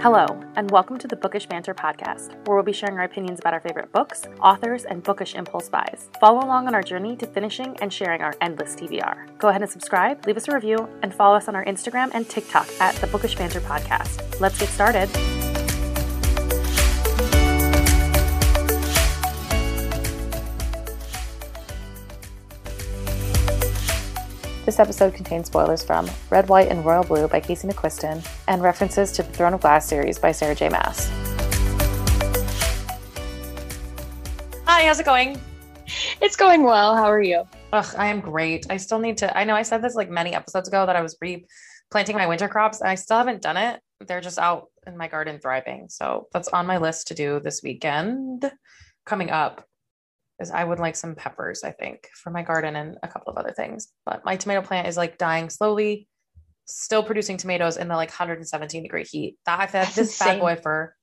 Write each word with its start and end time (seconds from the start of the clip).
Hello, 0.00 0.26
and 0.56 0.70
welcome 0.70 0.98
to 0.98 1.08
the 1.08 1.16
Bookish 1.16 1.46
Banter 1.46 1.74
podcast, 1.74 2.34
where 2.46 2.54
we'll 2.54 2.62
be 2.62 2.72
sharing 2.72 2.98
our 2.98 3.04
opinions 3.04 3.40
about 3.40 3.54
our 3.54 3.60
favorite 3.60 3.90
books, 3.92 4.24
authors, 4.42 4.84
and 4.84 5.02
bookish 5.02 5.34
impulse 5.34 5.70
buys. 5.70 6.10
Follow 6.20 6.44
along 6.44 6.66
on 6.66 6.74
our 6.74 6.82
journey 6.82 7.16
to 7.16 7.26
finishing 7.26 7.74
and 7.80 7.90
sharing 7.90 8.20
our 8.20 8.34
endless 8.42 8.76
TBR. 8.76 9.38
Go 9.38 9.48
ahead 9.48 9.62
and 9.62 9.70
subscribe, 9.70 10.26
leave 10.26 10.36
us 10.36 10.48
a 10.48 10.52
review, 10.52 10.86
and 11.02 11.14
follow 11.14 11.34
us 11.34 11.48
on 11.48 11.56
our 11.56 11.64
Instagram 11.64 12.10
and 12.12 12.28
TikTok 12.28 12.68
at 12.78 12.94
the 12.96 13.06
Bookish 13.06 13.36
Banter 13.36 13.60
podcast. 13.60 14.38
Let's 14.38 14.58
get 14.60 14.68
started. 14.68 15.08
This 24.66 24.80
episode 24.80 25.14
contains 25.14 25.46
spoilers 25.46 25.84
from 25.84 26.10
Red, 26.28 26.48
White, 26.48 26.72
and 26.72 26.84
Royal 26.84 27.04
Blue 27.04 27.28
by 27.28 27.38
Casey 27.38 27.68
McQuiston 27.68 28.28
and 28.48 28.60
references 28.60 29.12
to 29.12 29.22
the 29.22 29.30
Throne 29.30 29.54
of 29.54 29.60
Glass 29.60 29.86
series 29.86 30.18
by 30.18 30.32
Sarah 30.32 30.56
J. 30.56 30.68
Maas. 30.68 31.08
Hi, 34.64 34.84
how's 34.84 34.98
it 34.98 35.06
going? 35.06 35.40
It's 36.20 36.34
going 36.34 36.64
well. 36.64 36.96
How 36.96 37.04
are 37.04 37.22
you? 37.22 37.44
Ugh, 37.72 37.94
I 37.96 38.08
am 38.08 38.18
great. 38.18 38.66
I 38.68 38.76
still 38.76 38.98
need 38.98 39.18
to. 39.18 39.38
I 39.38 39.44
know 39.44 39.54
I 39.54 39.62
said 39.62 39.82
this 39.82 39.94
like 39.94 40.10
many 40.10 40.34
episodes 40.34 40.66
ago 40.66 40.84
that 40.84 40.96
I 40.96 41.00
was 41.00 41.16
replanting 41.20 42.16
my 42.16 42.26
winter 42.26 42.48
crops, 42.48 42.80
and 42.80 42.90
I 42.90 42.96
still 42.96 43.18
haven't 43.18 43.42
done 43.42 43.56
it. 43.56 43.80
They're 44.00 44.20
just 44.20 44.40
out 44.40 44.64
in 44.84 44.96
my 44.96 45.06
garden 45.06 45.38
thriving. 45.38 45.86
So 45.90 46.26
that's 46.32 46.48
on 46.48 46.66
my 46.66 46.78
list 46.78 47.06
to 47.06 47.14
do 47.14 47.38
this 47.38 47.62
weekend 47.62 48.50
coming 49.04 49.30
up 49.30 49.64
is 50.40 50.50
I 50.50 50.64
would 50.64 50.78
like 50.78 50.96
some 50.96 51.14
peppers, 51.14 51.64
I 51.64 51.72
think, 51.72 52.08
for 52.22 52.30
my 52.30 52.42
garden 52.42 52.76
and 52.76 52.96
a 53.02 53.08
couple 53.08 53.32
of 53.32 53.38
other 53.38 53.52
things. 53.52 53.88
But 54.04 54.24
my 54.24 54.36
tomato 54.36 54.62
plant 54.62 54.88
is 54.88 54.96
like 54.96 55.18
dying 55.18 55.50
slowly, 55.50 56.08
still 56.66 57.02
producing 57.02 57.36
tomatoes 57.36 57.76
in 57.76 57.88
the 57.88 57.96
like 57.96 58.10
117 58.10 58.82
degree 58.82 59.04
heat. 59.04 59.36
That 59.46 59.60
I've 59.60 59.70
had 59.70 59.88
this 59.88 60.18
bad 60.18 60.40
boy 60.40 60.56
for 60.56 60.94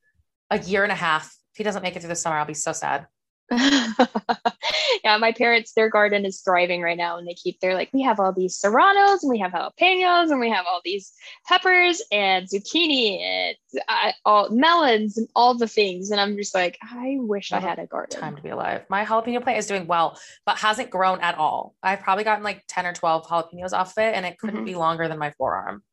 a 0.49 0.59
year 0.59 0.83
and 0.83 0.91
a 0.91 0.95
half. 0.95 1.25
If 1.53 1.58
he 1.58 1.63
doesn't 1.63 1.83
make 1.83 1.95
it 1.95 1.99
through 1.99 2.09
the 2.09 2.16
summer, 2.16 2.38
I'll 2.38 2.45
be 2.45 2.53
so 2.53 2.73
sad. 2.73 3.08
yeah, 5.03 5.17
my 5.17 5.31
parents, 5.31 5.73
their 5.73 5.89
garden 5.89 6.25
is 6.25 6.41
thriving 6.41 6.81
right 6.81 6.97
now, 6.97 7.17
and 7.17 7.27
they 7.27 7.33
keep 7.33 7.59
they're 7.59 7.73
like, 7.73 7.89
we 7.93 8.01
have 8.01 8.19
all 8.19 8.33
these 8.33 8.55
serranos, 8.55 9.23
and 9.23 9.29
we 9.29 9.39
have 9.39 9.51
jalapenos, 9.51 10.31
and 10.31 10.39
we 10.39 10.49
have 10.49 10.65
all 10.67 10.81
these 10.83 11.11
peppers 11.47 12.01
and 12.11 12.47
zucchini 12.47 13.21
and 13.21 13.55
uh, 13.87 14.11
all 14.25 14.49
melons 14.49 15.17
and 15.17 15.27
all 15.35 15.57
the 15.57 15.67
things. 15.67 16.11
And 16.11 16.19
I'm 16.19 16.35
just 16.37 16.55
like, 16.55 16.77
I 16.81 17.17
wish 17.19 17.51
I 17.51 17.59
had 17.59 17.79
a 17.79 17.85
garden. 17.85 18.19
Time 18.19 18.35
to 18.35 18.41
be 18.41 18.49
alive. 18.49 18.83
My 18.89 19.05
jalapeno 19.05 19.41
plant 19.41 19.59
is 19.59 19.67
doing 19.67 19.87
well, 19.87 20.17
but 20.45 20.57
hasn't 20.57 20.89
grown 20.89 21.19
at 21.21 21.37
all. 21.37 21.75
I've 21.81 22.01
probably 22.01 22.23
gotten 22.23 22.43
like 22.43 22.63
10 22.67 22.85
or 22.85 22.93
12 22.93 23.27
jalapenos 23.27 23.73
off 23.73 23.97
of 23.97 24.03
it, 24.03 24.15
and 24.15 24.25
it 24.25 24.37
couldn't 24.37 24.57
mm-hmm. 24.57 24.65
be 24.65 24.75
longer 24.75 25.07
than 25.07 25.19
my 25.19 25.31
forearm. 25.31 25.83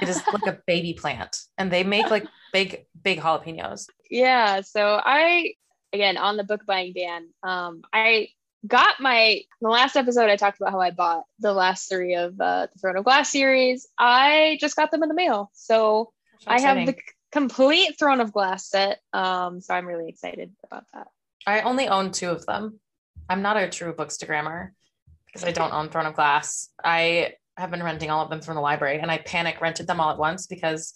It 0.00 0.08
is 0.08 0.22
like 0.26 0.46
a 0.46 0.58
baby 0.66 0.92
plant, 0.92 1.38
and 1.56 1.70
they 1.70 1.82
make 1.82 2.10
like 2.10 2.26
big, 2.52 2.86
big 3.02 3.20
jalapenos. 3.20 3.86
Yeah. 4.10 4.62
So 4.62 4.98
I 5.04 5.52
again 5.92 6.16
on 6.16 6.36
the 6.36 6.44
book 6.44 6.66
buying 6.66 6.92
ban. 6.92 7.28
Um, 7.42 7.82
I 7.92 8.28
got 8.66 9.00
my 9.00 9.42
the 9.60 9.68
last 9.68 9.96
episode 9.96 10.28
I 10.30 10.36
talked 10.36 10.60
about 10.60 10.72
how 10.72 10.80
I 10.80 10.90
bought 10.90 11.24
the 11.38 11.52
last 11.52 11.88
three 11.88 12.14
of 12.14 12.40
uh, 12.40 12.66
the 12.72 12.78
Throne 12.78 12.96
of 12.96 13.04
Glass 13.04 13.30
series. 13.30 13.86
I 13.98 14.58
just 14.60 14.76
got 14.76 14.90
them 14.90 15.02
in 15.02 15.08
the 15.08 15.14
mail, 15.14 15.50
so 15.54 16.12
I 16.46 16.60
have 16.60 16.86
the 16.86 16.96
complete 17.32 17.98
Throne 17.98 18.20
of 18.20 18.32
Glass 18.32 18.68
set. 18.68 19.00
Um, 19.12 19.60
so 19.60 19.74
I'm 19.74 19.86
really 19.86 20.08
excited 20.08 20.52
about 20.64 20.84
that. 20.94 21.08
I 21.46 21.62
only 21.62 21.88
own 21.88 22.10
two 22.10 22.30
of 22.30 22.44
them. 22.46 22.80
I'm 23.28 23.42
not 23.42 23.56
a 23.56 23.68
true 23.68 23.92
bookstagrammer 23.94 24.70
because 25.26 25.44
I 25.44 25.52
don't 25.52 25.72
own 25.72 25.88
Throne 25.88 26.06
of 26.06 26.14
Glass. 26.14 26.70
I 26.82 27.34
have 27.56 27.70
been 27.70 27.82
renting 27.82 28.10
all 28.10 28.22
of 28.22 28.30
them 28.30 28.40
from 28.40 28.54
the 28.54 28.60
library, 28.60 28.98
and 29.00 29.10
I 29.10 29.18
panic 29.18 29.60
rented 29.60 29.86
them 29.86 30.00
all 30.00 30.10
at 30.10 30.18
once 30.18 30.46
because 30.46 30.94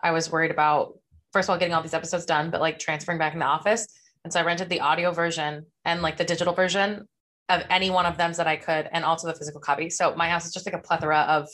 I 0.00 0.12
was 0.12 0.30
worried 0.30 0.50
about 0.50 0.98
first 1.32 1.48
of 1.48 1.52
all 1.52 1.58
getting 1.58 1.74
all 1.74 1.82
these 1.82 1.94
episodes 1.94 2.26
done, 2.26 2.50
but 2.50 2.60
like 2.60 2.78
transferring 2.78 3.18
back 3.18 3.32
in 3.32 3.38
the 3.38 3.46
office. 3.46 3.86
And 4.24 4.32
so 4.32 4.40
I 4.40 4.44
rented 4.44 4.68
the 4.68 4.80
audio 4.80 5.12
version 5.12 5.66
and 5.84 6.02
like 6.02 6.16
the 6.16 6.24
digital 6.24 6.54
version 6.54 7.08
of 7.48 7.64
any 7.68 7.90
one 7.90 8.06
of 8.06 8.16
them 8.16 8.32
that 8.34 8.46
I 8.46 8.56
could, 8.56 8.88
and 8.92 9.04
also 9.04 9.26
the 9.26 9.34
physical 9.34 9.60
copy. 9.60 9.90
So 9.90 10.14
my 10.14 10.28
house 10.28 10.46
is 10.46 10.52
just 10.52 10.66
like 10.66 10.74
a 10.74 10.78
plethora 10.78 11.20
of 11.20 11.48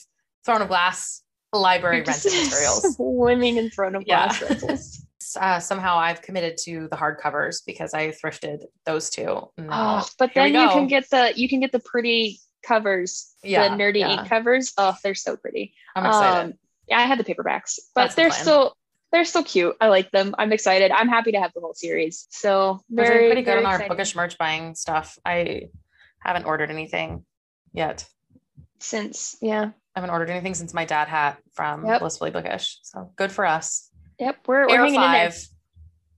Throne 0.44 0.62
of 0.62 0.68
Glass 0.68 1.22
library 1.52 2.02
rented 2.02 2.32
materials. 2.32 2.96
Swimming 2.96 3.56
in 3.56 3.70
Throne 3.70 3.94
of 3.94 4.04
Glass 4.04 4.42
rentals. 4.42 5.04
Uh, 5.38 5.58
somehow 5.60 5.98
I've 5.98 6.22
committed 6.22 6.56
to 6.64 6.88
the 6.90 6.96
hardcovers 6.96 7.60
because 7.66 7.92
I 7.92 8.08
thrifted 8.08 8.62
those 8.86 9.10
two. 9.10 9.26
Oh, 9.58 10.08
but 10.18 10.30
then 10.34 10.54
you 10.54 10.68
can 10.68 10.86
get 10.86 11.10
the 11.10 11.32
you 11.36 11.50
can 11.50 11.60
get 11.60 11.70
the 11.70 11.80
pretty 11.80 12.40
covers, 12.64 13.34
yeah, 13.42 13.68
the 13.68 13.74
nerdy 13.74 13.98
yeah. 13.98 14.20
ink 14.20 14.28
covers. 14.28 14.72
Oh, 14.78 14.96
they're 15.02 15.14
so 15.14 15.36
pretty. 15.36 15.74
I'm 15.94 16.06
excited. 16.06 16.52
Um, 16.52 16.58
yeah, 16.86 16.98
I 16.98 17.02
had 17.02 17.18
the 17.18 17.24
paperbacks, 17.24 17.78
but 17.94 18.04
That's 18.04 18.14
they're 18.14 18.28
the 18.28 18.34
still 18.36 18.76
they're 19.12 19.24
so 19.24 19.42
cute. 19.42 19.76
I 19.80 19.88
like 19.88 20.10
them. 20.10 20.34
I'm 20.38 20.52
excited. 20.52 20.90
I'm 20.90 21.08
happy 21.08 21.32
to 21.32 21.40
have 21.40 21.52
the 21.54 21.60
whole 21.60 21.74
series. 21.74 22.26
So 22.30 22.80
very 22.90 23.28
pretty 23.28 23.42
good 23.42 23.58
on 23.58 23.66
our 23.66 23.88
bookish 23.88 24.14
merch 24.14 24.36
buying 24.36 24.74
stuff. 24.74 25.18
I 25.24 25.68
haven't 26.18 26.44
ordered 26.44 26.70
anything 26.70 27.24
yet. 27.72 28.06
Since 28.80 29.36
yeah. 29.40 29.70
I 29.96 30.00
haven't 30.00 30.10
ordered 30.10 30.30
anything 30.30 30.54
since 30.54 30.74
my 30.74 30.84
dad 30.84 31.08
hat 31.08 31.38
from 31.52 31.86
yep. 31.86 32.00
Blissfully 32.00 32.30
Bookish. 32.30 32.78
So 32.82 33.12
good 33.16 33.32
for 33.32 33.44
us. 33.46 33.90
Yep, 34.18 34.36
we're, 34.46 34.68
we're 34.68 34.78
hanging 34.78 34.94
five. 34.94 35.14
in 35.14 35.30
there. 35.30 35.38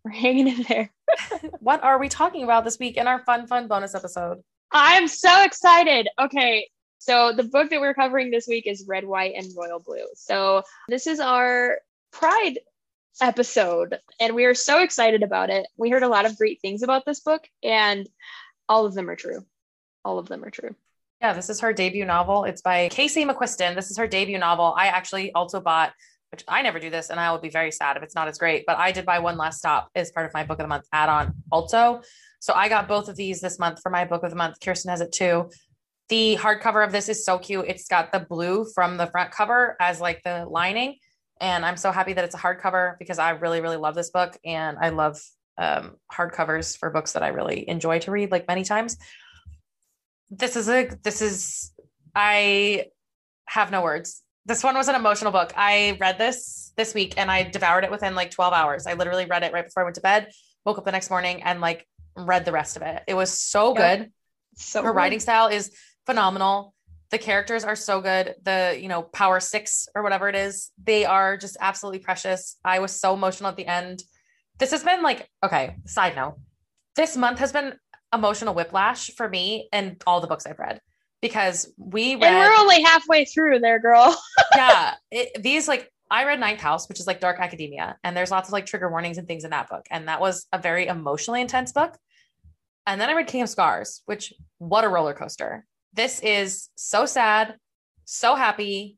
We're 0.02 0.12
hanging 0.12 0.48
in 0.48 0.62
there. 0.62 0.90
what 1.60 1.82
are 1.84 1.98
we 1.98 2.08
talking 2.08 2.42
about 2.42 2.64
this 2.64 2.78
week 2.78 2.96
in 2.96 3.06
our 3.06 3.22
fun, 3.24 3.46
fun 3.46 3.68
bonus 3.68 3.94
episode? 3.94 4.38
I'm 4.72 5.08
so 5.08 5.44
excited. 5.44 6.08
Okay, 6.18 6.68
so 6.96 7.34
the 7.36 7.44
book 7.44 7.68
that 7.68 7.80
we're 7.82 7.92
covering 7.92 8.30
this 8.30 8.46
week 8.48 8.66
is 8.66 8.86
Red, 8.88 9.04
White, 9.04 9.34
and 9.36 9.46
Royal 9.54 9.78
Blue. 9.78 10.06
So 10.14 10.62
this 10.88 11.06
is 11.06 11.20
our 11.20 11.80
Pride 12.12 12.58
episode 13.20 13.98
and 14.20 14.34
we 14.34 14.44
are 14.44 14.54
so 14.54 14.82
excited 14.82 15.22
about 15.22 15.50
it. 15.50 15.66
We 15.76 15.90
heard 15.90 16.02
a 16.02 16.08
lot 16.08 16.26
of 16.26 16.36
great 16.36 16.60
things 16.60 16.82
about 16.82 17.04
this 17.04 17.20
book 17.20 17.46
and 17.62 18.08
all 18.68 18.86
of 18.86 18.94
them 18.94 19.08
are 19.10 19.16
true. 19.16 19.44
All 20.04 20.18
of 20.18 20.28
them 20.28 20.44
are 20.44 20.50
true. 20.50 20.74
Yeah, 21.20 21.34
this 21.34 21.50
is 21.50 21.60
her 21.60 21.72
debut 21.72 22.04
novel. 22.04 22.44
It's 22.44 22.62
by 22.62 22.88
Casey 22.88 23.24
McQuiston. 23.24 23.74
This 23.74 23.90
is 23.90 23.98
her 23.98 24.06
debut 24.06 24.38
novel. 24.38 24.74
I 24.76 24.86
actually 24.86 25.32
also 25.32 25.60
bought, 25.60 25.92
which 26.32 26.42
I 26.48 26.62
never 26.62 26.78
do 26.78 26.88
this, 26.88 27.10
and 27.10 27.20
I 27.20 27.30
will 27.30 27.40
be 27.40 27.50
very 27.50 27.70
sad 27.70 27.98
if 27.98 28.02
it's 28.02 28.14
not 28.14 28.28
as 28.28 28.38
great, 28.38 28.64
but 28.66 28.78
I 28.78 28.92
did 28.92 29.04
buy 29.04 29.18
One 29.18 29.36
Last 29.36 29.58
Stop 29.58 29.90
as 29.94 30.10
part 30.12 30.24
of 30.24 30.32
my 30.32 30.44
book 30.44 30.58
of 30.58 30.64
the 30.64 30.68
month 30.68 30.86
add 30.92 31.10
on 31.10 31.34
also. 31.52 32.00
So 32.38 32.54
I 32.54 32.70
got 32.70 32.88
both 32.88 33.10
of 33.10 33.16
these 33.16 33.42
this 33.42 33.58
month 33.58 33.80
for 33.82 33.90
my 33.90 34.06
book 34.06 34.22
of 34.22 34.30
the 34.30 34.36
month. 34.36 34.60
Kearsten 34.60 34.90
has 34.90 35.02
it 35.02 35.12
too. 35.12 35.50
The 36.08 36.38
hardcover 36.40 36.84
of 36.84 36.90
this 36.90 37.10
is 37.10 37.24
so 37.24 37.38
cute. 37.38 37.66
It's 37.68 37.86
got 37.86 38.12
the 38.12 38.20
blue 38.20 38.64
from 38.74 38.96
the 38.96 39.06
front 39.06 39.30
cover 39.30 39.76
as 39.78 40.00
like 40.00 40.22
the 40.24 40.46
lining 40.48 40.96
and 41.40 41.64
I'm 41.64 41.76
so 41.76 41.90
happy 41.90 42.12
that 42.12 42.24
it's 42.24 42.34
a 42.34 42.38
hardcover 42.38 42.98
because 42.98 43.18
I 43.18 43.30
really, 43.30 43.60
really 43.60 43.78
love 43.78 43.94
this 43.94 44.10
book. 44.10 44.36
And 44.44 44.76
I 44.78 44.90
love 44.90 45.20
um, 45.56 45.96
hardcovers 46.12 46.76
for 46.76 46.90
books 46.90 47.12
that 47.12 47.22
I 47.22 47.28
really 47.28 47.68
enjoy 47.68 47.98
to 48.00 48.10
read 48.10 48.30
like 48.30 48.46
many 48.46 48.62
times. 48.62 48.98
This 50.30 50.54
is 50.56 50.68
a, 50.68 50.90
this 51.02 51.22
is, 51.22 51.72
I 52.14 52.86
have 53.46 53.70
no 53.70 53.82
words. 53.82 54.22
This 54.44 54.62
one 54.62 54.74
was 54.74 54.88
an 54.88 54.94
emotional 54.94 55.32
book. 55.32 55.52
I 55.56 55.96
read 56.00 56.18
this 56.18 56.72
this 56.76 56.94
week 56.94 57.14
and 57.16 57.30
I 57.30 57.44
devoured 57.44 57.84
it 57.84 57.90
within 57.90 58.14
like 58.14 58.30
12 58.30 58.52
hours. 58.52 58.86
I 58.86 58.94
literally 58.94 59.24
read 59.24 59.42
it 59.42 59.52
right 59.52 59.64
before 59.64 59.82
I 59.82 59.84
went 59.84 59.96
to 59.96 60.02
bed, 60.02 60.30
woke 60.64 60.78
up 60.78 60.84
the 60.84 60.92
next 60.92 61.10
morning 61.10 61.42
and 61.42 61.60
like 61.60 61.86
read 62.16 62.44
the 62.44 62.52
rest 62.52 62.76
of 62.76 62.82
it. 62.82 63.02
It 63.06 63.14
was 63.14 63.30
so 63.30 63.74
yeah. 63.74 63.96
good. 63.96 64.12
So 64.56 64.82
her 64.82 64.90
good. 64.90 64.96
writing 64.96 65.20
style 65.20 65.48
is 65.48 65.72
phenomenal 66.06 66.74
the 67.10 67.18
characters 67.18 67.64
are 67.64 67.76
so 67.76 68.00
good. 68.00 68.34
The 68.42 68.78
you 68.80 68.88
know 68.88 69.02
power 69.02 69.40
six 69.40 69.88
or 69.94 70.02
whatever 70.02 70.28
it 70.28 70.34
is 70.34 70.70
they 70.82 71.04
are 71.04 71.36
just 71.36 71.56
absolutely 71.60 72.00
precious. 72.00 72.56
I 72.64 72.78
was 72.78 72.92
so 72.92 73.14
emotional 73.14 73.50
at 73.50 73.56
the 73.56 73.66
end. 73.66 74.02
This 74.58 74.70
has 74.70 74.84
been 74.84 75.02
like 75.02 75.28
okay 75.44 75.76
side 75.86 76.16
note. 76.16 76.36
This 76.96 77.16
month 77.16 77.38
has 77.38 77.52
been 77.52 77.74
emotional 78.12 78.54
whiplash 78.54 79.10
for 79.16 79.28
me 79.28 79.68
and 79.72 80.02
all 80.06 80.20
the 80.20 80.26
books 80.26 80.46
i've 80.46 80.58
read 80.58 80.80
because 81.22 81.72
we 81.76 82.14
read, 82.14 82.24
and 82.24 82.36
we're 82.36 82.54
only 82.54 82.82
halfway 82.82 83.24
through 83.24 83.58
there 83.60 83.78
girl. 83.78 84.16
Yeah 84.54 84.94
it, 85.10 85.42
these 85.42 85.68
like 85.68 85.88
i 86.10 86.24
read 86.24 86.40
ninth 86.40 86.60
house 86.60 86.88
which 86.88 86.98
is 86.98 87.06
like 87.06 87.20
dark 87.20 87.38
academia 87.38 87.96
and 88.02 88.16
there's 88.16 88.32
lots 88.32 88.48
of 88.48 88.52
like 88.52 88.66
trigger 88.66 88.90
warnings 88.90 89.16
and 89.16 89.28
things 89.28 89.44
in 89.44 89.50
that 89.50 89.68
book 89.68 89.86
and 89.90 90.08
that 90.08 90.20
was 90.20 90.46
a 90.52 90.58
very 90.58 90.86
emotionally 90.86 91.40
intense 91.40 91.72
book. 91.72 91.96
And 92.86 93.00
then 93.00 93.08
i 93.08 93.12
read 93.12 93.28
king 93.28 93.42
of 93.42 93.48
scars 93.48 94.02
which 94.06 94.32
what 94.58 94.84
a 94.84 94.88
roller 94.88 95.14
coaster 95.14 95.64
this 95.92 96.20
is 96.20 96.68
so 96.74 97.06
sad, 97.06 97.56
so 98.04 98.34
happy, 98.34 98.96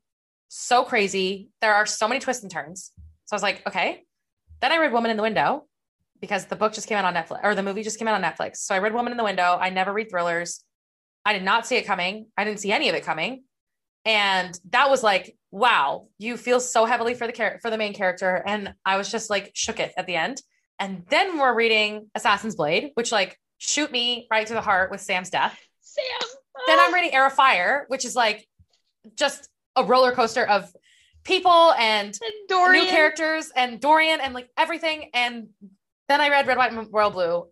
so 0.49 0.85
crazy. 0.85 1.49
There 1.61 1.75
are 1.75 1.87
so 1.87 2.09
many 2.09 2.21
twists 2.21 2.43
and 2.43 2.53
turns. 2.53 2.93
So 3.25 3.35
I 3.35 3.37
was 3.37 3.43
like, 3.43 3.67
okay. 3.67 4.05
Then 4.61 4.73
I 4.73 4.77
read 4.77 4.93
Woman 4.93 5.11
in 5.11 5.17
the 5.17 5.23
Window 5.23 5.67
because 6.21 6.47
the 6.47 6.57
book 6.57 6.73
just 6.73 6.87
came 6.87 6.99
out 6.99 7.05
on 7.05 7.15
Netflix 7.15 7.41
or 7.43 7.55
the 7.55 7.63
movie 7.63 7.83
just 7.83 7.99
came 7.99 8.09
out 8.09 8.15
on 8.15 8.23
Netflix. 8.23 8.59
So 8.59 8.75
I 8.75 8.79
read 8.79 8.95
Woman 8.95 9.13
in 9.13 9.17
the 9.17 9.25
Window. 9.25 9.59
I 9.61 9.71
never 9.71 9.93
read 9.93 10.11
thrillers. 10.11 10.63
I 11.25 11.33
did 11.33 11.43
not 11.43 11.67
see 11.67 11.77
it 11.77 11.87
coming. 11.87 12.27
I 12.37 12.45
didn't 12.45 12.61
see 12.61 12.73
any 12.73 12.89
of 12.89 12.95
it 12.95 13.05
coming. 13.05 13.45
And 14.05 14.59
that 14.71 14.91
was 14.91 15.03
like, 15.03 15.37
wow, 15.51 16.09
you 16.19 16.37
feel 16.37 16.61
so 16.61 16.85
heavily 16.85 17.15
for 17.15 17.27
the 17.27 17.33
character 17.33 17.61
for 17.61 17.71
the 17.71 17.79
main 17.79 17.95
character. 17.95 18.43
And 18.47 18.75
I 18.85 18.97
was 18.97 19.11
just 19.11 19.31
like 19.31 19.53
shook 19.55 19.81
it 19.81 19.93
at 19.97 20.07
the 20.07 20.17
end. 20.17 20.43
And 20.79 21.05
then 21.09 21.39
we're 21.39 21.55
reading 21.55 22.11
Assassin's 22.15 22.57
Blade, 22.57 22.91
which 22.95 23.13
like 23.13 23.39
shoot 23.59 23.93
me 23.93 24.27
right 24.31 24.47
to 24.47 24.55
the 24.55 24.61
heart 24.61 24.91
with 24.91 25.01
Sam's 25.01 25.31
death. 25.31 25.59
Sam. 25.81 26.42
Then 26.67 26.79
I'm 26.81 26.93
reading 26.95 27.13
Heir 27.15 27.27
of 27.27 27.33
Fire, 27.33 27.85
which 27.89 28.05
is 28.05 28.15
like 28.15 28.47
just 29.17 29.49
a 29.77 29.85
roller 29.85 30.13
coaster 30.13 30.45
of 30.47 30.71
people 31.25 31.73
and, 31.79 32.09
And 32.09 32.33
Dorian. 32.49 32.85
new 32.85 32.91
characters 32.91 33.51
and 33.57 33.81
Dorian 33.81 34.21
and 34.21 34.35
like 34.35 34.49
everything. 34.57 35.11
And 35.15 35.49
then 36.09 36.21
I 36.21 36.29
read 36.29 36.47
Red, 36.47 36.59
White, 36.59 36.73
and 36.73 36.89
Royal 36.93 37.11
Blue, 37.11 37.47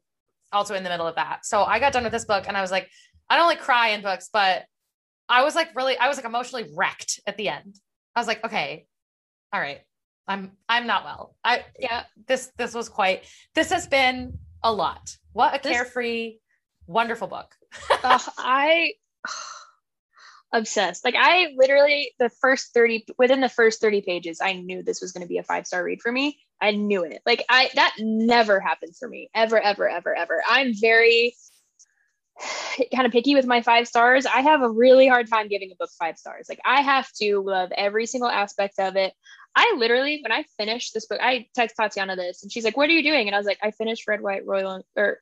also 0.52 0.74
in 0.74 0.82
the 0.84 0.90
middle 0.90 1.06
of 1.06 1.14
that. 1.16 1.46
So 1.46 1.62
I 1.62 1.78
got 1.78 1.92
done 1.92 2.02
with 2.04 2.12
this 2.12 2.24
book 2.24 2.44
and 2.46 2.56
I 2.56 2.60
was 2.60 2.70
like, 2.70 2.88
I 3.28 3.36
don't 3.36 3.46
like 3.46 3.60
cry 3.60 3.88
in 3.90 4.02
books, 4.02 4.28
but 4.32 4.64
I 5.28 5.44
was 5.44 5.54
like 5.54 5.74
really, 5.76 5.96
I 5.96 6.08
was 6.08 6.16
like 6.16 6.26
emotionally 6.26 6.68
wrecked 6.76 7.20
at 7.26 7.36
the 7.36 7.48
end. 7.48 7.76
I 8.16 8.20
was 8.20 8.26
like, 8.26 8.44
okay, 8.44 8.86
all 9.52 9.60
right, 9.60 9.80
I'm 10.26 10.52
I'm 10.68 10.86
not 10.86 11.04
well. 11.04 11.36
I 11.44 11.64
Yeah. 11.78 12.02
this 12.26 12.50
this 12.58 12.74
was 12.74 12.88
quite. 12.88 13.24
This 13.54 13.70
has 13.70 13.86
been 13.86 14.36
a 14.64 14.72
lot. 14.72 15.16
What 15.32 15.54
a 15.54 15.62
This- 15.62 15.72
carefree, 15.72 16.38
wonderful 16.86 17.28
book. 17.28 17.54
I 18.38 18.92
obsessed. 20.52 21.04
Like 21.04 21.14
I 21.16 21.54
literally 21.56 22.12
the 22.18 22.30
first 22.40 22.74
30 22.74 23.06
within 23.18 23.40
the 23.40 23.48
first 23.48 23.80
30 23.80 24.02
pages, 24.02 24.40
I 24.42 24.54
knew 24.54 24.82
this 24.82 25.00
was 25.00 25.12
going 25.12 25.22
to 25.22 25.28
be 25.28 25.38
a 25.38 25.42
five-star 25.42 25.82
read 25.84 26.02
for 26.02 26.12
me. 26.12 26.40
I 26.60 26.72
knew 26.72 27.04
it. 27.04 27.22
Like 27.24 27.44
I 27.48 27.70
that 27.74 27.94
never 27.98 28.60
happens 28.60 28.98
for 28.98 29.08
me. 29.08 29.30
Ever, 29.34 29.60
ever, 29.60 29.88
ever, 29.88 30.14
ever. 30.14 30.42
I'm 30.48 30.74
very 30.74 31.34
kind 32.94 33.06
of 33.06 33.12
picky 33.12 33.34
with 33.34 33.46
my 33.46 33.62
five 33.62 33.86
stars. 33.86 34.26
I 34.26 34.40
have 34.40 34.62
a 34.62 34.70
really 34.70 35.08
hard 35.08 35.28
time 35.28 35.48
giving 35.48 35.70
a 35.72 35.76
book 35.76 35.90
five 35.98 36.18
stars. 36.18 36.46
Like 36.48 36.60
I 36.64 36.82
have 36.82 37.10
to 37.20 37.40
love 37.40 37.70
every 37.76 38.06
single 38.06 38.30
aspect 38.30 38.78
of 38.78 38.96
it. 38.96 39.12
I 39.56 39.74
literally, 39.78 40.20
when 40.22 40.30
I 40.30 40.44
finished 40.56 40.94
this 40.94 41.06
book, 41.06 41.18
I 41.20 41.48
text 41.56 41.76
Tatyana 41.76 42.14
this 42.14 42.42
and 42.42 42.52
she's 42.52 42.64
like, 42.64 42.76
What 42.76 42.88
are 42.88 42.92
you 42.92 43.02
doing? 43.02 43.26
And 43.26 43.34
I 43.34 43.38
was 43.38 43.46
like, 43.46 43.58
I 43.62 43.72
finished 43.72 44.06
Red, 44.06 44.20
White, 44.20 44.46
Royal, 44.46 44.82
or 44.96 45.20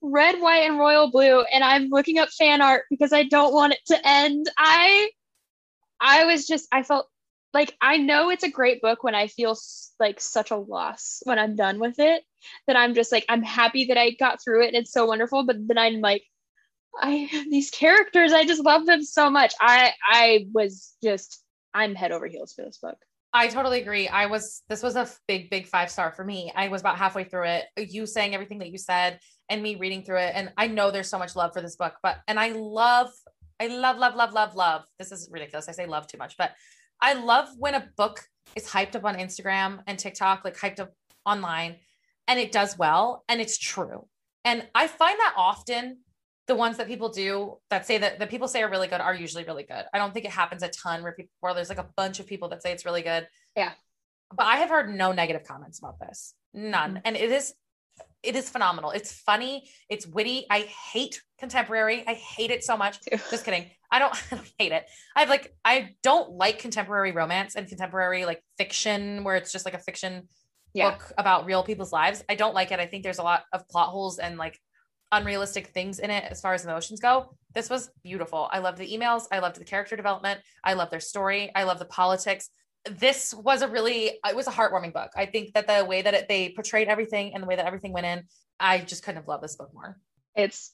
Red, 0.00 0.40
White, 0.40 0.68
and 0.68 0.78
Royal 0.78 1.10
Blue, 1.10 1.42
and 1.42 1.62
I'm 1.62 1.88
looking 1.88 2.18
up 2.18 2.30
fan 2.30 2.60
art 2.62 2.84
because 2.90 3.12
I 3.12 3.24
don't 3.24 3.54
want 3.54 3.74
it 3.74 3.80
to 3.86 4.00
end. 4.06 4.46
I 4.56 5.10
I 6.00 6.24
was 6.24 6.46
just 6.46 6.68
I 6.72 6.82
felt 6.82 7.08
like 7.54 7.76
I 7.80 7.98
know 7.98 8.30
it's 8.30 8.44
a 8.44 8.50
great 8.50 8.82
book 8.82 9.04
when 9.04 9.14
I 9.14 9.28
feel 9.28 9.56
like 10.00 10.20
such 10.20 10.50
a 10.50 10.56
loss 10.56 11.22
when 11.24 11.38
I'm 11.38 11.54
done 11.56 11.78
with 11.78 11.98
it 11.98 12.22
that 12.66 12.76
I'm 12.76 12.94
just 12.94 13.12
like 13.12 13.24
I'm 13.28 13.42
happy 13.42 13.86
that 13.86 13.98
I 13.98 14.10
got 14.10 14.42
through 14.42 14.64
it 14.64 14.68
and 14.68 14.76
it's 14.76 14.92
so 14.92 15.06
wonderful 15.06 15.44
but 15.44 15.56
then 15.68 15.78
I'm 15.78 16.00
like 16.00 16.24
I 17.00 17.28
these 17.50 17.70
characters 17.70 18.32
I 18.32 18.44
just 18.44 18.64
love 18.64 18.86
them 18.86 19.02
so 19.04 19.30
much. 19.30 19.54
I 19.60 19.92
I 20.06 20.46
was 20.52 20.94
just 21.02 21.42
I'm 21.74 21.94
head 21.94 22.12
over 22.12 22.26
heels 22.26 22.52
for 22.52 22.64
this 22.64 22.78
book. 22.78 22.98
I 23.34 23.48
totally 23.48 23.80
agree. 23.80 24.08
I 24.08 24.26
was 24.26 24.62
this 24.68 24.82
was 24.82 24.96
a 24.96 25.08
big, 25.26 25.48
big 25.48 25.66
five 25.66 25.90
star 25.90 26.12
for 26.12 26.24
me. 26.24 26.52
I 26.54 26.68
was 26.68 26.82
about 26.82 26.98
halfway 26.98 27.24
through 27.24 27.46
it. 27.46 27.64
You 27.76 28.06
saying 28.06 28.34
everything 28.34 28.58
that 28.58 28.70
you 28.70 28.78
said 28.78 29.18
and 29.48 29.62
me 29.62 29.76
reading 29.76 30.02
through 30.02 30.18
it. 30.18 30.32
And 30.34 30.52
I 30.56 30.66
know 30.66 30.90
there's 30.90 31.08
so 31.08 31.18
much 31.18 31.34
love 31.34 31.52
for 31.54 31.62
this 31.62 31.76
book, 31.76 31.94
but 32.02 32.18
and 32.28 32.38
I 32.38 32.52
love, 32.52 33.10
I 33.58 33.68
love, 33.68 33.96
love, 33.98 34.14
love, 34.14 34.32
love, 34.32 34.54
love. 34.54 34.82
This 34.98 35.12
is 35.12 35.28
ridiculous. 35.32 35.68
I 35.68 35.72
say 35.72 35.86
love 35.86 36.06
too 36.06 36.18
much, 36.18 36.36
but 36.36 36.52
I 37.00 37.14
love 37.14 37.48
when 37.58 37.74
a 37.74 37.88
book 37.96 38.20
is 38.54 38.68
hyped 38.68 38.96
up 38.96 39.04
on 39.04 39.16
Instagram 39.16 39.80
and 39.86 39.98
TikTok, 39.98 40.44
like 40.44 40.58
hyped 40.58 40.80
up 40.80 40.92
online, 41.24 41.76
and 42.28 42.38
it 42.38 42.52
does 42.52 42.76
well 42.76 43.24
and 43.28 43.40
it's 43.40 43.58
true. 43.58 44.06
And 44.44 44.66
I 44.74 44.88
find 44.88 45.18
that 45.18 45.34
often 45.36 45.98
the 46.52 46.58
ones 46.58 46.76
that 46.76 46.86
people 46.86 47.08
do 47.08 47.56
that 47.70 47.86
say 47.86 47.96
that 47.96 48.18
the 48.18 48.26
people 48.26 48.46
say 48.46 48.62
are 48.62 48.68
really 48.68 48.88
good 48.88 49.00
are 49.00 49.14
usually 49.14 49.42
really 49.44 49.62
good. 49.62 49.84
I 49.94 49.96
don't 49.96 50.12
think 50.12 50.26
it 50.26 50.32
happens 50.32 50.62
a 50.62 50.68
ton 50.68 51.02
where 51.02 51.12
people 51.12 51.30
where 51.40 51.54
there's 51.54 51.70
like 51.70 51.78
a 51.78 51.88
bunch 51.96 52.20
of 52.20 52.26
people 52.26 52.50
that 52.50 52.62
say 52.62 52.72
it's 52.72 52.84
really 52.84 53.00
good. 53.00 53.26
Yeah. 53.56 53.72
But 54.36 54.44
I 54.44 54.56
have 54.56 54.68
heard 54.68 54.94
no 54.94 55.12
negative 55.12 55.44
comments 55.46 55.78
about 55.78 55.98
this. 55.98 56.34
None. 56.52 56.96
Mhm. 56.96 57.02
And 57.06 57.16
it 57.16 57.30
is 57.32 57.54
it 58.22 58.36
is 58.36 58.50
phenomenal. 58.50 58.90
It's 58.90 59.12
funny, 59.12 59.66
it's 59.88 60.06
witty. 60.06 60.44
I 60.50 60.60
hate 60.92 61.22
contemporary. 61.38 62.04
I 62.06 62.12
hate 62.14 62.50
it 62.50 62.62
so 62.64 62.76
much. 62.76 62.98
Just 63.30 63.46
kidding. 63.46 63.70
I 63.90 63.98
don't, 63.98 64.12
I 64.32 64.36
don't 64.36 64.52
hate 64.58 64.72
it. 64.72 64.84
I 65.16 65.20
have 65.20 65.30
like 65.30 65.54
I 65.64 65.94
don't 66.02 66.32
like 66.32 66.58
contemporary 66.58 67.12
romance 67.12 67.56
and 67.56 67.66
contemporary 67.66 68.26
like 68.26 68.42
fiction 68.58 69.24
where 69.24 69.36
it's 69.36 69.52
just 69.52 69.64
like 69.64 69.74
a 69.74 69.78
fiction 69.78 70.28
Yeah. 70.74 70.90
book 70.90 71.12
about 71.16 71.46
real 71.46 71.62
people's 71.62 71.92
lives. 71.92 72.22
I 72.28 72.34
don't 72.34 72.54
like 72.54 72.72
it. 72.72 72.78
I 72.78 72.86
think 72.86 73.04
there's 73.04 73.18
a 73.20 73.22
lot 73.22 73.44
of 73.54 73.66
plot 73.70 73.88
holes 73.88 74.18
and 74.18 74.36
like 74.36 74.58
unrealistic 75.12 75.68
things 75.68 75.98
in 75.98 76.10
it 76.10 76.24
as 76.30 76.40
far 76.40 76.54
as 76.54 76.64
emotions 76.64 77.00
go. 77.00 77.36
This 77.54 77.70
was 77.70 77.90
beautiful. 78.02 78.48
I 78.50 78.58
loved 78.58 78.78
the 78.78 78.90
emails. 78.90 79.24
I 79.30 79.38
loved 79.38 79.56
the 79.56 79.64
character 79.64 79.94
development. 79.94 80.40
I 80.64 80.72
love 80.72 80.90
their 80.90 81.00
story. 81.00 81.52
I 81.54 81.64
love 81.64 81.78
the 81.78 81.84
politics. 81.84 82.48
This 82.90 83.32
was 83.32 83.62
a 83.62 83.68
really, 83.68 84.18
it 84.26 84.34
was 84.34 84.48
a 84.48 84.50
heartwarming 84.50 84.92
book. 84.92 85.10
I 85.14 85.26
think 85.26 85.52
that 85.54 85.68
the 85.68 85.84
way 85.84 86.02
that 86.02 86.14
it, 86.14 86.28
they 86.28 86.48
portrayed 86.48 86.88
everything 86.88 87.34
and 87.34 87.42
the 87.42 87.46
way 87.46 87.56
that 87.56 87.66
everything 87.66 87.92
went 87.92 88.06
in, 88.06 88.24
I 88.58 88.78
just 88.78 89.04
couldn't 89.04 89.16
have 89.16 89.28
loved 89.28 89.44
this 89.44 89.56
book 89.56 89.70
more. 89.72 89.98
it's 90.34 90.72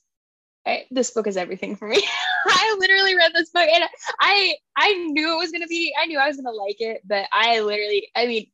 I, 0.66 0.84
this 0.90 1.10
book 1.12 1.26
is 1.26 1.36
everything 1.36 1.76
for 1.76 1.88
me. 1.88 2.02
I 2.46 2.76
literally 2.78 3.16
read 3.16 3.32
this 3.34 3.50
book 3.50 3.68
and 3.72 3.84
I 4.20 4.54
I 4.76 4.92
knew 4.92 5.34
it 5.34 5.38
was 5.38 5.50
gonna 5.50 5.66
be 5.66 5.94
I 6.00 6.06
knew 6.06 6.18
I 6.18 6.26
was 6.28 6.36
gonna 6.36 6.50
like 6.50 6.76
it, 6.80 7.00
but 7.06 7.26
I 7.32 7.60
literally 7.60 8.08
I 8.14 8.26
mean 8.26 8.46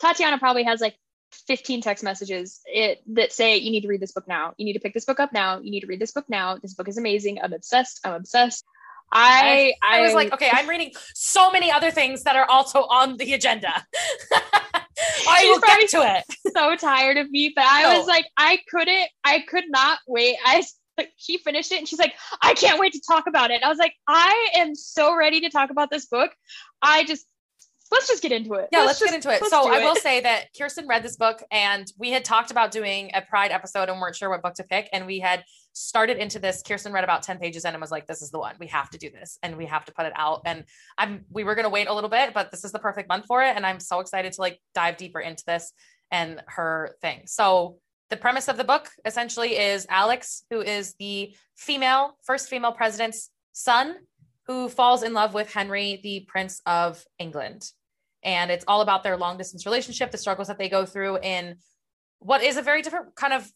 Tatyana 0.00 0.38
probably 0.38 0.62
has 0.62 0.80
like 0.80 0.96
15 1.46 1.80
text 1.80 2.02
messages 2.04 2.60
it, 2.66 3.02
that 3.14 3.32
say 3.32 3.56
you 3.58 3.70
need 3.70 3.82
to 3.82 3.88
read 3.88 4.00
this 4.00 4.12
book 4.12 4.26
now. 4.28 4.54
You 4.56 4.64
need 4.64 4.74
to 4.74 4.80
pick 4.80 4.94
this 4.94 5.04
book 5.04 5.20
up 5.20 5.32
now. 5.32 5.58
You 5.60 5.70
need 5.70 5.80
to 5.80 5.86
read 5.86 6.00
this 6.00 6.12
book 6.12 6.26
now. 6.28 6.56
This 6.58 6.74
book 6.74 6.88
is 6.88 6.98
amazing. 6.98 7.38
I'm 7.42 7.52
obsessed. 7.52 8.00
I'm 8.04 8.14
obsessed. 8.14 8.64
I 9.12 9.74
I 9.82 10.00
was 10.00 10.14
like, 10.14 10.32
okay, 10.32 10.50
I'm 10.52 10.68
reading 10.68 10.92
so 11.14 11.50
many 11.50 11.70
other 11.70 11.90
things 11.90 12.24
that 12.24 12.36
are 12.36 12.48
also 12.50 12.80
on 12.80 13.16
the 13.16 13.34
agenda. 13.34 13.72
I 15.28 15.40
She's 15.40 15.48
will 15.48 15.60
get 15.60 15.88
to 15.90 16.16
it. 16.18 16.52
so 16.56 16.76
tired 16.76 17.16
of 17.16 17.30
me, 17.30 17.52
but 17.54 17.64
I 17.64 17.82
No. 17.84 17.98
was 17.98 18.08
like, 18.08 18.26
I 18.36 18.58
couldn't, 18.68 19.08
I 19.24 19.40
could 19.40 19.64
not 19.68 19.98
wait. 20.06 20.36
I 20.44 20.64
like, 20.98 21.12
she 21.16 21.38
finished 21.38 21.72
it 21.72 21.78
and 21.78 21.88
she's 21.88 21.98
like, 21.98 22.14
I 22.42 22.54
can't 22.54 22.80
wait 22.80 22.94
to 22.94 23.00
talk 23.06 23.26
about 23.26 23.50
it. 23.50 23.62
I 23.62 23.68
was 23.68 23.78
like, 23.78 23.94
I 24.08 24.48
am 24.54 24.74
so 24.74 25.14
ready 25.14 25.42
to 25.42 25.50
talk 25.50 25.70
about 25.70 25.90
this 25.90 26.06
book. 26.06 26.30
I 26.80 27.04
just 27.04 27.26
let's 27.90 28.08
just 28.08 28.22
get 28.22 28.32
into 28.32 28.54
it. 28.54 28.68
Yeah, 28.72 28.80
let's, 28.80 28.98
just- 28.98 29.10
get 29.10 29.14
into 29.14 29.30
it. 29.30 29.44
So 29.44 29.72
I 29.72 29.80
will 29.80 29.96
say 29.96 30.20
that 30.20 30.46
Kearsten 30.58 30.86
read 30.88 31.02
this 31.02 31.16
book 31.16 31.42
and 31.50 31.90
we 31.98 32.10
had 32.10 32.24
talked 32.24 32.50
about 32.50 32.70
doing 32.70 33.10
a 33.14 33.22
pride 33.22 33.50
episode 33.50 33.88
and 33.88 34.00
weren't 34.00 34.16
sure 34.16 34.30
what 34.30 34.42
book 34.42 34.54
to 34.54 34.64
pick. 34.64 34.88
And 34.92 35.06
we 35.06 35.18
had 35.18 35.44
started 35.72 36.16
into 36.18 36.38
this. 36.38 36.62
Kearsten 36.62 36.92
read 36.92 37.04
about 37.04 37.22
10 37.22 37.38
pages 37.38 37.64
in 37.64 37.74
and 37.74 37.80
was 37.80 37.90
like, 37.90 38.06
this 38.06 38.22
is 38.22 38.30
the 38.30 38.38
one. 38.38 38.54
We 38.58 38.66
have 38.68 38.90
to 38.90 38.98
do 38.98 39.10
this 39.10 39.38
and 39.42 39.56
we 39.56 39.66
have 39.66 39.84
to 39.86 39.92
put 39.92 40.06
it 40.06 40.12
out. 40.16 40.42
And 40.44 40.64
I'm 40.98 41.24
we 41.30 41.44
were 41.44 41.54
gonna 41.54 41.68
wait 41.68 41.88
a 41.88 41.94
little 41.94 42.10
bit, 42.10 42.34
but 42.34 42.50
this 42.50 42.64
is 42.64 42.72
the 42.72 42.78
perfect 42.78 43.08
month 43.08 43.26
for 43.26 43.42
it. 43.42 43.54
And 43.56 43.66
I'm 43.66 43.80
so 43.80 44.00
excited 44.00 44.32
to 44.32 44.40
like 44.40 44.60
dive 44.74 44.96
deeper 44.96 45.20
into 45.20 45.44
this 45.46 45.72
and 46.10 46.42
her 46.46 46.96
thing. 47.00 47.22
So 47.26 47.78
the 48.10 48.16
premise 48.16 48.48
of 48.48 48.56
the 48.56 48.64
book 48.64 48.88
essentially 49.04 49.58
is 49.58 49.86
Alex, 49.90 50.44
who 50.50 50.60
is 50.60 50.94
the 50.98 51.34
female, 51.56 52.16
first 52.24 52.48
female 52.48 52.72
president's 52.72 53.30
son, 53.52 53.96
who 54.46 54.68
falls 54.68 55.02
in 55.02 55.12
love 55.12 55.34
with 55.34 55.52
Henry, 55.52 56.00
the 56.02 56.24
Prince 56.28 56.60
of 56.66 57.04
England 57.18 57.70
and 58.26 58.50
it's 58.50 58.64
all 58.66 58.80
about 58.80 59.04
their 59.04 59.16
long 59.16 59.38
distance 59.38 59.64
relationship, 59.64 60.10
the 60.10 60.18
struggles 60.18 60.48
that 60.48 60.58
they 60.58 60.68
go 60.68 60.84
through 60.84 61.18
in 61.18 61.56
what 62.18 62.42
is 62.42 62.56
a 62.56 62.62
very 62.62 62.82
different 62.82 63.14
kind 63.14 63.32
of 63.32 63.48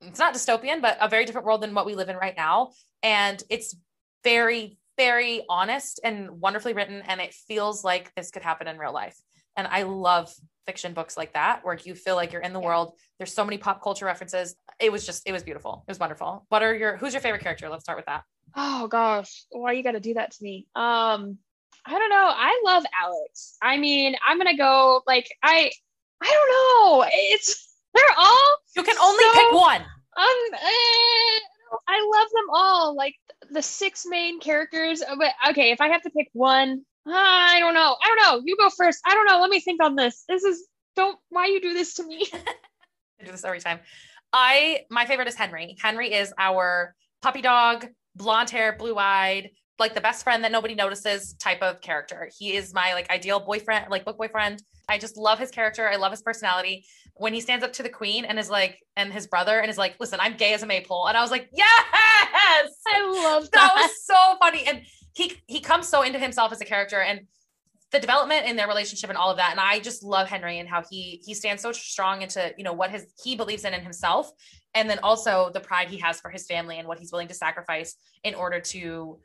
it's 0.00 0.18
not 0.18 0.34
dystopian, 0.34 0.80
but 0.80 0.96
a 1.00 1.08
very 1.08 1.24
different 1.24 1.46
world 1.46 1.62
than 1.62 1.74
what 1.74 1.86
we 1.86 1.94
live 1.94 2.08
in 2.08 2.16
right 2.16 2.36
now. 2.36 2.70
And 3.02 3.42
it's 3.48 3.76
very, 4.24 4.78
very 4.96 5.44
honest 5.48 6.00
and 6.02 6.40
wonderfully 6.40 6.72
written. 6.72 7.02
And 7.06 7.20
it 7.20 7.32
feels 7.32 7.84
like 7.84 8.12
this 8.16 8.30
could 8.32 8.42
happen 8.42 8.66
in 8.66 8.78
real 8.78 8.92
life. 8.92 9.16
And 9.56 9.66
I 9.68 9.82
love 9.84 10.32
fiction 10.66 10.92
books 10.92 11.16
like 11.16 11.34
that, 11.34 11.64
where 11.64 11.78
you 11.84 11.94
feel 11.94 12.16
like 12.16 12.32
you're 12.32 12.42
in 12.42 12.52
the 12.52 12.60
Yeah. 12.60 12.66
world. 12.66 12.98
There's 13.18 13.32
so 13.32 13.44
many 13.44 13.58
pop 13.58 13.80
culture 13.80 14.06
references. 14.06 14.56
It 14.80 14.90
was 14.90 15.06
just, 15.06 15.22
it 15.24 15.32
was 15.32 15.44
beautiful. 15.44 15.84
It 15.86 15.90
was 15.90 16.00
wonderful. 16.00 16.46
What 16.48 16.62
are 16.62 16.74
your, 16.74 16.96
who's 16.96 17.12
your 17.14 17.20
favorite 17.20 17.42
character? 17.42 17.68
Let's 17.68 17.84
start 17.84 17.98
with 17.98 18.06
that. 18.06 18.24
Oh 18.54 18.86
gosh, 18.86 19.44
why 19.50 19.72
you 19.72 19.82
got 19.82 19.92
to 19.92 20.00
do 20.00 20.14
that 20.14 20.32
to 20.32 20.44
me? 20.44 20.66
Um, 20.74 21.38
I 21.86 21.98
don't 21.98 22.10
know. 22.10 22.30
I 22.34 22.60
love 22.64 22.84
Alex. 23.02 23.56
I 23.62 23.76
mean, 23.78 24.14
I'm 24.26 24.38
gonna 24.38 24.56
go 24.56 25.02
like 25.06 25.28
I, 25.42 25.70
I 26.22 26.26
don't 26.26 26.48
know. 26.90 27.04
It's 27.10 27.68
they're 27.94 28.04
all 28.16 28.56
You 28.76 28.82
can 28.82 28.96
only 28.98 29.24
So- 29.24 29.32
pick 29.32 29.52
one. 29.52 29.80
um. 29.82 30.54
eh, 30.54 31.38
I 31.88 32.10
love 32.14 32.28
them 32.34 32.44
all. 32.52 32.94
Like 32.94 33.14
the 33.50 33.62
six 33.62 34.04
main 34.06 34.38
characters. 34.40 35.02
But 35.18 35.32
okay, 35.50 35.70
if 35.72 35.80
I 35.80 35.88
have 35.88 36.02
to 36.02 36.10
pick 36.10 36.28
one, 36.34 36.82
I 37.06 37.58
don't 37.58 37.74
know. 37.74 37.96
I 38.02 38.06
don't 38.08 38.18
know. 38.18 38.42
You 38.44 38.56
go 38.56 38.68
first. 38.70 39.00
I 39.06 39.14
don't 39.14 39.26
know. 39.26 39.40
Let 39.40 39.50
me 39.50 39.60
think 39.60 39.82
on 39.82 39.96
this. 39.96 40.24
This 40.28 40.44
is 40.44 40.66
don't. 40.94 41.18
Why 41.30 41.46
you 41.46 41.60
do 41.60 41.72
this 41.74 41.94
to 41.94 42.04
me? 42.04 42.26
I 42.32 43.24
do 43.24 43.32
this 43.32 43.44
every 43.44 43.60
time. 43.60 43.80
I 44.32 44.82
my 44.90 45.06
favorite 45.06 45.28
is 45.28 45.34
Henry. 45.34 45.76
Henry 45.82 46.12
is 46.12 46.32
our 46.38 46.94
puppy 47.22 47.40
dog, 47.42 47.86
blonde 48.14 48.50
hair, 48.50 48.74
blue 48.76 48.96
eyed, 48.96 49.50
like 49.78 49.94
the 49.94 50.00
best 50.00 50.22
friend 50.22 50.44
that 50.44 50.52
nobody 50.52 50.74
notices 50.74 51.34
type 51.34 51.62
of 51.62 51.80
character. 51.80 52.30
He 52.38 52.54
is 52.54 52.72
my 52.72 52.94
like 52.94 53.10
ideal 53.10 53.40
boyfriend, 53.40 53.90
like 53.90 54.04
book 54.04 54.18
boyfriend. 54.18 54.62
I 54.88 54.98
just 54.98 55.16
love 55.16 55.38
his 55.38 55.50
character. 55.50 55.88
I 55.88 55.96
love 55.96 56.10
his 56.12 56.22
personality. 56.22 56.84
When 57.14 57.34
he 57.34 57.40
stands 57.40 57.64
up 57.64 57.72
to 57.74 57.82
the 57.82 57.88
queen 57.88 58.24
and 58.24 58.38
is 58.38 58.50
like, 58.50 58.78
and 58.96 59.12
his 59.12 59.26
brother 59.26 59.60
and 59.60 59.70
is 59.70 59.78
like, 59.78 59.96
listen, 60.00 60.18
I'm 60.20 60.36
gay 60.36 60.54
as 60.54 60.62
a 60.62 60.66
maypole. 60.66 61.06
And 61.08 61.16
I 61.16 61.22
was 61.22 61.30
like, 61.30 61.48
yes, 61.52 61.84
I 61.92 63.00
love 63.24 63.50
that 63.52 63.72
that. 63.74 63.74
was 63.74 64.04
so 64.04 64.36
funny. 64.40 64.64
And 64.66 64.82
he 65.14 65.34
he 65.46 65.60
comes 65.60 65.88
so 65.88 66.02
into 66.02 66.18
himself 66.18 66.52
as 66.52 66.60
a 66.60 66.64
character 66.64 67.00
and 67.00 67.20
the 67.92 68.00
development 68.00 68.46
in 68.46 68.56
their 68.56 68.66
relationship 68.66 69.10
and 69.10 69.18
all 69.18 69.30
of 69.30 69.36
that. 69.36 69.50
And 69.50 69.60
I 69.60 69.78
just 69.78 70.02
love 70.02 70.28
Henry 70.28 70.58
and 70.58 70.68
how 70.68 70.82
he 70.90 71.22
he 71.24 71.34
stands 71.34 71.62
so 71.62 71.72
strong 71.72 72.22
into, 72.22 72.52
you 72.56 72.64
know, 72.64 72.72
what 72.72 72.90
his 72.90 73.06
he 73.22 73.36
believes 73.36 73.64
in 73.64 73.74
in 73.74 73.82
himself. 73.82 74.30
And 74.74 74.88
then 74.88 74.98
also 75.02 75.50
the 75.52 75.60
pride 75.60 75.88
he 75.88 75.98
has 75.98 76.18
for 76.18 76.30
his 76.30 76.46
family 76.46 76.78
and 76.78 76.88
what 76.88 76.98
he's 76.98 77.12
willing 77.12 77.28
to 77.28 77.34
sacrifice 77.34 77.94
in 78.24 78.34
order 78.34 78.60
to 78.60 79.20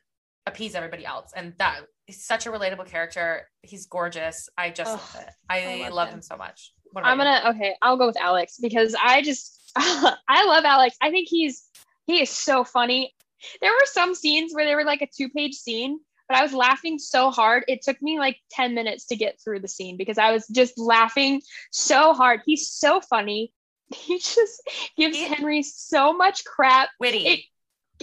appease 0.45 0.75
everybody 0.75 1.05
else. 1.05 1.31
And 1.36 1.53
that 1.59 1.81
he's 2.05 2.25
such 2.25 2.45
a 2.45 2.51
relatable 2.51 2.88
character. 2.88 3.47
He's 3.62 3.86
gorgeous. 3.86 4.50
I 4.57 4.69
just 4.69 5.15
it. 5.15 5.29
I, 5.50 5.59
I 5.59 5.81
love 5.83 5.93
love 5.93 6.07
him. 6.09 6.15
him 6.15 6.21
so 6.21 6.36
much. 6.36 6.74
I'm 6.95 7.17
gonna 7.17 7.41
okay. 7.55 7.75
I'll 7.81 7.97
go 7.97 8.07
with 8.07 8.19
Alex 8.19 8.57
because 8.62 8.95
I 9.01 9.21
just 9.21 9.71
I 9.77 10.45
love 10.45 10.65
Alex. 10.65 10.97
I 11.01 11.09
think 11.09 11.29
he's 11.29 11.63
he 12.05 12.21
is 12.21 12.29
so 12.29 12.63
funny. 12.63 13.13
There 13.62 13.71
were 13.71 13.86
some 13.86 14.15
scenes 14.15 14.53
where 14.53 14.65
they 14.65 14.75
were 14.75 14.83
like 14.83 15.01
a 15.01 15.07
two 15.07 15.29
page 15.29 15.53
scene, 15.53 16.00
but 16.27 16.38
I 16.38 16.43
was 16.43 16.53
laughing 16.53 17.00
so 17.00 17.31
hard 17.31 17.63
it 17.67 17.81
took 17.81 18.01
me 18.01 18.19
like 18.19 18.38
ten 18.51 18.74
minutes 18.75 19.05
to 19.07 19.15
get 19.15 19.39
through 19.41 19.60
the 19.62 19.67
scene 19.67 19.98
because 19.98 20.17
I 20.17 20.31
was 20.31 20.48
just 20.48 20.77
laughing 20.77 21.41
so 21.72 22.13
hard. 22.13 22.41
He's 22.46 22.69
so 22.69 23.01
funny. 23.01 23.53
He 23.96 24.17
just 24.19 24.62
gives 24.98 25.15
He- 25.15 25.24
Henry 25.24 25.63
so 25.63 26.12
much 26.12 26.43
crap. 26.43 26.89
witty. 27.00 27.25
It, 27.27 27.39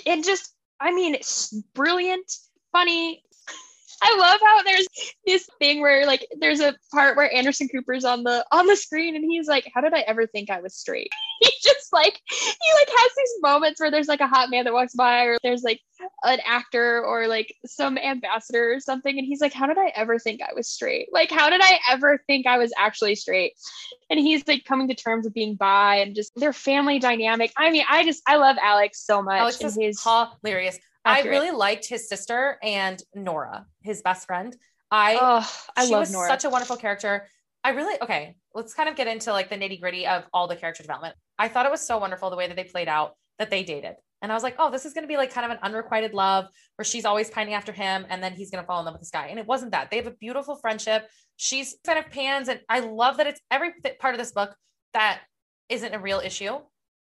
it 0.06 0.24
just 0.24 0.50
I 0.80 0.92
mean, 0.94 1.14
it's 1.14 1.52
brilliant, 1.74 2.30
funny. 2.72 3.22
I 4.02 4.16
love 4.16 4.40
how 4.40 4.62
there's 4.62 4.86
this 5.26 5.48
thing 5.58 5.80
where 5.80 6.06
like 6.06 6.26
there's 6.38 6.60
a 6.60 6.74
part 6.92 7.16
where 7.16 7.32
Anderson 7.34 7.68
Cooper's 7.68 8.04
on 8.04 8.22
the 8.24 8.44
on 8.52 8.66
the 8.66 8.76
screen 8.76 9.16
and 9.16 9.24
he's 9.24 9.48
like, 9.48 9.70
How 9.74 9.80
did 9.80 9.94
I 9.94 10.00
ever 10.00 10.26
think 10.26 10.50
I 10.50 10.60
was 10.60 10.74
straight? 10.74 11.10
he 11.40 11.50
just 11.62 11.92
like 11.92 12.20
he 12.28 12.72
like 12.78 12.88
has 12.88 13.10
these 13.16 13.34
moments 13.42 13.80
where 13.80 13.90
there's 13.90 14.08
like 14.08 14.20
a 14.20 14.26
hot 14.26 14.50
man 14.50 14.64
that 14.64 14.72
walks 14.72 14.94
by 14.94 15.24
or 15.24 15.38
there's 15.42 15.62
like 15.62 15.80
an 16.24 16.40
actor 16.46 17.02
or 17.04 17.26
like 17.28 17.54
some 17.64 17.96
ambassador 17.98 18.74
or 18.74 18.80
something 18.80 19.18
and 19.18 19.26
he's 19.26 19.40
like, 19.40 19.52
How 19.52 19.66
did 19.66 19.78
I 19.78 19.92
ever 19.94 20.18
think 20.18 20.40
I 20.42 20.52
was 20.54 20.68
straight? 20.68 21.08
Like, 21.12 21.30
how 21.30 21.50
did 21.50 21.60
I 21.62 21.78
ever 21.90 22.22
think 22.26 22.46
I 22.46 22.58
was 22.58 22.72
actually 22.78 23.14
straight? 23.14 23.52
And 24.10 24.18
he's 24.18 24.46
like 24.46 24.64
coming 24.64 24.88
to 24.88 24.94
terms 24.94 25.24
with 25.24 25.34
being 25.34 25.54
bi 25.54 25.96
and 25.96 26.14
just 26.14 26.32
their 26.36 26.52
family 26.52 26.98
dynamic. 26.98 27.52
I 27.56 27.70
mean, 27.70 27.84
I 27.88 28.04
just 28.04 28.22
I 28.26 28.36
love 28.36 28.56
Alex 28.60 29.04
so 29.04 29.22
much. 29.22 29.38
Alex 29.38 29.60
and 29.60 29.68
is 29.68 29.76
his 29.80 30.02
hilarious. 30.42 30.78
I 31.04 31.22
really 31.22 31.50
liked 31.50 31.86
his 31.86 32.08
sister 32.08 32.58
and 32.62 33.02
Nora, 33.14 33.66
his 33.82 34.02
best 34.02 34.26
friend. 34.26 34.56
I 34.90 35.18
oh, 35.20 35.52
I 35.76 35.86
she 35.86 35.92
love 35.92 36.00
was 36.00 36.12
Nora. 36.12 36.28
such 36.28 36.44
a 36.44 36.50
wonderful 36.50 36.76
character. 36.76 37.28
I 37.62 37.70
really 37.70 38.00
okay. 38.02 38.36
Let's 38.54 38.74
kind 38.74 38.88
of 38.88 38.96
get 38.96 39.06
into 39.06 39.32
like 39.32 39.50
the 39.50 39.56
nitty 39.56 39.80
gritty 39.80 40.06
of 40.06 40.24
all 40.32 40.46
the 40.48 40.56
character 40.56 40.82
development. 40.82 41.16
I 41.38 41.48
thought 41.48 41.66
it 41.66 41.72
was 41.72 41.80
so 41.80 41.98
wonderful 41.98 42.30
the 42.30 42.36
way 42.36 42.46
that 42.46 42.56
they 42.56 42.64
played 42.64 42.88
out 42.88 43.16
that 43.38 43.50
they 43.50 43.64
dated, 43.64 43.96
and 44.22 44.30
I 44.30 44.34
was 44.34 44.42
like, 44.42 44.56
oh, 44.58 44.70
this 44.70 44.86
is 44.86 44.94
going 44.94 45.04
to 45.04 45.08
be 45.08 45.16
like 45.16 45.32
kind 45.32 45.44
of 45.44 45.50
an 45.50 45.58
unrequited 45.62 46.14
love 46.14 46.46
where 46.76 46.84
she's 46.84 47.04
always 47.04 47.28
pining 47.28 47.54
after 47.54 47.72
him, 47.72 48.06
and 48.08 48.22
then 48.22 48.32
he's 48.32 48.50
going 48.50 48.62
to 48.62 48.66
fall 48.66 48.78
in 48.78 48.86
love 48.86 48.94
with 48.94 49.02
this 49.02 49.10
guy. 49.10 49.26
And 49.26 49.38
it 49.38 49.46
wasn't 49.46 49.72
that. 49.72 49.90
They 49.90 49.96
have 49.96 50.06
a 50.06 50.12
beautiful 50.12 50.56
friendship. 50.56 51.08
She's 51.36 51.76
kind 51.84 51.98
of 51.98 52.10
pans, 52.10 52.48
and 52.48 52.60
I 52.68 52.80
love 52.80 53.16
that 53.18 53.26
it's 53.26 53.40
every 53.50 53.72
part 53.98 54.14
of 54.14 54.18
this 54.18 54.32
book 54.32 54.54
that 54.92 55.20
isn't 55.68 55.92
a 55.92 55.98
real 55.98 56.20
issue. 56.20 56.58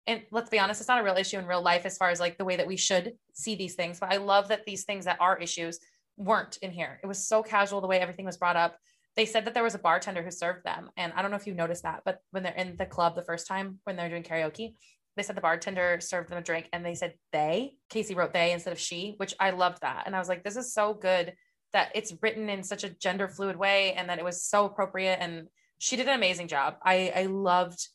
And 0.06 0.22
let's 0.30 0.50
be 0.50 0.58
honest, 0.58 0.80
it's 0.80 0.88
not 0.88 1.00
a 1.00 1.04
real 1.04 1.16
issue 1.16 1.38
in 1.38 1.46
real 1.46 1.62
life 1.62 1.86
as 1.86 1.96
far 1.96 2.10
as 2.10 2.20
like 2.20 2.38
the 2.38 2.44
way 2.44 2.56
that 2.56 2.66
we 2.66 2.76
should 2.76 3.12
see 3.34 3.54
these 3.54 3.74
things. 3.74 4.00
But 4.00 4.12
I 4.12 4.16
love 4.16 4.48
that 4.48 4.64
these 4.66 4.84
things 4.84 5.04
that 5.04 5.20
are 5.20 5.38
issues 5.38 5.78
weren't 6.16 6.58
in 6.62 6.70
here. 6.70 7.00
It 7.02 7.06
was 7.06 7.26
so 7.26 7.42
casual 7.42 7.80
the 7.80 7.86
way 7.86 8.00
everything 8.00 8.24
was 8.24 8.36
brought 8.36 8.56
up. 8.56 8.76
They 9.14 9.26
said 9.26 9.44
that 9.44 9.54
there 9.54 9.62
was 9.62 9.74
a 9.74 9.78
bartender 9.78 10.22
who 10.22 10.30
served 10.30 10.64
them. 10.64 10.90
And 10.96 11.12
I 11.14 11.22
don't 11.22 11.30
know 11.30 11.36
if 11.36 11.46
you 11.46 11.54
noticed 11.54 11.82
that, 11.82 12.02
but 12.04 12.20
when 12.30 12.42
they're 12.42 12.52
in 12.54 12.76
the 12.76 12.86
club 12.86 13.14
the 13.14 13.22
first 13.22 13.46
time 13.46 13.78
when 13.84 13.96
they're 13.96 14.08
doing 14.08 14.22
karaoke, 14.22 14.74
they 15.16 15.22
said 15.22 15.36
the 15.36 15.42
bartender 15.42 16.00
served 16.00 16.30
them 16.30 16.38
a 16.38 16.42
drink 16.42 16.68
and 16.72 16.84
they 16.84 16.94
said 16.94 17.14
they. 17.32 17.74
Casey 17.90 18.14
wrote 18.14 18.32
they 18.32 18.52
instead 18.52 18.72
of 18.72 18.78
she, 18.80 19.14
which 19.18 19.34
I 19.38 19.50
loved 19.50 19.82
that. 19.82 20.04
And 20.06 20.16
I 20.16 20.18
was 20.18 20.28
like, 20.28 20.42
this 20.42 20.56
is 20.56 20.72
so 20.72 20.94
good 20.94 21.34
that 21.72 21.90
it's 21.94 22.14
written 22.22 22.48
in 22.48 22.62
such 22.62 22.84
a 22.84 22.90
gender 22.90 23.28
fluid 23.28 23.56
way 23.56 23.92
and 23.92 24.08
that 24.08 24.18
it 24.18 24.24
was 24.24 24.42
so 24.42 24.64
appropriate. 24.64 25.18
And 25.20 25.48
she 25.78 25.96
did 25.96 26.08
an 26.08 26.14
amazing 26.14 26.48
job. 26.48 26.76
I, 26.82 27.12
I 27.14 27.26
loved 27.26 27.88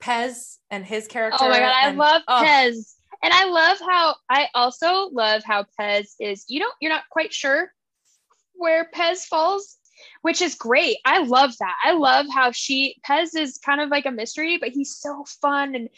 Pez 0.00 0.56
and 0.70 0.84
his 0.84 1.06
character. 1.06 1.38
Oh 1.40 1.48
my 1.48 1.58
god, 1.58 1.74
I 1.74 1.90
love 1.92 2.22
oh, 2.28 2.42
Pez. 2.44 2.94
And 3.22 3.32
I 3.34 3.44
love 3.44 3.78
how 3.80 4.16
I 4.30 4.48
also 4.54 5.10
love 5.12 5.42
how 5.44 5.66
Pez 5.78 6.14
is, 6.18 6.44
you 6.48 6.60
know, 6.60 6.70
you're 6.80 6.92
not 6.92 7.08
quite 7.10 7.32
sure 7.32 7.70
where 8.54 8.90
Pez 8.94 9.24
falls, 9.24 9.76
which 10.22 10.40
is 10.40 10.54
great. 10.54 10.96
I 11.04 11.22
love 11.22 11.52
that. 11.58 11.76
I 11.84 11.92
love 11.92 12.26
how 12.32 12.50
she 12.52 12.96
Pez 13.06 13.36
is 13.36 13.58
kind 13.58 13.80
of 13.80 13.90
like 13.90 14.06
a 14.06 14.10
mystery, 14.10 14.56
but 14.58 14.70
he's 14.70 14.96
so 14.96 15.24
fun 15.40 15.74
and 15.74 15.88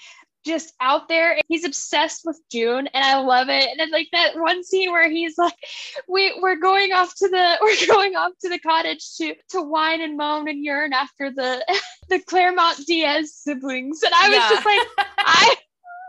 just 0.45 0.73
out 0.81 1.09
there. 1.09 1.39
He's 1.49 1.65
obsessed 1.65 2.23
with 2.25 2.41
June 2.51 2.89
and 2.93 3.05
I 3.05 3.19
love 3.21 3.49
it. 3.49 3.69
And 3.71 3.81
it's 3.81 3.93
like 3.93 4.09
that 4.13 4.37
one 4.37 4.65
scene 4.65 4.91
where 4.91 5.09
he's 5.11 5.39
like, 5.39 5.55
we 6.09 6.39
we're 6.41 6.57
going 6.57 6.93
off 6.93 7.15
to 7.17 7.29
the 7.29 7.59
we're 7.63 7.87
going 7.95 8.17
off 8.17 8.33
to 8.43 8.49
the 8.49 8.59
cottage 8.59 9.17
to 9.19 9.35
to 9.51 9.63
whine 9.63 10.01
and 10.01 10.17
moan 10.17 10.49
and 10.49 10.65
yearn 10.65 10.93
after 10.93 11.31
the 11.31 11.65
the 12.09 12.21
Claremont 12.21 12.81
Diaz 12.87 13.35
siblings. 13.35 14.03
And 14.03 14.13
I 14.15 14.29
was 14.29 14.39
Yeah. 14.39 14.49
just 14.51 14.67
like, 14.67 14.81
I 15.19 15.55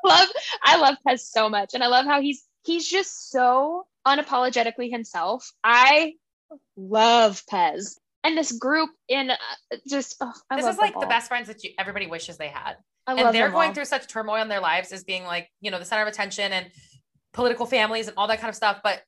love 0.06 0.28
I 0.64 0.78
love 0.78 0.96
Pez 1.08 1.20
so 1.22 1.50
much, 1.50 1.74
and 1.74 1.84
I 1.84 1.88
love 1.88 2.06
how 2.06 2.22
he's 2.22 2.44
he's 2.64 2.88
just 2.88 3.30
so 3.32 3.86
unapologetically 4.06 4.90
himself. 4.90 5.52
I 5.64 6.14
love 6.76 7.42
Pez 7.52 7.98
and 8.24 8.38
this 8.38 8.52
group 8.54 8.90
in 9.10 9.32
uh, 9.32 9.36
just 9.88 10.16
oh, 10.22 10.32
this 10.56 10.66
is 10.66 10.78
like 10.78 11.00
the 11.00 11.06
best 11.08 11.28
friends 11.28 11.48
that 11.48 11.64
you, 11.64 11.72
everybody 11.78 12.08
wishes 12.08 12.38
they 12.38 12.48
had. 12.48 12.76
I 13.06 13.16
and 13.16 13.36
they're 13.36 13.50
going 13.50 13.70
all. 13.70 13.74
through 13.74 13.86
such 13.86 14.08
turmoil 14.08 14.42
in 14.42 14.48
their 14.48 14.62
lives 14.62 14.92
as 14.92 15.04
being 15.04 15.24
like 15.24 15.50
you 15.62 15.72
know 15.72 15.80
the 15.80 15.86
center 15.86 16.04
of 16.04 16.08
attention 16.08 16.52
and 16.52 16.68
political 17.34 17.66
families 17.66 18.08
and 18.08 18.18
all 18.18 18.28
that 18.28 18.40
kind 18.40 18.50
of 18.50 18.56
stuff 18.56 18.80
but 18.84 19.02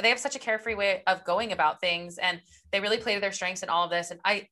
they 0.00 0.08
have 0.08 0.18
such 0.18 0.36
a 0.36 0.38
carefree 0.38 0.74
way 0.74 1.02
of 1.06 1.24
going 1.24 1.52
about 1.52 1.80
things 1.80 2.16
and 2.16 2.40
they 2.70 2.80
really 2.80 2.96
play 2.96 3.14
to 3.14 3.20
their 3.20 3.32
strengths 3.32 3.62
in 3.62 3.68
all 3.68 3.84
of 3.84 3.90
this 3.90 4.10
and 4.10 4.20
i 4.24 4.46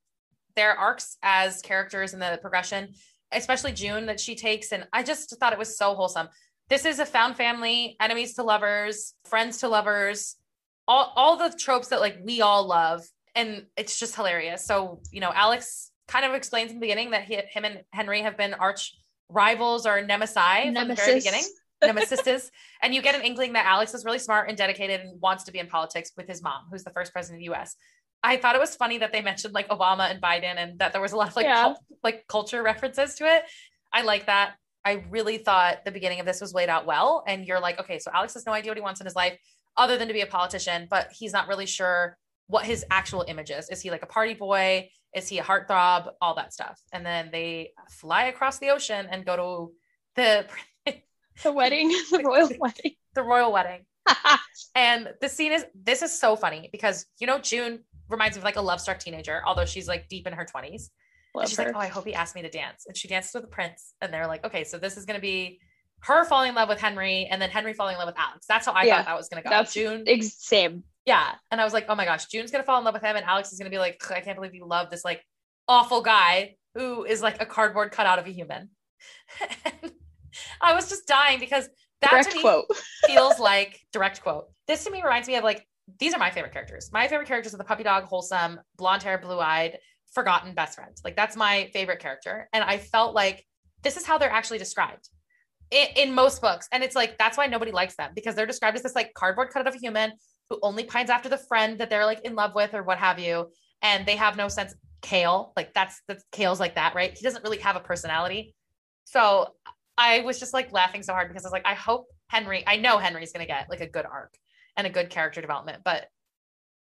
their 0.57 0.77
arcs 0.77 1.17
as 1.23 1.63
characters 1.63 2.13
and 2.13 2.21
the 2.21 2.39
progression 2.43 2.89
especially 3.33 3.73
june 3.73 4.07
that 4.07 4.21
she 4.21 4.35
takes 4.35 4.73
and 4.73 4.87
i 4.93 5.03
just 5.03 5.35
thought 5.39 5.53
it 5.53 5.59
was 5.59 5.79
so 5.79 5.95
wholesome 5.95 6.29
this 6.69 6.85
is 6.85 6.99
a 6.99 7.07
found 7.07 7.37
family 7.37 7.97
enemies 8.01 8.35
to 8.35 8.43
lovers 8.43 9.15
friends 9.25 9.59
to 9.59 9.69
lovers 9.69 10.37
all, 10.87 11.13
all 11.15 11.37
the 11.37 11.57
tropes 11.57 11.89
that 11.89 12.01
like 12.01 12.19
we 12.25 12.41
all 12.43 12.67
love 12.67 13.03
and 13.35 13.67
it's 13.77 13.99
just 13.99 14.15
hilarious. 14.17 14.65
So 14.65 15.01
you 15.11 15.21
know 15.21 15.33
alex 15.35 15.91
kind 16.09 16.25
of 16.25 16.35
explains 16.35 16.71
in 16.71 16.77
the 16.77 16.81
beginning 16.81 17.11
that 17.11 17.25
he, 17.25 17.37
him 17.37 17.65
and 17.65 17.83
henry 17.93 18.21
have 18.23 18.37
been 18.37 18.53
arch 18.55 18.97
rivals 19.29 19.87
or 19.87 20.03
nemesis 20.03 20.35
from 20.35 20.75
the 20.89 20.95
very 20.95 21.15
beginning 21.15 21.45
nemesis 21.83 22.51
and 22.83 22.93
you 22.95 23.01
get 23.01 23.15
an 23.15 23.23
inkling 23.23 23.53
that 23.53 23.65
alex 23.67 23.95
is 23.95 24.05
really 24.05 24.19
smart 24.19 24.49
and 24.49 24.59
dedicated 24.59 25.01
and 25.01 25.21
wants 25.21 25.45
to 25.45 25.53
be 25.53 25.59
in 25.61 25.69
politics 25.69 26.11
with 26.17 26.27
his 26.27 26.43
mom 26.43 26.63
who's 26.71 26.83
the 26.83 26.91
first 26.91 27.13
president 27.13 27.41
of 27.41 27.55
the 27.55 27.57
us 27.61 27.77
i 28.25 28.37
thought 28.37 28.57
it 28.57 28.61
was 28.61 28.75
funny 28.75 28.99
that 28.99 29.13
they 29.13 29.23
mentioned 29.23 29.55
like 29.55 29.69
obama 29.69 30.11
and 30.11 30.21
biden 30.21 30.57
and 30.57 30.79
that 30.81 30.93
there 30.93 31.01
was 31.01 31.13
a 31.13 31.17
lot 31.17 31.29
of 31.29 31.37
like 31.37 31.47
Yeah. 31.47 31.63
cult- 31.63 31.79
like 32.03 32.25
culture 32.29 32.63
references 32.63 33.15
to 33.17 33.25
it. 33.27 33.43
I 33.93 34.03
like 34.03 34.27
that. 34.27 34.55
I 34.85 35.05
really 35.11 35.37
thought 35.39 35.85
the 35.85 35.91
beginning 35.91 36.21
of 36.21 36.27
this 36.27 36.41
was 36.41 36.55
laid 36.55 36.69
out 36.71 36.87
well 36.87 37.23
and 37.27 37.45
you're 37.47 37.61
like 37.61 37.79
okay 37.81 37.99
so 37.99 38.11
alex 38.15 38.35
has 38.35 38.47
no 38.47 38.53
idea 38.53 38.71
what 38.71 38.79
he 38.79 38.83
wants 38.83 39.01
in 39.01 39.07
his 39.07 39.15
life 39.15 39.37
other 39.77 39.99
than 39.99 40.09
to 40.09 40.15
be 40.15 40.23
a 40.23 40.27
politician 40.27 40.87
but 40.91 41.09
he's 41.13 41.33
not 41.33 41.49
really 41.49 41.67
sure 41.67 42.17
what 42.51 42.65
his 42.65 42.85
actual 42.91 43.25
image 43.29 43.51
is 43.51 43.69
is 43.71 43.81
he 43.81 43.91
like 43.91 44.03
a 44.03 44.07
party 44.07 44.35
boy 44.35 44.89
is 45.15 45.29
he 45.29 45.39
a 45.39 45.43
heartthrob 45.43 46.11
all 46.21 46.35
that 46.35 46.53
stuff 46.53 46.79
and 46.93 47.05
then 47.07 47.31
they 47.33 47.71
fly 47.91 48.25
across 48.25 48.59
the 48.59 48.71
ocean 48.71 49.07
and 49.11 49.25
go 49.25 49.37
to 49.37 49.73
the 50.17 50.47
the 51.45 51.53
wedding, 51.53 51.89
the 52.11 52.23
royal 52.25 52.51
wedding. 52.59 52.93
the 53.15 53.23
royal 53.23 53.53
wedding 53.53 53.85
and 54.75 55.09
the 55.21 55.29
scene 55.29 55.53
is 55.53 55.65
this 55.75 56.03
is 56.03 56.19
so 56.19 56.37
funny 56.37 56.69
because 56.73 57.07
you 57.19 57.27
know 57.27 57.39
June 57.39 57.81
reminds 58.09 58.37
me 58.37 58.41
of 58.41 58.45
like 58.45 58.57
a 58.57 58.61
love 58.61 58.81
struck 58.81 58.99
teenager, 58.99 59.41
although 59.47 59.65
she's 59.65 59.87
like 59.87 60.09
deep 60.09 60.27
in 60.27 60.33
her 60.33 60.45
20s. 60.45 60.89
She's 61.47 61.57
her. 61.59 61.67
like, 61.67 61.77
Oh, 61.77 61.79
I 61.79 61.87
hope 61.87 62.05
he 62.05 62.13
asked 62.13 62.35
me 62.35 62.43
to 62.43 62.51
dance. 62.51 62.87
And 62.89 62.97
she 62.97 63.07
dances 63.07 63.33
with 63.33 63.45
the 63.45 63.49
prince. 63.49 63.95
And 64.03 64.13
they're 64.13 64.27
like, 64.27 64.45
Okay, 64.45 64.65
so 64.65 64.79
this 64.79 64.97
is 64.97 65.05
gonna 65.07 65.21
be 65.21 65.61
her 66.01 66.25
falling 66.25 66.49
in 66.49 66.55
love 66.57 66.69
with 66.69 66.81
Henry 66.81 67.27
and 67.31 67.41
then 67.41 67.51
Henry 67.51 67.73
falling 67.73 67.95
in 67.95 67.99
love 68.01 68.09
with 68.09 68.19
Alex. 68.19 68.47
That's 68.49 68.67
how 68.67 68.73
I 68.73 68.83
Yeah, 68.85 68.97
thought 68.97 69.07
that 69.07 69.17
was 69.17 69.29
gonna 69.29 69.43
go. 69.45 69.51
that's- 69.51 69.73
June. 69.73 70.03
Ex- 70.09 70.35
same. 70.39 70.83
Yeah. 71.11 71.35
And 71.51 71.61
I 71.61 71.65
was 71.65 71.73
like, 71.73 71.87
Oh 71.89 71.97
my 71.97 72.05
gosh, 72.05 72.27
June's 72.27 72.53
gonna 72.53 72.63
fall 72.63 72.79
in 72.79 72.85
love 72.85 72.95
with 72.95 73.03
him, 73.03 73.17
and 73.17 73.25
Alex 73.25 73.53
is 73.53 73.59
gonna 73.59 73.71
be 73.71 73.79
like, 73.79 74.01
I 74.11 74.21
can't 74.21 74.37
believe 74.37 74.55
you 74.55 74.65
love 74.65 74.91
this 74.91 75.05
like 75.05 75.25
awful 75.67 76.03
guy 76.03 76.55
who 76.75 77.05
is 77.05 77.21
like 77.21 77.43
a 77.43 77.47
cardboard 77.47 77.91
cutout 77.91 78.21
of 78.21 78.27
a 78.27 78.31
human. 78.31 78.71
I 80.61 80.75
was 80.75 80.89
just 80.89 81.09
dying 81.09 81.41
because 81.41 81.69
that 82.01 82.11
Direct 82.11 82.31
to 82.31 82.37
me 82.37 82.43
quote. 82.43 82.67
feels 83.07 83.41
like 83.41 83.81
direct 83.93 84.23
quote. 84.23 84.45
This 84.69 84.85
to 84.85 84.91
me 84.93 85.03
reminds 85.03 85.27
me 85.27 85.35
of 85.35 85.43
like 85.43 85.67
these 85.99 86.15
are 86.15 86.19
my 86.21 86.31
favorite 86.31 86.53
characters. 86.53 86.91
My 86.93 87.09
favorite 87.09 87.27
characters 87.27 87.53
are 87.55 87.59
the 87.59 87.65
puppy 87.65 87.83
dog, 87.83 88.05
wholesome, 88.05 88.61
blonde 88.79 89.03
hair, 89.03 89.19
blue 89.19 89.41
eyed, 89.41 89.79
forgotten 90.13 90.55
best 90.55 90.77
friend. 90.77 90.97
Like 91.03 91.17
that's 91.17 91.35
my 91.35 91.69
favorite 91.73 91.99
character. 91.99 92.49
And 92.53 92.63
I 92.63 92.79
felt 92.79 93.17
like 93.17 93.45
this 93.83 93.97
is 93.97 94.07
how 94.07 94.17
they're 94.17 94.31
actually 94.31 94.59
described 94.59 95.09
in, 95.73 95.89
in 95.97 96.15
most 96.15 96.41
books. 96.41 96.69
And 96.71 96.85
it's 96.85 96.95
like 96.95 97.19
that's 97.19 97.37
why 97.37 97.47
nobody 97.47 97.73
likes 97.73 97.97
them 97.97 98.13
because 98.15 98.37
they're 98.37 98.47
described 98.47 98.77
as 98.77 98.85
this 98.85 98.95
like 98.95 99.13
cardboard 99.15 99.51
cutout 99.51 99.67
of 99.67 99.75
a 99.75 99.79
human 99.79 100.13
who 100.51 100.59
only 100.63 100.85
pines 100.85 101.09
after 101.09 101.29
the 101.29 101.39
friend 101.39 101.79
that 101.79 101.89
they're 101.89 102.05
like 102.05 102.21
in 102.25 102.35
love 102.35 102.55
with 102.55 102.75
or 102.75 102.83
what 102.83 102.99
have 102.99 103.19
you. 103.19 103.51
And 103.81 104.05
they 104.05 104.17
have 104.17 104.37
no 104.37 104.49
sense. 104.49 104.75
Chaol, 105.03 105.53
like 105.57 105.73
that's 105.73 106.03
that's 106.07 106.25
Chaol's 106.31 106.61
like 106.61 106.75
that, 106.75 106.95
right? 106.95 107.17
He 107.17 107.25
doesn't 107.25 107.43
really 107.43 107.57
have 107.59 107.75
a 107.75 107.81
personality. 107.81 108.55
So 109.05 109.55
I 109.97 110.21
was 110.21 110.39
just 110.39 110.53
like 110.53 110.73
laughing 110.73 111.03
so 111.03 111.15
hard 111.15 111.29
because 111.29 111.45
I 111.45 111.49
was 111.49 111.53
like, 111.53 111.67
I 111.67 111.73
hope 111.73 112.09
Henry, 112.29 112.65
I 112.67 112.77
know 112.77 112.99
Henry's 112.99 113.33
gonna 113.33 113.47
get 113.47 113.71
like 113.71 113.81
a 113.81 113.87
good 113.87 114.05
arc 114.05 114.35
and 114.77 114.87
a 114.87 114.91
good 114.91 115.09
character 115.09 115.41
development, 115.41 115.83
but 115.87 116.09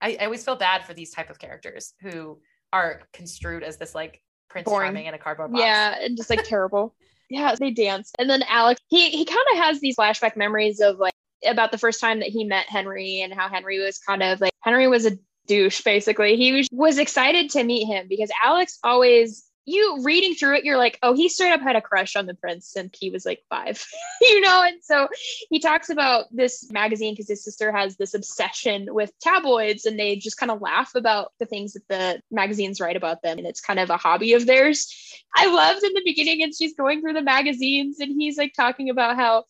I, 0.01 0.17
I 0.19 0.25
always 0.25 0.45
feel 0.45 0.57
bad 0.57 0.87
for 0.87 0.95
these 0.95 1.11
type 1.11 1.29
of 1.29 1.39
characters 1.39 1.93
who 2.01 2.41
are 2.73 3.03
construed 3.13 3.63
as 3.63 3.77
this 3.77 3.95
like 3.95 4.23
Prince 4.49 4.65
Boring. 4.65 4.89
Charming 4.89 5.07
in 5.07 5.15
a 5.15 5.19
cardboard 5.19 5.53
box. 5.53 5.61
Yeah, 5.61 5.97
and 6.01 6.17
just 6.17 6.31
like 6.31 6.45
terrible. 6.45 6.95
Yeah, 7.29 7.57
they 7.59 7.73
dance. 7.73 8.13
And 8.21 8.31
then 8.31 8.45
Alex, 8.49 8.81
he 8.87 9.11
he 9.11 9.25
kind 9.25 9.45
of 9.51 9.59
has 9.59 9.81
these 9.81 9.97
flashback 9.97 10.37
memories 10.37 10.79
of 10.79 10.99
like 10.99 11.16
about 11.45 11.73
the 11.73 11.79
first 11.79 12.01
time 12.01 12.21
that 12.21 12.29
he 12.29 12.45
met 12.45 12.67
Henry 12.69 13.21
and 13.21 13.33
how 13.33 13.49
Henry 13.49 13.79
was 13.79 13.99
kind 13.99 14.23
of 14.23 14.41
like 14.41 14.53
Henry 14.63 14.89
was 14.89 15.07
a 15.07 15.19
douche 15.47 15.83
basically. 15.83 16.37
He 16.37 16.53
was, 16.53 16.69
was 16.73 16.99
excited 16.99 17.51
to 17.51 17.65
meet 17.65 17.87
him 17.87 18.07
because 18.09 18.31
Alex 18.43 18.79
always 18.83 19.47
you 19.67 19.99
reading 20.05 20.35
through 20.35 20.57
it, 20.57 20.65
you're 20.65 20.79
like, 20.79 20.97
oh, 21.03 21.13
he 21.13 21.29
straight 21.29 21.51
up 21.51 21.61
had 21.61 21.75
a 21.75 21.81
crush 21.81 22.15
on 22.15 22.27
the 22.27 22.35
prince 22.35 22.69
since 22.69 22.97
he 22.99 23.11
was 23.11 23.27
like 23.27 23.43
five, 23.51 23.85
you 24.21 24.41
know? 24.41 24.63
And 24.65 24.79
so 24.83 25.09
he 25.51 25.59
talks 25.59 25.91
about 25.91 26.27
this 26.31 26.71
magazine 26.71 27.15
because 27.15 27.29
his 27.29 27.45
sister 27.45 27.73
has 27.73 27.97
this 27.97 28.15
obsession 28.15 28.87
with 28.95 29.11
tabloids 29.21 29.85
and 29.85 29.99
they 29.99 30.17
just 30.17 30.39
kind 30.39 30.53
of 30.53 30.63
laugh 30.63 30.95
about 30.95 31.33
the 31.41 31.47
things 31.47 31.73
that 31.73 31.89
the 31.89 32.21
magazines 32.31 32.81
write 32.81 32.97
about 32.97 33.23
them. 33.23 33.39
And 33.39 33.47
it's 33.47 33.61
kind 33.61 33.81
of 33.81 33.91
a 33.91 33.97
hobby 33.97 34.35
of 34.35 34.47
theirs. 34.47 34.87
I 35.35 35.53
loved 35.53 35.83
in 35.83 35.93
the 35.93 36.03
beginning, 36.05 36.43
and 36.43 36.55
she's 36.55 36.75
going 36.75 37.01
through 37.01 37.15
the 37.15 37.23
magazines 37.23 37.99
and 37.99 38.13
he's 38.19 38.39
like 38.39 38.55
talking 38.55 38.89
about 38.89 39.17
how 39.17 39.45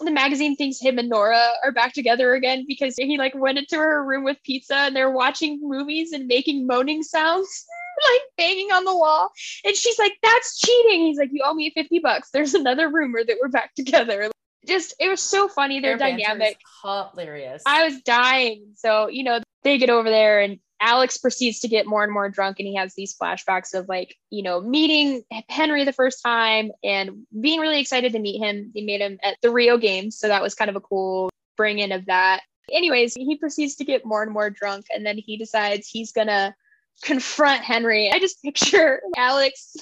the 0.00 0.10
magazine 0.10 0.56
thinks 0.56 0.80
him 0.80 0.98
and 0.98 1.08
Nora 1.08 1.52
are 1.62 1.72
back 1.72 1.92
together 1.92 2.34
again 2.34 2.64
because 2.66 2.96
he 2.96 3.16
like 3.16 3.34
went 3.34 3.58
into 3.58 3.76
her 3.76 4.04
room 4.04 4.24
with 4.24 4.42
pizza 4.42 4.74
and 4.74 4.96
they're 4.96 5.10
watching 5.10 5.60
movies 5.62 6.12
and 6.12 6.26
making 6.26 6.66
moaning 6.66 7.02
sounds. 7.02 7.66
like 8.12 8.22
banging 8.36 8.72
on 8.72 8.84
the 8.84 8.96
wall. 8.96 9.30
And 9.64 9.76
she's 9.76 9.98
like, 9.98 10.14
that's 10.22 10.58
cheating. 10.58 11.06
He's 11.06 11.18
like, 11.18 11.30
you 11.32 11.42
owe 11.44 11.54
me 11.54 11.70
50 11.74 12.00
bucks. 12.00 12.30
There's 12.32 12.54
another 12.54 12.88
rumor 12.88 13.22
that 13.24 13.36
we're 13.40 13.48
back 13.48 13.74
together. 13.74 14.30
Just, 14.66 14.94
it 14.98 15.08
was 15.08 15.22
so 15.22 15.48
funny. 15.48 15.80
Their, 15.80 15.98
Their 15.98 16.10
dynamic. 16.16 16.58
Hilarious. 16.82 17.62
I 17.66 17.84
was 17.84 18.00
dying. 18.02 18.72
So, 18.76 19.08
you 19.08 19.22
know, 19.22 19.40
they 19.62 19.78
get 19.78 19.90
over 19.90 20.08
there 20.08 20.40
and 20.40 20.58
Alex 20.84 21.16
proceeds 21.16 21.60
to 21.60 21.68
get 21.68 21.86
more 21.86 22.04
and 22.04 22.12
more 22.12 22.28
drunk 22.28 22.60
and 22.60 22.68
he 22.68 22.74
has 22.74 22.94
these 22.94 23.16
flashbacks 23.16 23.72
of 23.72 23.88
like, 23.88 24.16
you 24.28 24.42
know, 24.42 24.60
meeting 24.60 25.22
Henry 25.48 25.82
the 25.82 25.94
first 25.94 26.22
time 26.22 26.70
and 26.84 27.26
being 27.40 27.58
really 27.58 27.80
excited 27.80 28.12
to 28.12 28.18
meet 28.18 28.38
him. 28.38 28.70
They 28.74 28.82
made 28.82 29.00
him 29.00 29.18
at 29.22 29.38
the 29.40 29.50
Rio 29.50 29.78
Games. 29.78 30.18
So 30.18 30.28
that 30.28 30.42
was 30.42 30.54
kind 30.54 30.68
of 30.68 30.76
a 30.76 30.82
cool 30.82 31.30
bring 31.56 31.78
in 31.78 31.90
of 31.90 32.04
that. 32.04 32.42
Anyways, 32.70 33.14
he 33.14 33.38
proceeds 33.38 33.76
to 33.76 33.84
get 33.84 34.04
more 34.04 34.22
and 34.22 34.30
more 34.30 34.50
drunk 34.50 34.84
and 34.94 35.06
then 35.06 35.16
he 35.16 35.38
decides 35.38 35.88
he's 35.88 36.12
to 36.28 36.54
confront 37.02 37.62
Henry. 37.62 38.10
I 38.12 38.18
just 38.18 38.42
picture 38.42 39.02
Alex 39.16 39.76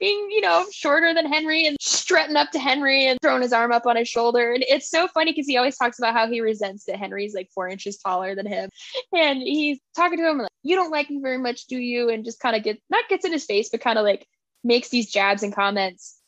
being, 0.00 0.28
you 0.30 0.40
know, 0.40 0.64
shorter 0.72 1.14
than 1.14 1.30
Henry 1.30 1.66
and 1.66 1.76
strutting 1.80 2.36
up 2.36 2.50
to 2.52 2.58
Henry 2.58 3.06
and 3.06 3.18
throwing 3.20 3.42
his 3.42 3.52
arm 3.52 3.72
up 3.72 3.86
on 3.86 3.96
his 3.96 4.08
shoulder. 4.08 4.52
And 4.52 4.64
it's 4.66 4.90
so 4.90 5.06
funny 5.08 5.32
because 5.32 5.46
he 5.46 5.56
always 5.56 5.76
talks 5.76 5.98
about 5.98 6.14
how 6.14 6.28
he 6.28 6.40
resents 6.40 6.84
that 6.84 6.96
Henry's 6.96 7.34
like 7.34 7.50
four 7.54 7.68
inches 7.68 7.98
taller 7.98 8.34
than 8.34 8.46
him. 8.46 8.70
And 9.12 9.38
he's 9.40 9.78
talking 9.94 10.18
to 10.18 10.28
him 10.28 10.38
like, 10.38 10.50
you 10.62 10.76
don't 10.76 10.90
like 10.90 11.10
me 11.10 11.20
very 11.20 11.38
much, 11.38 11.66
do 11.66 11.76
you? 11.76 12.08
And 12.08 12.24
just 12.24 12.40
kind 12.40 12.56
of 12.56 12.62
get 12.62 12.80
not 12.90 13.08
gets 13.08 13.24
in 13.24 13.32
his 13.32 13.44
face, 13.44 13.68
but 13.68 13.80
kind 13.80 13.98
of 13.98 14.04
like 14.04 14.26
makes 14.64 14.88
these 14.88 15.10
jabs 15.10 15.42
and 15.42 15.54
comments. 15.54 16.18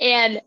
And 0.00 0.40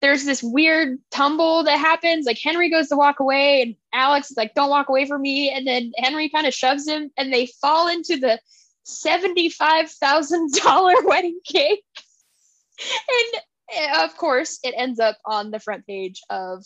there's 0.00 0.24
this 0.24 0.42
weird 0.42 0.98
tumble 1.10 1.64
that 1.64 1.78
happens. 1.78 2.26
Like 2.26 2.38
Henry 2.38 2.68
goes 2.68 2.88
to 2.88 2.96
walk 2.96 3.20
away, 3.20 3.62
and 3.62 3.74
Alex 3.92 4.30
is 4.30 4.36
like, 4.36 4.54
"Don't 4.54 4.68
walk 4.68 4.90
away 4.90 5.06
from 5.06 5.22
me." 5.22 5.50
And 5.50 5.66
then 5.66 5.92
Henry 5.96 6.28
kind 6.28 6.46
of 6.46 6.52
shoves 6.52 6.86
him, 6.86 7.10
and 7.16 7.32
they 7.32 7.46
fall 7.46 7.88
into 7.88 8.18
the 8.18 8.38
$75,000 8.86 11.04
wedding 11.04 11.40
cake. 11.44 11.84
and 13.08 13.42
eh, 13.72 14.04
of 14.04 14.16
course, 14.16 14.58
it 14.62 14.74
ends 14.76 15.00
up 15.00 15.18
on 15.24 15.50
the 15.50 15.60
front 15.60 15.86
page 15.86 16.20
of 16.30 16.64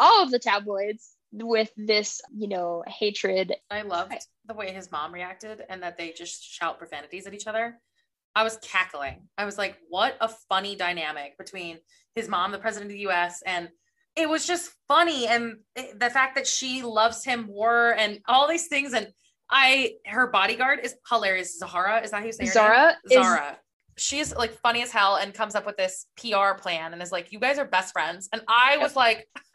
all 0.00 0.22
of 0.22 0.30
the 0.30 0.38
tabloids 0.38 1.10
with 1.32 1.70
this, 1.76 2.20
you 2.36 2.48
know, 2.48 2.82
hatred. 2.86 3.54
I 3.70 3.82
loved 3.82 4.14
the 4.46 4.54
way 4.54 4.72
his 4.72 4.90
mom 4.92 5.12
reacted 5.12 5.62
and 5.68 5.82
that 5.82 5.98
they 5.98 6.12
just 6.12 6.44
shout 6.44 6.78
profanities 6.78 7.26
at 7.26 7.34
each 7.34 7.46
other. 7.46 7.78
I 8.36 8.42
was 8.42 8.58
cackling. 8.62 9.28
I 9.38 9.44
was 9.44 9.58
like, 9.58 9.76
what 9.88 10.16
a 10.20 10.28
funny 10.28 10.76
dynamic 10.76 11.38
between 11.38 11.78
his 12.14 12.28
mom, 12.28 12.52
the 12.52 12.58
president 12.58 12.90
of 12.90 12.96
the 12.96 13.08
US, 13.08 13.42
and 13.46 13.68
it 14.16 14.28
was 14.28 14.46
just 14.46 14.72
funny. 14.88 15.26
And 15.26 15.58
the 15.74 16.10
fact 16.10 16.36
that 16.36 16.46
she 16.46 16.82
loves 16.82 17.24
him 17.24 17.46
more 17.46 17.94
and 17.96 18.20
all 18.26 18.48
these 18.48 18.68
things. 18.68 18.92
And 18.92 19.08
I 19.54 19.92
her 20.04 20.26
bodyguard 20.26 20.80
is 20.82 20.96
hilarious. 21.08 21.58
Zahara, 21.58 22.02
is 22.02 22.10
that 22.10 22.20
who 22.22 22.26
you 22.26 22.32
say? 22.32 22.46
Zara. 22.46 22.96
Zara. 23.08 23.56
She's 23.96 24.34
like 24.34 24.52
funny 24.58 24.82
as 24.82 24.90
hell 24.90 25.14
and 25.14 25.32
comes 25.32 25.54
up 25.54 25.64
with 25.64 25.76
this 25.76 26.06
PR 26.16 26.54
plan 26.58 26.92
and 26.92 27.00
is 27.00 27.12
like, 27.12 27.30
"You 27.30 27.38
guys 27.38 27.56
are 27.58 27.64
best 27.64 27.92
friends." 27.92 28.28
And 28.32 28.42
I 28.48 28.78
was 28.78 28.96
like, 28.96 29.28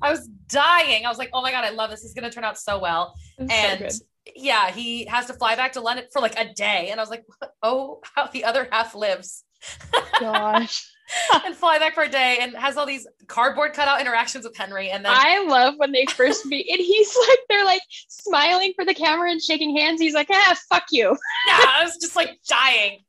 I 0.00 0.12
was 0.12 0.28
dying. 0.46 1.04
I 1.04 1.08
was 1.08 1.18
like, 1.18 1.30
"Oh 1.32 1.42
my 1.42 1.50
god, 1.50 1.64
I 1.64 1.70
love 1.70 1.90
this. 1.90 2.02
This 2.02 2.10
is 2.10 2.14
gonna 2.14 2.30
turn 2.30 2.44
out 2.44 2.56
so 2.56 2.78
well." 2.78 3.16
and 3.40 3.92
so 3.92 4.04
yeah, 4.36 4.70
he 4.70 5.06
has 5.06 5.26
to 5.26 5.34
fly 5.34 5.56
back 5.56 5.72
to 5.72 5.80
London 5.80 6.04
for 6.12 6.22
like 6.22 6.38
a 6.38 6.54
day, 6.54 6.90
and 6.92 7.00
I 7.00 7.02
was 7.02 7.10
like, 7.10 7.24
"Oh, 7.64 8.00
how 8.14 8.28
the 8.28 8.44
other 8.44 8.68
half 8.70 8.94
lives." 8.94 9.42
Gosh. 10.20 10.88
and 11.44 11.54
fly 11.54 11.78
back 11.78 11.94
for 11.94 12.04
a 12.04 12.08
day 12.08 12.38
and 12.40 12.54
has 12.56 12.76
all 12.76 12.86
these 12.86 13.06
cardboard 13.26 13.72
cutout 13.72 14.00
interactions 14.00 14.44
with 14.44 14.56
Henry. 14.56 14.90
And 14.90 15.04
then 15.04 15.12
I 15.14 15.44
love 15.44 15.74
when 15.76 15.92
they 15.92 16.06
first 16.06 16.46
meet 16.46 16.68
and 16.70 16.80
he's 16.80 17.16
like, 17.28 17.38
they're 17.48 17.64
like 17.64 17.82
smiling 18.08 18.72
for 18.74 18.84
the 18.84 18.94
camera 18.94 19.30
and 19.30 19.42
shaking 19.42 19.76
hands. 19.76 20.00
He's 20.00 20.14
like, 20.14 20.28
ah, 20.30 20.56
fuck 20.68 20.84
you. 20.90 21.16
Yeah, 21.48 21.72
I 21.74 21.84
was 21.84 21.96
just 21.96 22.16
like 22.16 22.38
dying. 22.48 23.04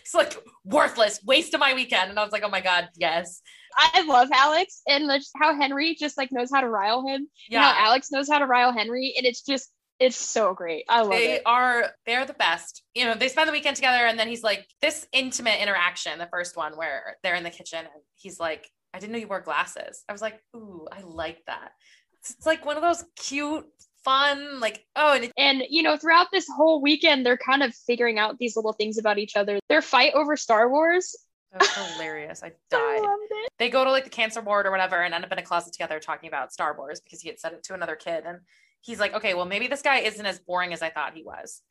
It's 0.00 0.14
like 0.14 0.36
worthless, 0.64 1.20
waste 1.24 1.54
of 1.54 1.60
my 1.60 1.74
weekend. 1.74 2.10
And 2.10 2.18
I 2.18 2.24
was 2.24 2.32
like, 2.32 2.42
oh 2.44 2.50
my 2.50 2.60
God, 2.60 2.88
yes. 2.96 3.40
I 3.76 4.02
love 4.02 4.28
Alex 4.32 4.82
and 4.88 5.10
how 5.36 5.54
Henry 5.54 5.94
just 5.94 6.18
like 6.18 6.32
knows 6.32 6.50
how 6.52 6.60
to 6.60 6.68
rile 6.68 7.06
him. 7.06 7.28
Yeah. 7.48 7.62
How 7.62 7.86
Alex 7.86 8.10
knows 8.10 8.28
how 8.28 8.38
to 8.38 8.46
rile 8.46 8.72
Henry. 8.72 9.14
And 9.16 9.24
it's 9.24 9.42
just 9.42 9.70
it's 10.00 10.16
so 10.16 10.54
great. 10.54 10.84
I 10.88 11.02
love 11.02 11.10
they 11.10 11.34
it. 11.34 11.36
They 11.38 11.42
are 11.44 11.90
they're 12.06 12.24
the 12.24 12.32
best. 12.32 12.82
You 12.94 13.04
know, 13.04 13.14
they 13.14 13.28
spend 13.28 13.48
the 13.48 13.52
weekend 13.52 13.76
together 13.76 14.06
and 14.06 14.18
then 14.18 14.28
he's 14.28 14.42
like 14.42 14.66
this 14.80 15.06
intimate 15.12 15.60
interaction, 15.60 16.18
the 16.18 16.26
first 16.26 16.56
one 16.56 16.76
where 16.76 17.16
they're 17.22 17.34
in 17.34 17.44
the 17.44 17.50
kitchen 17.50 17.80
and 17.80 18.02
he's 18.16 18.40
like, 18.40 18.68
I 18.94 18.98
didn't 18.98 19.12
know 19.12 19.18
you 19.18 19.28
wore 19.28 19.40
glasses. 19.40 20.02
I 20.08 20.12
was 20.12 20.22
like, 20.22 20.40
ooh, 20.56 20.88
I 20.90 21.02
like 21.02 21.44
that. 21.46 21.72
It's, 22.14 22.44
like 22.44 22.64
one 22.64 22.76
of 22.76 22.82
those 22.82 23.04
cute 23.16 23.66
fun 24.04 24.60
like 24.60 24.82
oh 24.96 25.12
and, 25.12 25.30
and 25.36 25.62
you 25.68 25.82
know 25.82 25.94
throughout 25.94 26.28
this 26.32 26.46
whole 26.48 26.80
weekend 26.80 27.24
they're 27.24 27.36
kind 27.36 27.62
of 27.62 27.74
figuring 27.74 28.18
out 28.18 28.38
these 28.38 28.56
little 28.56 28.72
things 28.72 28.96
about 28.96 29.18
each 29.18 29.36
other 29.36 29.58
their 29.68 29.82
fight 29.82 30.14
over 30.14 30.38
star 30.38 30.70
wars 30.70 31.14
that 31.52 31.60
was 31.60 31.94
hilarious. 31.94 32.42
I 32.42 32.48
died. 32.70 33.02
I 33.02 33.46
they 33.58 33.70
go 33.70 33.84
to 33.84 33.90
like 33.90 34.04
the 34.04 34.10
cancer 34.10 34.40
ward 34.40 34.66
or 34.66 34.70
whatever 34.70 35.02
and 35.02 35.12
end 35.12 35.24
up 35.24 35.32
in 35.32 35.38
a 35.38 35.42
closet 35.42 35.72
together 35.72 35.98
talking 35.98 36.28
about 36.28 36.52
Star 36.52 36.76
Wars 36.76 37.00
because 37.00 37.20
he 37.20 37.28
had 37.28 37.40
said 37.40 37.52
it 37.52 37.64
to 37.64 37.74
another 37.74 37.96
kid. 37.96 38.24
And 38.26 38.38
he's 38.82 39.00
like, 39.00 39.14
okay, 39.14 39.34
well, 39.34 39.46
maybe 39.46 39.66
this 39.66 39.82
guy 39.82 39.98
isn't 39.98 40.24
as 40.24 40.38
boring 40.38 40.72
as 40.72 40.82
I 40.82 40.90
thought 40.90 41.14
he 41.14 41.22
was. 41.22 41.62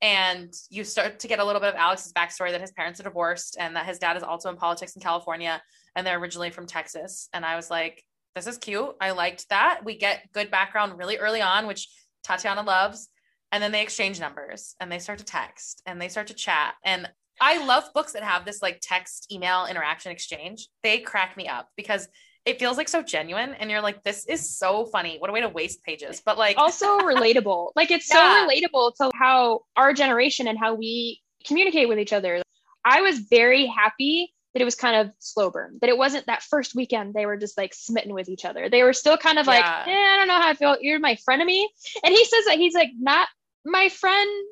And 0.00 0.52
you 0.70 0.84
start 0.84 1.18
to 1.20 1.28
get 1.28 1.40
a 1.40 1.44
little 1.44 1.60
bit 1.60 1.70
of 1.70 1.74
Alex's 1.74 2.12
backstory 2.12 2.52
that 2.52 2.60
his 2.60 2.70
parents 2.70 3.00
are 3.00 3.04
divorced 3.04 3.56
and 3.58 3.74
that 3.74 3.86
his 3.86 3.98
dad 3.98 4.16
is 4.16 4.22
also 4.22 4.48
in 4.48 4.56
politics 4.56 4.94
in 4.94 5.02
California 5.02 5.60
and 5.96 6.06
they're 6.06 6.18
originally 6.18 6.50
from 6.50 6.66
Texas. 6.66 7.28
And 7.32 7.44
I 7.44 7.56
was 7.56 7.70
like, 7.70 8.04
this 8.36 8.46
is 8.46 8.58
cute. 8.58 8.94
I 9.00 9.10
liked 9.10 9.48
that. 9.48 9.80
We 9.84 9.98
get 9.98 10.30
good 10.32 10.50
background 10.50 10.96
really 10.96 11.16
early 11.16 11.42
on, 11.42 11.66
which 11.66 11.88
Tatyana 12.24 12.64
loves. 12.64 13.08
And 13.50 13.62
then 13.62 13.72
they 13.72 13.82
exchange 13.82 14.20
numbers 14.20 14.76
and 14.78 14.92
they 14.92 14.98
start 14.98 15.18
to 15.18 15.24
text 15.24 15.82
and 15.86 16.00
they 16.00 16.08
start 16.08 16.28
to 16.28 16.34
chat. 16.34 16.74
And 16.84 17.08
I 17.40 17.64
love 17.64 17.84
books 17.94 18.12
that 18.12 18.22
have 18.22 18.44
this 18.44 18.62
like 18.62 18.78
text 18.80 19.32
email 19.32 19.66
interaction 19.66 20.12
exchange. 20.12 20.68
They 20.82 20.98
crack 20.98 21.36
me 21.36 21.48
up 21.48 21.68
because 21.76 22.08
it 22.48 22.58
feels 22.58 22.78
like 22.78 22.88
so 22.88 23.02
genuine 23.02 23.52
and 23.54 23.70
you're 23.70 23.82
like 23.82 24.02
this 24.02 24.24
is 24.24 24.56
so 24.56 24.86
funny. 24.86 25.18
What 25.18 25.28
a 25.28 25.32
way 25.34 25.42
to 25.42 25.50
waste 25.50 25.82
pages. 25.82 26.22
But 26.24 26.38
like 26.38 26.56
also 26.58 26.98
relatable. 27.00 27.72
Like 27.76 27.90
it's 27.90 28.08
yeah. 28.08 28.46
so 28.46 28.48
relatable 28.48 28.94
to 28.96 29.10
how 29.14 29.60
our 29.76 29.92
generation 29.92 30.48
and 30.48 30.58
how 30.58 30.74
we 30.74 31.20
communicate 31.46 31.88
with 31.88 31.98
each 31.98 32.14
other. 32.14 32.42
I 32.84 33.02
was 33.02 33.18
very 33.18 33.66
happy 33.66 34.32
that 34.54 34.62
it 34.62 34.64
was 34.64 34.74
kind 34.74 34.96
of 34.96 35.12
slow 35.18 35.50
burn 35.50 35.78
that 35.82 35.90
it 35.90 35.98
wasn't 35.98 36.24
that 36.24 36.42
first 36.42 36.74
weekend 36.74 37.12
they 37.12 37.26
were 37.26 37.36
just 37.36 37.58
like 37.58 37.74
smitten 37.74 38.14
with 38.14 38.30
each 38.30 38.46
other. 38.46 38.70
They 38.70 38.82
were 38.82 38.94
still 38.94 39.18
kind 39.18 39.38
of 39.38 39.44
yeah. 39.46 39.52
like 39.52 39.88
eh, 39.88 39.90
i 39.90 40.16
don't 40.16 40.28
know 40.28 40.40
how 40.40 40.48
i 40.48 40.54
feel. 40.54 40.78
You're 40.80 40.98
my 40.98 41.16
frenemy. 41.28 41.64
And 42.02 42.14
he 42.14 42.24
says 42.24 42.46
that 42.46 42.56
he's 42.56 42.74
like 42.74 42.90
not 42.98 43.28
my 43.66 43.90
friend 43.90 44.46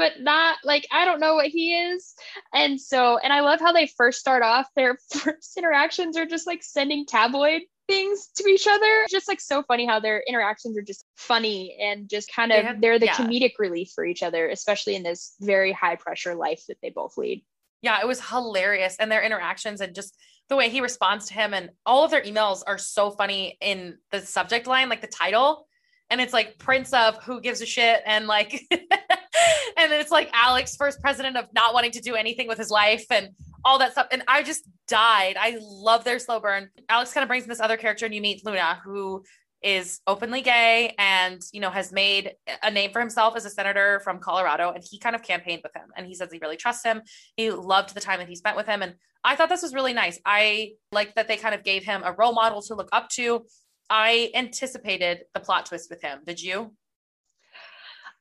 but 0.00 0.18
not 0.18 0.56
like 0.64 0.88
I 0.90 1.04
don't 1.04 1.20
know 1.20 1.34
what 1.34 1.48
he 1.48 1.74
is. 1.74 2.14
And 2.54 2.80
so, 2.80 3.18
and 3.18 3.34
I 3.34 3.40
love 3.40 3.60
how 3.60 3.70
they 3.70 3.86
first 3.86 4.18
start 4.18 4.42
off. 4.42 4.66
Their 4.74 4.96
first 5.12 5.58
interactions 5.58 6.16
are 6.16 6.24
just 6.24 6.46
like 6.46 6.62
sending 6.62 7.04
tabloid 7.04 7.62
things 7.86 8.30
to 8.36 8.48
each 8.48 8.66
other. 8.66 9.04
Just 9.10 9.28
like 9.28 9.42
so 9.42 9.62
funny 9.62 9.84
how 9.84 10.00
their 10.00 10.22
interactions 10.26 10.78
are 10.78 10.82
just 10.82 11.04
funny 11.16 11.76
and 11.78 12.08
just 12.08 12.32
kind 12.34 12.50
of 12.50 12.56
they 12.56 12.62
have, 12.62 12.80
they're 12.80 12.98
the 12.98 13.06
yeah. 13.06 13.16
comedic 13.16 13.52
relief 13.58 13.92
for 13.94 14.06
each 14.06 14.22
other, 14.22 14.48
especially 14.48 14.96
in 14.96 15.02
this 15.02 15.34
very 15.38 15.70
high 15.70 15.96
pressure 15.96 16.34
life 16.34 16.62
that 16.68 16.78
they 16.80 16.88
both 16.88 17.18
lead. 17.18 17.44
Yeah, 17.82 18.00
it 18.00 18.06
was 18.06 18.26
hilarious. 18.26 18.96
And 18.98 19.12
their 19.12 19.22
interactions 19.22 19.82
and 19.82 19.94
just 19.94 20.16
the 20.48 20.56
way 20.56 20.70
he 20.70 20.80
responds 20.80 21.26
to 21.26 21.34
him 21.34 21.52
and 21.52 21.70
all 21.84 22.04
of 22.04 22.10
their 22.10 22.22
emails 22.22 22.62
are 22.66 22.78
so 22.78 23.10
funny 23.10 23.58
in 23.60 23.98
the 24.10 24.20
subject 24.20 24.66
line, 24.66 24.88
like 24.88 25.02
the 25.02 25.06
title. 25.06 25.66
And 26.08 26.22
it's 26.22 26.32
like 26.32 26.58
Prince 26.58 26.92
of 26.92 27.22
who 27.22 27.40
gives 27.40 27.60
a 27.60 27.66
shit 27.66 28.02
and 28.06 28.26
like 28.26 28.62
and 29.76 29.90
then 29.90 30.00
it's 30.00 30.10
like 30.10 30.30
Alex, 30.32 30.76
first 30.76 31.00
president 31.00 31.36
of 31.36 31.46
not 31.54 31.74
wanting 31.74 31.92
to 31.92 32.00
do 32.00 32.14
anything 32.14 32.48
with 32.48 32.58
his 32.58 32.70
life 32.70 33.04
and 33.10 33.30
all 33.64 33.78
that 33.78 33.92
stuff. 33.92 34.06
And 34.10 34.22
I 34.26 34.42
just 34.42 34.64
died. 34.88 35.36
I 35.38 35.58
love 35.60 36.04
their 36.04 36.18
slow 36.18 36.40
burn. 36.40 36.68
Alex 36.88 37.12
kind 37.12 37.22
of 37.22 37.28
brings 37.28 37.44
in 37.44 37.48
this 37.48 37.60
other 37.60 37.76
character, 37.76 38.06
and 38.06 38.14
you 38.14 38.20
meet 38.20 38.44
Luna, 38.44 38.80
who 38.84 39.22
is 39.62 40.00
openly 40.06 40.40
gay 40.40 40.94
and 40.98 41.42
you 41.52 41.60
know 41.60 41.70
has 41.70 41.92
made 41.92 42.32
a 42.62 42.70
name 42.70 42.90
for 42.92 43.00
himself 43.00 43.36
as 43.36 43.44
a 43.44 43.50
senator 43.50 44.00
from 44.00 44.18
Colorado. 44.18 44.72
And 44.72 44.82
he 44.88 44.98
kind 44.98 45.14
of 45.14 45.22
campaigned 45.22 45.62
with 45.62 45.74
him 45.74 45.90
and 45.96 46.06
he 46.06 46.14
says 46.14 46.30
he 46.32 46.38
really 46.38 46.56
trusts 46.56 46.84
him. 46.84 47.02
He 47.36 47.50
loved 47.50 47.94
the 47.94 48.00
time 48.00 48.18
that 48.20 48.28
he 48.28 48.36
spent 48.36 48.56
with 48.56 48.66
him. 48.66 48.82
And 48.82 48.94
I 49.22 49.36
thought 49.36 49.48
this 49.48 49.62
was 49.62 49.74
really 49.74 49.92
nice. 49.92 50.18
I 50.24 50.72
like 50.92 51.14
that 51.14 51.28
they 51.28 51.36
kind 51.36 51.54
of 51.54 51.62
gave 51.62 51.84
him 51.84 52.02
a 52.04 52.12
role 52.12 52.32
model 52.32 52.62
to 52.62 52.74
look 52.74 52.88
up 52.92 53.10
to. 53.10 53.44
I 53.90 54.30
anticipated 54.34 55.24
the 55.34 55.40
plot 55.40 55.66
twist 55.66 55.90
with 55.90 56.00
him. 56.00 56.20
Did 56.24 56.40
you 56.40 56.72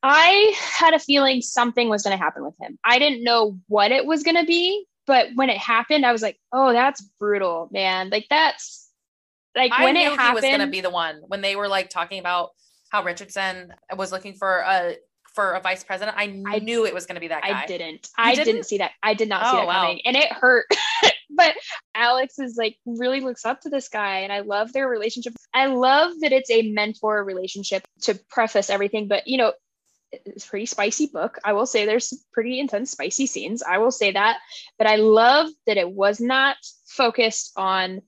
I 0.01 0.55
had 0.57 0.93
a 0.93 0.99
feeling 0.99 1.41
something 1.41 1.89
was 1.89 2.03
going 2.03 2.17
to 2.17 2.23
happen 2.23 2.43
with 2.43 2.55
him. 2.59 2.77
I 2.85 2.99
didn't 2.99 3.23
know 3.23 3.57
what 3.67 3.91
it 3.91 4.05
was 4.05 4.23
going 4.23 4.37
to 4.37 4.45
be, 4.45 4.85
but 5.05 5.27
when 5.35 5.49
it 5.49 5.57
happened, 5.57 6.05
I 6.05 6.11
was 6.11 6.21
like, 6.21 6.37
"Oh, 6.53 6.71
that's 6.71 7.01
brutal, 7.19 7.67
man! 7.71 8.09
Like 8.09 8.27
that's 8.29 8.89
like 9.55 9.71
I 9.73 9.83
when 9.83 9.95
knew 9.95 10.01
it 10.01 10.17
happened." 10.17 10.27
he 10.27 10.33
was 10.35 10.57
going 10.57 10.67
to 10.67 10.71
be 10.71 10.81
the 10.81 10.89
one 10.89 11.21
when 11.27 11.41
they 11.41 11.55
were 11.55 11.67
like 11.67 11.89
talking 11.89 12.19
about 12.19 12.51
how 12.91 13.03
Richardson 13.03 13.73
was 13.97 14.11
looking 14.11 14.33
for 14.35 14.59
a 14.59 14.95
for 15.35 15.53
a 15.53 15.59
vice 15.61 15.83
president. 15.83 16.17
I, 16.17 16.41
I- 16.47 16.59
knew 16.59 16.85
it 16.85 16.93
was 16.93 17.05
going 17.05 17.15
to 17.15 17.21
be 17.21 17.27
that 17.27 17.43
guy. 17.43 17.63
I 17.63 17.65
didn't. 17.65 18.07
I 18.17 18.35
didn't? 18.35 18.53
didn't? 18.53 18.65
see 18.65 18.77
that. 18.79 18.91
I 19.03 19.13
did 19.13 19.29
not 19.29 19.43
see 19.43 19.49
Oh, 19.51 19.55
that 19.57 19.67
wow. 19.67 19.81
coming, 19.81 20.01
and 20.05 20.15
it 20.15 20.31
hurt. 20.31 20.65
but 21.29 21.55
Alex 21.93 22.39
is 22.39 22.55
like 22.57 22.77
really 22.85 23.19
looks 23.19 23.45
up 23.45 23.61
to 23.61 23.69
this 23.69 23.89
guy, 23.89 24.19
and 24.19 24.31
I 24.31 24.39
love 24.41 24.71
their 24.73 24.87
relationship. 24.87 25.33
I 25.53 25.67
love 25.67 26.13
that 26.21 26.31
it's 26.31 26.49
a 26.51 26.71
mentor 26.71 27.23
relationship. 27.23 27.83
To 28.03 28.17
preface 28.29 28.69
everything, 28.69 29.07
but 29.07 29.27
you 29.27 29.37
know, 29.37 29.53
it's 30.11 30.45
a 30.45 30.49
pretty 30.49 30.65
spicy 30.65 31.07
book. 31.07 31.37
I 31.43 31.53
will 31.53 31.65
say 31.65 31.85
there's 31.85 32.13
pretty 32.31 32.59
intense, 32.59 32.91
spicy 32.91 33.25
scenes. 33.25 33.63
I 33.63 33.77
will 33.77 33.91
say 33.91 34.11
that, 34.11 34.37
but 34.77 34.87
I 34.87 34.95
love 34.95 35.49
that 35.67 35.77
it 35.77 35.89
was 35.89 36.19
not 36.19 36.57
focused 36.87 37.53
on 37.55 38.01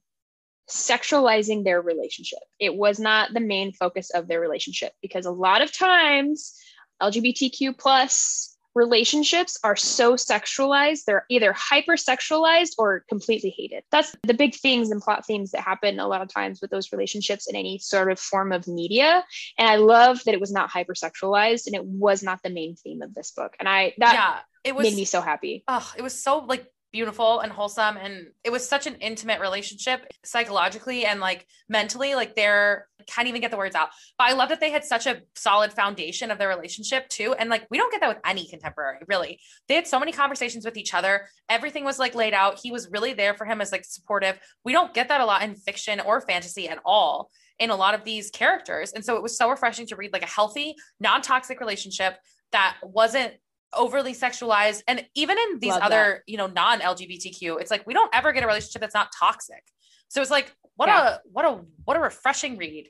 sexualizing 0.69 1.63
their 1.63 1.81
relationship. 1.81 2.39
It 2.59 2.75
was 2.75 2.99
not 2.99 3.33
the 3.33 3.39
main 3.39 3.73
focus 3.73 4.09
of 4.09 4.27
their 4.27 4.39
relationship 4.39 4.93
because 5.01 5.25
a 5.25 5.31
lot 5.31 5.61
of 5.61 5.75
times 5.75 6.55
LGBTQ 7.01 7.77
plus 7.77 8.50
relationships 8.75 9.57
are 9.63 9.75
so 9.75 10.13
sexualized 10.13 11.03
they're 11.05 11.25
either 11.29 11.53
hypersexualized 11.53 12.71
or 12.77 13.03
completely 13.09 13.53
hated. 13.55 13.83
That's 13.91 14.15
the 14.23 14.33
big 14.33 14.55
things 14.55 14.91
and 14.91 15.01
plot 15.01 15.25
themes 15.25 15.51
that 15.51 15.61
happen 15.61 15.99
a 15.99 16.07
lot 16.07 16.21
of 16.21 16.29
times 16.29 16.61
with 16.61 16.71
those 16.71 16.91
relationships 16.91 17.47
in 17.47 17.55
any 17.55 17.79
sort 17.79 18.11
of 18.11 18.19
form 18.19 18.51
of 18.51 18.67
media. 18.67 19.23
And 19.57 19.67
i 19.67 19.75
love 19.75 20.23
that 20.25 20.33
it 20.33 20.39
was 20.39 20.51
not 20.51 20.69
hypersexualized 20.71 21.67
and 21.67 21.75
it 21.75 21.83
was 21.85 22.23
not 22.23 22.41
the 22.43 22.49
main 22.49 22.75
theme 22.75 23.01
of 23.01 23.13
this 23.13 23.31
book. 23.31 23.55
And 23.59 23.67
i 23.67 23.93
that 23.97 24.13
yeah, 24.13 24.39
it 24.63 24.75
was 24.75 24.85
made 24.85 24.95
me 24.95 25.05
so 25.05 25.21
happy. 25.21 25.63
Oh, 25.67 25.91
it 25.97 26.01
was 26.01 26.21
so 26.21 26.39
like 26.39 26.65
beautiful 26.91 27.39
and 27.39 27.51
wholesome 27.51 27.97
and 27.97 28.27
it 28.43 28.51
was 28.51 28.67
such 28.67 28.87
an 28.87 28.95
intimate 28.95 29.39
relationship 29.39 30.05
psychologically 30.25 31.05
and 31.05 31.19
like 31.19 31.45
mentally 31.69 32.15
like 32.15 32.35
they're 32.35 32.87
can't 33.07 33.27
even 33.27 33.41
get 33.41 33.49
the 33.49 33.57
words 33.57 33.75
out 33.75 33.89
but 34.17 34.27
i 34.27 34.33
love 34.33 34.49
that 34.49 34.59
they 34.59 34.71
had 34.71 34.83
such 34.83 35.07
a 35.07 35.21
solid 35.35 35.71
foundation 35.71 36.29
of 36.31 36.37
their 36.37 36.49
relationship 36.49 37.07
too 37.09 37.33
and 37.39 37.49
like 37.49 37.65
we 37.69 37.77
don't 37.77 37.91
get 37.91 38.01
that 38.01 38.09
with 38.09 38.19
any 38.25 38.47
contemporary 38.47 38.99
really. 39.07 39.39
They 39.67 39.75
had 39.75 39.87
so 39.87 39.99
many 39.99 40.11
conversations 40.11 40.65
with 40.65 40.77
each 40.77 40.93
other. 40.93 41.27
Everything 41.49 41.83
was 41.83 41.99
like 41.99 42.15
laid 42.15 42.33
out. 42.33 42.59
He 42.61 42.71
was 42.71 42.89
really 42.91 43.13
there 43.13 43.33
for 43.33 43.45
him 43.45 43.61
as 43.61 43.71
like 43.71 43.85
supportive. 43.85 44.39
We 44.63 44.73
don't 44.73 44.93
get 44.93 45.09
that 45.09 45.21
a 45.21 45.25
lot 45.25 45.43
in 45.43 45.55
fiction 45.55 45.99
or 45.99 46.21
fantasy 46.21 46.67
at 46.69 46.79
all 46.85 47.29
in 47.59 47.69
a 47.69 47.75
lot 47.75 47.93
of 47.93 48.03
these 48.03 48.31
characters 48.31 48.91
and 48.93 49.05
so 49.05 49.15
it 49.15 49.21
was 49.21 49.37
so 49.37 49.49
refreshing 49.49 49.85
to 49.87 49.95
read 49.95 50.13
like 50.13 50.23
a 50.23 50.27
healthy 50.27 50.73
non-toxic 50.99 51.59
relationship 51.59 52.17
that 52.51 52.75
wasn't 52.81 53.33
overly 53.73 54.13
sexualized 54.13 54.81
and 54.87 55.05
even 55.15 55.37
in 55.37 55.59
these 55.59 55.71
Love 55.71 55.81
other 55.83 56.23
you 56.27 56.37
know 56.37 56.47
non-lgbtq 56.47 57.59
it's 57.61 57.71
like 57.71 57.85
we 57.87 57.93
don't 57.93 58.13
ever 58.13 58.31
get 58.33 58.43
a 58.43 58.47
relationship 58.47 58.81
that's 58.81 58.93
not 58.93 59.09
toxic 59.17 59.63
so 60.09 60.21
it's 60.21 60.31
like 60.31 60.53
what 60.75 60.87
Yeah. 60.89 61.15
a 61.15 61.19
what 61.31 61.45
a 61.45 61.59
what 61.85 61.97
a 61.97 61.99
refreshing 61.99 62.57
read 62.57 62.89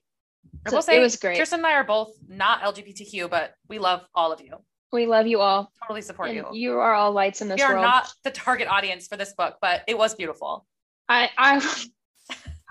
i 0.66 0.70
So 0.70 0.78
will 0.78 0.82
say 0.82 0.98
it 0.98 1.02
was 1.02 1.16
great. 1.18 1.38
kearsten 1.38 1.60
and 1.60 1.68
i 1.68 1.74
are 1.74 1.84
both 1.84 2.10
not 2.28 2.62
lgbtq 2.62 3.30
but 3.30 3.54
we 3.70 3.78
love 3.80 4.02
all 4.16 4.32
of 4.32 4.42
you 4.42 4.58
we 4.92 5.06
love 5.06 5.28
you 5.28 5.40
all 5.40 5.72
totally 5.84 6.02
support 6.02 6.30
and 6.30 6.38
you 6.38 6.46
you 6.54 6.80
are 6.80 6.94
all 6.94 7.12
lights 7.12 7.42
in 7.42 7.48
this 7.48 7.58
we 7.58 7.64
are 7.64 7.74
world 7.74 7.84
not 7.86 8.12
the 8.24 8.32
target 8.32 8.68
audience 8.68 9.08
for 9.08 9.18
this 9.18 9.34
book 9.34 9.58
but 9.62 9.84
it 9.88 9.98
was 9.98 10.16
beautiful 10.16 10.66
I 11.10 11.30
I 11.38 11.76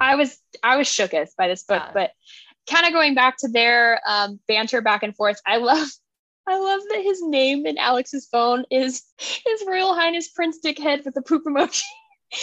I 0.00 0.14
was 0.16 0.38
I 0.62 0.76
was 0.76 0.88
shooketh 0.88 1.36
by 1.36 1.46
this 1.48 1.62
book, 1.64 1.82
Yeah. 1.84 1.90
but 1.92 2.10
kind 2.70 2.86
of 2.86 2.92
going 2.92 3.14
back 3.14 3.36
to 3.38 3.48
their 3.48 4.00
um, 4.08 4.40
banter 4.48 4.80
back 4.80 5.02
and 5.02 5.14
forth. 5.14 5.38
I 5.44 5.58
love 5.58 5.86
I 6.50 6.58
love 6.58 6.80
that 6.90 7.02
his 7.02 7.22
name 7.22 7.66
in 7.66 7.78
Alex's 7.78 8.26
phone 8.26 8.64
is 8.70 9.02
His 9.18 9.64
Royal 9.66 9.94
Highness 9.94 10.28
Prince 10.28 10.58
Dickhead 10.64 11.04
with 11.04 11.14
the 11.14 11.22
poop 11.22 11.44
emoji, 11.46 11.82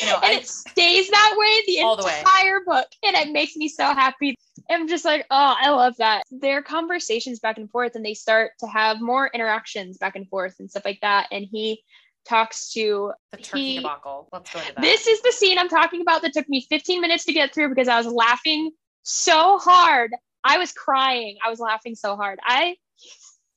you 0.01 0.07
know 0.07 0.19
and 0.23 0.33
I, 0.33 0.39
it 0.39 0.47
stays 0.47 1.09
that 1.09 1.35
way 1.37 1.61
the 1.67 1.81
All 1.81 1.97
the 1.97 2.05
way. 2.05 2.19
entire 2.19 2.61
book, 2.65 2.87
and 3.03 3.15
it 3.15 3.31
makes 3.31 3.55
me 3.55 3.67
so 3.67 3.85
happy. 3.85 4.35
I'm 4.69 4.87
just 4.87 5.05
like, 5.05 5.25
oh, 5.29 5.55
I 5.59 5.69
love 5.69 5.95
that. 5.97 6.23
Their 6.31 6.61
conversations 6.61 7.39
back 7.39 7.57
and 7.57 7.69
forth, 7.69 7.95
and 7.95 8.05
they 8.05 8.13
start 8.13 8.51
to 8.59 8.67
have 8.67 9.01
more 9.01 9.29
interactions 9.33 9.97
back 9.97 10.15
and 10.15 10.27
forth 10.29 10.55
and 10.59 10.69
stuff 10.69 10.85
like 10.85 10.99
that. 11.01 11.27
And 11.31 11.45
he 11.49 11.83
talks 12.27 12.73
to 12.73 13.13
the 13.31 13.37
turkey 13.37 13.63
he- 13.63 13.75
debacle 13.77 14.27
let's 14.33 14.51
go 14.51 14.59
into 14.59 14.73
that 14.73 14.81
this 14.81 15.07
is 15.07 15.21
the 15.21 15.31
scene 15.31 15.57
I'm 15.57 15.69
talking 15.69 16.01
about 16.01 16.21
that 16.23 16.33
took 16.33 16.49
me 16.49 16.65
15 16.69 16.99
minutes 16.99 17.23
to 17.23 17.31
get 17.31 17.53
through 17.53 17.69
because 17.69 17.87
I 17.87 17.97
was 17.97 18.07
laughing 18.07 18.71
so 19.03 19.57
hard. 19.57 20.11
I 20.43 20.57
was 20.57 20.73
crying. 20.73 21.37
I 21.45 21.49
was 21.49 21.59
laughing 21.59 21.95
so 21.95 22.17
hard. 22.17 22.39
I 22.43 22.75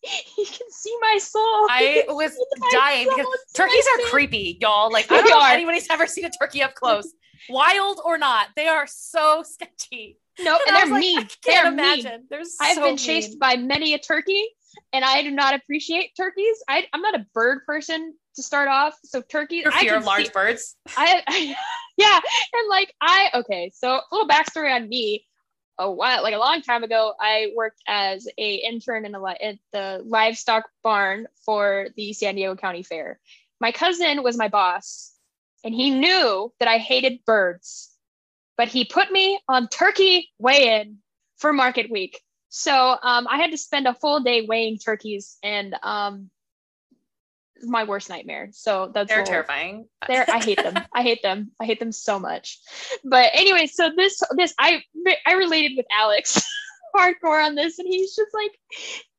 you 0.39 0.47
can 0.47 0.71
see 0.71 0.97
my 1.01 1.19
soul. 1.19 1.43
I 1.71 2.05
was 2.09 2.33
dying 2.73 3.07
because 3.09 3.27
turkeys 3.55 3.85
are 3.95 3.99
face. 3.99 4.11
creepy, 4.11 4.59
y'all. 4.61 4.91
Like 4.91 5.11
I 5.11 5.17
They 5.17 5.29
don't 5.29 5.31
know 5.41 5.47
if 5.47 5.53
anybody's 5.53 5.87
ever 5.91 6.07
seen 6.07 6.25
a 6.25 6.31
turkey 6.31 6.63
up 6.63 6.75
close, 6.75 7.13
wild 7.49 8.01
or 8.05 8.17
not. 8.19 8.49
They 8.57 8.67
are 8.69 8.87
so 8.87 9.43
sketchy. 9.43 10.19
No, 10.43 10.53
and 10.55 10.61
And 10.69 10.77
they're 10.77 10.93
like, 10.93 11.01
mean. 11.01 11.19
I 11.19 11.29
can't 11.45 11.65
mean. 11.77 11.85
imagine. 11.85 12.27
They're 12.31 12.41
I've 12.61 12.77
so 12.77 12.83
been 12.83 12.97
chased 12.97 13.39
by 13.39 13.57
many 13.57 13.93
a 13.93 13.99
turkey, 13.99 14.43
and 14.93 15.05
I 15.05 15.23
do 15.23 15.31
not 15.31 15.55
appreciate 15.55 16.13
turkeys. 16.17 16.57
I, 16.67 16.87
I'm 16.95 17.03
not 17.03 17.15
a 17.15 17.27
bird 17.35 17.67
person 17.67 18.15
to 18.37 18.43
start 18.43 18.69
off, 18.69 18.95
so 19.05 19.21
turkeys. 19.21 19.65
for 19.65 19.73
I 19.75 19.81
fear 19.81 19.97
of 19.97 20.05
large 20.05 20.27
see- 20.27 20.33
birds. 20.33 20.77
I, 20.97 21.23
I 21.27 21.57
yeah, 21.99 22.21
and 22.55 22.69
like 22.71 22.95
I 23.03 23.29
okay, 23.35 23.71
so 23.75 23.91
a 23.91 24.03
little 24.13 24.29
backstory 24.29 24.75
on 24.75 24.89
me. 24.89 25.27
A 25.81 25.91
while, 25.91 26.23
like 26.23 26.35
a 26.35 26.39
long 26.39 26.61
time 26.61 26.85
ago, 26.85 27.15
I 27.19 27.53
worked 27.57 27.81
as 27.89 28.29
a 28.37 28.55
intern 28.57 29.07
in 29.07 29.13
li- 29.13 29.39
at 29.43 29.57
the 29.73 30.03
livestock 30.05 30.69
barn 30.83 31.27
for 31.47 31.89
the 31.97 32.13
San 32.13 32.35
Diego 32.35 32.55
County 32.55 32.83
Fair. 32.83 33.19
My 33.61 33.73
cousin 33.73 34.23
was 34.23 34.37
my 34.37 34.49
boss, 34.49 35.15
and 35.65 35.75
he 35.75 35.89
knew 35.89 36.53
that 36.59 36.69
I 36.69 36.77
hated 36.77 37.25
birds, 37.25 37.97
but 38.59 38.69
he 38.69 38.85
put 38.85 39.11
me 39.11 39.41
on 39.49 39.69
turkey 39.69 40.29
weigh-in 40.39 40.99
for 41.39 41.51
market 41.51 41.91
week. 41.91 42.21
So 42.51 42.75
um, 42.75 43.27
I 43.27 43.39
had 43.39 43.53
to 43.53 43.57
spend 43.57 43.87
a 43.87 43.95
full 43.95 44.21
day 44.21 44.45
weighing 44.47 44.77
turkeys, 44.77 45.39
and 45.43 45.75
um, 45.83 46.29
my 47.63 47.85
worst 47.85 48.09
nightmare. 48.09 48.49
So 48.53 48.91
that's 48.95 49.09
They're 49.09 49.25
terrifying. 49.25 49.87
they're 50.09 50.25
I 50.29 50.39
hate 50.39 50.63
them. 50.63 50.75
I 50.95 51.03
hate 51.03 51.23
them. 51.23 51.53
I 51.61 51.65
hate 51.67 51.81
them 51.81 51.93
so 51.93 52.19
much. 52.19 52.59
But 53.05 53.31
anyway, 53.35 53.67
so 53.67 53.91
this 53.97 54.21
this 54.37 54.55
I 54.59 54.83
I 55.27 55.33
related 55.33 55.73
with 55.77 55.87
Alex 55.93 56.41
hardcore 56.97 57.45
on 57.45 57.55
this, 57.55 57.79
and 57.79 57.89
he's 57.89 58.15
just 58.15 58.33
like 58.35 58.53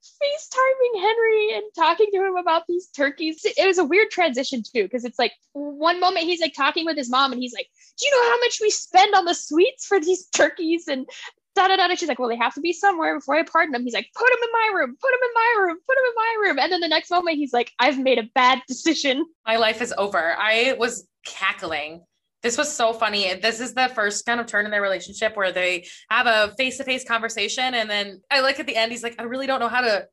FaceTiming 0.03 1.01
Henry 1.01 1.53
and 1.55 1.63
talking 1.75 2.07
to 2.13 2.25
him 2.25 2.35
about 2.35 2.63
these 2.67 2.87
turkeys. 2.87 3.41
It 3.43 3.65
was 3.65 3.77
a 3.77 3.83
weird 3.83 4.09
transition 4.11 4.61
too, 4.63 4.83
because 4.83 5.05
it's 5.05 5.19
like 5.19 5.33
one 5.53 5.99
moment 5.99 6.25
he's 6.25 6.41
like 6.41 6.53
talking 6.53 6.85
with 6.85 6.97
his 6.97 7.09
mom, 7.09 7.31
and 7.31 7.41
he's 7.41 7.53
like, 7.53 7.67
"Do 7.99 8.05
you 8.07 8.11
know 8.15 8.29
how 8.31 8.39
much 8.39 8.59
we 8.61 8.69
spend 8.69 9.15
on 9.15 9.25
the 9.25 9.33
sweets 9.33 9.85
for 9.85 9.99
these 9.99 10.27
turkeys?" 10.27 10.87
and 10.87 11.07
Da, 11.55 11.67
da, 11.67 11.75
da. 11.75 11.93
She's 11.95 12.07
like, 12.07 12.19
well, 12.19 12.29
they 12.29 12.37
have 12.37 12.53
to 12.53 12.61
be 12.61 12.73
somewhere 12.73 13.19
before 13.19 13.35
I 13.35 13.43
pardon 13.43 13.73
them. 13.73 13.83
He's 13.83 13.93
like, 13.93 14.07
put 14.15 14.29
them 14.29 14.39
in 14.41 14.51
my 14.51 14.79
room, 14.79 14.95
put 15.01 15.11
them 15.11 15.19
in 15.23 15.33
my 15.33 15.55
room, 15.65 15.77
put 15.85 15.95
them 15.95 16.05
in 16.05 16.15
my 16.15 16.47
room. 16.47 16.59
And 16.59 16.71
then 16.71 16.79
the 16.79 16.87
next 16.87 17.11
moment, 17.11 17.37
he's 17.37 17.53
like, 17.53 17.71
I've 17.79 17.99
made 17.99 18.19
a 18.19 18.29
bad 18.33 18.61
decision. 18.67 19.25
My 19.45 19.57
life 19.57 19.81
is 19.81 19.93
over. 19.97 20.33
I 20.37 20.75
was 20.79 21.07
cackling. 21.25 22.03
This 22.41 22.57
was 22.57 22.73
so 22.73 22.93
funny. 22.93 23.33
This 23.35 23.59
is 23.59 23.73
the 23.73 23.89
first 23.89 24.25
kind 24.25 24.39
of 24.39 24.47
turn 24.47 24.65
in 24.65 24.71
their 24.71 24.81
relationship 24.81 25.35
where 25.35 25.51
they 25.51 25.85
have 26.09 26.25
a 26.25 26.55
face 26.55 26.77
to 26.77 26.83
face 26.83 27.03
conversation. 27.03 27.75
And 27.75 27.89
then 27.89 28.21
I 28.31 28.39
like 28.39 28.59
at 28.59 28.65
the 28.65 28.75
end, 28.75 28.91
he's 28.91 29.03
like, 29.03 29.15
I 29.19 29.23
really 29.23 29.45
don't 29.45 29.59
know 29.59 29.67
how 29.67 29.81
to, 29.81 30.07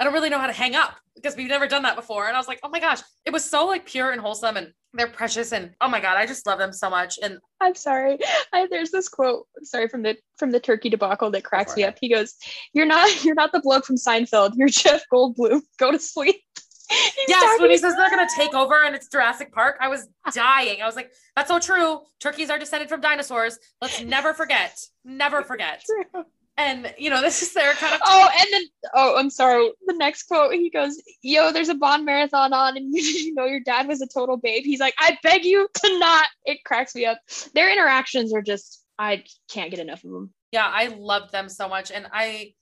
I 0.00 0.04
don't 0.04 0.14
really 0.14 0.30
know 0.30 0.38
how 0.38 0.46
to 0.46 0.52
hang 0.52 0.74
up 0.74 0.96
because 1.14 1.36
we've 1.36 1.48
never 1.48 1.66
done 1.66 1.82
that 1.82 1.94
before. 1.94 2.26
And 2.26 2.34
I 2.34 2.40
was 2.40 2.48
like, 2.48 2.58
oh 2.62 2.70
my 2.70 2.80
gosh, 2.80 3.00
it 3.26 3.32
was 3.34 3.44
so 3.44 3.66
like 3.66 3.84
pure 3.84 4.10
and 4.10 4.20
wholesome 4.20 4.56
and 4.56 4.72
they're 4.94 5.08
precious. 5.08 5.52
And 5.52 5.72
oh 5.82 5.88
my 5.88 6.00
God, 6.00 6.16
I 6.16 6.24
just 6.24 6.46
love 6.46 6.58
them 6.58 6.72
so 6.72 6.88
much. 6.88 7.18
And 7.22 7.38
I'm 7.60 7.74
sorry. 7.74 8.18
I, 8.52 8.66
there's 8.70 8.90
this 8.90 9.10
quote. 9.10 9.46
Sorry 9.62 9.88
from 9.88 10.02
the 10.02 10.16
from 10.38 10.52
the 10.52 10.60
turkey 10.60 10.88
debacle 10.88 11.30
that 11.32 11.44
cracks 11.44 11.76
me 11.76 11.84
up. 11.84 11.96
He 12.00 12.08
goes, 12.08 12.34
"You're 12.72 12.86
not 12.86 13.24
you're 13.24 13.34
not 13.34 13.52
the 13.52 13.60
bloke 13.60 13.84
from 13.84 13.96
Seinfeld. 13.96 14.54
You're 14.56 14.68
Jeff 14.68 15.02
Goldblum. 15.12 15.60
Go 15.78 15.92
to 15.92 15.98
sleep." 15.98 16.36
He's 16.90 17.28
yes, 17.28 17.60
when 17.60 17.70
he 17.70 17.78
says 17.78 17.94
they're 17.94 18.10
going 18.10 18.26
to 18.26 18.34
take 18.34 18.52
over 18.52 18.84
and 18.84 18.96
it's 18.96 19.06
Jurassic 19.06 19.52
Park, 19.52 19.76
I 19.80 19.86
was 19.86 20.08
dying. 20.32 20.82
I 20.82 20.86
was 20.86 20.96
like, 20.96 21.12
that's 21.36 21.48
so 21.48 21.60
true. 21.60 22.00
Turkeys 22.18 22.50
are 22.50 22.58
descended 22.58 22.88
from 22.88 23.00
dinosaurs. 23.00 23.60
Let's 23.80 24.02
never 24.02 24.34
forget. 24.34 24.76
Never 25.04 25.44
forget. 25.44 25.84
True. 25.86 26.24
And, 26.56 26.92
you 26.98 27.08
know, 27.08 27.22
this 27.22 27.42
is 27.42 27.54
their 27.54 27.72
kind 27.74 27.94
of 27.94 28.00
Oh, 28.04 28.28
and 28.38 28.46
then 28.52 28.62
oh, 28.94 29.16
I'm 29.16 29.30
sorry. 29.30 29.70
The 29.86 29.94
next 29.94 30.24
quote, 30.24 30.52
he 30.52 30.68
goes, 30.68 31.00
"Yo, 31.22 31.52
there's 31.52 31.70
a 31.70 31.74
Bond 31.74 32.04
marathon 32.04 32.52
on, 32.52 32.76
and 32.76 32.88
you, 32.92 33.34
know 33.34 33.46
your 33.46 33.60
dad 33.60 33.88
was 33.88 34.02
a 34.02 34.06
total 34.06 34.36
babe." 34.36 34.64
He's 34.64 34.80
like, 34.80 34.94
"I 34.98 35.16
beg 35.22 35.44
you 35.44 35.68
to 35.74 35.98
not." 35.98 36.26
It 36.44 36.58
cracks 36.64 36.94
me 36.94 37.06
up. 37.06 37.18
Their 37.54 37.72
interactions 37.72 38.34
are 38.34 38.42
just, 38.42 38.84
I 38.98 39.24
can't 39.50 39.70
get 39.70 39.80
enough 39.80 40.04
of 40.04 40.10
them. 40.10 40.34
Yeah, 40.52 40.66
I 40.66 40.88
love 40.88 41.30
them 41.30 41.48
so 41.48 41.68
much. 41.68 41.90
And 41.90 42.06
I 42.12 42.52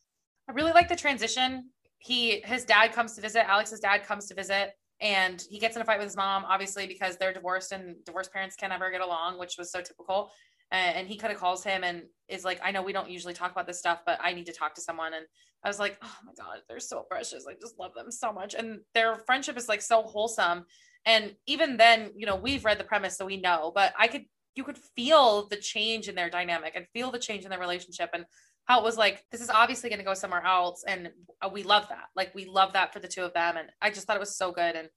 I 0.48 0.52
really 0.52 0.72
like 0.72 0.88
the 0.88 0.96
transition. 0.96 1.70
He 1.98 2.40
his 2.40 2.64
dad 2.64 2.92
comes 2.92 3.14
to 3.14 3.20
visit, 3.20 3.48
Alex's 3.48 3.80
dad 3.80 4.04
comes 4.04 4.26
to 4.26 4.34
visit, 4.34 4.72
and 5.00 5.44
he 5.48 5.58
gets 5.58 5.76
in 5.76 5.82
a 5.82 5.84
fight 5.84 5.98
with 5.98 6.06
his 6.06 6.16
mom, 6.16 6.44
obviously, 6.44 6.86
because 6.86 7.16
they're 7.16 7.32
divorced 7.32 7.72
and 7.72 7.96
divorced 8.04 8.32
parents 8.32 8.56
can 8.56 8.70
never 8.70 8.90
get 8.90 9.00
along, 9.00 9.38
which 9.38 9.56
was 9.58 9.70
so 9.70 9.80
typical. 9.80 10.30
And 10.70 11.08
he 11.08 11.16
kind 11.16 11.32
of 11.32 11.38
calls 11.38 11.64
him 11.64 11.82
and 11.82 12.02
is 12.28 12.44
like, 12.44 12.60
I 12.62 12.72
know 12.72 12.82
we 12.82 12.92
don't 12.92 13.08
usually 13.08 13.32
talk 13.32 13.52
about 13.52 13.66
this 13.66 13.78
stuff, 13.78 14.00
but 14.04 14.18
I 14.22 14.34
need 14.34 14.46
to 14.46 14.52
talk 14.52 14.74
to 14.74 14.82
someone. 14.82 15.14
And 15.14 15.24
I 15.64 15.68
was 15.68 15.78
like, 15.78 15.96
oh 16.02 16.16
my 16.26 16.32
God, 16.36 16.58
they're 16.68 16.78
so 16.78 17.06
precious. 17.08 17.46
I 17.48 17.54
just 17.60 17.78
love 17.78 17.94
them 17.94 18.10
so 18.10 18.32
much. 18.32 18.54
And 18.54 18.80
their 18.94 19.16
friendship 19.26 19.56
is 19.56 19.68
like 19.68 19.80
so 19.80 20.02
wholesome. 20.02 20.66
And 21.06 21.34
even 21.46 21.78
then, 21.78 22.10
you 22.14 22.26
know, 22.26 22.36
we've 22.36 22.66
read 22.66 22.78
the 22.78 22.84
premise, 22.84 23.16
so 23.16 23.24
we 23.24 23.38
know, 23.38 23.72
but 23.74 23.94
I 23.98 24.08
could, 24.08 24.26
you 24.54 24.64
could 24.64 24.78
feel 24.94 25.46
the 25.48 25.56
change 25.56 26.08
in 26.08 26.14
their 26.14 26.28
dynamic 26.28 26.74
and 26.76 26.86
feel 26.92 27.10
the 27.10 27.18
change 27.18 27.44
in 27.44 27.50
their 27.50 27.58
relationship. 27.58 28.10
And 28.12 28.26
how 28.66 28.80
it 28.80 28.84
was 28.84 28.98
like, 28.98 29.24
this 29.32 29.40
is 29.40 29.48
obviously 29.48 29.88
going 29.88 30.00
to 30.00 30.04
go 30.04 30.12
somewhere 30.12 30.44
else. 30.44 30.84
And 30.86 31.10
we 31.50 31.62
love 31.62 31.88
that. 31.88 32.08
Like, 32.14 32.34
we 32.34 32.44
love 32.44 32.74
that 32.74 32.92
for 32.92 33.00
the 33.00 33.08
two 33.08 33.22
of 33.22 33.32
them. 33.32 33.56
And 33.56 33.68
I 33.80 33.88
just 33.88 34.06
thought 34.06 34.16
it 34.16 34.20
was 34.20 34.36
so 34.36 34.52
good. 34.52 34.76
And 34.76 34.88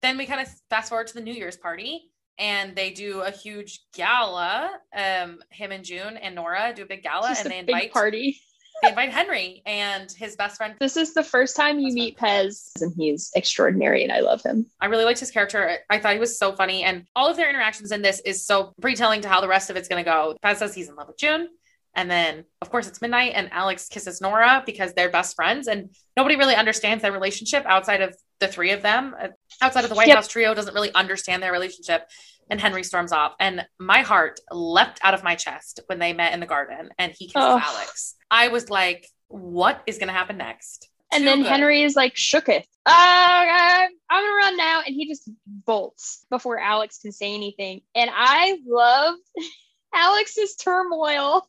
then 0.00 0.18
we 0.18 0.26
kind 0.26 0.40
of 0.40 0.48
fast 0.68 0.88
forward 0.88 1.06
to 1.06 1.14
the 1.14 1.20
New 1.20 1.34
Year's 1.34 1.56
party 1.56 2.10
and 2.38 2.74
they 2.74 2.90
do 2.90 3.20
a 3.20 3.30
huge 3.30 3.80
gala. 3.94 4.70
Um, 4.96 5.38
him 5.50 5.72
and 5.72 5.84
June 5.84 6.16
and 6.16 6.34
Nora 6.34 6.72
do 6.74 6.82
a 6.82 6.86
big 6.86 7.02
gala 7.02 7.28
and 7.28 7.38
a 7.38 7.42
they 7.42 7.60
big 7.60 7.68
invite 7.68 7.92
party. 7.92 8.40
they 8.82 8.88
invite 8.88 9.10
Henry 9.10 9.62
and 9.66 10.10
his 10.10 10.36
best 10.36 10.56
friend. 10.56 10.74
This 10.80 10.96
is 10.96 11.14
the 11.14 11.22
first 11.22 11.56
time 11.56 11.78
you 11.78 11.92
meet 11.92 12.18
friend. 12.18 12.50
Pez, 12.50 12.70
and 12.80 12.92
he's 12.96 13.30
extraordinary, 13.36 14.02
and 14.02 14.12
I 14.12 14.20
love 14.20 14.42
him. 14.42 14.66
I 14.80 14.86
really 14.86 15.04
liked 15.04 15.20
his 15.20 15.30
character. 15.30 15.78
I 15.88 15.98
thought 15.98 16.14
he 16.14 16.18
was 16.20 16.38
so 16.38 16.52
funny. 16.52 16.82
And 16.82 17.06
all 17.14 17.28
of 17.28 17.36
their 17.36 17.50
interactions 17.50 17.92
in 17.92 18.02
this 18.02 18.20
is 18.20 18.46
so 18.46 18.72
pre-telling 18.80 19.20
to 19.22 19.28
how 19.28 19.40
the 19.40 19.48
rest 19.48 19.70
of 19.70 19.76
it's 19.76 19.88
gonna 19.88 20.04
go. 20.04 20.36
Pez 20.44 20.56
says 20.56 20.74
he's 20.74 20.88
in 20.88 20.96
love 20.96 21.08
with 21.08 21.18
June. 21.18 21.48
And 21.94 22.10
then 22.10 22.44
of 22.62 22.70
course 22.70 22.88
it's 22.88 23.02
midnight 23.02 23.32
and 23.34 23.52
Alex 23.52 23.88
kisses 23.88 24.20
Nora 24.20 24.62
because 24.64 24.94
they're 24.94 25.10
best 25.10 25.36
friends 25.36 25.68
and 25.68 25.90
nobody 26.16 26.36
really 26.36 26.54
understands 26.54 27.02
their 27.02 27.12
relationship 27.12 27.66
outside 27.66 28.00
of 28.00 28.16
the 28.40 28.48
three 28.48 28.70
of 28.70 28.80
them. 28.82 29.14
Outside 29.60 29.84
of 29.84 29.90
the 29.90 29.96
White 29.96 30.08
Yep. 30.08 30.16
House 30.16 30.28
trio 30.28 30.54
doesn't 30.54 30.74
really 30.74 30.92
understand 30.94 31.42
their 31.42 31.52
relationship. 31.52 32.08
And 32.50 32.60
Henry 32.60 32.82
storms 32.82 33.12
off. 33.12 33.34
And 33.40 33.64
my 33.78 34.00
heart 34.00 34.40
leapt 34.50 34.98
out 35.02 35.14
of 35.14 35.22
my 35.24 35.34
chest 35.36 35.80
when 35.86 35.98
they 35.98 36.12
met 36.12 36.34
in 36.34 36.40
the 36.40 36.46
garden 36.46 36.90
and 36.98 37.12
he 37.12 37.26
kisses 37.26 37.36
Oh. 37.36 37.58
Alex. 37.62 38.14
I 38.30 38.48
was 38.48 38.68
like, 38.68 39.06
what 39.28 39.82
is 39.86 39.98
gonna 39.98 40.12
happen 40.12 40.36
next? 40.36 40.88
And 41.12 41.22
Too 41.22 41.26
then 41.26 41.42
good. 41.42 41.48
Henry 41.48 41.82
is 41.82 41.94
like 41.94 42.14
shooketh. 42.14 42.64
Uh, 42.84 42.90
I'm 42.90 43.90
gonna 44.10 44.34
run 44.34 44.56
now, 44.56 44.80
and 44.84 44.94
he 44.94 45.06
just 45.08 45.30
bolts 45.46 46.26
before 46.30 46.58
Alex 46.58 46.98
can 46.98 47.12
say 47.12 47.34
anything. 47.34 47.82
And 47.94 48.10
I 48.12 48.58
loved 48.66 49.20
Alex's 49.94 50.56
turmoil 50.56 51.40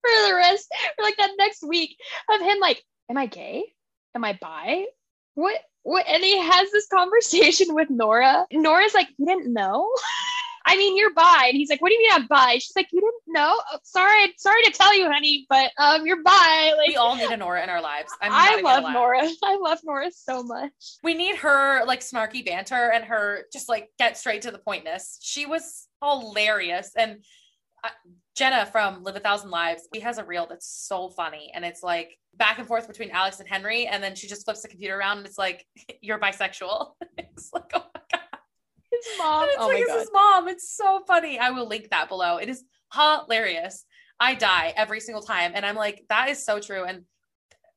for 0.00 0.28
the 0.28 0.34
rest, 0.34 0.68
for 0.96 1.02
like 1.02 1.16
that 1.18 1.30
next 1.38 1.62
week 1.62 1.96
of 2.34 2.40
him 2.40 2.58
like, 2.60 2.82
am 3.10 3.16
I 3.18 3.26
gay? 3.26 3.64
Am 4.14 4.24
I 4.24 4.38
bi? 4.40 4.84
What? 5.34 5.58
What? 5.82 6.06
And 6.06 6.22
he 6.22 6.38
has 6.38 6.70
this 6.70 6.86
conversation 6.88 7.68
with 7.74 7.90
Nora. 7.90 8.46
Nora's 8.52 8.94
like, 8.94 9.08
you 9.18 9.26
didn't 9.26 9.52
know. 9.52 9.90
I 10.66 10.76
mean, 10.76 10.96
you're 10.96 11.12
bi. 11.14 11.46
And 11.48 11.56
he's 11.56 11.70
like, 11.70 11.80
what 11.80 11.88
do 11.88 11.94
you 11.94 12.00
mean 12.00 12.12
I'm 12.12 12.26
bi? 12.26 12.54
She's 12.54 12.76
like, 12.76 12.88
you 12.92 13.00
didn't 13.00 13.34
know? 13.34 13.58
Oh, 13.72 13.78
sorry, 13.82 14.32
sorry 14.36 14.62
to 14.64 14.70
tell 14.70 14.96
you, 14.96 15.10
honey, 15.10 15.46
but 15.48 15.72
um, 15.78 16.06
you're 16.06 16.22
bi. 16.22 16.72
Like, 16.76 16.88
we 16.88 16.96
all 16.96 17.16
need 17.16 17.30
a 17.30 17.36
Nora 17.36 17.62
in 17.62 17.70
our 17.70 17.80
lives. 17.80 18.12
I'm 18.20 18.30
I 18.32 18.60
love. 18.62 18.92
Nora. 18.92 19.28
I 19.42 19.56
love 19.56 19.80
Nora 19.82 20.10
so 20.12 20.42
much. 20.42 20.70
we 21.02 21.14
need 21.14 21.36
her 21.36 21.84
like 21.86 22.00
snarky 22.00 22.44
banter 22.44 22.90
and 22.92 23.04
her 23.04 23.46
just 23.52 23.68
like 23.68 23.88
get 23.98 24.16
straight 24.16 24.42
to 24.42 24.50
the 24.50 24.58
pointness. 24.58 25.18
She 25.22 25.46
was 25.46 25.88
hilarious. 26.02 26.92
And 26.96 27.24
uh, 27.82 27.88
Jenna 28.40 28.64
from 28.64 29.02
Live 29.02 29.16
a 29.16 29.20
Thousand 29.20 29.50
Lives, 29.50 29.86
he 29.92 30.00
has 30.00 30.16
a 30.16 30.24
reel 30.24 30.46
that's 30.48 30.66
so 30.66 31.10
funny. 31.10 31.52
And 31.54 31.62
it's 31.62 31.82
like 31.82 32.16
back 32.34 32.58
and 32.58 32.66
forth 32.66 32.88
between 32.88 33.10
Alex 33.10 33.38
and 33.38 33.46
Henry. 33.46 33.86
And 33.86 34.02
then 34.02 34.14
she 34.14 34.28
just 34.28 34.46
flips 34.46 34.62
the 34.62 34.68
computer 34.68 34.98
around 34.98 35.18
and 35.18 35.26
it's 35.26 35.36
like, 35.36 35.66
you're 36.00 36.18
bisexual. 36.18 36.92
it's 37.18 37.50
like, 37.52 37.70
oh 37.74 37.84
my 37.94 38.00
God. 38.10 38.20
His 38.90 39.04
mom. 39.18 39.42
And 39.42 39.50
it's 39.50 39.60
Oh 39.60 39.66
like, 39.66 39.82
it's 39.82 39.92
his 39.92 40.10
mom. 40.10 40.48
It's 40.48 40.74
so 40.74 41.02
funny. 41.06 41.38
I 41.38 41.50
will 41.50 41.68
link 41.68 41.90
that 41.90 42.08
below. 42.08 42.38
It 42.38 42.48
is 42.48 42.64
hilarious. 42.94 43.84
I 44.18 44.36
die 44.36 44.72
every 44.74 45.00
single 45.00 45.22
time. 45.22 45.52
And 45.54 45.66
I'm 45.66 45.76
like, 45.76 46.06
that 46.08 46.30
is 46.30 46.42
so 46.42 46.60
true. 46.60 46.84
And 46.84 47.02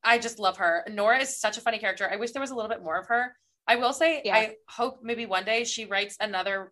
I 0.01 0.17
just 0.17 0.39
love 0.39 0.55
her. 0.57 0.85
Nora 0.89 1.19
is 1.19 1.41
such 1.41 1.57
a 1.57 1.61
funny 1.61 1.77
character. 1.77 2.09
I 2.09 2.15
wish 2.15 2.31
there 2.31 2.41
was 2.41 2.51
a 2.51 2.55
little 2.55 2.69
bit 2.69 2.81
more 2.81 2.97
of 2.97 3.07
her. 3.07 3.35
I 3.67 3.75
will 3.75 3.91
say, 3.91 4.21
Yeah. 4.23 4.35
I 4.37 4.55
hope 4.69 4.99
maybe 5.03 5.25
one 5.25 5.43
day 5.43 5.65
she 5.65 5.83
writes 5.83 6.15
another 6.21 6.71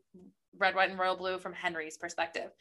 red, 0.58 0.76
white, 0.76 0.92
and 0.92 1.00
royal 1.00 1.18
blue 1.18 1.40
from 1.40 1.52
Henry's 1.52 1.98
perspective. 1.98 2.52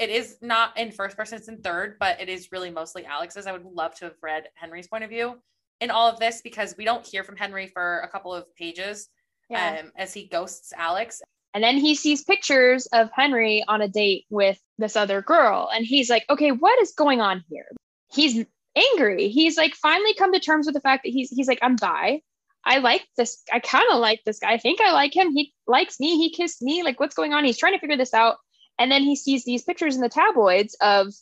It 0.00 0.08
is 0.10 0.38
not 0.40 0.76
in 0.78 0.90
first 0.92 1.16
person, 1.16 1.38
it's 1.38 1.48
in 1.48 1.58
third, 1.60 1.96
but 2.00 2.20
it 2.20 2.28
is 2.28 2.50
really 2.50 2.70
mostly 2.70 3.04
Alex's. 3.04 3.46
I 3.46 3.52
would 3.52 3.64
love 3.64 3.94
to 3.96 4.06
have 4.06 4.16
read 4.22 4.48
Henry's 4.54 4.88
point 4.88 5.04
of 5.04 5.10
view 5.10 5.38
in 5.80 5.90
all 5.90 6.08
of 6.10 6.18
this 6.18 6.40
because 6.42 6.74
we 6.78 6.84
don't 6.86 7.06
hear 7.06 7.22
from 7.22 7.36
Henry 7.36 7.66
for 7.66 8.00
a 8.00 8.08
couple 8.08 8.34
of 8.34 8.44
pages 8.56 9.08
Yeah. 9.50 9.80
um, 9.84 9.92
as 9.96 10.14
he 10.14 10.26
ghosts 10.26 10.72
Alex. 10.76 11.20
and 11.52 11.62
then 11.62 11.76
he 11.76 11.94
sees 11.94 12.24
pictures 12.24 12.86
of 12.92 13.10
Henry 13.14 13.62
on 13.68 13.82
a 13.82 13.88
date 13.88 14.24
with 14.30 14.58
this 14.78 14.96
other 14.96 15.20
girl. 15.20 15.68
And 15.74 15.84
he's 15.84 16.08
like, 16.08 16.24
okay, 16.30 16.50
what 16.52 16.80
is 16.80 16.92
going 16.92 17.20
on 17.20 17.44
here? 17.50 17.66
He's 18.12 18.44
angry. 18.76 19.28
He's 19.28 19.56
like 19.58 19.74
finally 19.74 20.14
come 20.14 20.32
to 20.32 20.40
terms 20.40 20.66
with 20.66 20.74
the 20.74 20.80
fact 20.80 21.02
that 21.04 21.10
he's 21.10 21.28
he's 21.30 21.48
like, 21.48 21.58
I'm 21.60 21.76
bi. 21.76 22.22
I 22.64 22.78
like 22.78 23.06
this. 23.16 23.42
I 23.52 23.58
kind 23.60 23.86
of 23.90 23.98
like 24.00 24.20
this 24.24 24.38
guy. 24.38 24.52
I 24.52 24.58
think 24.58 24.80
I 24.80 24.92
like 24.92 25.14
him. 25.16 25.32
He 25.32 25.52
likes 25.66 25.98
me. 25.98 26.16
He 26.18 26.30
kissed 26.30 26.62
me. 26.62 26.82
Like, 26.82 27.00
what's 27.00 27.14
going 27.14 27.32
on? 27.32 27.44
He's 27.44 27.58
trying 27.58 27.72
to 27.72 27.78
figure 27.80 27.96
this 27.96 28.14
out. 28.14 28.36
And 28.80 28.90
then 28.90 29.02
he 29.02 29.14
sees 29.14 29.44
these 29.44 29.62
pictures 29.62 29.94
in 29.94 30.00
the 30.00 30.08
tabloids 30.08 30.74
of 30.80 31.12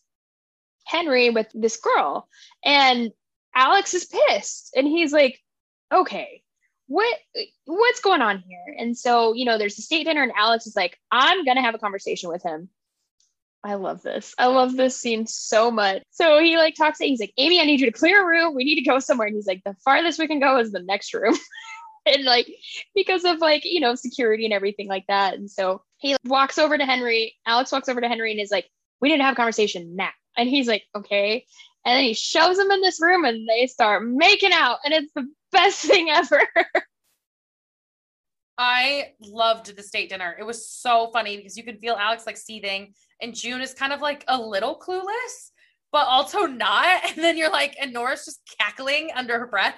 Henry 0.86 1.28
with 1.28 1.48
this 1.52 1.76
girl. 1.76 2.28
And 2.64 3.10
Alex 3.54 3.92
is 3.92 4.06
pissed. 4.06 4.72
And 4.76 4.86
he's 4.86 5.12
like, 5.12 5.40
okay, 5.92 6.42
what 6.86 7.18
what's 7.66 8.00
going 8.00 8.22
on 8.22 8.38
here? 8.38 8.76
And 8.78 8.96
so, 8.96 9.34
you 9.34 9.44
know, 9.44 9.58
there's 9.58 9.78
a 9.78 9.82
state 9.82 10.04
dinner, 10.04 10.22
and 10.22 10.32
Alex 10.36 10.66
is 10.66 10.76
like, 10.76 10.98
I'm 11.10 11.44
gonna 11.44 11.62
have 11.62 11.74
a 11.74 11.78
conversation 11.78 12.30
with 12.30 12.42
him. 12.42 12.70
I 13.64 13.74
love 13.74 14.02
this. 14.02 14.34
I 14.38 14.46
love 14.46 14.76
this 14.76 14.98
scene 14.98 15.26
so 15.26 15.70
much. 15.70 16.02
So 16.10 16.40
he 16.40 16.56
like 16.56 16.76
talks 16.76 16.98
to 16.98 17.04
he's 17.04 17.20
like, 17.20 17.34
Amy, 17.36 17.60
I 17.60 17.64
need 17.64 17.80
you 17.80 17.86
to 17.86 17.98
clear 17.98 18.22
a 18.22 18.26
room. 18.26 18.54
We 18.54 18.64
need 18.64 18.76
to 18.76 18.88
go 18.88 19.00
somewhere. 19.00 19.26
And 19.26 19.36
he's 19.36 19.48
like, 19.48 19.62
the 19.64 19.74
farthest 19.84 20.18
we 20.18 20.28
can 20.28 20.40
go 20.40 20.58
is 20.58 20.70
the 20.70 20.80
next 20.80 21.12
room. 21.12 21.36
and 22.06 22.24
like 22.24 22.48
because 22.94 23.24
of 23.24 23.38
like, 23.38 23.64
you 23.64 23.80
know, 23.80 23.96
security 23.96 24.44
and 24.44 24.54
everything 24.54 24.86
like 24.86 25.04
that. 25.08 25.34
And 25.34 25.50
so 25.50 25.82
he 25.98 26.16
walks 26.24 26.58
over 26.58 26.78
to 26.78 26.84
Henry. 26.84 27.36
Alex 27.46 27.70
walks 27.70 27.88
over 27.88 28.00
to 28.00 28.08
Henry 28.08 28.32
and 28.32 28.40
is 28.40 28.50
like, 28.50 28.68
we 29.00 29.10
need 29.10 29.18
to 29.18 29.24
have 29.24 29.34
a 29.34 29.36
conversation 29.36 29.96
now. 29.96 30.10
And 30.36 30.48
he's 30.48 30.68
like, 30.68 30.84
okay. 30.96 31.44
And 31.84 31.96
then 31.96 32.04
he 32.04 32.14
shoves 32.14 32.58
him 32.58 32.70
in 32.70 32.80
this 32.80 33.00
room 33.00 33.24
and 33.24 33.48
they 33.48 33.66
start 33.66 34.06
making 34.06 34.52
out. 34.52 34.78
And 34.84 34.94
it's 34.94 35.12
the 35.14 35.28
best 35.52 35.80
thing 35.84 36.08
ever. 36.10 36.40
I 38.56 39.12
loved 39.20 39.76
the 39.76 39.82
state 39.82 40.08
dinner. 40.08 40.34
It 40.38 40.42
was 40.42 40.68
so 40.68 41.10
funny 41.12 41.36
because 41.36 41.56
you 41.56 41.62
could 41.62 41.78
feel 41.78 41.94
Alex 41.94 42.26
like 42.26 42.36
seething, 42.36 42.92
and 43.22 43.34
June 43.34 43.60
is 43.60 43.72
kind 43.72 43.92
of 43.92 44.00
like 44.00 44.24
a 44.26 44.36
little 44.36 44.76
clueless, 44.76 45.50
but 45.92 46.06
also 46.06 46.46
not. 46.46 47.02
And 47.10 47.24
then 47.24 47.36
you're 47.36 47.52
like, 47.52 47.76
and 47.80 47.92
Nora's 47.92 48.24
just 48.24 48.40
cackling 48.58 49.10
under 49.14 49.38
her 49.38 49.46
breath. 49.46 49.76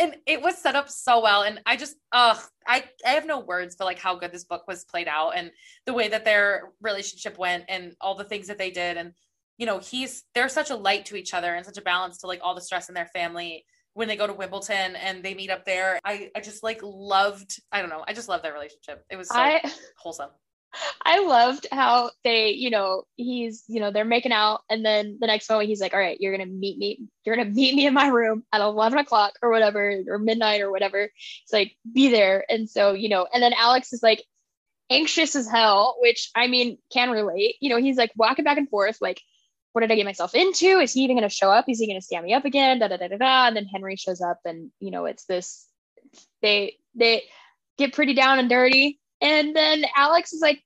And 0.00 0.16
it 0.26 0.40
was 0.40 0.56
set 0.56 0.74
up 0.74 0.88
so 0.88 1.22
well. 1.22 1.42
And 1.42 1.60
I 1.66 1.76
just, 1.76 1.94
ugh, 2.10 2.38
I, 2.66 2.84
I 3.06 3.10
have 3.10 3.26
no 3.26 3.40
words 3.40 3.76
for 3.76 3.84
like 3.84 3.98
how 3.98 4.16
good 4.16 4.32
this 4.32 4.44
book 4.44 4.66
was 4.66 4.84
played 4.84 5.08
out 5.08 5.32
and 5.36 5.50
the 5.84 5.92
way 5.92 6.08
that 6.08 6.24
their 6.24 6.70
relationship 6.80 7.38
went 7.38 7.64
and 7.68 7.94
all 8.00 8.14
the 8.14 8.24
things 8.24 8.46
that 8.46 8.56
they 8.56 8.70
did. 8.70 8.96
And, 8.96 9.12
you 9.58 9.66
know, 9.66 9.78
he's, 9.78 10.24
they're 10.34 10.48
such 10.48 10.70
a 10.70 10.76
light 10.76 11.04
to 11.06 11.16
each 11.16 11.34
other 11.34 11.54
and 11.54 11.66
such 11.66 11.76
a 11.76 11.82
balance 11.82 12.18
to 12.18 12.26
like 12.26 12.40
all 12.42 12.54
the 12.54 12.62
stress 12.62 12.88
in 12.88 12.94
their 12.94 13.10
family 13.12 13.66
when 13.92 14.08
they 14.08 14.16
go 14.16 14.26
to 14.26 14.32
Wimbledon 14.32 14.96
and 14.96 15.22
they 15.22 15.34
meet 15.34 15.50
up 15.50 15.66
there. 15.66 16.00
I, 16.04 16.30
I 16.34 16.40
just 16.40 16.62
like 16.62 16.80
loved, 16.82 17.60
I 17.70 17.80
don't 17.80 17.90
know, 17.90 18.04
I 18.08 18.14
just 18.14 18.28
love 18.28 18.42
their 18.42 18.54
relationship. 18.54 19.04
It 19.10 19.16
was 19.16 19.28
so 19.28 19.38
I 19.38 19.60
wholesome. 19.98 20.30
I 21.04 21.20
loved 21.24 21.66
how 21.72 22.10
they, 22.24 22.50
you 22.50 22.70
know, 22.70 23.04
he's, 23.16 23.64
you 23.68 23.80
know, 23.80 23.90
they're 23.90 24.04
making 24.04 24.32
out, 24.32 24.60
and 24.70 24.84
then 24.84 25.18
the 25.20 25.26
next 25.26 25.50
moment 25.50 25.68
he's 25.68 25.80
like, 25.80 25.92
"All 25.94 26.00
right, 26.00 26.20
you're 26.20 26.36
gonna 26.36 26.50
meet 26.50 26.78
me. 26.78 27.00
You're 27.24 27.36
gonna 27.36 27.50
meet 27.50 27.74
me 27.74 27.86
in 27.86 27.94
my 27.94 28.08
room 28.08 28.44
at 28.52 28.60
eleven 28.60 28.98
o'clock 28.98 29.32
or 29.42 29.50
whatever, 29.50 30.02
or 30.06 30.18
midnight 30.18 30.60
or 30.60 30.70
whatever." 30.70 31.10
It's 31.42 31.52
like, 31.52 31.76
be 31.92 32.10
there. 32.10 32.44
And 32.48 32.68
so, 32.70 32.92
you 32.92 33.08
know, 33.08 33.26
and 33.32 33.42
then 33.42 33.52
Alex 33.52 33.92
is 33.92 34.02
like 34.02 34.24
anxious 34.90 35.36
as 35.36 35.48
hell, 35.48 35.96
which 36.00 36.30
I 36.34 36.46
mean 36.46 36.78
can 36.92 37.10
relate. 37.10 37.56
You 37.60 37.70
know, 37.70 37.78
he's 37.78 37.96
like 37.96 38.12
walking 38.16 38.44
back 38.44 38.58
and 38.58 38.68
forth, 38.68 38.98
like, 39.00 39.20
what 39.72 39.82
did 39.82 39.92
I 39.92 39.96
get 39.96 40.04
myself 40.04 40.34
into? 40.34 40.80
Is 40.80 40.92
he 40.92 41.02
even 41.02 41.16
gonna 41.16 41.28
show 41.28 41.50
up? 41.50 41.66
Is 41.68 41.78
he 41.78 41.86
gonna 41.86 42.00
stand 42.00 42.24
me 42.24 42.34
up 42.34 42.44
again? 42.44 42.78
Da 42.78 42.88
da 42.88 42.96
da 42.96 43.08
da 43.08 43.16
da. 43.16 43.46
And 43.46 43.56
then 43.56 43.66
Henry 43.66 43.96
shows 43.96 44.20
up, 44.20 44.38
and 44.44 44.70
you 44.80 44.90
know, 44.90 45.06
it's 45.06 45.24
this. 45.24 45.66
They 46.42 46.76
they 46.94 47.24
get 47.78 47.92
pretty 47.92 48.14
down 48.14 48.38
and 48.38 48.48
dirty. 48.48 49.00
And 49.20 49.54
then 49.54 49.84
Alex 49.96 50.32
is 50.32 50.40
like, 50.40 50.62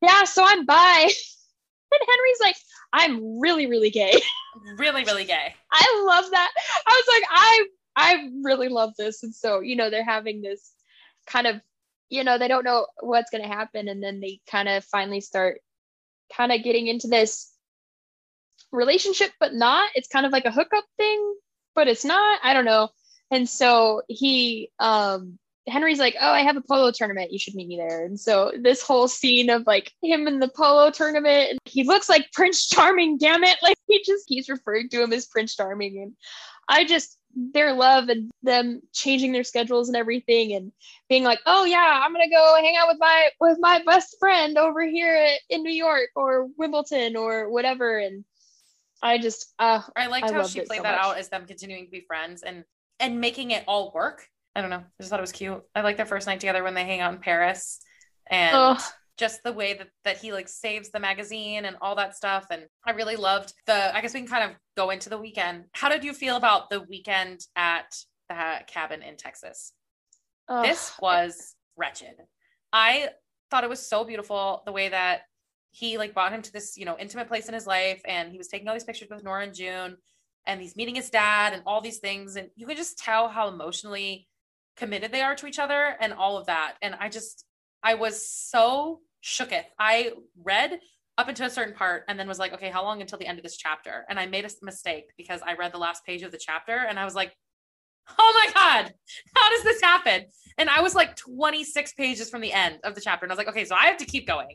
Yeah, 0.00 0.24
so 0.24 0.44
I'm 0.44 0.66
bi. 0.66 1.10
And 1.92 2.00
Henry's 2.08 2.40
like, 2.40 2.56
I'm 2.94 3.38
really, 3.40 3.66
really 3.66 3.90
gay. 3.90 4.14
Really, 4.78 5.02
really 5.04 5.24
gay. 5.24 5.54
I 5.72 6.04
love 6.06 6.30
that. 6.30 6.52
I 6.86 6.90
was 6.90 7.14
like, 7.14 7.22
I 7.30 7.66
I 7.96 8.28
really 8.44 8.68
love 8.68 8.92
this. 8.98 9.22
And 9.22 9.34
so, 9.34 9.60
you 9.60 9.76
know, 9.76 9.88
they're 9.88 10.04
having 10.04 10.42
this 10.42 10.72
kind 11.26 11.46
of, 11.46 11.56
you 12.10 12.22
know, 12.22 12.36
they 12.36 12.48
don't 12.48 12.64
know 12.64 12.86
what's 13.00 13.30
gonna 13.30 13.48
happen. 13.48 13.88
And 13.88 14.02
then 14.02 14.20
they 14.20 14.40
kind 14.50 14.68
of 14.68 14.84
finally 14.84 15.22
start 15.22 15.60
kind 16.36 16.52
of 16.52 16.62
getting 16.62 16.86
into 16.86 17.08
this 17.08 17.50
relationship, 18.72 19.30
but 19.40 19.54
not. 19.54 19.90
It's 19.94 20.08
kind 20.08 20.26
of 20.26 20.32
like 20.32 20.44
a 20.44 20.50
hookup 20.50 20.84
thing, 20.98 21.34
but 21.74 21.88
it's 21.88 22.04
not. 22.04 22.40
I 22.42 22.52
don't 22.52 22.64
know. 22.64 22.90
And 23.30 23.48
so 23.48 24.02
he, 24.08 24.70
um, 24.78 25.38
Henry's 25.68 25.98
like, 25.98 26.16
oh, 26.20 26.32
I 26.32 26.40
have 26.40 26.56
a 26.56 26.62
polo 26.62 26.90
tournament. 26.90 27.32
You 27.32 27.38
should 27.38 27.54
meet 27.54 27.68
me 27.68 27.76
there. 27.76 28.04
And 28.04 28.18
so 28.18 28.52
this 28.60 28.82
whole 28.82 29.06
scene 29.06 29.48
of 29.48 29.66
like 29.66 29.92
him 30.02 30.26
in 30.26 30.40
the 30.40 30.48
polo 30.48 30.90
tournament, 30.90 31.50
and 31.50 31.58
he 31.64 31.84
looks 31.84 32.08
like 32.08 32.32
Prince 32.32 32.66
Charming. 32.68 33.18
Damn 33.18 33.44
it! 33.44 33.56
Like 33.62 33.76
he 33.86 34.02
just 34.04 34.26
keeps 34.26 34.48
referring 34.48 34.88
to 34.90 35.02
him 35.02 35.12
as 35.12 35.26
Prince 35.26 35.54
Charming, 35.54 36.02
and 36.02 36.12
I 36.68 36.84
just 36.84 37.18
their 37.34 37.72
love 37.72 38.08
and 38.08 38.30
them 38.42 38.82
changing 38.92 39.32
their 39.32 39.44
schedules 39.44 39.88
and 39.88 39.96
everything 39.96 40.52
and 40.52 40.70
being 41.08 41.24
like 41.24 41.38
oh 41.46 41.64
yeah 41.64 42.02
i'm 42.04 42.12
gonna 42.12 42.28
go 42.28 42.56
hang 42.60 42.76
out 42.76 42.88
with 42.88 42.98
my 43.00 43.28
with 43.40 43.58
my 43.60 43.80
best 43.86 44.16
friend 44.18 44.58
over 44.58 44.82
here 44.82 45.26
in 45.48 45.62
new 45.62 45.72
york 45.72 46.10
or 46.14 46.48
wimbledon 46.58 47.16
or 47.16 47.50
whatever 47.50 47.98
and 47.98 48.24
i 49.02 49.16
just 49.16 49.54
uh 49.58 49.80
i 49.96 50.08
liked 50.08 50.28
I 50.28 50.32
how 50.32 50.46
she 50.46 50.60
played 50.60 50.78
so 50.78 50.82
that 50.82 50.96
much. 50.96 51.04
out 51.06 51.18
as 51.18 51.30
them 51.30 51.46
continuing 51.46 51.86
to 51.86 51.90
be 51.90 52.04
friends 52.06 52.42
and 52.42 52.64
and 53.00 53.20
making 53.20 53.52
it 53.52 53.64
all 53.66 53.92
work 53.94 54.28
i 54.54 54.60
don't 54.60 54.70
know. 54.70 54.76
I 54.76 55.00
just 55.00 55.10
thought 55.10 55.20
it 55.20 55.22
was 55.22 55.32
cute. 55.32 55.62
I 55.74 55.80
like 55.82 55.96
their 55.96 56.06
first 56.06 56.26
night 56.26 56.40
together 56.40 56.62
when 56.62 56.74
they 56.74 56.84
hang 56.84 57.00
out 57.00 57.12
in 57.12 57.20
paris 57.20 57.80
and 58.28 58.78
just 59.18 59.42
the 59.44 59.52
way 59.52 59.74
that 59.74 59.88
that 60.04 60.18
he 60.18 60.32
like 60.32 60.48
saves 60.48 60.90
the 60.90 61.00
magazine 61.00 61.64
and 61.64 61.76
all 61.80 61.96
that 61.96 62.16
stuff. 62.16 62.46
And 62.50 62.66
i 62.86 62.92
really 62.92 63.16
loved 63.16 63.52
the 63.66 63.96
i 63.96 64.00
guess 64.00 64.14
we 64.14 64.20
can 64.20 64.28
kind 64.28 64.50
of 64.50 64.56
go 64.76 64.90
into 64.90 65.08
the 65.08 65.18
weekend. 65.18 65.64
How 65.72 65.88
did 65.88 66.04
you 66.04 66.12
feel 66.12 66.36
about 66.36 66.70
the 66.70 66.80
weekend 66.80 67.40
at 67.56 67.94
the 68.28 68.60
cabin 68.66 69.02
in 69.02 69.16
texas? 69.16 69.72
This 70.62 70.92
was 71.00 71.54
wretched. 71.76 72.16
I 72.72 73.10
thought 73.50 73.64
it 73.64 73.70
was 73.70 73.86
so 73.86 74.04
beautiful 74.04 74.62
the 74.66 74.72
way 74.72 74.88
that 74.90 75.22
he 75.70 75.96
like 75.96 76.12
brought 76.12 76.32
him 76.32 76.42
to 76.42 76.52
this 76.52 76.76
you 76.76 76.84
know 76.84 76.96
intimate 76.98 77.28
place 77.28 77.48
in 77.48 77.54
his 77.54 77.66
life 77.66 78.02
and 78.04 78.30
he 78.30 78.36
was 78.38 78.48
taking 78.48 78.68
all 78.68 78.74
these 78.74 78.84
pictures 78.84 79.08
with 79.10 79.24
nora 79.24 79.44
and 79.44 79.54
june 79.54 79.96
and 80.46 80.60
he's 80.60 80.76
meeting 80.76 80.94
his 80.94 81.10
dad 81.10 81.52
and 81.52 81.62
all 81.66 81.80
these 81.80 81.98
things. 81.98 82.36
And 82.36 82.48
you 82.56 82.66
can 82.66 82.76
just 82.76 82.98
tell 82.98 83.28
how 83.28 83.48
emotionally 83.48 84.26
committed 84.76 85.12
they 85.12 85.22
are 85.22 85.34
to 85.34 85.46
each 85.46 85.58
other 85.58 85.96
and 86.00 86.12
all 86.12 86.36
of 86.36 86.46
that 86.46 86.74
and 86.82 86.94
i 86.98 87.08
just 87.08 87.44
I 87.82 87.94
was 87.94 88.26
so 88.26 89.00
shooketh. 89.24 89.64
I 89.78 90.12
read 90.42 90.78
up 91.18 91.28
into 91.28 91.44
a 91.44 91.50
certain 91.50 91.74
part 91.74 92.04
and 92.08 92.18
then 92.18 92.28
was 92.28 92.38
like, 92.38 92.54
okay, 92.54 92.70
how 92.70 92.82
long 92.84 93.00
until 93.00 93.18
the 93.18 93.26
end 93.26 93.38
of 93.38 93.42
this 93.42 93.56
chapter? 93.56 94.04
And 94.08 94.18
I 94.18 94.26
made 94.26 94.44
a 94.44 94.50
mistake 94.62 95.06
because 95.16 95.40
I 95.44 95.54
read 95.54 95.72
the 95.72 95.78
last 95.78 96.04
page 96.04 96.22
of 96.22 96.32
the 96.32 96.38
chapter 96.38 96.76
and 96.76 96.98
I 96.98 97.04
was 97.04 97.14
like, 97.14 97.34
oh 98.18 98.44
my 98.44 98.52
God, 98.52 98.94
how 99.36 99.50
does 99.50 99.64
this 99.64 99.80
happen? 99.80 100.24
And 100.58 100.70
I 100.70 100.80
was 100.80 100.94
like 100.94 101.16
26 101.16 101.92
pages 101.94 102.30
from 102.30 102.40
the 102.40 102.52
end 102.52 102.78
of 102.84 102.94
the 102.94 103.00
chapter. 103.00 103.24
And 103.24 103.32
I 103.32 103.34
was 103.34 103.38
like, 103.38 103.48
okay, 103.48 103.64
so 103.64 103.74
I 103.74 103.86
have 103.86 103.98
to 103.98 104.04
keep 104.04 104.26
going. 104.26 104.54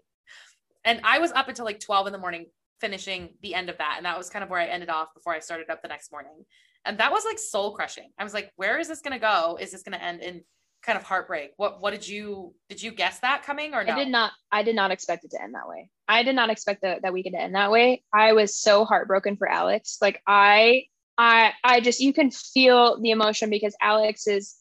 And 0.84 1.01
I 1.03 1.19
was 1.19 1.32
up 1.32 1.47
until 1.49 1.65
like 1.65 1.80
12 1.80 2.08
in 2.08 2.13
the 2.13 2.19
morning 2.19 2.45
finishing 2.80 3.30
the 3.41 3.56
end 3.56 3.69
of 3.69 3.77
that. 3.77 3.95
And 3.97 4.06
that 4.06 4.17
was 4.17 4.30
kind 4.30 4.43
of 4.43 4.49
where 4.49 4.60
I 4.60 4.67
ended 4.67 4.89
off 4.89 5.13
before 5.13 5.34
I 5.34 5.39
started 5.39 5.69
up 5.69 5.82
the 5.82 5.88
next 5.88 6.12
morning. 6.12 6.45
And 6.88 6.97
that 7.00 7.12
was 7.12 7.26
like 7.26 7.38
soul 7.38 7.76
crushing. 7.76 8.10
I 8.17 8.23
was 8.23 8.34
like, 8.34 8.52
where 8.56 8.80
is 8.80 8.88
this 8.88 9.02
going 9.02 9.13
to 9.13 9.19
go? 9.19 9.58
Is 9.60 9.71
this 9.71 9.84
going 9.84 9.97
to 9.97 10.04
end 10.04 10.21
in 10.21 10.41
kind 10.88 10.97
of 10.97 11.04
heartbreak. 11.04 11.52
What 11.58 11.82
what 11.82 11.91
did 11.91 12.08
you 12.08 12.54
did 12.69 12.82
you 12.82 12.91
guess 12.91 13.19
that 13.19 13.43
coming 13.43 13.73
or 13.73 13.84
no? 13.84 13.93
I 13.93 13.95
did 13.95 14.08
not 14.08 14.32
I 14.52 14.63
did 14.63 14.76
not 14.76 14.91
expect 14.91 15.26
it 15.26 15.32
to 15.32 15.41
end 15.41 15.54
that 15.54 15.67
way. 15.67 15.89
I 16.08 16.23
did 16.23 16.36
not 16.36 16.50
expect 16.50 16.82
that 16.82 17.02
that 17.02 17.13
weekend 17.13 17.36
to 17.36 17.41
end 17.41 17.56
that 17.56 17.71
way. 17.71 18.04
I 18.13 18.34
was 18.34 18.58
so 18.58 18.86
heartbroken 18.86 19.36
for 19.36 19.50
Alex. 19.50 19.97
Like 20.02 20.21
I 20.26 20.86
I 21.17 21.54
I 21.63 21.82
just 21.82 22.00
you 22.00 22.13
can 22.13 22.32
feel 22.32 23.00
the 23.02 23.12
emotion 23.12 23.50
because 23.50 23.76
Alex 23.82 24.28
is 24.28 24.56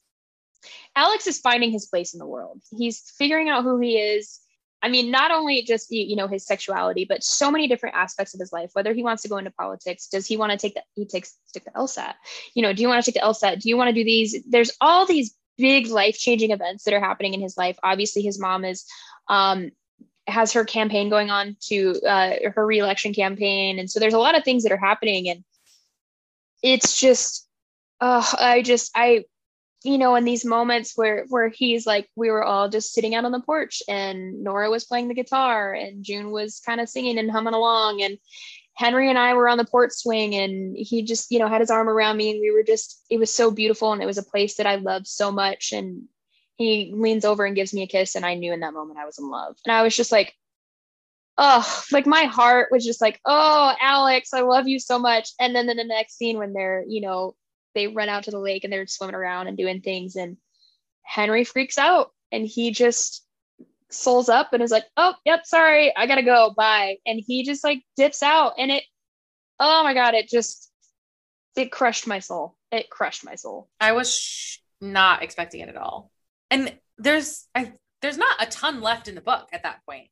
Alex 0.97 1.27
is 1.27 1.39
finding 1.39 1.71
his 1.71 1.87
place 1.87 2.13
in 2.13 2.19
the 2.19 2.27
world. 2.27 2.61
He's 2.77 3.01
figuring 3.17 3.49
out 3.49 3.63
who 3.63 3.79
he 3.79 3.97
is. 3.97 4.41
I 4.83 4.89
mean, 4.89 5.11
not 5.11 5.31
only 5.31 5.63
just 5.63 5.91
you 5.91 6.17
know 6.17 6.29
his 6.29 6.47
sexuality, 6.47 7.07
but 7.09 7.25
so 7.25 7.51
many 7.51 7.67
different 7.67 7.97
aspects 7.97 8.35
of 8.35 8.41
his 8.41 8.53
life. 8.53 8.71
Whether 8.75 8.93
he 8.93 9.03
wants 9.03 9.23
to 9.23 9.29
go 9.29 9.39
into 9.39 9.51
politics, 9.51 10.07
does 10.07 10.27
he 10.27 10.37
want 10.37 10.53
to 10.53 10.59
take 10.59 10.75
the, 10.75 10.83
He 10.95 11.07
takes 11.07 11.37
stick 11.47 11.65
the 11.65 11.71
LSAT. 11.71 12.15
You 12.55 12.63
know, 12.63 12.73
do 12.73 12.83
you 12.83 12.89
want 12.89 13.05
to 13.05 13.11
take 13.11 13.21
the 13.21 13.27
LSAT? 13.27 13.61
Do 13.61 13.69
you 13.69 13.77
want 13.77 13.89
to 13.89 13.95
do 13.95 14.05
these? 14.05 14.37
There's 14.49 14.73
all 14.81 15.07
these 15.07 15.35
big 15.59 15.89
life 15.89 16.19
changing 16.19 16.51
events 16.51 16.85
that 16.85 16.95
are 16.95 17.01
happening 17.01 17.35
in 17.35 17.41
his 17.41 17.57
life. 17.57 17.79
Obviously, 17.83 18.23
his 18.23 18.39
mom 18.39 18.65
is 18.65 18.85
um, 19.29 19.71
has 20.27 20.53
her 20.53 20.65
campaign 20.65 21.09
going 21.09 21.31
on 21.31 21.57
to 21.69 22.01
uh, 22.07 22.35
her 22.55 22.67
reelection 22.67 23.15
campaign, 23.15 23.79
and 23.79 23.91
so 23.91 24.01
there's 24.01 24.15
a 24.15 24.19
lot 24.19 24.37
of 24.37 24.45
things 24.45 24.63
that 24.63 24.73
are 24.73 24.77
happening, 24.77 25.29
and 25.29 25.45
it's 26.63 26.99
just, 26.99 27.49
uh, 28.01 28.25
I 28.39 28.63
just 28.63 28.91
I, 28.95 29.25
you 29.85 29.99
know, 29.99 30.15
in 30.17 30.25
these 30.25 30.45
moments 30.45 30.93
where 30.97 31.27
where 31.29 31.49
he's 31.49 31.87
like, 31.87 32.09
we 32.17 32.31
were 32.31 32.43
all 32.45 32.69
just 32.69 32.93
sitting 32.93 33.15
out 33.15 33.25
on 33.25 33.33
the 33.33 33.41
porch, 33.41 33.83
and 33.89 34.43
Nora 34.43 34.71
was 34.71 34.85
playing 34.85 35.09
the 35.09 35.15
guitar, 35.15 35.73
and 35.73 36.05
June 36.05 36.31
was 36.31 36.61
kind 36.65 36.81
of 36.81 36.89
singing 36.89 37.19
and 37.19 37.31
humming 37.31 37.55
along, 37.55 38.03
and 38.03 38.19
Henry 38.77 39.09
and 39.09 39.19
I 39.19 39.33
were 39.33 39.49
on 39.49 39.57
the 39.57 39.65
port 39.65 39.95
swing 39.95 40.35
and 40.35 40.77
he 40.77 41.03
just, 41.03 41.31
you 41.31 41.39
know, 41.39 41.49
had 41.49 41.63
his 41.63 41.71
arm 41.71 41.89
around 41.89 42.19
me 42.19 42.31
and 42.31 42.41
we 42.41 42.51
were 42.51 42.63
just, 42.63 43.03
it 43.09 43.19
was 43.19 43.33
so 43.33 43.51
beautiful 43.51 43.93
and 43.93 44.03
it 44.03 44.07
was 44.07 44.19
a 44.19 44.23
place 44.23 44.57
that 44.57 44.67
I 44.67 44.75
loved 44.75 45.07
so 45.07 45.33
much. 45.33 45.73
And 45.73 46.03
he 46.57 46.93
leans 46.95 47.25
over 47.25 47.47
and 47.47 47.57
gives 47.57 47.73
me 47.73 47.83
a 47.83 47.87
kiss. 47.87 48.17
And 48.17 48.27
I 48.27 48.35
knew 48.35 48.53
in 48.53 48.61
that 48.61 48.75
moment 48.75 48.99
I 48.99 49.07
was 49.07 49.19
in 49.19 49.31
love. 49.31 49.57
And 49.65 49.73
I 49.75 49.83
was 49.83 49.97
just 49.97 50.13
like, 50.13 50.35
oh, 51.39 51.67
like 51.91 52.07
my 52.07 52.25
heart 52.25 52.69
was 52.71 52.85
just 52.85 53.01
like, 53.01 53.19
oh, 53.25 53.73
Alex, 53.81 54.35
I 54.35 54.43
love 54.43 54.69
you 54.69 54.79
so 54.79 54.99
much. 54.99 55.31
And 55.41 55.57
then 55.57 55.71
in 55.71 55.79
the 55.79 55.85
next 55.85 56.19
scene 56.19 56.37
when 56.37 56.53
they're, 56.53 56.85
you 56.87 57.01
know, 57.01 57.35
they 57.77 57.87
run 57.87 58.09
out 58.09 58.25
to 58.25 58.31
the 58.33 58.41
lake 58.41 58.65
and 58.65 58.73
they're 58.73 58.87
swimming 58.87 59.15
around 59.15 59.47
and 59.47 59.57
doing 59.57 59.83
things 59.83 60.17
and 60.17 60.39
Henry 61.03 61.45
freaks 61.45 61.79
out 61.79 62.11
and 62.33 62.45
he 62.45 62.73
just 62.73 63.25
souls 63.91 64.29
up 64.29 64.53
and 64.53 64.63
is 64.63 64.71
like, 64.71 64.87
oh, 64.97 65.15
yep, 65.25 65.47
sorry, 65.47 65.95
I 65.95 66.07
gotta 66.07 66.23
go, 66.23 66.53
bye. 66.57 66.97
And 67.07 67.23
he 67.25 67.45
just 67.45 67.63
like 67.63 67.83
dips 67.97 68.23
out 68.23 68.55
and 68.59 68.71
it, 68.71 68.83
oh 69.61 69.85
my 69.85 69.95
God, 69.95 70.15
it 70.15 70.29
just, 70.29 70.71
it 71.55 71.71
crushed 71.71 72.07
my 72.07 72.19
soul. 72.19 72.57
It 72.73 72.91
crushed 72.91 73.25
my 73.25 73.37
soul. 73.37 73.69
I 73.79 73.93
was 73.93 74.13
sh- 74.13 74.59
not 74.81 75.23
expecting 75.23 75.61
it 75.61 75.69
at 75.69 75.77
all. 75.77 76.11
And 76.51 76.77
there's, 76.99 77.47
I, 77.55 77.73
there's 78.03 78.19
not 78.19 78.43
a 78.43 78.47
ton 78.47 78.81
left 78.81 79.07
in 79.07 79.15
the 79.15 79.21
book 79.21 79.49
at 79.53 79.63
that 79.65 79.85
point. 79.87 80.09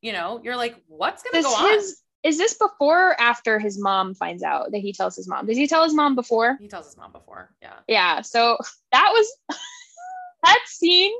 You 0.00 0.12
know, 0.12 0.40
you're 0.42 0.56
like, 0.56 0.76
what's 0.86 1.22
gonna 1.24 1.42
Does 1.42 1.52
go 1.52 1.68
his, 1.68 1.90
on? 1.90 1.94
Is 2.24 2.36
this 2.36 2.54
before 2.54 3.10
or 3.10 3.20
after 3.20 3.58
his 3.58 3.78
mom 3.78 4.14
finds 4.14 4.42
out 4.42 4.72
that 4.72 4.78
he 4.78 4.92
tells 4.92 5.14
his 5.14 5.28
mom? 5.28 5.46
Does 5.46 5.56
he 5.56 5.68
tell 5.68 5.84
his 5.84 5.94
mom 5.94 6.14
before? 6.14 6.56
He 6.60 6.68
tells 6.68 6.86
his 6.86 6.96
mom 6.96 7.12
before. 7.12 7.50
Yeah. 7.62 7.74
Yeah. 7.86 8.22
So 8.22 8.58
that 8.92 9.10
was 9.12 9.32
that 10.44 10.60
scene 10.66 11.12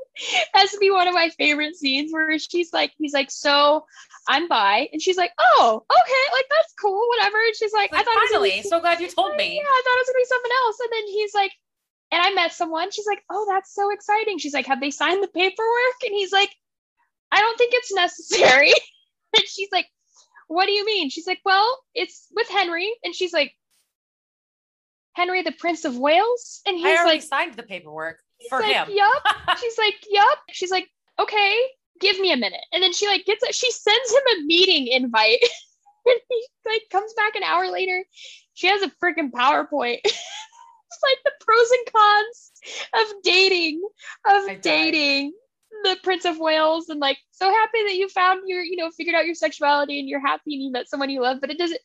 has 0.53 0.71
to 0.71 0.77
be 0.77 0.91
one 0.91 1.07
of 1.07 1.13
my 1.13 1.29
favorite 1.29 1.75
scenes 1.75 2.11
where 2.11 2.37
she's 2.39 2.73
like, 2.73 2.93
he's 2.97 3.13
like, 3.13 3.31
so 3.31 3.85
I'm 4.27 4.47
bi, 4.47 4.89
and 4.91 5.01
she's 5.01 5.17
like, 5.17 5.31
oh, 5.39 5.83
okay, 5.89 6.33
like 6.33 6.45
that's 6.49 6.73
cool, 6.79 7.07
whatever. 7.09 7.37
And 7.37 7.55
she's 7.55 7.73
like, 7.73 7.91
like 7.91 8.01
I 8.01 8.03
thought 8.03 8.29
finally, 8.29 8.61
so 8.61 8.79
glad 8.79 8.99
you 8.99 9.09
told 9.09 9.35
me. 9.35 9.55
Yeah, 9.55 9.63
I 9.63 9.81
thought 9.83 9.95
it 9.95 10.01
was 10.01 10.07
gonna 10.07 10.19
be 10.19 10.25
something 10.25 10.51
else. 10.65 10.79
And 10.79 10.89
then 10.93 11.07
he's 11.07 11.33
like, 11.33 11.51
and 12.11 12.21
I 12.21 12.33
met 12.33 12.53
someone. 12.53 12.91
She's 12.91 13.07
like, 13.07 13.23
oh, 13.29 13.45
that's 13.49 13.73
so 13.73 13.91
exciting. 13.91 14.37
She's 14.37 14.53
like, 14.53 14.65
have 14.67 14.81
they 14.81 14.91
signed 14.91 15.23
the 15.23 15.27
paperwork? 15.27 15.99
And 16.05 16.13
he's 16.13 16.31
like, 16.31 16.53
I 17.31 17.39
don't 17.39 17.57
think 17.57 17.73
it's 17.73 17.93
necessary. 17.93 18.73
and 19.35 19.43
she's 19.47 19.69
like, 19.71 19.87
what 20.49 20.65
do 20.65 20.71
you 20.71 20.83
mean? 20.83 21.09
She's 21.11 21.27
like, 21.27 21.39
well, 21.45 21.79
it's 21.93 22.27
with 22.35 22.49
Henry. 22.49 22.91
And 23.03 23.13
she's 23.13 23.31
like, 23.31 23.53
Henry, 25.13 25.43
the 25.43 25.51
Prince 25.51 25.85
of 25.85 25.95
Wales? 25.95 26.61
And 26.65 26.75
he's 26.75 27.03
like, 27.05 27.21
signed 27.21 27.53
the 27.53 27.63
paperwork 27.63 28.19
for 28.49 28.59
like, 28.59 28.73
him. 28.73 28.87
Yup. 28.89 29.23
She's 29.59 29.77
like, 29.77 29.95
yup. 30.09 30.39
She's 30.51 30.71
like, 30.71 30.87
okay, 31.19 31.55
give 31.99 32.19
me 32.19 32.31
a 32.31 32.37
minute. 32.37 32.61
And 32.73 32.81
then 32.81 32.93
she 32.93 33.05
like 33.07 33.25
gets 33.25 33.43
it. 33.43 33.53
She 33.53 33.71
sends 33.71 34.11
him 34.11 34.21
a 34.37 34.45
meeting 34.45 34.87
invite. 34.87 35.39
and 36.05 36.19
he 36.29 36.47
like 36.65 36.83
comes 36.91 37.13
back 37.13 37.35
an 37.35 37.43
hour 37.43 37.69
later. 37.69 38.03
She 38.53 38.67
has 38.67 38.81
a 38.81 38.91
freaking 39.03 39.31
PowerPoint. 39.31 39.99
it's 40.03 40.99
like 41.03 41.17
the 41.25 41.31
pros 41.41 41.69
and 41.71 41.93
cons 41.93 42.51
of 42.95 43.23
dating, 43.23 43.81
of 44.27 44.61
dating 44.61 45.33
the 45.83 45.97
Prince 46.03 46.25
of 46.25 46.39
Wales 46.39 46.89
and 46.89 46.99
like 46.99 47.17
so 47.31 47.49
happy 47.49 47.83
that 47.83 47.95
you 47.95 48.09
found 48.09 48.41
your, 48.47 48.61
you 48.61 48.77
know, 48.77 48.89
figured 48.91 49.15
out 49.15 49.25
your 49.25 49.35
sexuality 49.35 49.99
and 49.99 50.07
you're 50.07 50.19
happy 50.19 50.53
and 50.55 50.63
you 50.63 50.71
met 50.71 50.89
someone 50.89 51.09
you 51.09 51.21
love, 51.21 51.39
but 51.41 51.49
it 51.49 51.57
doesn't 51.57 51.79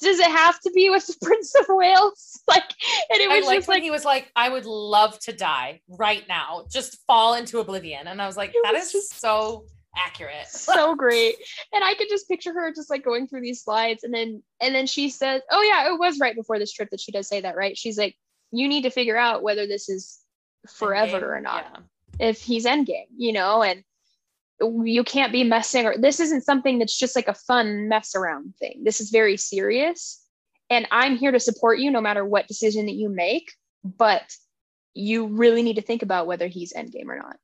does 0.00 0.18
it 0.18 0.30
have 0.30 0.58
to 0.60 0.70
be 0.70 0.88
with 0.88 1.06
the 1.06 1.14
Prince 1.22 1.54
of 1.54 1.66
Wales? 1.68 2.40
Like, 2.48 2.64
and 3.12 3.20
it 3.20 3.28
was 3.28 3.46
just 3.46 3.68
like 3.68 3.84
he 3.84 3.92
was 3.92 4.04
like, 4.04 4.32
I 4.34 4.48
would 4.48 4.66
love 4.66 5.16
to 5.20 5.32
die 5.32 5.82
right 5.88 6.26
now, 6.28 6.64
just 6.68 6.98
fall 7.06 7.34
into 7.34 7.60
oblivion. 7.60 8.08
And 8.08 8.20
I 8.20 8.26
was 8.26 8.36
like, 8.36 8.52
that 8.64 8.74
is 8.74 8.90
just 8.90 9.20
so 9.20 9.66
accurate. 9.96 10.46
so 10.48 10.96
great. 10.96 11.36
And 11.72 11.84
I 11.84 11.94
could 11.94 12.08
just 12.08 12.26
picture 12.26 12.52
her 12.52 12.72
just 12.74 12.90
like 12.90 13.04
going 13.04 13.28
through 13.28 13.42
these 13.42 13.62
slides 13.62 14.02
and 14.02 14.12
then 14.12 14.42
and 14.60 14.74
then 14.74 14.88
she 14.88 15.10
says, 15.10 15.42
Oh 15.52 15.62
yeah, 15.62 15.92
it 15.92 15.98
was 15.98 16.18
right 16.18 16.34
before 16.34 16.58
this 16.58 16.72
trip 16.72 16.90
that 16.90 17.00
she 17.00 17.12
does 17.12 17.28
say 17.28 17.40
that, 17.42 17.56
right? 17.56 17.78
She's 17.78 17.98
like, 17.98 18.16
You 18.50 18.66
need 18.66 18.82
to 18.82 18.90
figure 18.90 19.16
out 19.16 19.44
whether 19.44 19.68
this 19.68 19.88
is 19.88 20.18
forever 20.68 21.20
Endgame, 21.20 21.36
or 21.36 21.40
not. 21.40 21.66
Yeah. 21.72 21.80
If 22.20 22.42
he's 22.42 22.66
endgame, 22.66 23.06
you 23.16 23.32
know, 23.32 23.62
and 23.62 23.82
you 24.86 25.04
can't 25.04 25.32
be 25.32 25.44
messing 25.44 25.86
or 25.86 25.96
this 25.96 26.20
isn't 26.20 26.42
something 26.42 26.78
that's 26.78 26.98
just 26.98 27.16
like 27.16 27.28
a 27.28 27.34
fun 27.34 27.88
mess 27.88 28.14
around 28.14 28.54
thing. 28.58 28.82
This 28.84 29.00
is 29.00 29.10
very 29.10 29.36
serious. 29.36 30.22
And 30.68 30.86
I'm 30.90 31.16
here 31.16 31.32
to 31.32 31.40
support 31.40 31.78
you 31.78 31.90
no 31.90 32.00
matter 32.00 32.24
what 32.24 32.46
decision 32.46 32.86
that 32.86 32.94
you 32.94 33.08
make, 33.08 33.52
but 33.82 34.34
you 34.94 35.26
really 35.26 35.62
need 35.62 35.76
to 35.76 35.82
think 35.82 36.02
about 36.02 36.26
whether 36.26 36.46
he's 36.46 36.72
endgame 36.72 37.08
or 37.08 37.16
not. 37.16 37.36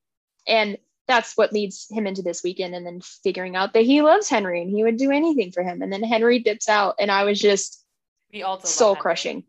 And 0.47 0.79
that's 1.09 1.37
what 1.37 1.53
leads 1.53 1.87
him 1.91 2.07
into 2.07 2.23
this 2.23 2.43
weekend 2.43 2.75
and 2.75 2.85
then 2.85 3.01
figuring 3.01 3.57
out 3.57 3.73
that 3.73 3.85
he 3.85 4.03
loves 4.03 4.29
Henry 4.29 4.61
and 4.61 4.71
he 4.71 4.83
would 4.83 4.97
do 4.97 5.11
anything 5.11 5.53
for 5.53 5.63
him. 5.63 5.83
And 5.83 5.93
then 5.93 6.03
Henry 6.03 6.41
dips 6.41 6.69
out 6.69 6.97
and 6.99 7.11
I 7.11 7.25
was 7.25 7.41
just 7.41 7.85
soul 8.65 8.97
crushing. 8.97 9.45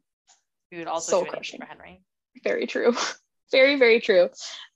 We 0.72 0.80
would 0.80 0.88
also 0.88 1.12
soul 1.12 1.24
do 1.26 1.32
crushing 1.32 1.60
for 1.60 1.66
Henry. 1.66 2.02
Very 2.44 2.68
true. 2.68 2.96
very, 3.52 3.76
very 3.78 4.00
true. 4.00 4.30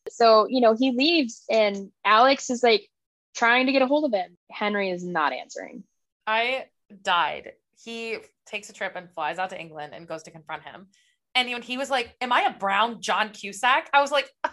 So, 0.09 0.47
you 0.49 0.61
know, 0.61 0.76
he 0.76 0.91
leaves 0.91 1.43
and 1.49 1.91
Alex 2.05 2.49
is 2.49 2.63
like 2.63 2.88
trying 3.36 3.67
to 3.67 3.72
get 3.72 3.82
a 3.82 3.88
hold 3.88 4.05
of 4.05 4.13
him. 4.13 4.38
Henry 4.49 4.89
is 4.89 5.03
not 5.03 5.34
answering. 5.34 5.84
I 6.26 6.65
died. 7.03 7.53
He 7.84 8.17
takes 8.45 8.69
a 8.69 8.74
trip 8.74 8.93
and 8.95 9.09
flies 9.11 9.39
out 9.39 9.49
to 9.51 9.59
England 9.59 9.93
and 9.95 10.07
goes 10.07 10.24
to 10.24 10.32
confront 10.32 10.63
him. 10.63 10.88
And 11.36 11.49
when 11.49 11.61
he 11.61 11.78
was 11.78 11.89
like, 11.89 12.15
Am 12.22 12.34
I 12.34 12.41
a 12.41 12.57
brown 12.57 13.01
John 13.01 13.30
Cusack? 13.30 13.89
I 13.93 14.01
was 14.01 14.11
like, 14.11 14.30
I 14.43 14.49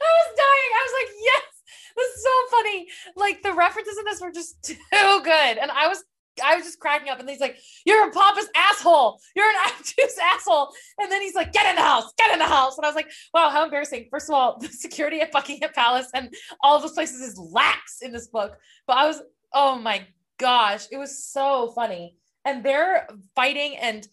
was 0.00 0.28
dying. 0.36 0.70
I 0.74 0.82
was 0.84 0.92
like, 1.00 1.10
Yes, 1.22 1.42
this 1.96 2.14
is 2.14 2.22
so 2.22 2.56
funny. 2.56 2.86
Like 3.16 3.42
the 3.42 3.52
references 3.52 3.98
in 3.98 4.04
this 4.04 4.20
were 4.20 4.32
just 4.32 4.62
too 4.64 4.76
good. 5.22 5.58
And 5.58 5.70
I 5.70 5.88
was 5.88 6.02
I 6.44 6.56
was 6.56 6.64
just 6.64 6.80
cracking 6.80 7.08
up, 7.08 7.20
and 7.20 7.28
he's 7.28 7.40
like, 7.40 7.58
"You're 7.84 8.08
a 8.08 8.10
pompous 8.10 8.48
asshole. 8.54 9.20
You're 9.34 9.48
an 9.48 9.56
obtuse 9.66 10.18
asshole." 10.22 10.72
And 10.98 11.10
then 11.10 11.22
he's 11.22 11.34
like, 11.34 11.52
"Get 11.52 11.68
in 11.68 11.76
the 11.76 11.82
house. 11.82 12.12
Get 12.16 12.32
in 12.32 12.38
the 12.38 12.46
house." 12.46 12.76
And 12.76 12.84
I 12.84 12.88
was 12.88 12.96
like, 12.96 13.10
"Wow, 13.34 13.50
how 13.50 13.64
embarrassing!" 13.64 14.08
First 14.10 14.28
of 14.28 14.34
all, 14.34 14.58
the 14.60 14.68
security 14.68 15.20
at 15.20 15.32
Buckingham 15.32 15.70
Palace 15.74 16.08
and 16.14 16.32
all 16.62 16.80
those 16.80 16.92
places 16.92 17.20
is 17.20 17.38
lax 17.38 18.02
in 18.02 18.12
this 18.12 18.28
book. 18.28 18.56
But 18.86 18.96
I 18.96 19.06
was, 19.06 19.20
oh 19.52 19.78
my 19.78 20.06
gosh, 20.38 20.86
it 20.90 20.98
was 20.98 21.24
so 21.24 21.72
funny, 21.74 22.16
and 22.44 22.64
they're 22.64 23.06
fighting 23.34 23.76
and 23.76 24.06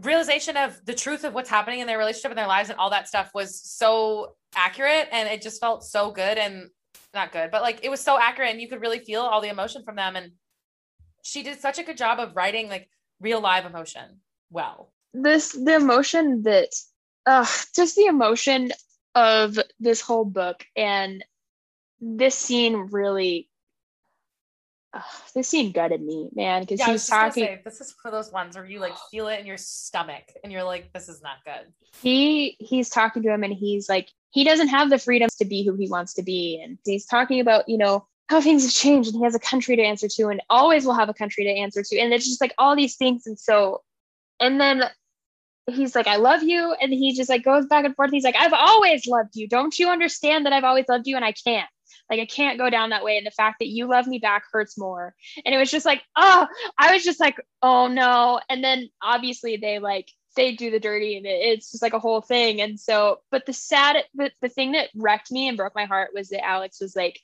realization 0.00 0.56
of 0.56 0.80
the 0.86 0.94
truth 0.94 1.24
of 1.24 1.34
what's 1.34 1.50
happening 1.50 1.80
in 1.80 1.86
their 1.86 1.98
relationship 1.98 2.30
and 2.30 2.38
their 2.38 2.46
lives 2.46 2.70
and 2.70 2.78
all 2.78 2.90
that 2.90 3.08
stuff 3.08 3.30
was 3.34 3.60
so 3.60 4.34
accurate 4.54 5.08
and 5.12 5.28
it 5.28 5.42
just 5.42 5.60
felt 5.60 5.84
so 5.84 6.10
good 6.10 6.38
and 6.38 6.68
not 7.14 7.30
good 7.30 7.50
but 7.50 7.60
like 7.60 7.80
it 7.82 7.90
was 7.90 8.00
so 8.00 8.18
accurate 8.18 8.50
and 8.50 8.60
you 8.60 8.68
could 8.68 8.80
really 8.80 8.98
feel 8.98 9.20
all 9.20 9.40
the 9.40 9.48
emotion 9.48 9.82
from 9.84 9.96
them 9.96 10.16
and 10.16 10.32
she 11.22 11.42
did 11.42 11.60
such 11.60 11.78
a 11.78 11.84
good 11.84 11.96
job 11.96 12.18
of 12.18 12.36
writing 12.36 12.68
like 12.68 12.88
real 13.20 13.40
live 13.40 13.64
emotion 13.64 14.20
well. 14.50 14.92
This 15.14 15.52
the 15.52 15.76
emotion 15.76 16.42
that 16.42 16.68
uh 17.26 17.46
just 17.74 17.96
the 17.96 18.06
emotion 18.06 18.72
of 19.14 19.58
this 19.78 20.00
whole 20.00 20.24
book 20.24 20.64
and 20.76 21.24
this 22.00 22.34
scene 22.34 22.88
really 22.90 23.48
uh, 24.94 25.00
this 25.34 25.48
scene 25.48 25.72
gutted 25.72 26.02
me, 26.02 26.28
man, 26.34 26.62
because 26.62 26.78
yeah, 26.78 26.90
he's 26.90 27.06
talking. 27.06 27.44
Say, 27.44 27.62
this 27.64 27.80
is 27.80 27.94
one 28.02 28.12
of 28.12 28.18
those 28.18 28.30
ones 28.30 28.56
where 28.56 28.66
you 28.66 28.78
like 28.78 28.92
feel 29.10 29.28
it 29.28 29.40
in 29.40 29.46
your 29.46 29.56
stomach, 29.56 30.24
and 30.44 30.52
you're 30.52 30.64
like, 30.64 30.92
"This 30.92 31.08
is 31.08 31.22
not 31.22 31.36
good." 31.46 31.72
He 32.02 32.56
he's 32.58 32.90
talking 32.90 33.22
to 33.22 33.32
him, 33.32 33.42
and 33.42 33.54
he's 33.54 33.88
like, 33.88 34.10
he 34.32 34.44
doesn't 34.44 34.68
have 34.68 34.90
the 34.90 34.98
freedom 34.98 35.28
to 35.38 35.44
be 35.44 35.64
who 35.64 35.74
he 35.76 35.88
wants 35.88 36.14
to 36.14 36.22
be, 36.22 36.60
and 36.62 36.78
he's 36.84 37.06
talking 37.06 37.40
about, 37.40 37.68
you 37.68 37.78
know, 37.78 38.06
how 38.28 38.40
things 38.40 38.62
have 38.62 38.72
changed 38.72 39.10
and 39.10 39.18
he 39.18 39.24
has 39.24 39.34
a 39.34 39.40
country 39.40 39.76
to 39.76 39.82
answer 39.82 40.08
to 40.08 40.28
and 40.28 40.40
always 40.48 40.84
will 40.84 40.94
have 40.94 41.08
a 41.08 41.14
country 41.14 41.44
to 41.44 41.50
answer 41.50 41.82
to 41.82 41.98
and 41.98 42.12
it's 42.12 42.26
just 42.26 42.40
like 42.40 42.54
all 42.58 42.74
these 42.74 42.96
things 42.96 43.26
and 43.26 43.38
so 43.38 43.82
and 44.40 44.60
then 44.60 44.84
he's 45.66 45.94
like 45.94 46.06
i 46.06 46.16
love 46.16 46.42
you 46.42 46.74
and 46.80 46.92
he 46.92 47.14
just 47.14 47.30
like 47.30 47.44
goes 47.44 47.66
back 47.66 47.84
and 47.84 47.94
forth. 47.94 48.10
He's 48.10 48.24
like 48.24 48.36
i've 48.36 48.52
always 48.52 49.06
loved 49.06 49.36
you. 49.36 49.48
Don't 49.48 49.78
you 49.78 49.88
understand 49.88 50.46
that 50.46 50.52
i've 50.52 50.64
always 50.64 50.88
loved 50.88 51.06
you 51.06 51.16
and 51.16 51.24
i 51.24 51.32
can't? 51.32 51.68
Like 52.10 52.20
i 52.20 52.26
can't 52.26 52.58
go 52.58 52.70
down 52.70 52.90
that 52.90 53.04
way 53.04 53.16
and 53.16 53.26
the 53.26 53.30
fact 53.30 53.56
that 53.60 53.68
you 53.68 53.88
love 53.88 54.06
me 54.06 54.18
back 54.18 54.44
hurts 54.50 54.78
more. 54.78 55.14
And 55.44 55.54
it 55.54 55.58
was 55.58 55.70
just 55.70 55.86
like 55.86 56.02
oh 56.16 56.46
i 56.78 56.92
was 56.92 57.04
just 57.04 57.20
like 57.20 57.36
oh 57.62 57.86
no. 57.88 58.40
And 58.48 58.62
then 58.62 58.88
obviously 59.02 59.56
they 59.56 59.78
like 59.78 60.08
they 60.36 60.54
do 60.54 60.70
the 60.70 60.80
dirty 60.80 61.16
and 61.16 61.26
it's 61.26 61.70
just 61.70 61.82
like 61.82 61.92
a 61.92 61.98
whole 61.98 62.22
thing 62.22 62.60
and 62.60 62.80
so 62.80 63.20
but 63.30 63.44
the 63.46 63.52
sad 63.52 63.96
but 64.14 64.32
the 64.40 64.48
thing 64.48 64.72
that 64.72 64.88
wrecked 64.94 65.30
me 65.30 65.48
and 65.48 65.56
broke 65.56 65.74
my 65.74 65.84
heart 65.84 66.10
was 66.14 66.30
that 66.30 66.42
alex 66.42 66.80
was 66.80 66.96
like 66.96 67.20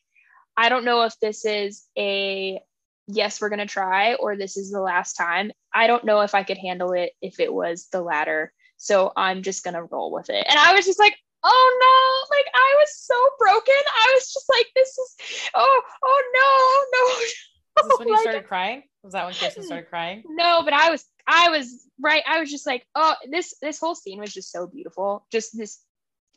I 0.59 0.71
don't 0.71 0.85
know 0.85 1.03
if 1.03 1.15
this 1.21 1.45
is 1.45 1.87
a 1.97 2.61
yes, 3.07 3.41
we're 3.41 3.49
going 3.49 3.61
to 3.61 3.67
try 3.67 4.15
or 4.15 4.37
this 4.37 4.57
is 4.57 4.73
the 4.73 4.81
last 4.81 5.15
time. 5.15 5.53
I 5.73 5.87
don't 5.87 6.05
know 6.05 6.23
if 6.23 6.35
I 6.35 6.43
could 6.43 6.59
handle 6.59 6.93
it 6.93 7.13
if 7.23 7.39
it 7.39 7.55
was 7.55 7.87
the 7.93 8.03
latter. 8.03 8.53
So 8.77 9.13
I'm 9.17 9.45
just 9.45 9.63
going 9.63 9.75
to 9.75 9.85
roll 9.85 10.13
with 10.13 10.31
it. 10.31 10.45
And 10.49 10.59
I 10.59 10.75
was 10.75 10.85
just 10.85 10.99
like, 10.99 11.17
oh 11.45 11.79
no, 11.81 12.37
like 12.37 12.47
I 12.53 12.75
was 12.81 12.89
so 12.93 13.15
broken. 13.39 13.75
I 14.05 14.13
was 14.17 14.33
just 14.33 14.47
like, 14.49 14.67
this 14.75 14.89
is, 14.89 15.17
oh, 15.55 15.81
oh 16.03 16.23
no, 16.35 16.99
no. 16.99 17.23
Is 17.23 17.89
this 17.89 17.99
when 18.01 18.09
you 18.09 18.21
started 18.21 18.49
crying? 18.49 18.83
Was 19.05 19.13
that 19.13 19.27
when 19.27 19.35
Kearsten 19.35 19.63
started 19.63 19.89
crying? 19.89 20.25
No, 20.29 20.63
but 20.65 20.73
I 20.73 20.91
was, 20.91 21.05
I 21.25 21.51
was 21.51 21.87
right. 22.03 22.25
I 22.27 22.41
was 22.41 22.51
just 22.51 22.67
like, 22.67 22.85
oh, 22.97 23.15
this, 23.31 23.55
this 23.63 23.79
whole 23.79 23.95
scene 23.95 24.19
was 24.19 24.35
just 24.35 24.51
so 24.51 24.67
beautiful. 24.67 25.25
Just 25.31 25.57
this, 25.57 25.79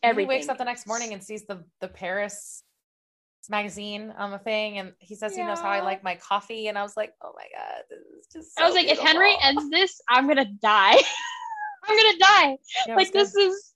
everything. 0.04 0.30
He 0.30 0.38
wakes 0.38 0.50
up 0.50 0.60
the 0.60 0.64
next 0.64 0.86
morning 0.86 1.12
and 1.12 1.24
sees 1.24 1.44
the, 1.48 1.64
the 1.80 1.88
Paris 1.88 2.64
magazine 3.50 4.14
on 4.18 4.32
the 4.32 4.40
thing 4.40 4.78
and 4.78 4.94
he 5.00 5.16
says 5.16 5.34
yeah. 5.36 5.44
he 5.44 5.48
knows 5.48 5.60
how 5.60 5.70
I 5.70 5.82
like 5.82 6.04
my 6.04 6.16
coffee 6.16 6.68
and 6.68 6.78
I 6.78 6.84
was 6.84 6.96
like, 6.96 7.14
oh 7.24 7.32
my 7.36 7.46
god, 7.56 7.84
this 7.90 8.00
is 8.00 8.28
just 8.32 8.58
so 8.58 8.64
I 8.64 8.68
was 8.68 8.76
like, 8.76 8.86
beautiful. 8.86 9.06
if 9.06 9.12
Henry 9.12 9.36
ends 9.42 9.70
this, 9.70 10.02
I'm 10.10 10.28
gonna 10.28 10.46
die. 10.46 10.96
I'm 11.84 11.98
gonna 11.98 12.18
die. 12.20 12.58
Yeah, 12.88 12.96
like 12.96 13.12
this 13.12 13.36
is 13.36 13.74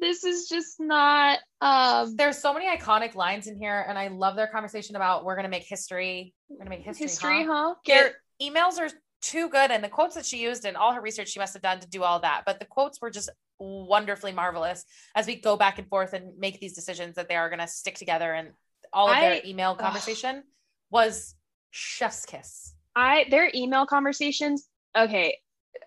this 0.00 0.24
is 0.24 0.48
just 0.48 0.80
not 0.80 1.38
um 1.60 2.16
there's 2.16 2.38
so 2.38 2.52
many 2.52 2.66
iconic 2.66 3.14
lines 3.14 3.46
in 3.46 3.56
here 3.56 3.84
and 3.88 3.98
I 3.98 4.08
love 4.08 4.36
their 4.36 4.48
conversation 4.48 4.96
about 4.96 5.24
we're 5.24 5.36
gonna 5.36 5.48
make 5.48 5.64
history. 5.64 6.34
We're 6.48 6.58
gonna 6.58 6.70
make 6.70 6.82
history. 6.82 7.06
History, 7.06 7.44
huh? 7.44 7.68
huh? 7.68 7.74
Their 7.86 8.12
emails 8.42 8.78
are 8.78 8.90
too 9.22 9.48
good 9.48 9.70
and 9.70 9.82
the 9.82 9.88
quotes 9.88 10.14
that 10.14 10.26
she 10.26 10.42
used 10.42 10.66
and 10.66 10.76
all 10.76 10.92
her 10.92 11.00
research 11.00 11.30
she 11.30 11.40
must 11.40 11.54
have 11.54 11.62
done 11.62 11.80
to 11.80 11.88
do 11.88 12.02
all 12.02 12.20
that. 12.20 12.42
But 12.44 12.58
the 12.58 12.66
quotes 12.66 13.00
were 13.00 13.10
just 13.10 13.30
wonderfully 13.58 14.32
marvelous 14.32 14.84
as 15.14 15.26
we 15.26 15.36
go 15.36 15.56
back 15.56 15.78
and 15.78 15.88
forth 15.88 16.12
and 16.12 16.38
make 16.38 16.60
these 16.60 16.74
decisions 16.74 17.16
that 17.16 17.28
they 17.28 17.36
are 17.36 17.48
going 17.48 17.60
to 17.60 17.66
stick 17.66 17.96
together 17.96 18.32
and 18.32 18.50
all 18.94 19.08
of 19.08 19.16
I, 19.16 19.20
their 19.20 19.40
email 19.44 19.74
conversation 19.74 20.36
ugh. 20.36 20.44
was 20.90 21.34
chef's 21.70 22.24
kiss. 22.24 22.74
I 22.96 23.26
their 23.30 23.50
email 23.54 23.86
conversations. 23.86 24.66
Okay, 24.96 25.38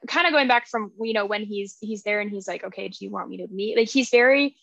kind 0.07 0.27
of 0.27 0.33
going 0.33 0.47
back 0.47 0.67
from 0.67 0.91
you 1.01 1.13
know 1.13 1.25
when 1.25 1.43
he's 1.43 1.77
he's 1.81 2.03
there 2.03 2.19
and 2.19 2.29
he's 2.29 2.47
like, 2.47 2.63
okay, 2.63 2.87
do 2.89 2.97
you 2.99 3.09
want 3.09 3.29
me 3.29 3.37
to 3.37 3.47
leave? 3.51 3.77
Like 3.77 3.89
he's 3.89 4.09
very. 4.09 4.55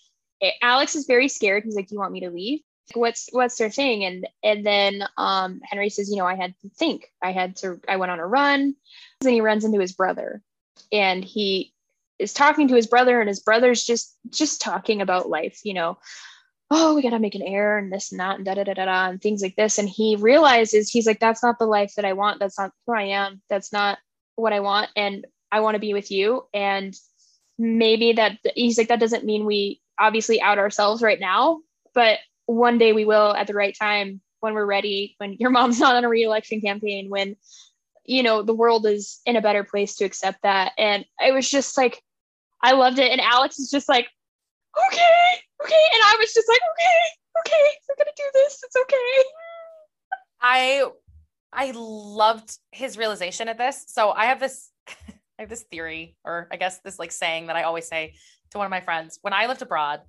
Alex 0.60 0.94
is 0.94 1.06
very 1.06 1.28
scared. 1.28 1.64
He's 1.64 1.76
like, 1.76 1.88
do 1.88 1.94
you 1.94 2.00
want 2.00 2.12
me 2.12 2.20
to 2.20 2.30
leave? 2.30 2.60
What's 2.92 3.30
what's 3.32 3.56
their 3.56 3.70
thing? 3.70 4.04
And 4.04 4.28
and 4.42 4.66
then 4.66 5.04
um 5.16 5.60
Henry 5.64 5.88
says, 5.88 6.10
you 6.10 6.16
know, 6.16 6.26
I 6.26 6.34
had 6.34 6.54
to 6.60 6.68
think. 6.68 7.10
I 7.22 7.32
had 7.32 7.56
to. 7.56 7.80
I 7.88 7.96
went 7.96 8.12
on 8.12 8.20
a 8.20 8.26
run. 8.26 8.74
Then 9.20 9.32
he 9.32 9.40
runs 9.40 9.64
into 9.64 9.80
his 9.80 9.92
brother, 9.92 10.42
and 10.92 11.24
he 11.24 11.72
is 12.18 12.34
talking 12.34 12.68
to 12.68 12.74
his 12.74 12.86
brother, 12.86 13.20
and 13.20 13.28
his 13.28 13.40
brother's 13.40 13.84
just 13.84 14.16
just 14.28 14.60
talking 14.60 15.00
about 15.00 15.30
life. 15.30 15.60
You 15.64 15.74
know, 15.74 15.98
oh, 16.76 16.94
we 16.94 17.02
got 17.02 17.10
to 17.10 17.18
make 17.20 17.36
an 17.36 17.42
error 17.42 17.78
and 17.78 17.92
this 17.92 18.10
and 18.10 18.20
that 18.20 18.36
and 18.36 18.44
da 18.44 18.54
da 18.54 18.64
da 18.64 18.74
da 18.74 18.84
da 18.86 19.08
and 19.08 19.22
things 19.22 19.42
like 19.42 19.54
this. 19.54 19.78
And 19.78 19.88
he 19.88 20.16
realizes 20.16 20.90
he's 20.90 21.06
like, 21.06 21.20
that's 21.20 21.42
not 21.42 21.58
the 21.58 21.66
life 21.66 21.94
that 21.94 22.04
I 22.04 22.14
want. 22.14 22.40
That's 22.40 22.58
not 22.58 22.72
who 22.86 22.94
I 22.94 23.04
am. 23.04 23.40
That's 23.48 23.72
not 23.72 23.98
what 24.34 24.52
I 24.52 24.60
want. 24.60 24.90
And 24.96 25.24
I 25.52 25.60
want 25.60 25.76
to 25.76 25.80
be 25.80 25.94
with 25.94 26.10
you. 26.10 26.46
And 26.52 26.94
maybe 27.58 28.14
that 28.14 28.38
he's 28.56 28.76
like, 28.76 28.88
that 28.88 28.98
doesn't 28.98 29.24
mean 29.24 29.44
we 29.44 29.80
obviously 30.00 30.40
out 30.42 30.58
ourselves 30.58 31.00
right 31.00 31.20
now, 31.20 31.60
but 31.94 32.18
one 32.46 32.78
day 32.78 32.92
we 32.92 33.04
will 33.04 33.32
at 33.34 33.46
the 33.46 33.54
right 33.54 33.76
time 33.78 34.20
when 34.40 34.54
we're 34.54 34.66
ready, 34.66 35.14
when 35.18 35.34
your 35.34 35.50
mom's 35.50 35.78
not 35.78 35.94
on 35.94 36.04
a 36.04 36.08
reelection 36.08 36.60
campaign, 36.60 37.08
when 37.08 37.36
you 38.04 38.22
know 38.22 38.42
the 38.42 38.52
world 38.52 38.84
is 38.84 39.20
in 39.24 39.36
a 39.36 39.40
better 39.40 39.62
place 39.64 39.94
to 39.96 40.04
accept 40.04 40.42
that. 40.42 40.72
And 40.76 41.04
it 41.24 41.32
was 41.32 41.48
just 41.48 41.78
like, 41.78 42.02
I 42.60 42.72
loved 42.72 42.98
it. 42.98 43.12
And 43.12 43.20
Alex 43.20 43.58
is 43.58 43.70
just 43.70 43.88
like, 43.88 44.08
okay, 44.88 45.40
okay. 45.64 45.84
And 45.92 46.02
I 46.04 46.16
was 46.18 46.32
just 46.32 46.48
like, 46.48 46.60
okay, 46.72 47.00
okay, 47.40 47.64
we're 47.88 48.04
gonna 48.04 48.16
do 48.16 48.24
this. 48.34 48.60
It's 48.62 48.76
okay. 48.76 49.24
I 50.40 50.84
I 51.52 51.72
loved 51.74 52.58
his 52.72 52.98
realization 52.98 53.48
at 53.48 53.58
this. 53.58 53.84
So 53.88 54.10
I 54.10 54.26
have 54.26 54.40
this 54.40 54.70
I 55.38 55.42
have 55.42 55.48
this 55.48 55.64
theory, 55.70 56.16
or 56.24 56.48
I 56.52 56.56
guess 56.56 56.80
this 56.84 56.98
like 56.98 57.12
saying 57.12 57.46
that 57.46 57.56
I 57.56 57.62
always 57.62 57.88
say 57.88 58.14
to 58.50 58.58
one 58.58 58.66
of 58.66 58.70
my 58.70 58.80
friends 58.80 59.18
when 59.22 59.32
I 59.32 59.46
lived 59.46 59.62
abroad. 59.62 60.00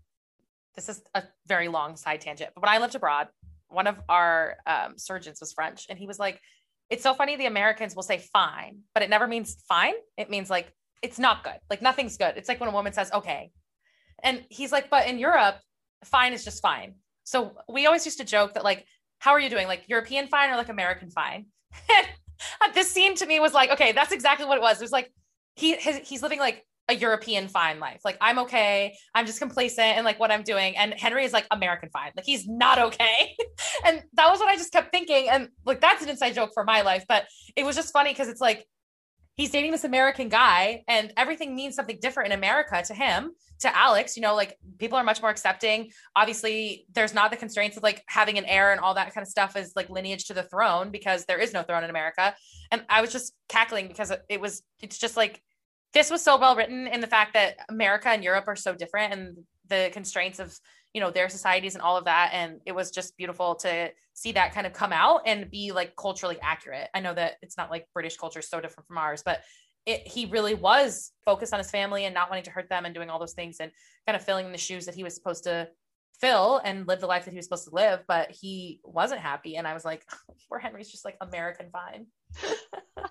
This 0.76 0.90
is 0.90 1.02
a 1.14 1.24
very 1.48 1.70
long 1.70 1.96
side 1.96 2.20
tangent, 2.20 2.52
but 2.54 2.62
when 2.62 2.70
I 2.70 2.80
lived 2.80 2.96
abroad, 2.96 3.30
one 3.70 3.88
of 3.88 3.98
our 4.10 4.58
um, 4.68 4.98
surgeons 4.98 5.40
was 5.40 5.54
French, 5.54 5.86
and 5.90 5.98
he 5.98 6.06
was 6.06 6.20
like, 6.20 6.42
"It's 6.90 7.02
so 7.02 7.14
funny. 7.14 7.38
The 7.38 7.46
Americans 7.46 7.96
will 7.96 8.04
say 8.04 8.18
fine, 8.34 8.80
but 8.94 9.02
it 9.02 9.10
never 9.10 9.26
means 9.26 9.56
fine. 9.70 9.94
It 10.18 10.30
means 10.30 10.50
like 10.50 10.74
it's 11.02 11.18
not 11.18 11.46
good. 11.46 11.60
Like 11.70 11.82
nothing's 11.82 12.18
good. 12.18 12.34
It's 12.36 12.50
like 12.50 12.60
when 12.60 12.68
a 12.68 12.74
woman 12.74 12.92
says 12.92 13.10
okay, 13.14 13.52
and 14.26 14.44
he's 14.50 14.72
like, 14.72 14.90
but 14.90 15.08
in 15.08 15.18
Europe, 15.18 15.56
fine 16.04 16.34
is 16.34 16.44
just 16.44 16.62
fine. 16.62 16.96
So 17.24 17.54
we 17.70 17.86
always 17.86 18.06
used 18.06 18.18
to 18.18 18.26
joke 18.26 18.56
that 18.56 18.64
like, 18.64 18.86
how 19.20 19.32
are 19.32 19.40
you 19.40 19.50
doing? 19.50 19.68
Like 19.68 19.84
European 19.88 20.28
fine 20.28 20.50
or 20.50 20.58
like 20.58 20.70
American 20.70 21.10
fine? 21.10 21.46
this 22.74 22.92
scene 22.92 23.16
to 23.16 23.26
me 23.26 23.40
was 23.40 23.54
like, 23.54 23.72
okay, 23.72 23.92
that's 23.94 24.12
exactly 24.12 24.46
what 24.46 24.58
it 24.58 24.62
was. 24.62 24.82
It 24.82 24.84
was 24.84 24.92
like 24.92 25.12
he 25.56 25.76
his, 25.76 25.98
he's 26.04 26.22
living 26.22 26.40
like 26.40 26.66
a 26.88 26.94
European 26.94 27.48
fine 27.48 27.80
life. 27.80 28.02
Like 28.04 28.18
I'm 28.22 28.40
okay. 28.40 28.96
I'm 29.14 29.26
just 29.26 29.40
complacent 29.40 29.98
and 29.98 30.06
like 30.06 30.20
what 30.20 30.32
I'm 30.32 30.44
doing. 30.44 30.76
And 30.78 30.94
Henry 30.94 31.24
is 31.24 31.34
like 31.34 31.48
American 31.50 31.90
fine. 31.90 32.12
Like 32.16 32.26
he's 32.26 32.48
not 32.48 32.78
okay. 32.78 33.36
and 33.86 34.04
that 34.14 34.30
was 34.30 34.40
what 34.40 34.50
I 34.50 34.56
just 34.56 34.72
kept 34.72 34.92
thinking. 34.92 35.30
And 35.30 35.50
like 35.66 35.82
that's 35.82 36.04
an 36.04 36.10
inside 36.10 36.34
joke 36.34 36.52
for 36.54 36.64
my 36.64 36.82
life. 36.82 37.06
But 37.08 37.26
it 37.56 37.64
was 37.64 37.76
just 37.76 37.92
funny 37.94 38.12
because 38.12 38.28
it's 38.28 38.42
like 38.42 38.66
he's 39.36 39.52
dating 39.52 39.72
this 39.72 39.84
American 39.84 40.30
guy 40.30 40.84
and 40.88 41.12
everything 41.18 41.56
means 41.56 41.76
something 41.76 41.98
different 42.02 42.32
in 42.32 42.38
America 42.38 42.82
to 42.88 42.94
him, 42.94 43.32
to 43.60 43.78
Alex, 43.78 44.16
you 44.16 44.22
know, 44.22 44.34
like 44.34 44.58
people 44.80 44.98
are 44.98 45.04
much 45.04 45.22
more 45.22 45.30
accepting. 45.30 45.92
Obviously, 46.16 46.86
there's 46.94 47.14
not 47.14 47.32
the 47.32 47.38
constraints 47.38 47.76
of 47.78 47.84
like 47.84 48.02
having 48.08 48.38
an 48.38 48.46
heir 48.46 48.72
and 48.72 48.80
all 48.80 48.94
that 48.94 49.14
kind 49.14 49.24
of 49.24 49.30
stuff 49.30 49.56
is 49.58 49.74
like 49.76 49.90
lineage 49.90 50.26
to 50.26 50.34
the 50.34 50.44
throne 50.44 50.90
because 50.90 51.26
there 51.26 51.38
is 51.38 51.54
no 51.54 51.64
throne 51.64 51.84
in 51.84 51.90
America. 51.90 52.34
And 52.72 52.84
I 52.90 53.02
was 53.02 53.12
just 53.12 53.34
cackling 53.50 53.88
because 53.88 54.12
it 54.30 54.40
was, 54.40 54.64
it's 54.82 54.98
just 54.98 55.18
like, 55.18 55.42
this 55.94 56.10
was 56.10 56.22
so 56.22 56.38
well 56.38 56.56
written 56.56 56.88
in 56.88 57.02
the 57.02 57.08
fact 57.08 57.34
that 57.34 57.58
America 57.70 58.10
and 58.10 58.24
Europe 58.24 58.46
are 58.48 58.56
so 58.56 58.74
different 58.74 59.14
and 59.14 59.38
the 59.68 59.90
constraints 59.94 60.40
of, 60.40 60.58
you 60.94 61.02
know, 61.02 61.12
their 61.12 61.30
societies 61.30 61.76
and 61.76 61.82
all 61.82 61.98
of 61.98 62.06
that. 62.06 62.32
And 62.34 62.60
it 62.66 62.74
was 62.74 62.92
just 62.92 63.18
beautiful 63.18 63.56
to 63.56 63.92
see 64.16 64.32
that 64.32 64.54
kind 64.54 64.66
of 64.66 64.74
come 64.74 64.94
out 64.94 65.22
and 65.26 65.52
be 65.52 65.74
like 65.74 65.96
culturally 65.96 66.38
accurate. 66.42 66.88
I 66.94 67.02
know 67.02 67.14
that 67.14 67.34
it's 67.42 67.58
not 67.58 67.70
like 67.70 67.88
British 67.94 68.16
culture 68.16 68.40
is 68.40 68.50
so 68.50 68.62
different 68.62 68.88
from 68.88 68.98
ours, 68.98 69.22
but 69.24 69.42
it, 69.86 70.08
he 70.08 70.26
really 70.26 70.56
was 70.56 71.12
focused 71.26 71.54
on 71.54 71.60
his 71.60 71.70
family 71.70 72.06
and 72.06 72.16
not 72.16 72.30
wanting 72.30 72.46
to 72.46 72.52
hurt 72.52 72.70
them 72.70 72.86
and 72.86 72.96
doing 72.96 73.10
all 73.10 73.20
those 73.20 73.34
things 73.34 73.58
and 73.60 73.72
kind 74.08 74.16
of 74.16 74.24
filling 74.24 74.52
the 74.52 74.58
shoes 74.58 74.86
that 74.86 74.96
he 74.96 75.04
was 75.04 75.14
supposed 75.14 75.44
to 75.44 75.68
fill 76.20 76.62
and 76.64 76.88
live 76.88 77.02
the 77.02 77.08
life 77.08 77.26
that 77.26 77.32
he 77.32 77.38
was 77.38 77.46
supposed 77.46 77.68
to 77.68 77.76
live, 77.76 78.04
but 78.08 78.32
he 78.32 78.80
wasn't 78.86 79.20
happy. 79.20 79.58
And 79.58 79.68
I 79.68 79.74
was 79.74 79.84
like, 79.84 80.06
poor 80.50 80.60
Henry's 80.60 80.90
just 80.90 81.06
like 81.06 81.18
American 81.20 81.68
fine. 81.70 82.08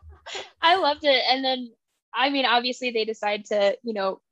I 0.63 0.77
loved 0.77 1.05
it. 1.05 1.23
And 1.31 1.45
then, 1.45 1.71
I 2.15 2.31
mean, 2.31 2.47
obviously 2.47 2.91
they 2.91 3.05
decide 3.05 3.45
to, 3.47 3.77
you 3.83 3.93
know, 3.93 4.23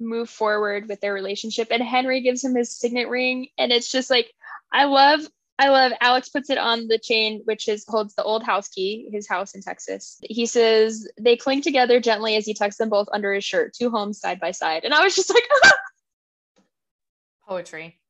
move 0.00 0.28
forward 0.28 0.88
with 0.88 1.00
their 1.00 1.14
relationship 1.14 1.68
and 1.70 1.82
Henry 1.82 2.20
gives 2.20 2.42
him 2.42 2.56
his 2.56 2.76
signet 2.76 3.08
ring. 3.08 3.46
And 3.58 3.70
it's 3.70 3.92
just 3.92 4.10
like, 4.10 4.32
I 4.72 4.86
love 4.86 5.20
I 5.60 5.68
love 5.68 5.92
Alex 6.00 6.30
puts 6.30 6.48
it 6.48 6.56
on 6.56 6.88
the 6.88 6.96
chain, 6.98 7.42
which 7.44 7.68
is 7.68 7.84
holds 7.86 8.14
the 8.14 8.22
old 8.22 8.42
house 8.42 8.68
key, 8.68 9.10
his 9.12 9.28
house 9.28 9.54
in 9.54 9.60
Texas. 9.60 10.18
He 10.22 10.46
says 10.46 11.06
they 11.20 11.36
cling 11.36 11.60
together 11.60 12.00
gently 12.00 12.34
as 12.36 12.46
he 12.46 12.54
tucks 12.54 12.78
them 12.78 12.88
both 12.88 13.08
under 13.12 13.34
his 13.34 13.44
shirt, 13.44 13.74
two 13.74 13.90
homes 13.90 14.18
side 14.18 14.40
by 14.40 14.52
side. 14.52 14.84
And 14.84 14.94
I 14.94 15.04
was 15.04 15.14
just 15.14 15.28
like, 15.28 15.44
poetry. 17.46 18.00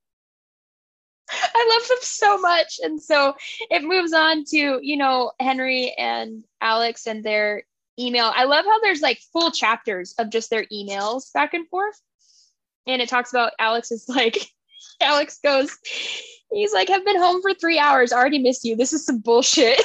I 1.29 1.77
love 1.77 1.89
them 1.89 1.99
so 2.03 2.39
much. 2.39 2.79
And 2.85 3.03
so 3.03 3.35
it 3.69 3.83
moves 3.83 4.13
on 4.13 4.45
to, 4.51 4.79
you 4.81 4.97
know, 4.97 5.33
Henry 5.41 5.93
and 5.99 6.45
Alex 6.61 7.09
and 7.09 7.25
their 7.25 7.65
email. 7.99 8.31
I 8.33 8.45
love 8.45 8.65
how 8.65 8.79
there's 8.79 9.03
like 9.03 9.19
full 9.33 9.51
chapters 9.51 10.15
of 10.21 10.31
just 10.31 10.51
their 10.51 10.67
emails 10.67 11.33
back 11.33 11.53
and 11.55 11.69
forth. 11.69 12.01
And 12.87 13.03
it 13.03 13.09
talks 13.09 13.33
about 13.33 13.55
Alex 13.59 13.91
is 13.91 14.09
like, 14.09 14.39
Alex 15.11 15.39
goes, 15.43 15.77
He's 16.53 16.73
like, 16.73 16.89
have 16.89 17.05
been 17.05 17.19
home 17.19 17.43
for 17.43 17.55
three 17.55 17.79
hours, 17.79 18.13
already 18.13 18.39
missed 18.39 18.65
you. 18.65 18.77
This 18.77 18.93
is 18.93 19.07
some 19.07 19.21
bullshit. 19.21 19.81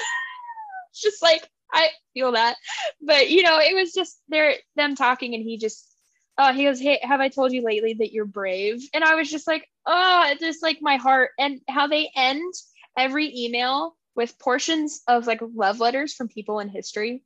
just 0.96 1.22
like, 1.22 1.48
I 1.72 1.90
feel 2.14 2.32
that. 2.32 2.56
But 3.02 3.30
you 3.30 3.44
know, 3.44 3.60
it 3.60 3.76
was 3.76 3.94
just 3.94 4.20
there 4.30 4.56
them 4.76 4.96
talking 4.96 5.36
and 5.36 5.44
he 5.44 5.58
just 5.58 5.92
uh 6.38 6.54
he 6.54 6.64
goes, 6.64 6.80
Hey, 6.80 7.00
have 7.04 7.22
I 7.22 7.30
told 7.30 7.52
you 7.52 7.64
lately 7.64 7.94
that 8.00 8.14
you're 8.14 8.26
brave? 8.26 8.82
And 8.94 9.04
I 9.04 9.16
was 9.16 9.30
just 9.30 9.48
like, 9.48 9.68
oh, 9.86 10.24
it's 10.28 10.42
just 10.42 10.64
like 10.64 10.80
my 10.82 10.96
heart 10.96 11.32
and 11.38 11.62
how 11.68 11.88
they 11.88 12.10
end 12.16 12.54
every 12.98 13.32
email 13.36 13.96
with 14.16 14.40
portions 14.40 15.02
of 15.08 15.28
like 15.28 15.42
love 15.54 15.80
letters 15.80 16.14
from 16.14 16.30
people 16.30 16.60
in 16.60 16.70
history 16.70 17.22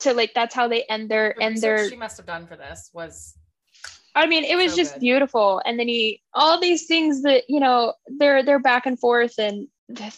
to 0.00 0.14
like 0.14 0.32
that's 0.34 0.54
how 0.54 0.68
they 0.68 0.84
end 0.84 1.10
their 1.10 1.34
the 1.36 1.44
end 1.44 1.56
their 1.58 1.88
she 1.90 1.96
must 1.96 2.16
have 2.16 2.26
done 2.26 2.46
for 2.46 2.56
this 2.56 2.90
was 2.92 3.34
I 4.18 4.26
mean, 4.26 4.44
it 4.44 4.56
was 4.56 4.72
So 4.72 4.76
just 4.78 4.94
good. 4.94 5.00
beautiful. 5.00 5.62
And 5.64 5.78
then 5.78 5.88
he 5.88 6.20
all 6.34 6.60
these 6.60 6.86
things 6.86 7.22
that 7.22 7.44
you 7.48 7.60
know 7.60 7.94
they're 8.18 8.42
they're 8.42 8.58
back 8.58 8.86
and 8.86 8.98
forth 8.98 9.34
and 9.38 9.68
the, 9.88 10.14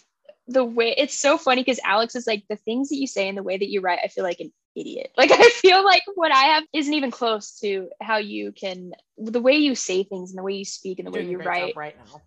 the 0.49 0.65
way 0.65 0.95
it's 0.97 1.15
so 1.19 1.39
funny 1.39 1.63
because 1.63 1.81
Alex 1.85 2.15
is 2.17 2.27
like 2.27 2.45
the 2.49 2.57
things 2.57 2.89
that 2.89 2.97
you 2.97 3.07
say 3.07 3.29
and 3.29 3.37
the 3.39 3.43
way 3.43 3.57
that 3.59 3.69
you 3.69 3.81
write. 3.81 4.01
I 4.03 4.09
feel 4.09 4.25
like 4.25 4.41
an 4.41 4.53
idiot. 4.75 5.13
Like 5.17 5.31
I 5.33 5.51
feel 5.51 5.85
like 5.85 6.03
what 6.15 6.33
I 6.33 6.45
have 6.55 6.65
isn't 6.73 6.95
even 6.95 7.11
close 7.11 7.59
to 7.61 7.89
how 8.01 8.17
you 8.19 8.53
can 8.53 8.93
the 9.19 9.41
way 9.41 9.55
you 9.57 9.75
say 9.75 10.03
things 10.05 10.31
and 10.31 10.39
the 10.39 10.43
way 10.43 10.55
you 10.55 10.65
speak 10.65 10.99
and 10.99 11.07
the 11.07 11.13
way 11.13 11.23
doing 11.23 11.29
a 11.37 11.39
you 11.39 11.45
write. 11.45 11.77
right 11.77 11.97
now. 11.97 12.23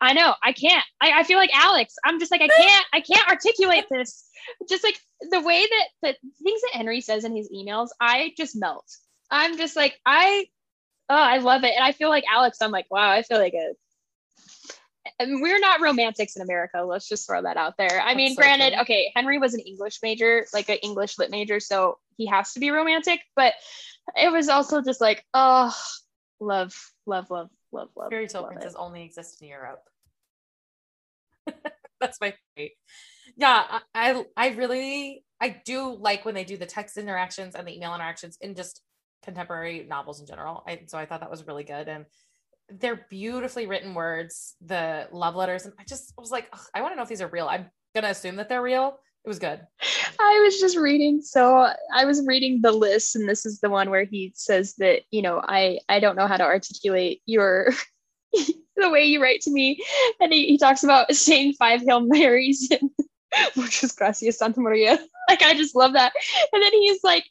I 0.00 0.12
know 0.12 0.34
I 0.42 0.52
can't. 0.52 0.84
I, 1.00 1.20
I 1.20 1.22
feel 1.24 1.38
like 1.38 1.50
Alex. 1.54 1.94
I'm 2.04 2.18
just 2.20 2.30
like 2.30 2.42
I 2.42 2.48
can't. 2.48 2.86
I 2.92 3.00
can't 3.00 3.28
articulate 3.28 3.86
this. 3.90 4.28
Just 4.68 4.84
like 4.84 4.98
the 5.30 5.40
way 5.40 5.66
that 5.66 5.86
the 6.02 6.16
things 6.42 6.60
that 6.60 6.72
Henry 6.74 7.00
says 7.00 7.24
in 7.24 7.34
his 7.34 7.48
emails, 7.50 7.88
I 8.00 8.34
just 8.36 8.54
melt. 8.56 8.84
I'm 9.30 9.56
just 9.56 9.74
like 9.76 9.98
I. 10.04 10.46
Oh, 11.08 11.14
I 11.14 11.38
love 11.38 11.64
it, 11.64 11.72
and 11.74 11.84
I 11.84 11.92
feel 11.92 12.08
like 12.08 12.24
Alex. 12.30 12.58
I'm 12.60 12.70
like, 12.70 12.86
wow. 12.90 13.10
I 13.10 13.22
feel 13.22 13.38
like 13.38 13.54
a. 13.54 13.74
and 15.20 15.40
we're 15.40 15.60
not 15.60 15.80
romantics 15.80 16.36
in 16.36 16.42
America. 16.42 16.82
Let's 16.82 17.08
just 17.08 17.26
throw 17.26 17.42
that 17.42 17.56
out 17.56 17.76
there. 17.78 18.00
I 18.00 18.14
mean, 18.14 18.34
so 18.34 18.42
granted, 18.42 18.72
true. 18.72 18.82
okay, 18.82 19.12
Henry 19.14 19.38
was 19.38 19.54
an 19.54 19.60
English 19.60 20.00
major, 20.02 20.46
like 20.52 20.68
an 20.68 20.78
English 20.82 21.18
lit 21.18 21.30
major, 21.30 21.60
so 21.60 21.98
he 22.16 22.26
has 22.26 22.52
to 22.54 22.60
be 22.60 22.70
romantic. 22.70 23.20
But 23.36 23.54
it 24.16 24.32
was 24.32 24.48
also 24.48 24.82
just 24.82 25.00
like, 25.00 25.24
oh, 25.32 25.74
love, 26.40 26.74
love, 27.06 27.30
love, 27.30 27.50
love, 27.72 27.88
love. 27.96 28.10
Fairy 28.10 28.26
tale 28.26 28.42
love 28.42 28.56
it. 28.56 28.74
only 28.76 29.04
exist 29.04 29.40
in 29.42 29.48
Europe. 29.48 29.82
That's 32.00 32.20
my 32.20 32.34
favorite. 32.56 32.72
Yeah, 33.36 33.80
I, 33.94 34.10
I 34.10 34.24
I 34.36 34.48
really 34.50 35.24
I 35.40 35.60
do 35.64 35.94
like 35.94 36.24
when 36.24 36.34
they 36.34 36.44
do 36.44 36.56
the 36.56 36.66
text 36.66 36.96
interactions 36.96 37.54
and 37.54 37.66
the 37.66 37.74
email 37.76 37.94
interactions 37.94 38.38
in 38.40 38.54
just 38.54 38.82
contemporary 39.26 39.84
novels 39.86 40.20
in 40.20 40.26
general. 40.26 40.64
I, 40.66 40.80
so 40.86 40.96
I 40.96 41.04
thought 41.04 41.20
that 41.20 41.30
was 41.30 41.46
really 41.46 41.64
good 41.64 41.88
and 41.88 42.06
they're 42.68 43.06
beautifully 43.10 43.66
written 43.66 43.94
words, 43.94 44.54
the 44.60 45.08
love 45.12 45.36
letters, 45.36 45.64
and 45.64 45.74
I 45.78 45.84
just 45.84 46.12
was 46.18 46.30
like, 46.30 46.52
I 46.74 46.82
want 46.82 46.92
to 46.92 46.96
know 46.96 47.02
if 47.02 47.08
these 47.08 47.22
are 47.22 47.28
real. 47.28 47.46
I'm 47.46 47.70
gonna 47.94 48.08
assume 48.08 48.36
that 48.36 48.48
they're 48.48 48.62
real. 48.62 48.98
It 49.24 49.28
was 49.28 49.38
good. 49.38 49.60
I 50.20 50.40
was 50.44 50.60
just 50.60 50.76
reading. 50.76 51.20
So 51.20 51.68
I 51.92 52.04
was 52.04 52.24
reading 52.26 52.60
the 52.62 52.72
list, 52.72 53.16
and 53.16 53.28
this 53.28 53.46
is 53.46 53.60
the 53.60 53.70
one 53.70 53.90
where 53.90 54.04
he 54.04 54.32
says 54.34 54.74
that 54.78 55.02
you 55.10 55.22
know 55.22 55.40
I 55.44 55.80
I 55.88 56.00
don't 56.00 56.16
know 56.16 56.26
how 56.26 56.36
to 56.36 56.44
articulate 56.44 57.22
your 57.26 57.72
the 58.32 58.90
way 58.90 59.04
you 59.04 59.22
write 59.22 59.42
to 59.42 59.50
me, 59.50 59.82
and 60.20 60.32
he, 60.32 60.46
he 60.46 60.58
talks 60.58 60.84
about 60.84 61.12
saying 61.14 61.54
five 61.54 61.82
hail 61.82 62.00
marys 62.00 62.68
and 62.70 62.90
muchas 63.56 63.92
gracias 63.92 64.38
Santa 64.38 64.60
Maria. 64.60 64.98
Like 65.28 65.42
I 65.42 65.54
just 65.54 65.74
love 65.74 65.94
that. 65.94 66.12
And 66.52 66.62
then 66.62 66.72
he's 66.72 67.02
like, 67.02 67.24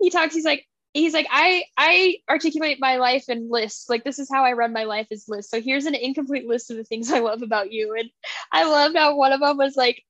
he 0.00 0.08
talks. 0.08 0.34
He's 0.34 0.44
like. 0.44 0.68
He's 0.92 1.14
like, 1.14 1.26
I 1.30 1.64
I 1.76 2.16
articulate 2.28 2.78
my 2.80 2.96
life 2.96 3.28
in 3.28 3.48
lists. 3.50 3.88
Like 3.88 4.02
this 4.04 4.18
is 4.18 4.28
how 4.32 4.44
I 4.44 4.52
run 4.52 4.72
my 4.72 4.84
life 4.84 5.06
is 5.10 5.26
lists. 5.28 5.50
So 5.50 5.60
here's 5.60 5.86
an 5.86 5.94
incomplete 5.94 6.46
list 6.46 6.70
of 6.70 6.76
the 6.76 6.84
things 6.84 7.10
I 7.12 7.20
love 7.20 7.42
about 7.42 7.70
you. 7.72 7.94
And 7.96 8.10
I 8.52 8.64
loved 8.64 8.96
how 8.96 9.14
one 9.16 9.32
of 9.32 9.40
them 9.40 9.56
was 9.56 9.76
like, 9.76 10.02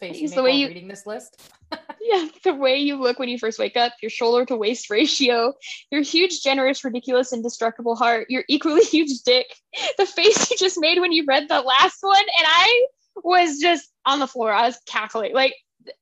The 0.00 0.36
the 0.36 0.42
way 0.42 0.52
you- 0.52 0.68
reading 0.68 0.88
this 0.88 1.06
list. 1.06 1.40
Yeah, 2.08 2.28
the 2.44 2.54
way 2.54 2.76
you 2.76 2.94
look 3.02 3.18
when 3.18 3.28
you 3.28 3.36
first 3.36 3.58
wake 3.58 3.76
up, 3.76 3.92
your 4.00 4.10
shoulder 4.10 4.44
to 4.46 4.56
waist 4.56 4.90
ratio, 4.90 5.54
your 5.90 6.02
huge, 6.02 6.40
generous, 6.40 6.84
ridiculous, 6.84 7.32
indestructible 7.32 7.96
heart, 7.96 8.26
your 8.30 8.44
equally 8.48 8.82
huge 8.84 9.22
dick, 9.24 9.46
the 9.98 10.06
face 10.06 10.48
you 10.48 10.56
just 10.56 10.78
made 10.78 11.00
when 11.00 11.10
you 11.10 11.24
read 11.26 11.48
the 11.48 11.60
last 11.60 11.98
one. 12.02 12.20
And 12.20 12.46
I 12.46 12.86
was 13.24 13.58
just 13.58 13.90
on 14.04 14.20
the 14.20 14.28
floor. 14.28 14.52
I 14.52 14.66
was 14.68 14.78
cackling. 14.86 15.34
Like 15.34 15.56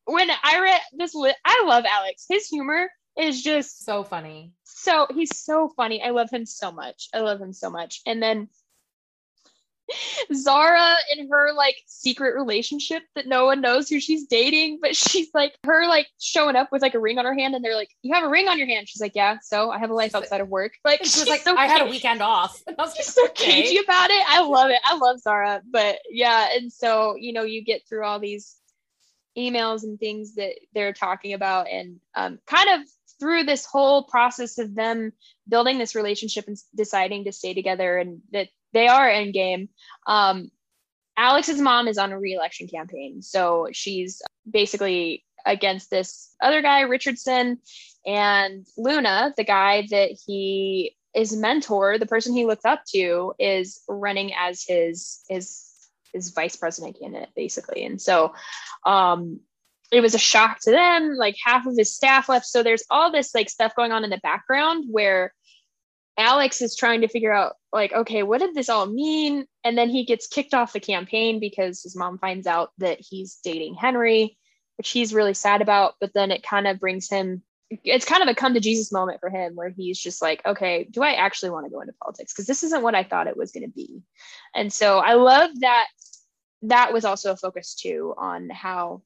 when 0.04 0.28
I 0.42 0.60
read 0.60 0.80
this, 0.92 1.14
li- 1.14 1.32
I 1.42 1.64
love 1.66 1.84
Alex. 1.88 2.26
His 2.28 2.46
humor 2.48 2.90
is 3.18 3.42
just 3.42 3.84
So 3.84 4.04
funny. 4.04 4.52
so, 4.64 5.06
he's 5.14 5.36
so 5.36 5.68
funny. 5.76 6.02
I 6.02 6.10
love 6.10 6.30
him 6.30 6.46
so 6.46 6.72
much. 6.72 7.08
I 7.14 7.20
love 7.20 7.40
him 7.40 7.52
so 7.52 7.70
much. 7.70 8.00
And 8.06 8.22
then 8.22 8.48
Zara 10.34 10.94
in 11.16 11.28
her 11.30 11.52
like 11.52 11.76
secret 11.86 12.34
relationship 12.34 13.02
that 13.14 13.26
no 13.26 13.44
one 13.44 13.60
knows 13.60 13.88
who 13.88 14.00
she's 14.00 14.26
dating, 14.26 14.78
but 14.80 14.96
she's 14.96 15.28
like 15.34 15.54
her 15.64 15.86
like 15.86 16.06
showing 16.18 16.56
up 16.56 16.68
with 16.72 16.82
like 16.82 16.94
a 16.94 16.98
ring 16.98 17.18
on 17.18 17.24
her 17.24 17.34
hand, 17.34 17.54
and 17.54 17.64
they're 17.64 17.74
like, 17.76 17.90
"You 18.02 18.14
have 18.14 18.24
a 18.24 18.28
ring 18.28 18.48
on 18.48 18.58
your 18.58 18.66
hand." 18.66 18.88
She's 18.88 19.00
like, 19.00 19.12
"Yeah, 19.14 19.38
so 19.42 19.70
I 19.70 19.78
have 19.78 19.90
a 19.90 19.94
life 19.94 20.14
outside 20.14 20.40
of 20.40 20.48
work." 20.48 20.72
Like 20.84 21.00
And 21.00 21.08
she 21.08 21.20
was 21.20 21.24
she's 21.24 21.28
like, 21.28 21.42
so 21.42 21.56
I 21.56 21.66
had 21.66 21.82
a 21.82 21.90
weekend 21.90 22.22
off. 22.22 22.62
And 22.66 22.76
I 22.78 22.82
was 22.82 22.94
like, 22.94 23.04
so 23.04 23.24
okay. 23.26 23.62
cagey 23.62 23.78
about 23.78 24.10
it. 24.10 24.24
I 24.26 24.42
love 24.42 24.70
it. 24.70 24.80
I 24.84 24.96
love 24.96 25.18
Zara, 25.20 25.62
but 25.70 25.98
yeah, 26.10 26.48
and 26.54 26.72
so 26.72 27.16
you 27.18 27.32
know 27.32 27.42
you 27.42 27.62
get 27.62 27.86
through 27.88 28.04
all 28.04 28.18
these 28.18 28.56
emails 29.36 29.82
and 29.82 29.98
things 29.98 30.36
that 30.36 30.54
they're 30.74 30.92
talking 30.92 31.34
about, 31.34 31.68
and 31.68 32.00
um, 32.14 32.38
kind 32.46 32.80
of 32.80 32.88
through 33.18 33.44
this 33.44 33.64
whole 33.64 34.04
process 34.04 34.58
of 34.58 34.74
them 34.74 35.12
building 35.48 35.78
this 35.78 35.94
relationship 35.94 36.46
and 36.46 36.56
deciding 36.74 37.24
to 37.24 37.32
stay 37.32 37.54
together, 37.54 37.98
and 37.98 38.20
that 38.32 38.48
they 38.72 38.88
are 38.88 39.08
endgame. 39.08 39.68
Um, 40.06 40.50
Alex's 41.16 41.60
mom 41.60 41.86
is 41.88 41.98
on 41.98 42.12
a 42.12 42.18
re-election 42.18 42.68
campaign, 42.68 43.22
so 43.22 43.68
she's 43.72 44.22
basically 44.50 45.24
against 45.46 45.90
this 45.90 46.34
other 46.40 46.62
guy, 46.62 46.80
Richardson, 46.80 47.58
and 48.06 48.66
Luna, 48.76 49.32
the 49.36 49.44
guy 49.44 49.86
that 49.90 50.10
he 50.26 50.96
is 51.14 51.36
mentor, 51.36 51.98
the 51.98 52.06
person 52.06 52.34
he 52.34 52.46
looks 52.46 52.64
up 52.64 52.82
to, 52.92 53.34
is 53.38 53.80
running 53.88 54.32
as 54.34 54.64
his 54.66 55.22
his 55.28 55.70
his 56.12 56.30
vice 56.30 56.56
president 56.56 56.98
candidate, 57.00 57.30
basically. 57.36 57.84
And 57.84 58.00
so 58.00 58.34
um 58.84 59.40
it 59.94 60.00
was 60.00 60.14
a 60.14 60.18
shock 60.18 60.60
to 60.60 60.70
them. 60.70 61.16
Like 61.16 61.36
half 61.42 61.66
of 61.66 61.76
his 61.76 61.94
staff 61.94 62.28
left. 62.28 62.46
So 62.46 62.62
there's 62.62 62.84
all 62.90 63.10
this 63.10 63.34
like 63.34 63.50
stuff 63.50 63.74
going 63.76 63.92
on 63.92 64.04
in 64.04 64.10
the 64.10 64.18
background 64.18 64.86
where 64.90 65.32
Alex 66.16 66.62
is 66.62 66.76
trying 66.76 67.00
to 67.00 67.08
figure 67.08 67.32
out 67.32 67.54
like, 67.72 67.92
okay, 67.92 68.22
what 68.22 68.40
did 68.40 68.54
this 68.54 68.68
all 68.68 68.86
mean? 68.86 69.46
And 69.64 69.76
then 69.76 69.90
he 69.90 70.04
gets 70.04 70.26
kicked 70.26 70.54
off 70.54 70.72
the 70.72 70.80
campaign 70.80 71.40
because 71.40 71.82
his 71.82 71.96
mom 71.96 72.18
finds 72.18 72.46
out 72.46 72.70
that 72.78 72.98
he's 73.00 73.38
dating 73.42 73.74
Henry, 73.74 74.38
which 74.78 74.90
he's 74.90 75.14
really 75.14 75.34
sad 75.34 75.60
about. 75.60 75.94
But 76.00 76.12
then 76.14 76.30
it 76.30 76.42
kind 76.42 76.66
of 76.66 76.78
brings 76.78 77.08
him 77.08 77.42
it's 77.82 78.04
kind 78.04 78.22
of 78.22 78.28
a 78.28 78.34
come 78.34 78.54
to 78.54 78.60
Jesus 78.60 78.92
moment 78.92 79.20
for 79.20 79.30
him 79.30 79.54
where 79.54 79.70
he's 79.70 79.98
just 79.98 80.22
like, 80.22 80.44
okay, 80.46 80.86
do 80.90 81.02
I 81.02 81.14
actually 81.14 81.50
want 81.50 81.66
to 81.66 81.70
go 81.70 81.80
into 81.80 81.94
politics? 81.94 82.32
Because 82.32 82.46
this 82.46 82.62
isn't 82.62 82.82
what 82.82 82.94
I 82.94 83.02
thought 83.02 83.26
it 83.26 83.36
was 83.36 83.52
going 83.52 83.64
to 83.64 83.74
be. 83.74 84.02
And 84.54 84.72
so 84.72 84.98
I 84.98 85.14
love 85.14 85.50
that 85.60 85.86
that 86.62 86.92
was 86.92 87.04
also 87.04 87.32
a 87.32 87.36
focus 87.36 87.74
too 87.74 88.14
on 88.16 88.50
how 88.50 89.02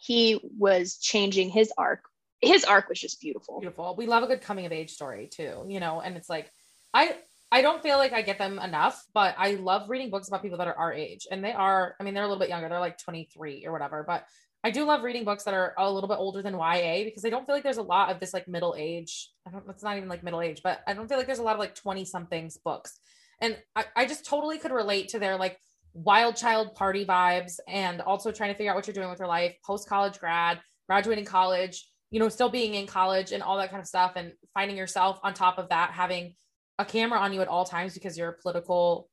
he 0.00 0.40
was 0.58 0.98
changing 0.98 1.50
his 1.50 1.72
arc. 1.76 2.04
His 2.40 2.64
arc 2.64 2.88
was 2.88 3.00
just 3.00 3.20
beautiful. 3.20 3.60
Beautiful. 3.60 3.94
We 3.96 4.06
love 4.06 4.22
a 4.22 4.26
good 4.26 4.40
coming 4.40 4.66
of 4.66 4.72
age 4.72 4.90
story 4.90 5.28
too, 5.30 5.64
you 5.68 5.80
know, 5.80 6.00
and 6.00 6.16
it's 6.16 6.28
like 6.28 6.50
I 6.94 7.16
I 7.50 7.62
don't 7.62 7.82
feel 7.82 7.96
like 7.96 8.12
I 8.12 8.22
get 8.22 8.38
them 8.38 8.58
enough, 8.58 9.02
but 9.14 9.34
I 9.38 9.52
love 9.52 9.88
reading 9.88 10.10
books 10.10 10.28
about 10.28 10.42
people 10.42 10.58
that 10.58 10.68
are 10.68 10.74
our 10.74 10.92
age. 10.92 11.26
And 11.30 11.42
they 11.42 11.52
are, 11.52 11.96
I 11.98 12.04
mean, 12.04 12.12
they're 12.12 12.24
a 12.24 12.26
little 12.26 12.40
bit 12.40 12.50
younger. 12.50 12.68
They're 12.68 12.78
like 12.78 12.98
23 12.98 13.64
or 13.66 13.72
whatever, 13.72 14.04
but 14.06 14.24
I 14.62 14.70
do 14.70 14.84
love 14.84 15.02
reading 15.02 15.24
books 15.24 15.44
that 15.44 15.54
are 15.54 15.72
a 15.78 15.90
little 15.90 16.08
bit 16.08 16.18
older 16.18 16.42
than 16.42 16.54
YA 16.54 17.04
because 17.04 17.24
I 17.24 17.30
don't 17.30 17.46
feel 17.46 17.54
like 17.54 17.62
there's 17.62 17.78
a 17.78 17.82
lot 17.82 18.10
of 18.10 18.20
this 18.20 18.34
like 18.34 18.48
middle 18.48 18.74
age. 18.76 19.30
I 19.46 19.50
don't, 19.50 19.64
it's 19.68 19.82
not 19.82 19.96
even 19.96 20.08
like 20.08 20.22
middle 20.22 20.42
age, 20.42 20.60
but 20.62 20.80
I 20.86 20.94
don't 20.94 21.08
feel 21.08 21.16
like 21.16 21.26
there's 21.26 21.38
a 21.38 21.44
lot 21.44 21.54
of 21.54 21.60
like 21.60 21.74
20 21.74 22.04
somethings 22.04 22.58
books. 22.58 22.98
And 23.40 23.56
I, 23.74 23.84
I 23.96 24.06
just 24.06 24.26
totally 24.26 24.58
could 24.58 24.72
relate 24.72 25.08
to 25.10 25.18
their 25.18 25.36
like 25.36 25.58
wild 26.04 26.36
child 26.36 26.74
party 26.74 27.04
vibes 27.04 27.58
and 27.66 28.00
also 28.00 28.30
trying 28.30 28.52
to 28.52 28.56
figure 28.56 28.70
out 28.70 28.76
what 28.76 28.86
you're 28.86 28.94
doing 28.94 29.10
with 29.10 29.18
your 29.18 29.28
life, 29.28 29.54
post 29.64 29.88
college 29.88 30.18
grad, 30.18 30.60
graduating 30.88 31.24
college, 31.24 31.88
you 32.10 32.20
know, 32.20 32.28
still 32.28 32.48
being 32.48 32.74
in 32.74 32.86
college 32.86 33.32
and 33.32 33.42
all 33.42 33.56
that 33.58 33.70
kind 33.70 33.80
of 33.80 33.86
stuff 33.86 34.12
and 34.16 34.32
finding 34.54 34.76
yourself 34.76 35.18
on 35.22 35.34
top 35.34 35.58
of 35.58 35.68
that, 35.68 35.90
having 35.90 36.34
a 36.78 36.84
camera 36.84 37.18
on 37.18 37.32
you 37.32 37.40
at 37.40 37.48
all 37.48 37.64
times 37.64 37.94
because 37.94 38.16
you're 38.16 38.30
a 38.30 38.42
political 38.42 39.08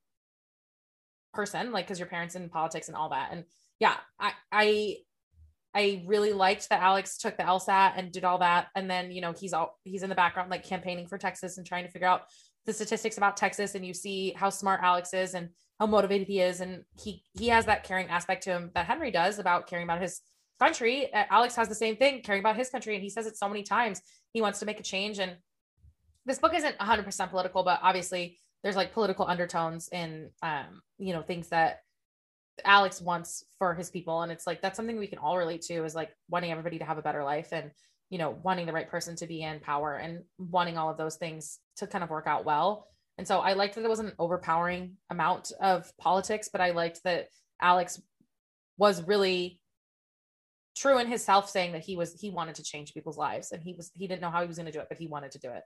person, 1.33 1.71
like 1.71 1.85
because 1.85 1.99
your 1.99 2.07
parents 2.07 2.35
in 2.35 2.49
politics 2.49 2.87
and 2.87 2.95
all 2.95 3.09
that. 3.09 3.29
And 3.31 3.43
yeah, 3.79 3.95
I, 4.19 4.31
I 4.51 4.97
I 5.73 6.03
really 6.07 6.31
liked 6.31 6.69
that 6.69 6.81
Alex 6.81 7.17
took 7.17 7.35
the 7.35 7.43
LSAT 7.43 7.93
and 7.97 8.09
did 8.09 8.23
all 8.23 8.37
that. 8.37 8.67
And 8.75 8.89
then, 8.89 9.11
you 9.11 9.19
know, 9.19 9.33
he's 9.33 9.51
all 9.51 9.77
he's 9.83 10.03
in 10.03 10.09
the 10.09 10.15
background 10.15 10.49
like 10.49 10.63
campaigning 10.63 11.07
for 11.07 11.17
Texas 11.17 11.57
and 11.57 11.67
trying 11.67 11.83
to 11.83 11.91
figure 11.91 12.07
out 12.07 12.21
the 12.65 12.71
statistics 12.71 13.17
about 13.17 13.35
Texas. 13.35 13.75
And 13.75 13.85
you 13.85 13.93
see 13.93 14.33
how 14.37 14.49
smart 14.49 14.79
Alex 14.81 15.13
is 15.13 15.33
and 15.33 15.49
how 15.79 15.85
motivated 15.85 16.27
he 16.27 16.39
is. 16.39 16.61
And 16.61 16.83
he 17.01 17.23
he 17.37 17.47
has 17.49 17.65
that 17.65 17.83
caring 17.83 18.07
aspect 18.09 18.43
to 18.43 18.51
him 18.51 18.71
that 18.75 18.85
Henry 18.85 19.11
does 19.11 19.39
about 19.39 19.67
caring 19.67 19.83
about 19.83 20.01
his 20.01 20.21
country. 20.59 21.09
Alex 21.13 21.55
has 21.55 21.67
the 21.67 21.75
same 21.75 21.95
thing, 21.95 22.21
caring 22.21 22.39
about 22.39 22.55
his 22.55 22.69
country. 22.69 22.95
And 22.95 23.03
he 23.03 23.09
says 23.09 23.25
it 23.25 23.37
so 23.37 23.47
many 23.47 23.63
times. 23.63 24.01
He 24.33 24.41
wants 24.41 24.59
to 24.59 24.65
make 24.65 24.79
a 24.79 24.83
change. 24.83 25.19
And 25.19 25.37
this 26.25 26.39
book 26.39 26.53
isn't 26.55 26.77
100% 26.77 27.29
political, 27.29 27.63
but 27.63 27.79
obviously 27.83 28.39
there's 28.63 28.75
like 28.75 28.93
political 28.93 29.27
undertones 29.27 29.89
in 29.91 30.29
um, 30.41 30.81
you 30.97 31.13
know, 31.13 31.21
things 31.21 31.49
that 31.49 31.81
Alex 32.63 33.01
wants 33.01 33.43
for 33.59 33.73
his 33.73 33.89
people. 33.89 34.21
And 34.21 34.31
it's 34.31 34.47
like 34.47 34.61
that's 34.61 34.77
something 34.77 34.97
we 34.97 35.07
can 35.07 35.19
all 35.19 35.37
relate 35.37 35.61
to 35.63 35.83
is 35.83 35.95
like 35.95 36.15
wanting 36.29 36.51
everybody 36.51 36.79
to 36.79 36.85
have 36.85 36.97
a 36.97 37.01
better 37.01 37.23
life 37.23 37.49
and, 37.51 37.71
you 38.09 38.17
know, 38.17 38.37
wanting 38.43 38.65
the 38.65 38.73
right 38.73 38.89
person 38.89 39.15
to 39.17 39.27
be 39.27 39.41
in 39.41 39.59
power 39.59 39.95
and 39.95 40.23
wanting 40.37 40.77
all 40.77 40.89
of 40.89 40.97
those 40.97 41.17
things 41.17 41.59
to 41.77 41.87
kind 41.87 42.03
of 42.03 42.09
work 42.09 42.27
out 42.27 42.45
well. 42.45 42.87
And 43.17 43.27
so 43.27 43.39
I 43.39 43.53
liked 43.53 43.75
that 43.75 43.81
there 43.81 43.89
wasn't 43.89 44.09
an 44.09 44.15
overpowering 44.19 44.97
amount 45.09 45.51
of 45.61 45.91
politics, 45.97 46.49
but 46.51 46.61
I 46.61 46.71
liked 46.71 47.03
that 47.03 47.29
Alex 47.61 48.01
was 48.77 49.01
really 49.03 49.59
true 50.75 50.97
in 50.99 51.07
his 51.07 51.23
self 51.23 51.49
saying 51.49 51.71
that 51.71 51.83
he 51.83 51.95
was 51.95 52.19
he 52.19 52.29
wanted 52.29 52.55
to 52.55 52.63
change 52.63 52.93
people's 52.93 53.17
lives 53.17 53.51
and 53.51 53.63
he 53.63 53.73
was 53.73 53.91
he 53.93 54.07
didn't 54.07 54.21
know 54.21 54.29
how 54.29 54.41
he 54.41 54.47
was 54.47 54.57
going 54.57 54.65
to 54.65 54.71
do 54.71 54.79
it 54.79 54.87
but 54.89 54.97
he 54.97 55.07
wanted 55.07 55.31
to 55.31 55.39
do 55.39 55.49
it. 55.49 55.63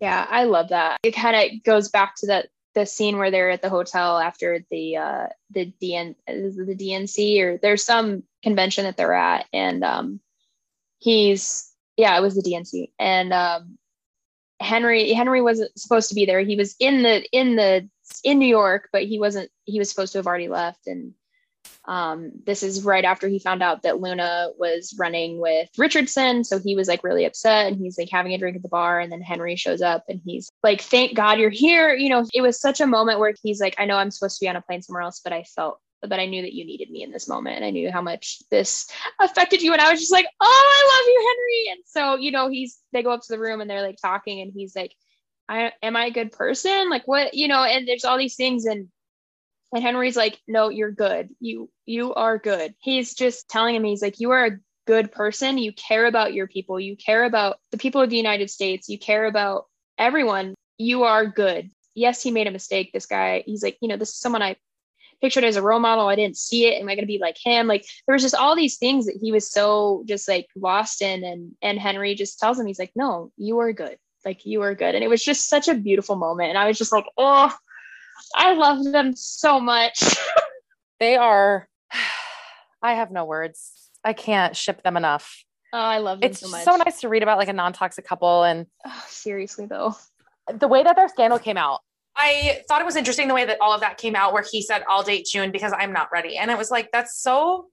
Yeah 0.00 0.26
i 0.30 0.44
love 0.44 0.68
that. 0.68 0.98
It 1.02 1.12
kind 1.12 1.36
of 1.36 1.62
goes 1.64 1.88
back 1.88 2.14
to 2.18 2.28
that 2.28 2.48
the 2.74 2.86
scene 2.86 3.18
where 3.18 3.32
they're 3.32 3.50
at 3.50 3.62
the 3.62 3.68
hotel 3.68 4.18
after 4.18 4.64
the 4.70 4.96
uh 4.96 5.26
the 5.50 5.72
DN 5.82 6.14
the 6.26 6.76
DNC 6.78 7.40
or 7.40 7.58
there's 7.58 7.84
some 7.84 8.22
convention 8.44 8.84
that 8.84 8.96
they're 8.96 9.12
at 9.12 9.46
and 9.52 9.82
um 9.82 10.20
he's 10.98 11.72
yeah 11.96 12.16
it 12.16 12.20
was 12.20 12.36
the 12.36 12.48
DNC 12.48 12.92
and 12.98 13.32
um 13.32 13.78
Henry 14.60 15.12
Henry 15.12 15.40
wasn't 15.40 15.76
supposed 15.78 16.08
to 16.08 16.14
be 16.14 16.26
there 16.26 16.40
he 16.40 16.56
was 16.56 16.76
in 16.78 17.02
the 17.02 17.24
in 17.32 17.56
the 17.56 17.88
in 18.24 18.38
New 18.38 18.48
York 18.48 18.88
but 18.92 19.04
he 19.04 19.18
wasn't 19.18 19.50
he 19.64 19.78
was 19.78 19.88
supposed 19.88 20.12
to 20.12 20.18
have 20.18 20.26
already 20.26 20.48
left 20.48 20.86
and 20.86 21.14
um, 21.86 22.32
this 22.46 22.62
is 22.62 22.84
right 22.84 23.04
after 23.04 23.26
he 23.26 23.38
found 23.38 23.62
out 23.62 23.82
that 23.82 24.00
Luna 24.00 24.50
was 24.58 24.94
running 24.98 25.40
with 25.40 25.68
Richardson. 25.78 26.44
So 26.44 26.58
he 26.58 26.76
was 26.76 26.88
like 26.88 27.02
really 27.02 27.24
upset 27.24 27.66
and 27.66 27.76
he's 27.76 27.98
like 27.98 28.10
having 28.10 28.32
a 28.32 28.38
drink 28.38 28.56
at 28.56 28.62
the 28.62 28.68
bar. 28.68 29.00
And 29.00 29.10
then 29.10 29.22
Henry 29.22 29.56
shows 29.56 29.82
up 29.82 30.04
and 30.08 30.20
he's 30.24 30.50
like, 30.62 30.80
Thank 30.80 31.16
God 31.16 31.38
you're 31.38 31.50
here. 31.50 31.94
You 31.94 32.10
know, 32.10 32.26
it 32.34 32.42
was 32.42 32.60
such 32.60 32.80
a 32.80 32.86
moment 32.86 33.18
where 33.18 33.34
he's 33.42 33.60
like, 33.60 33.74
I 33.78 33.86
know 33.86 33.96
I'm 33.96 34.10
supposed 34.10 34.38
to 34.38 34.44
be 34.44 34.48
on 34.48 34.56
a 34.56 34.62
plane 34.62 34.82
somewhere 34.82 35.02
else, 35.02 35.20
but 35.22 35.32
I 35.32 35.42
felt 35.44 35.80
but 36.02 36.18
I 36.18 36.26
knew 36.26 36.42
that 36.42 36.54
you 36.54 36.64
needed 36.64 36.90
me 36.90 37.02
in 37.02 37.10
this 37.10 37.28
moment. 37.28 37.64
I 37.64 37.70
knew 37.70 37.90
how 37.90 38.02
much 38.02 38.42
this 38.50 38.90
affected 39.20 39.62
you. 39.62 39.72
And 39.72 39.80
I 39.80 39.90
was 39.90 40.00
just 40.00 40.12
like, 40.12 40.26
oh, 40.40 40.72
I 40.72 40.96
love 40.96 41.06
you, 41.06 41.28
Henry. 41.28 41.72
And 41.72 41.84
so, 41.86 42.22
you 42.22 42.30
know, 42.30 42.48
he's 42.48 42.78
they 42.92 43.02
go 43.02 43.12
up 43.12 43.22
to 43.22 43.32
the 43.32 43.38
room 43.38 43.60
and 43.60 43.68
they're 43.68 43.82
like 43.82 43.98
talking, 44.00 44.40
and 44.40 44.52
he's 44.54 44.74
like, 44.74 44.94
I 45.48 45.72
am 45.82 45.96
I 45.96 46.06
a 46.06 46.10
good 46.10 46.32
person? 46.32 46.90
Like 46.90 47.06
what, 47.06 47.34
you 47.34 47.48
know, 47.48 47.62
and 47.62 47.86
there's 47.86 48.04
all 48.04 48.18
these 48.18 48.36
things. 48.36 48.64
And 48.66 48.88
and 49.72 49.82
Henry's 49.82 50.16
like, 50.16 50.40
no, 50.48 50.68
you're 50.68 50.92
good. 50.92 51.30
You 51.40 51.70
you 51.86 52.14
are 52.14 52.38
good. 52.38 52.74
He's 52.80 53.14
just 53.14 53.48
telling 53.48 53.74
him 53.74 53.84
he's 53.84 54.02
like, 54.02 54.20
you 54.20 54.30
are 54.30 54.46
a 54.46 54.58
good 54.86 55.12
person. 55.12 55.58
You 55.58 55.72
care 55.72 56.06
about 56.06 56.34
your 56.34 56.46
people. 56.46 56.80
You 56.80 56.96
care 56.96 57.24
about 57.24 57.58
the 57.70 57.78
people 57.78 58.00
of 58.00 58.10
the 58.10 58.16
United 58.16 58.50
States. 58.50 58.88
You 58.88 58.98
care 58.98 59.26
about 59.26 59.66
everyone. 59.98 60.54
You 60.78 61.04
are 61.04 61.26
good. 61.26 61.70
Yes, 61.94 62.22
he 62.22 62.30
made 62.30 62.46
a 62.46 62.52
mistake. 62.52 62.92
This 62.92 63.06
guy, 63.06 63.42
he's 63.46 63.62
like, 63.62 63.76
you 63.80 63.88
know, 63.88 63.96
this 63.96 64.10
is 64.10 64.18
someone 64.18 64.42
I 64.42 64.56
pictured 65.20 65.44
as 65.44 65.56
a 65.56 65.62
role 65.62 65.80
model. 65.80 66.08
I 66.08 66.16
didn't 66.16 66.36
see 66.36 66.66
it. 66.66 66.80
Am 66.80 66.88
I 66.88 66.94
going 66.94 67.02
to 67.02 67.06
be 67.06 67.18
like 67.18 67.36
him? 67.42 67.66
Like 67.66 67.84
there 68.06 68.12
was 68.12 68.22
just 68.22 68.34
all 68.34 68.56
these 68.56 68.78
things 68.78 69.06
that 69.06 69.18
he 69.20 69.32
was 69.32 69.50
so 69.50 70.04
just 70.06 70.28
like 70.28 70.46
lost 70.56 71.02
in. 71.02 71.24
And 71.24 71.52
and 71.62 71.78
Henry 71.78 72.14
just 72.14 72.38
tells 72.38 72.58
him, 72.58 72.66
he's 72.66 72.78
like, 72.78 72.92
no, 72.94 73.32
you 73.36 73.58
are 73.58 73.72
good. 73.72 73.98
Like 74.24 74.44
you 74.44 74.62
are 74.62 74.74
good. 74.74 74.94
And 74.94 75.04
it 75.04 75.08
was 75.08 75.24
just 75.24 75.48
such 75.48 75.68
a 75.68 75.74
beautiful 75.74 76.16
moment. 76.16 76.50
And 76.50 76.58
I 76.58 76.66
was 76.66 76.78
just 76.78 76.92
like, 76.92 77.06
oh, 77.16 77.52
I 78.34 78.54
love 78.54 78.84
them 78.84 79.14
so 79.16 79.60
much. 79.60 80.02
they 81.00 81.16
are, 81.16 81.68
I 82.82 82.94
have 82.94 83.10
no 83.10 83.24
words. 83.24 83.72
I 84.04 84.12
can't 84.12 84.56
ship 84.56 84.82
them 84.82 84.96
enough. 84.96 85.44
Oh, 85.72 85.78
I 85.78 85.98
love 85.98 86.20
them 86.20 86.30
it's 86.30 86.40
so 86.40 86.48
much. 86.48 86.64
so 86.64 86.76
nice 86.76 87.00
to 87.00 87.08
read 87.08 87.22
about 87.22 87.38
like 87.38 87.48
a 87.48 87.52
non-toxic 87.52 88.04
couple 88.04 88.42
and 88.42 88.66
oh, 88.84 89.04
seriously 89.08 89.66
though. 89.66 89.94
The 90.52 90.66
way 90.66 90.82
that 90.82 90.96
their 90.96 91.08
scandal 91.08 91.38
came 91.38 91.56
out. 91.56 91.80
I 92.16 92.62
thought 92.68 92.80
it 92.80 92.84
was 92.84 92.96
interesting 92.96 93.28
the 93.28 93.34
way 93.34 93.44
that 93.44 93.58
all 93.60 93.72
of 93.72 93.80
that 93.80 93.96
came 93.96 94.14
out 94.14 94.32
where 94.32 94.44
he 94.48 94.62
said 94.62 94.82
I'll 94.88 95.02
date 95.02 95.26
June 95.30 95.50
because 95.52 95.72
I'm 95.76 95.92
not 95.92 96.08
ready. 96.12 96.36
And 96.36 96.50
it 96.50 96.58
was 96.58 96.70
like 96.70 96.90
that's 96.92 97.20
so 97.20 97.68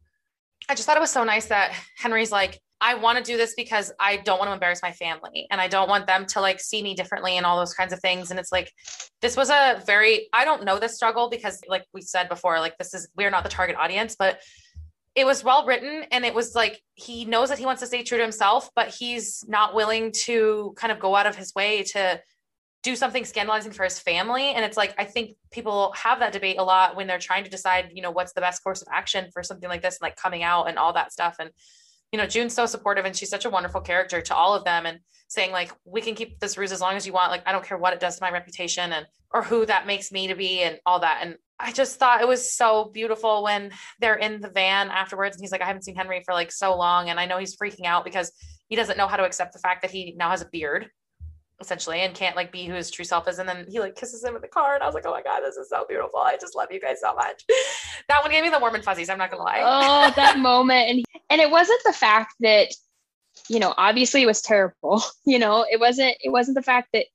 I 0.70 0.76
just 0.76 0.86
thought 0.86 0.98
it 0.98 1.02
was 1.02 1.12
so 1.12 1.24
nice 1.24 1.48
that 1.48 1.74
Henry's 1.98 2.32
like 2.32 2.60
I 2.80 2.94
want 2.94 3.18
to 3.18 3.24
do 3.24 3.38
this 3.38 3.56
because 3.56 3.92
I 4.00 4.18
don't 4.18 4.38
want 4.38 4.50
to 4.50 4.54
embarrass 4.54 4.82
my 4.84 4.92
family 4.92 5.48
and 5.50 5.60
I 5.60 5.68
don't 5.68 5.90
want 5.90 6.06
them 6.06 6.26
to 6.28 6.42
like 6.42 6.60
see 6.60 6.84
me 6.84 6.94
differently 6.94 7.38
and 7.38 7.46
all 7.46 7.58
those 7.58 7.74
kinds 7.74 7.92
of 7.92 8.00
things. 8.00 8.30
And 8.30 8.40
it's 8.40 8.52
like, 8.52 8.72
this 9.22 9.36
was 9.36 9.50
a 9.50 9.82
very, 9.88 10.28
I 10.32 10.46
don't 10.46 10.64
know 10.64 10.78
this 10.78 10.96
struggle 10.96 11.30
because, 11.30 11.60
like 11.68 11.86
we 11.92 12.02
said 12.02 12.30
before, 12.30 12.60
like 12.60 12.78
this 12.78 12.94
is, 12.94 13.10
we're 13.16 13.32
not 13.32 13.44
the 13.44 13.50
target 13.50 13.78
audience, 13.78 14.16
but 14.18 14.42
it 15.16 15.26
was 15.26 15.44
well 15.44 15.66
written 15.66 16.04
and 16.12 16.24
it 16.24 16.36
was 16.36 16.54
like 16.54 16.80
he 16.94 17.26
knows 17.26 17.50
that 17.50 17.58
he 17.58 17.66
wants 17.66 17.82
to 17.82 17.88
stay 17.88 18.04
true 18.04 18.20
to 18.20 18.24
himself, 18.24 18.70
but 18.76 18.90
he's 18.90 19.44
not 19.48 19.74
willing 19.74 20.12
to 20.12 20.76
kind 20.78 20.92
of 20.92 21.00
go 21.00 21.16
out 21.16 21.26
of 21.26 21.36
his 21.36 21.56
way 21.56 21.82
to 21.82 22.22
do 22.88 22.96
something 22.96 23.26
scandalizing 23.26 23.74
for 23.74 23.84
his 23.84 24.00
family. 24.00 24.54
And 24.54 24.64
it's 24.64 24.78
like, 24.78 24.96
I 24.98 25.04
think 25.04 25.36
people 25.52 25.92
have 25.92 26.20
that 26.20 26.32
debate 26.32 26.58
a 26.58 26.64
lot 26.64 26.96
when 26.96 27.06
they're 27.06 27.20
trying 27.20 27.44
to 27.44 27.50
decide, 27.50 27.92
you 27.94 28.02
know, 28.02 28.12
what's 28.12 28.32
the 28.32 28.40
best 28.40 28.64
course 28.64 28.82
of 28.82 28.88
action 28.90 29.30
for 29.34 29.44
something 29.44 29.68
like 29.68 29.82
this, 29.82 30.00
like 30.02 30.16
coming 30.16 30.42
out 30.42 30.70
and 30.70 30.78
all 30.78 30.94
that 30.94 31.12
stuff. 31.12 31.36
And 31.40 31.52
you 32.14 32.18
know, 32.18 32.26
June's 32.26 32.54
so 32.54 32.66
supportive 32.66 33.04
and 33.04 33.14
she's 33.14 33.30
such 33.30 33.44
a 33.44 33.50
wonderful 33.50 33.82
character 33.82 34.22
to 34.22 34.34
all 34.34 34.56
of 34.56 34.64
them 34.64 34.86
and 34.86 35.00
saying 35.28 35.52
like, 35.52 35.74
we 35.84 36.00
can 36.00 36.16
keep 36.16 36.40
this 36.40 36.58
ruse 36.58 36.72
as 36.72 36.80
long 36.80 36.96
as 36.96 37.06
you 37.06 37.12
want. 37.12 37.32
Like, 37.32 37.44
I 37.46 37.52
don't 37.52 37.66
care 37.66 37.78
what 37.78 37.92
it 37.92 38.00
does 38.00 38.16
to 38.16 38.24
my 38.24 38.32
reputation 38.32 38.94
and, 38.94 39.06
or 39.32 39.44
who 39.44 39.66
that 39.66 39.86
makes 39.86 40.10
me 40.10 40.28
to 40.28 40.36
be 40.36 40.62
and 40.62 40.80
all 40.86 41.02
that. 41.02 41.20
And 41.22 41.36
I 41.60 41.74
just 41.74 42.00
thought 42.00 42.22
it 42.22 42.28
was 42.28 42.54
so 42.54 42.90
beautiful 42.94 43.44
when 43.44 43.72
they're 44.00 44.16
in 44.16 44.40
the 44.40 44.50
van 44.50 44.90
afterwards. 44.90 45.36
And 45.36 45.44
he's 45.44 45.52
like, 45.52 45.62
I 45.62 45.66
haven't 45.66 45.84
seen 45.84 45.96
Henry 45.96 46.22
for 46.24 46.34
like 46.34 46.54
so 46.54 46.78
long. 46.78 47.10
And 47.10 47.20
I 47.20 47.26
know 47.26 47.40
he's 47.40 47.58
freaking 47.58 47.86
out 47.86 48.06
because 48.06 48.32
he 48.70 48.78
doesn't 48.78 48.98
know 48.98 49.08
how 49.08 49.18
to 49.18 49.26
accept 49.26 49.52
the 49.52 49.60
fact 49.60 49.82
that 49.82 49.92
he 49.92 50.16
now 50.18 50.30
has 50.30 50.42
a 50.42 50.48
beard 50.50 50.90
essentially 51.60 52.02
and 52.02 52.14
can't 52.14 52.36
like 52.36 52.52
be 52.52 52.66
who 52.66 52.74
his 52.74 52.92
true 52.92 53.06
self 53.06 53.28
is 53.28 53.40
and 53.40 53.50
then 53.50 53.66
he 53.68 53.80
like 53.80 53.96
kisses 53.96 54.24
him 54.24 54.36
in 54.36 54.42
the 54.42 54.48
car 54.48 54.76
and 54.76 54.84
i 54.84 54.86
was 54.86 54.94
like 54.94 55.06
oh 55.08 55.12
my 55.12 55.24
god 55.24 55.42
this 55.42 55.56
is 55.56 55.70
so 55.70 55.86
beautiful 55.90 56.20
i 56.20 56.38
just 56.40 56.56
love 56.56 56.72
you 56.72 56.80
guys 56.80 57.02
so 57.02 57.14
much 57.16 57.44
that 58.08 58.22
one 58.22 58.30
gave 58.30 58.44
me 58.44 58.50
the 58.50 58.60
warm 58.60 58.76
and 58.76 58.84
fuzzies 58.84 59.10
i'm 59.10 59.18
not 59.18 59.32
gonna 59.32 59.44
lie 59.44 59.62
oh 59.64 60.14
that 60.16 60.38
moment 60.40 60.90
and 60.90 61.06
and 61.30 61.42
it 61.42 61.50
wasn't 61.50 61.80
the 61.84 61.94
fact 61.94 62.36
that 62.40 62.68
you 63.50 63.60
know 63.60 63.74
obviously 63.78 64.22
it 64.22 64.28
was 64.28 64.42
terrible 64.42 65.02
you 65.26 65.40
know 65.40 65.66
it 65.70 65.80
wasn't 65.80 66.16
it 66.22 66.30
wasn't 66.30 66.56
the 66.56 66.64
fact 66.64 66.90
that 66.94 67.06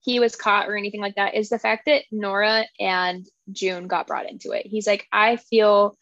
he 0.00 0.18
was 0.18 0.34
caught 0.34 0.68
or 0.68 0.76
anything 0.76 1.00
like 1.00 1.14
that 1.14 1.34
is 1.34 1.48
the 1.48 1.58
fact 1.58 1.84
that 1.86 2.02
nora 2.10 2.64
and 2.80 3.26
june 3.52 3.86
got 3.86 4.08
brought 4.08 4.28
into 4.28 4.50
it 4.50 4.66
he's 4.66 4.86
like 4.86 5.06
i 5.12 5.36
feel 5.36 5.96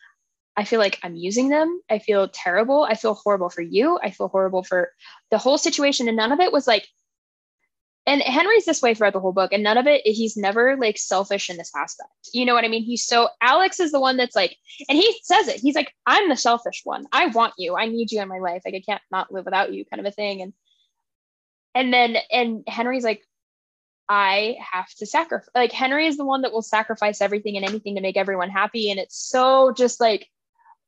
I 0.56 0.64
feel 0.64 0.80
like 0.80 0.98
I'm 1.02 1.16
using 1.16 1.48
them. 1.48 1.80
I 1.88 2.00
feel 2.00 2.28
terrible. 2.28 2.82
I 2.82 2.94
feel 2.94 3.14
horrible 3.14 3.48
for 3.48 3.62
you. 3.62 3.98
I 4.02 4.10
feel 4.10 4.28
horrible 4.28 4.62
for 4.62 4.90
the 5.30 5.38
whole 5.38 5.56
situation. 5.56 6.06
And 6.08 6.18
none 6.18 6.32
of 6.32 6.40
it 6.40 6.52
was 6.52 6.66
like 6.66 6.86
and 8.06 8.22
Henry's 8.22 8.64
this 8.64 8.82
way 8.82 8.94
throughout 8.94 9.12
the 9.12 9.20
whole 9.20 9.32
book, 9.32 9.52
and 9.52 9.62
none 9.62 9.76
of 9.78 9.86
it, 9.86 10.02
he's 10.04 10.36
never 10.36 10.76
like 10.76 10.96
selfish 10.96 11.50
in 11.50 11.56
this 11.56 11.70
aspect. 11.76 12.10
You 12.32 12.46
know 12.46 12.54
what 12.54 12.64
I 12.64 12.68
mean? 12.68 12.82
He's 12.82 13.06
so 13.06 13.28
Alex 13.42 13.78
is 13.78 13.92
the 13.92 14.00
one 14.00 14.16
that's 14.16 14.34
like, 14.34 14.56
and 14.88 14.96
he 14.96 15.20
says 15.22 15.48
it. 15.48 15.60
He's 15.60 15.74
like, 15.74 15.92
I'm 16.06 16.28
the 16.28 16.36
selfish 16.36 16.80
one. 16.84 17.06
I 17.12 17.26
want 17.26 17.54
you. 17.58 17.76
I 17.76 17.86
need 17.86 18.10
you 18.10 18.20
in 18.20 18.28
my 18.28 18.38
life. 18.38 18.62
Like 18.64 18.74
I 18.74 18.80
can't 18.80 19.02
not 19.10 19.32
live 19.32 19.44
without 19.44 19.72
you, 19.72 19.84
kind 19.84 20.00
of 20.00 20.06
a 20.06 20.14
thing. 20.14 20.42
And 20.42 20.52
and 21.74 21.92
then 21.92 22.16
and 22.32 22.64
Henry's 22.66 23.04
like, 23.04 23.22
I 24.08 24.56
have 24.72 24.88
to 24.96 25.06
sacrifice. 25.06 25.50
Like 25.54 25.72
Henry 25.72 26.06
is 26.06 26.16
the 26.16 26.24
one 26.24 26.42
that 26.42 26.52
will 26.52 26.62
sacrifice 26.62 27.20
everything 27.20 27.56
and 27.56 27.66
anything 27.68 27.96
to 27.96 28.00
make 28.00 28.16
everyone 28.16 28.50
happy, 28.50 28.90
and 28.90 28.98
it's 28.98 29.16
so 29.16 29.72
just 29.72 30.00
like 30.00 30.26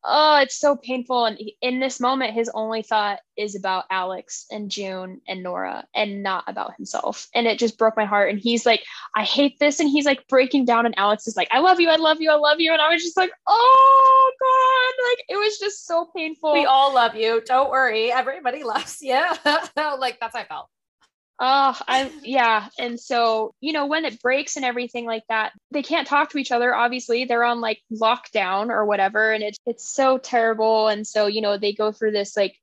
oh, 0.04 0.40
it's 0.40 0.56
so 0.56 0.76
painful. 0.76 1.26
And 1.26 1.38
in 1.60 1.80
this 1.80 2.00
moment, 2.00 2.34
his 2.34 2.50
only 2.54 2.82
thought 2.82 3.20
is 3.36 3.54
about 3.54 3.84
Alex 3.90 4.46
and 4.50 4.70
June 4.70 5.20
and 5.28 5.42
Nora 5.42 5.84
and 5.94 6.22
not 6.22 6.44
about 6.46 6.74
himself. 6.76 7.28
And 7.34 7.46
it 7.46 7.58
just 7.58 7.78
broke 7.78 7.96
my 7.96 8.04
heart. 8.04 8.30
And 8.30 8.38
he's 8.38 8.66
like, 8.66 8.82
I 9.16 9.24
hate 9.24 9.58
this. 9.58 9.80
And 9.80 9.88
he's 9.88 10.04
like 10.04 10.26
breaking 10.28 10.64
down. 10.64 10.86
And 10.86 10.98
Alex 10.98 11.26
is 11.26 11.36
like, 11.36 11.48
I 11.52 11.60
love 11.60 11.80
you. 11.80 11.88
I 11.88 11.96
love 11.96 12.20
you. 12.20 12.30
I 12.30 12.36
love 12.36 12.60
you. 12.60 12.72
And 12.72 12.82
I 12.82 12.92
was 12.92 13.02
just 13.02 13.16
like, 13.16 13.30
oh, 13.46 14.32
God. 14.40 15.10
Like 15.10 15.24
it 15.28 15.36
was 15.36 15.58
just 15.58 15.86
so 15.86 16.10
painful. 16.14 16.52
We 16.52 16.64
all 16.64 16.94
love 16.94 17.14
you. 17.14 17.42
Don't 17.44 17.70
worry. 17.70 18.12
Everybody 18.12 18.64
loves 18.64 18.98
you. 19.00 19.14
like 19.44 20.18
that's 20.20 20.34
how 20.34 20.40
I 20.40 20.44
felt. 20.44 20.68
Oh, 21.44 21.76
I 21.88 22.08
yeah. 22.22 22.68
And 22.78 23.00
so, 23.00 23.52
you 23.60 23.72
know, 23.72 23.86
when 23.86 24.04
it 24.04 24.22
breaks 24.22 24.54
and 24.54 24.64
everything 24.64 25.06
like 25.06 25.24
that, 25.28 25.52
they 25.72 25.82
can't 25.82 26.06
talk 26.06 26.30
to 26.30 26.38
each 26.38 26.52
other. 26.52 26.72
Obviously, 26.72 27.24
they're 27.24 27.42
on 27.42 27.60
like 27.60 27.82
lockdown 27.92 28.68
or 28.68 28.86
whatever. 28.86 29.32
And 29.32 29.42
it's 29.42 29.58
it's 29.66 29.92
so 29.92 30.18
terrible. 30.18 30.86
And 30.86 31.04
so, 31.04 31.26
you 31.26 31.40
know, 31.40 31.58
they 31.58 31.72
go 31.72 31.90
through 31.90 32.12
this 32.12 32.36
like 32.36 32.54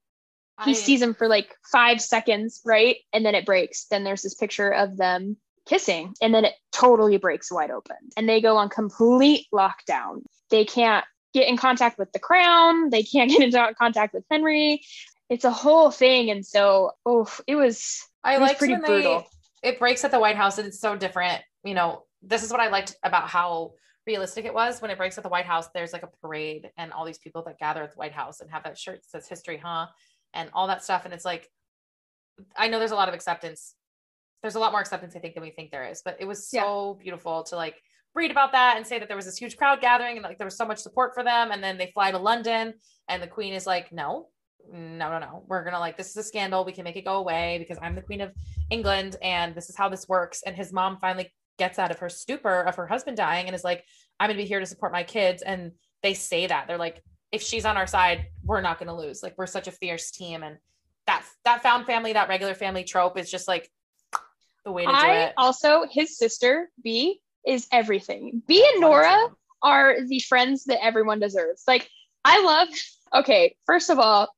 he 0.63 0.71
I, 0.71 0.73
sees 0.75 1.01
him 1.01 1.13
for 1.13 1.27
like 1.27 1.53
five 1.69 1.99
seconds, 1.99 2.61
right? 2.65 2.95
And 3.11 3.25
then 3.25 3.35
it 3.35 3.45
breaks. 3.45 3.85
Then 3.87 4.05
there's 4.05 4.21
this 4.21 4.35
picture 4.35 4.69
of 4.69 4.95
them 4.95 5.35
kissing, 5.65 6.13
and 6.21 6.33
then 6.33 6.45
it 6.45 6.53
totally 6.71 7.17
breaks 7.17 7.51
wide 7.51 7.71
open. 7.71 7.97
And 8.15 8.29
they 8.29 8.39
go 8.39 8.55
on 8.55 8.69
complete 8.69 9.47
lockdown. 9.53 10.23
They 10.51 10.63
can't 10.63 11.03
get 11.33 11.49
in 11.49 11.57
contact 11.57 11.99
with 11.99 12.13
the 12.13 12.19
crown, 12.19 12.91
they 12.91 13.03
can't 13.03 13.29
get 13.37 13.41
into 13.41 13.73
contact 13.77 14.13
with 14.13 14.23
Henry. 14.31 14.83
It's 15.29 15.45
a 15.45 15.51
whole 15.51 15.91
thing. 15.91 16.31
And 16.31 16.45
so, 16.45 16.93
oh, 17.05 17.31
it 17.45 17.55
was 17.55 18.08
I 18.23 18.37
like 18.37 18.57
pretty 18.57 18.73
when 18.73 18.81
brutal. 18.81 19.25
They, 19.63 19.69
it 19.69 19.79
breaks 19.79 20.03
at 20.03 20.11
the 20.11 20.19
White 20.19 20.35
House 20.35 20.57
and 20.57 20.67
it's 20.67 20.79
so 20.79 20.95
different. 20.95 21.41
You 21.63 21.73
know, 21.73 22.03
this 22.21 22.43
is 22.43 22.51
what 22.51 22.59
I 22.59 22.69
liked 22.69 22.95
about 23.03 23.27
how 23.29 23.73
realistic 24.05 24.45
it 24.45 24.53
was 24.53 24.81
when 24.81 24.91
it 24.91 24.97
breaks 24.97 25.17
at 25.17 25.23
the 25.23 25.29
White 25.29 25.45
House. 25.45 25.67
There's 25.73 25.93
like 25.93 26.03
a 26.03 26.09
parade 26.21 26.69
and 26.77 26.91
all 26.91 27.05
these 27.05 27.17
people 27.17 27.43
that 27.43 27.59
gather 27.59 27.83
at 27.83 27.91
the 27.91 27.97
White 27.97 28.11
House 28.11 28.41
and 28.41 28.49
have 28.51 28.63
that 28.63 28.77
shirt 28.77 29.01
that 29.01 29.09
says 29.09 29.29
history, 29.29 29.57
huh? 29.63 29.87
And 30.33 30.49
all 30.53 30.67
that 30.67 30.83
stuff. 30.83 31.05
And 31.05 31.13
it's 31.13 31.25
like, 31.25 31.49
I 32.55 32.67
know 32.67 32.79
there's 32.79 32.91
a 32.91 32.95
lot 32.95 33.09
of 33.09 33.15
acceptance. 33.15 33.75
There's 34.41 34.55
a 34.55 34.59
lot 34.59 34.71
more 34.71 34.81
acceptance, 34.81 35.15
I 35.15 35.19
think, 35.19 35.33
than 35.33 35.43
we 35.43 35.51
think 35.51 35.71
there 35.71 35.85
is. 35.85 36.01
But 36.03 36.17
it 36.19 36.25
was 36.25 36.47
so 36.49 36.95
yeah. 36.97 37.03
beautiful 37.03 37.43
to 37.43 37.55
like 37.55 37.75
read 38.15 38.31
about 38.31 38.53
that 38.53 38.77
and 38.77 38.87
say 38.87 38.99
that 38.99 39.07
there 39.07 39.17
was 39.17 39.25
this 39.25 39.37
huge 39.37 39.57
crowd 39.57 39.81
gathering 39.81 40.17
and 40.17 40.23
like 40.23 40.37
there 40.37 40.47
was 40.47 40.57
so 40.57 40.65
much 40.65 40.79
support 40.79 41.13
for 41.13 41.23
them. 41.23 41.51
And 41.51 41.63
then 41.63 41.77
they 41.77 41.91
fly 41.93 42.11
to 42.11 42.17
London 42.17 42.73
and 43.07 43.21
the 43.21 43.27
Queen 43.27 43.53
is 43.53 43.67
like, 43.67 43.91
no, 43.91 44.29
no, 44.71 45.09
no, 45.09 45.19
no. 45.19 45.43
We're 45.47 45.63
gonna 45.63 45.79
like 45.79 45.97
this 45.97 46.09
is 46.09 46.17
a 46.17 46.23
scandal. 46.23 46.65
We 46.65 46.71
can 46.71 46.83
make 46.83 46.95
it 46.95 47.05
go 47.05 47.17
away 47.17 47.57
because 47.59 47.77
I'm 47.81 47.95
the 47.95 48.01
queen 48.01 48.21
of 48.21 48.31
England 48.69 49.15
and 49.21 49.55
this 49.55 49.69
is 49.69 49.75
how 49.75 49.89
this 49.89 50.07
works. 50.07 50.43
And 50.45 50.55
his 50.55 50.71
mom 50.71 50.97
finally 50.99 51.33
gets 51.57 51.79
out 51.79 51.91
of 51.91 51.99
her 51.99 52.09
stupor 52.09 52.61
of 52.61 52.75
her 52.75 52.87
husband 52.87 53.17
dying 53.17 53.47
and 53.47 53.55
is 53.55 53.63
like, 53.63 53.83
I'm 54.19 54.29
gonna 54.29 54.37
be 54.37 54.45
here 54.45 54.59
to 54.59 54.65
support 54.65 54.91
my 54.91 55.03
kids. 55.03 55.41
And 55.41 55.71
they 56.03 56.13
say 56.13 56.47
that 56.47 56.67
they're 56.67 56.77
like, 56.77 57.03
if 57.31 57.41
she's 57.41 57.65
on 57.65 57.77
our 57.77 57.87
side, 57.87 58.27
we're 58.43 58.61
not 58.61 58.79
gonna 58.79 58.95
lose. 58.95 59.23
Like 59.23 59.35
we're 59.37 59.47
such 59.47 59.67
a 59.67 59.71
fierce 59.71 60.11
team. 60.11 60.43
And 60.43 60.57
that 61.07 61.23
that 61.45 61.63
found 61.63 61.85
family, 61.85 62.13
that 62.13 62.29
regular 62.29 62.53
family 62.53 62.83
trope 62.83 63.17
is 63.17 63.29
just 63.29 63.47
like 63.47 63.69
the 64.65 64.71
way 64.71 64.85
to 64.85 64.91
I 64.91 65.01
do 65.01 65.11
it. 65.27 65.33
Also, 65.37 65.85
his 65.89 66.17
sister 66.17 66.69
Bea 66.83 67.19
is 67.45 67.67
everything. 67.71 68.43
Bea 68.47 68.65
and 68.73 68.81
Nora 68.81 69.29
are 69.61 69.95
the 70.05 70.19
friends 70.19 70.65
that 70.65 70.83
everyone 70.83 71.19
deserves. 71.19 71.63
Like 71.67 71.89
I 72.23 72.43
love. 72.43 72.67
Okay, 73.11 73.55
first 73.65 73.89
of 73.89 73.97
all, 73.97 74.29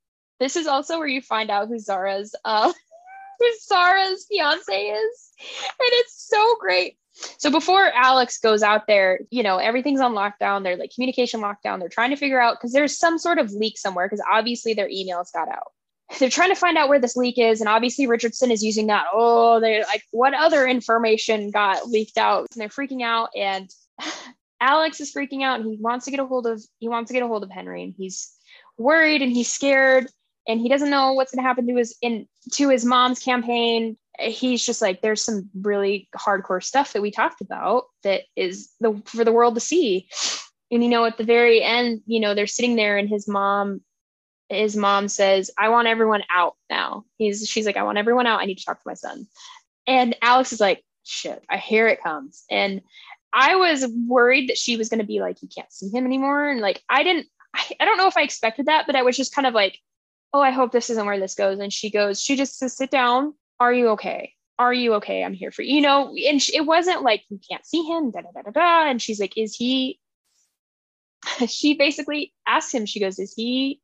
this 0.41 0.55
is 0.55 0.65
also 0.65 0.97
where 0.97 1.07
you 1.07 1.21
find 1.21 1.51
out 1.51 1.67
who 1.67 1.77
Zara's 1.77 2.35
uh 2.43 2.73
who 3.39 3.53
Zara's 3.61 4.25
fiance 4.27 4.73
is. 4.73 5.31
And 5.39 5.89
it's 5.93 6.27
so 6.27 6.57
great. 6.59 6.97
So 7.37 7.51
before 7.51 7.91
Alex 7.93 8.39
goes 8.39 8.63
out 8.63 8.87
there, 8.87 9.19
you 9.29 9.43
know, 9.43 9.57
everything's 9.57 10.01
on 10.01 10.13
lockdown. 10.13 10.63
They're 10.63 10.77
like 10.77 10.91
communication 10.95 11.41
lockdown. 11.41 11.79
They're 11.79 11.89
trying 11.89 12.09
to 12.09 12.15
figure 12.15 12.41
out 12.41 12.57
because 12.57 12.73
there's 12.73 12.97
some 12.97 13.19
sort 13.19 13.37
of 13.37 13.51
leak 13.51 13.77
somewhere 13.77 14.07
because 14.07 14.23
obviously 14.31 14.73
their 14.73 14.89
emails 14.89 15.31
got 15.31 15.47
out. 15.47 15.71
They're 16.19 16.29
trying 16.29 16.49
to 16.49 16.59
find 16.59 16.77
out 16.77 16.89
where 16.89 16.99
this 16.99 17.15
leak 17.15 17.37
is, 17.37 17.61
and 17.61 17.69
obviously 17.69 18.05
Richardson 18.07 18.51
is 18.51 18.63
using 18.63 18.87
that. 18.87 19.05
Oh, 19.13 19.59
they're 19.59 19.83
like, 19.83 20.03
what 20.11 20.33
other 20.33 20.67
information 20.67 21.51
got 21.51 21.87
leaked 21.87 22.17
out? 22.17 22.47
And 22.51 22.61
they're 22.61 22.67
freaking 22.67 23.01
out, 23.01 23.29
and 23.35 23.69
Alex 24.59 24.99
is 24.99 25.13
freaking 25.13 25.43
out, 25.43 25.61
and 25.61 25.69
he 25.69 25.77
wants 25.79 26.05
to 26.05 26.11
get 26.11 26.19
a 26.19 26.25
hold 26.25 26.47
of 26.47 26.61
he 26.79 26.89
wants 26.89 27.09
to 27.09 27.13
get 27.13 27.23
a 27.23 27.27
hold 27.27 27.43
of 27.43 27.49
Henry, 27.49 27.83
and 27.83 27.93
he's 27.97 28.33
worried 28.77 29.21
and 29.21 29.31
he's 29.31 29.51
scared 29.51 30.07
and 30.47 30.59
he 30.59 30.69
doesn't 30.69 30.89
know 30.89 31.13
what's 31.13 31.31
going 31.31 31.43
to 31.43 31.47
happen 31.47 31.67
to 31.67 31.75
his 31.75 31.95
in 32.01 32.27
to 32.53 32.69
his 32.69 32.85
mom's 32.85 33.19
campaign. 33.19 33.97
He's 34.19 34.65
just 34.65 34.81
like 34.81 35.01
there's 35.01 35.23
some 35.23 35.49
really 35.59 36.09
hardcore 36.15 36.63
stuff 36.63 36.93
that 36.93 37.01
we 37.01 37.11
talked 37.11 37.41
about 37.41 37.85
that 38.03 38.23
is 38.35 38.71
the 38.79 39.01
for 39.05 39.23
the 39.23 39.31
world 39.31 39.55
to 39.55 39.61
see. 39.61 40.09
And 40.71 40.83
you 40.83 40.89
know 40.89 41.05
at 41.05 41.17
the 41.17 41.23
very 41.23 41.61
end 41.61 42.01
you 42.05 42.19
know 42.19 42.33
they're 42.33 42.47
sitting 42.47 42.75
there 42.75 42.97
and 42.97 43.09
his 43.09 43.27
mom 43.27 43.81
his 44.49 44.75
mom 44.75 45.07
says 45.07 45.49
i 45.57 45.69
want 45.69 45.87
everyone 45.87 46.23
out 46.29 46.55
now. 46.69 47.05
He's 47.17 47.47
she's 47.47 47.65
like 47.65 47.77
i 47.77 47.83
want 47.83 47.97
everyone 47.97 48.27
out. 48.27 48.41
I 48.41 48.45
need 48.45 48.57
to 48.57 48.65
talk 48.65 48.77
to 48.77 48.87
my 48.87 48.95
son. 48.95 49.27
And 49.87 50.15
alex 50.21 50.53
is 50.53 50.59
like 50.59 50.83
shit 51.03 51.43
i 51.49 51.57
hear 51.57 51.87
it 51.87 52.01
comes. 52.01 52.43
And 52.49 52.81
i 53.33 53.55
was 53.55 53.85
worried 54.07 54.49
that 54.49 54.57
she 54.57 54.75
was 54.77 54.89
going 54.89 54.99
to 54.99 55.05
be 55.05 55.19
like 55.19 55.41
you 55.41 55.49
can't 55.53 55.71
see 55.71 55.89
him 55.89 56.05
anymore. 56.05 56.49
And 56.49 56.61
like 56.61 56.81
i 56.89 57.03
didn't 57.03 57.27
I, 57.53 57.65
I 57.79 57.85
don't 57.85 57.97
know 57.97 58.07
if 58.07 58.17
i 58.17 58.23
expected 58.23 58.67
that 58.67 58.87
but 58.87 58.95
i 58.95 59.03
was 59.03 59.17
just 59.17 59.35
kind 59.35 59.45
of 59.45 59.53
like 59.53 59.77
oh, 60.33 60.41
I 60.41 60.51
hope 60.51 60.71
this 60.71 60.89
isn't 60.89 61.05
where 61.05 61.19
this 61.19 61.35
goes. 61.35 61.59
And 61.59 61.71
she 61.71 61.89
goes, 61.89 62.21
she 62.21 62.35
just 62.35 62.57
says, 62.57 62.75
sit 62.75 62.89
down. 62.89 63.33
Are 63.59 63.73
you 63.73 63.89
okay? 63.89 64.33
Are 64.57 64.73
you 64.73 64.95
okay? 64.95 65.23
I'm 65.23 65.33
here 65.33 65.51
for 65.51 65.61
you. 65.61 65.75
You 65.75 65.81
know, 65.81 66.15
and 66.27 66.41
she, 66.41 66.55
it 66.55 66.65
wasn't 66.65 67.03
like 67.03 67.23
you 67.29 67.39
can't 67.49 67.65
see 67.65 67.83
him, 67.83 68.11
da 68.11 68.21
da 68.21 68.29
da 68.33 68.41
da 68.43 68.51
da. 68.51 68.89
And 68.89 69.01
she's 69.01 69.19
like, 69.19 69.37
is 69.37 69.55
he? 69.55 69.99
she 71.47 71.73
basically 71.73 72.33
asks 72.47 72.73
him. 72.73 72.85
She 72.85 72.99
goes, 72.99 73.19
is 73.19 73.33
he 73.33 73.81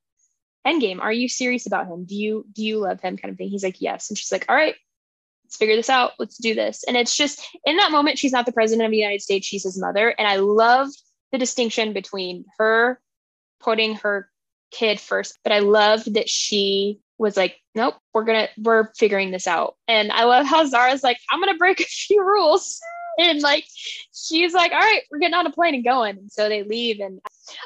endgame? 0.65 0.99
Are 0.99 1.13
you 1.13 1.29
serious 1.29 1.65
about 1.65 1.87
him? 1.87 2.05
Do 2.05 2.15
you 2.15 2.45
do 2.53 2.63
you 2.63 2.79
love 2.79 3.01
him? 3.01 3.17
Kind 3.17 3.31
of 3.31 3.37
thing. 3.37 3.49
He's 3.49 3.63
like, 3.63 3.81
yes. 3.81 4.09
And 4.09 4.17
she's 4.17 4.31
like, 4.31 4.45
all 4.49 4.55
right, 4.55 4.75
let's 5.43 5.57
figure 5.57 5.75
this 5.75 5.89
out. 5.89 6.11
Let's 6.19 6.37
do 6.37 6.53
this. 6.53 6.83
And 6.83 6.97
it's 6.97 7.15
just 7.15 7.41
in 7.65 7.77
that 7.77 7.91
moment, 7.91 8.19
she's 8.19 8.31
not 8.31 8.45
the 8.45 8.51
president 8.51 8.85
of 8.85 8.91
the 8.91 8.97
United 8.97 9.21
States. 9.21 9.47
She's 9.47 9.63
his 9.63 9.79
mother. 9.79 10.09
And 10.09 10.27
I 10.27 10.37
loved 10.37 11.01
the 11.31 11.37
distinction 11.37 11.93
between 11.93 12.45
her 12.57 12.99
putting 13.59 13.95
her 13.95 14.29
kid 14.71 14.99
first, 14.99 15.37
but 15.43 15.53
I 15.53 15.59
loved 15.59 16.13
that 16.15 16.29
she 16.29 16.99
was 17.17 17.35
like, 17.35 17.57
nope, 17.75 17.95
we're 18.13 18.23
gonna 18.23 18.47
we're 18.57 18.91
figuring 18.95 19.31
this 19.31 19.47
out. 19.47 19.75
And 19.87 20.11
I 20.11 20.23
love 20.25 20.45
how 20.45 20.65
Zara's 20.65 21.03
like, 21.03 21.17
I'm 21.31 21.39
gonna 21.39 21.57
break 21.57 21.79
a 21.81 21.85
few 21.85 22.21
rules. 22.23 22.79
And 23.19 23.41
like 23.41 23.65
she's 24.13 24.53
like, 24.53 24.71
all 24.71 24.79
right, 24.79 25.01
we're 25.11 25.19
getting 25.19 25.33
on 25.33 25.47
a 25.47 25.51
plane 25.51 25.73
and 25.73 25.83
going. 25.83 26.17
And 26.17 26.31
so 26.31 26.49
they 26.49 26.63
leave. 26.63 26.99
And 26.99 27.19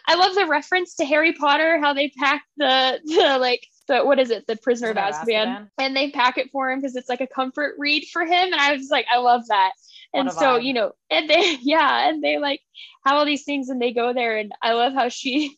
I 0.08 0.16
love 0.16 0.34
the 0.34 0.46
reference 0.48 0.96
to 0.96 1.06
Harry 1.06 1.34
Potter, 1.34 1.80
how 1.80 1.94
they 1.94 2.10
pack 2.18 2.44
the 2.58 3.00
the 3.04 3.38
like 3.38 3.68
the 3.88 4.02
what 4.02 4.20
is 4.20 4.30
it, 4.30 4.48
the 4.48 4.56
prisoner, 4.56 4.92
of 4.92 4.98
Azkaban, 4.98 5.26
Azkaban, 5.28 5.70
and 5.78 5.96
they 5.96 6.12
pack 6.12 6.38
it 6.38 6.52
for 6.52 6.72
him 6.72 6.80
because 6.80 6.96
it's 6.96 7.10
like 7.10 7.22
a 7.22 7.28
comfort 7.28 7.76
read 7.78 8.06
for 8.14 8.22
him. 8.22 8.54
And 8.54 8.56
I 8.56 8.74
was 8.74 8.90
like, 8.90 9.06
I 9.12 9.18
love 9.18 9.48
that. 9.48 9.72
And 10.14 10.32
so, 10.32 10.58
you 10.58 10.74
know, 10.74 10.92
and 11.10 11.30
they 11.30 11.58
yeah, 11.62 12.10
and 12.10 12.24
they 12.24 12.38
like 12.38 12.62
have 13.06 13.16
all 13.16 13.26
these 13.26 13.44
things 13.44 13.70
and 13.70 13.82
they 13.82 13.94
go 13.94 14.14
there. 14.14 14.38
And 14.38 14.52
I 14.62 14.74
love 14.74 14.94
how 14.94 15.10
she 15.10 15.58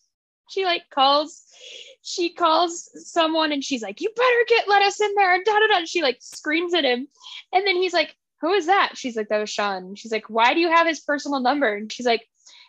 she 0.53 0.65
like 0.65 0.83
calls 0.93 1.43
she 2.03 2.33
calls 2.33 2.89
someone 3.09 3.51
and 3.51 3.63
she's 3.63 3.81
like, 3.81 4.01
You 4.01 4.09
better 4.15 4.45
get 4.47 4.67
let 4.67 4.81
us 4.81 4.99
in 4.99 5.15
there 5.15 5.33
and 5.33 5.43
da 5.45 5.53
da 5.53 5.67
da. 5.79 5.85
She 5.85 6.01
like 6.01 6.17
screams 6.19 6.73
at 6.73 6.83
him. 6.83 7.07
And 7.53 7.65
then 7.65 7.77
he's 7.77 7.93
like, 7.93 8.15
Who 8.41 8.51
is 8.51 8.67
that? 8.67 8.91
She's 8.95 9.15
like, 9.15 9.29
That 9.29 9.39
was 9.39 9.49
Shaan. 9.49 9.97
She's 9.97 10.11
like, 10.11 10.29
Why 10.29 10.53
do 10.53 10.59
you 10.59 10.69
have 10.69 10.85
his 10.85 10.99
personal 10.99 11.39
number? 11.39 11.73
And 11.73 11.91
she's 11.91 12.05
like, 12.05 12.27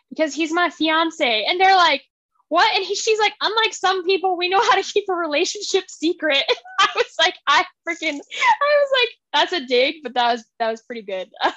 Because 0.09 0.33
he's 0.33 0.53
my 0.53 0.69
fiance. 0.69 1.45
And 1.47 1.59
they're 1.59 1.75
like, 1.75 2.03
What? 2.47 2.73
And 2.75 2.85
he, 2.85 2.95
she's 2.95 3.19
like, 3.19 3.33
Unlike 3.41 3.73
some 3.73 4.05
people, 4.05 4.37
we 4.37 4.47
know 4.47 4.61
how 4.61 4.75
to 4.75 4.83
keep 4.83 5.03
a 5.09 5.13
relationship 5.13 5.83
secret. 5.89 6.43
I 6.79 6.87
was 6.95 7.13
like, 7.19 7.35
I 7.45 7.65
freaking, 7.87 8.17
I 8.17 8.83
was 8.83 8.91
like, 8.93 9.09
That's 9.33 9.53
a 9.53 9.65
dig, 9.65 9.95
but 10.01 10.13
that 10.13 10.31
was 10.31 10.45
that 10.59 10.71
was 10.71 10.81
pretty 10.81 11.03
good. 11.03 11.29
I 11.43 11.53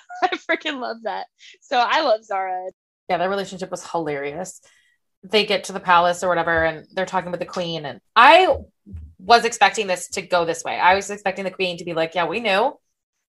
freaking 0.50 0.80
love 0.80 0.98
that. 1.04 1.26
So 1.60 1.78
I 1.78 2.00
love 2.00 2.24
Zara. 2.24 2.70
Yeah, 3.08 3.18
their 3.18 3.30
relationship 3.30 3.70
was 3.70 3.88
hilarious 3.88 4.60
they 5.30 5.44
get 5.44 5.64
to 5.64 5.72
the 5.72 5.80
palace 5.80 6.22
or 6.22 6.28
whatever 6.28 6.64
and 6.64 6.86
they're 6.92 7.06
talking 7.06 7.30
with 7.30 7.40
the 7.40 7.46
queen 7.46 7.84
and 7.84 8.00
i 8.16 8.48
was 9.18 9.44
expecting 9.44 9.86
this 9.86 10.08
to 10.08 10.22
go 10.22 10.44
this 10.44 10.64
way 10.64 10.78
i 10.78 10.94
was 10.94 11.10
expecting 11.10 11.44
the 11.44 11.50
queen 11.50 11.76
to 11.76 11.84
be 11.84 11.94
like 11.94 12.14
yeah 12.14 12.26
we 12.26 12.40
knew 12.40 12.72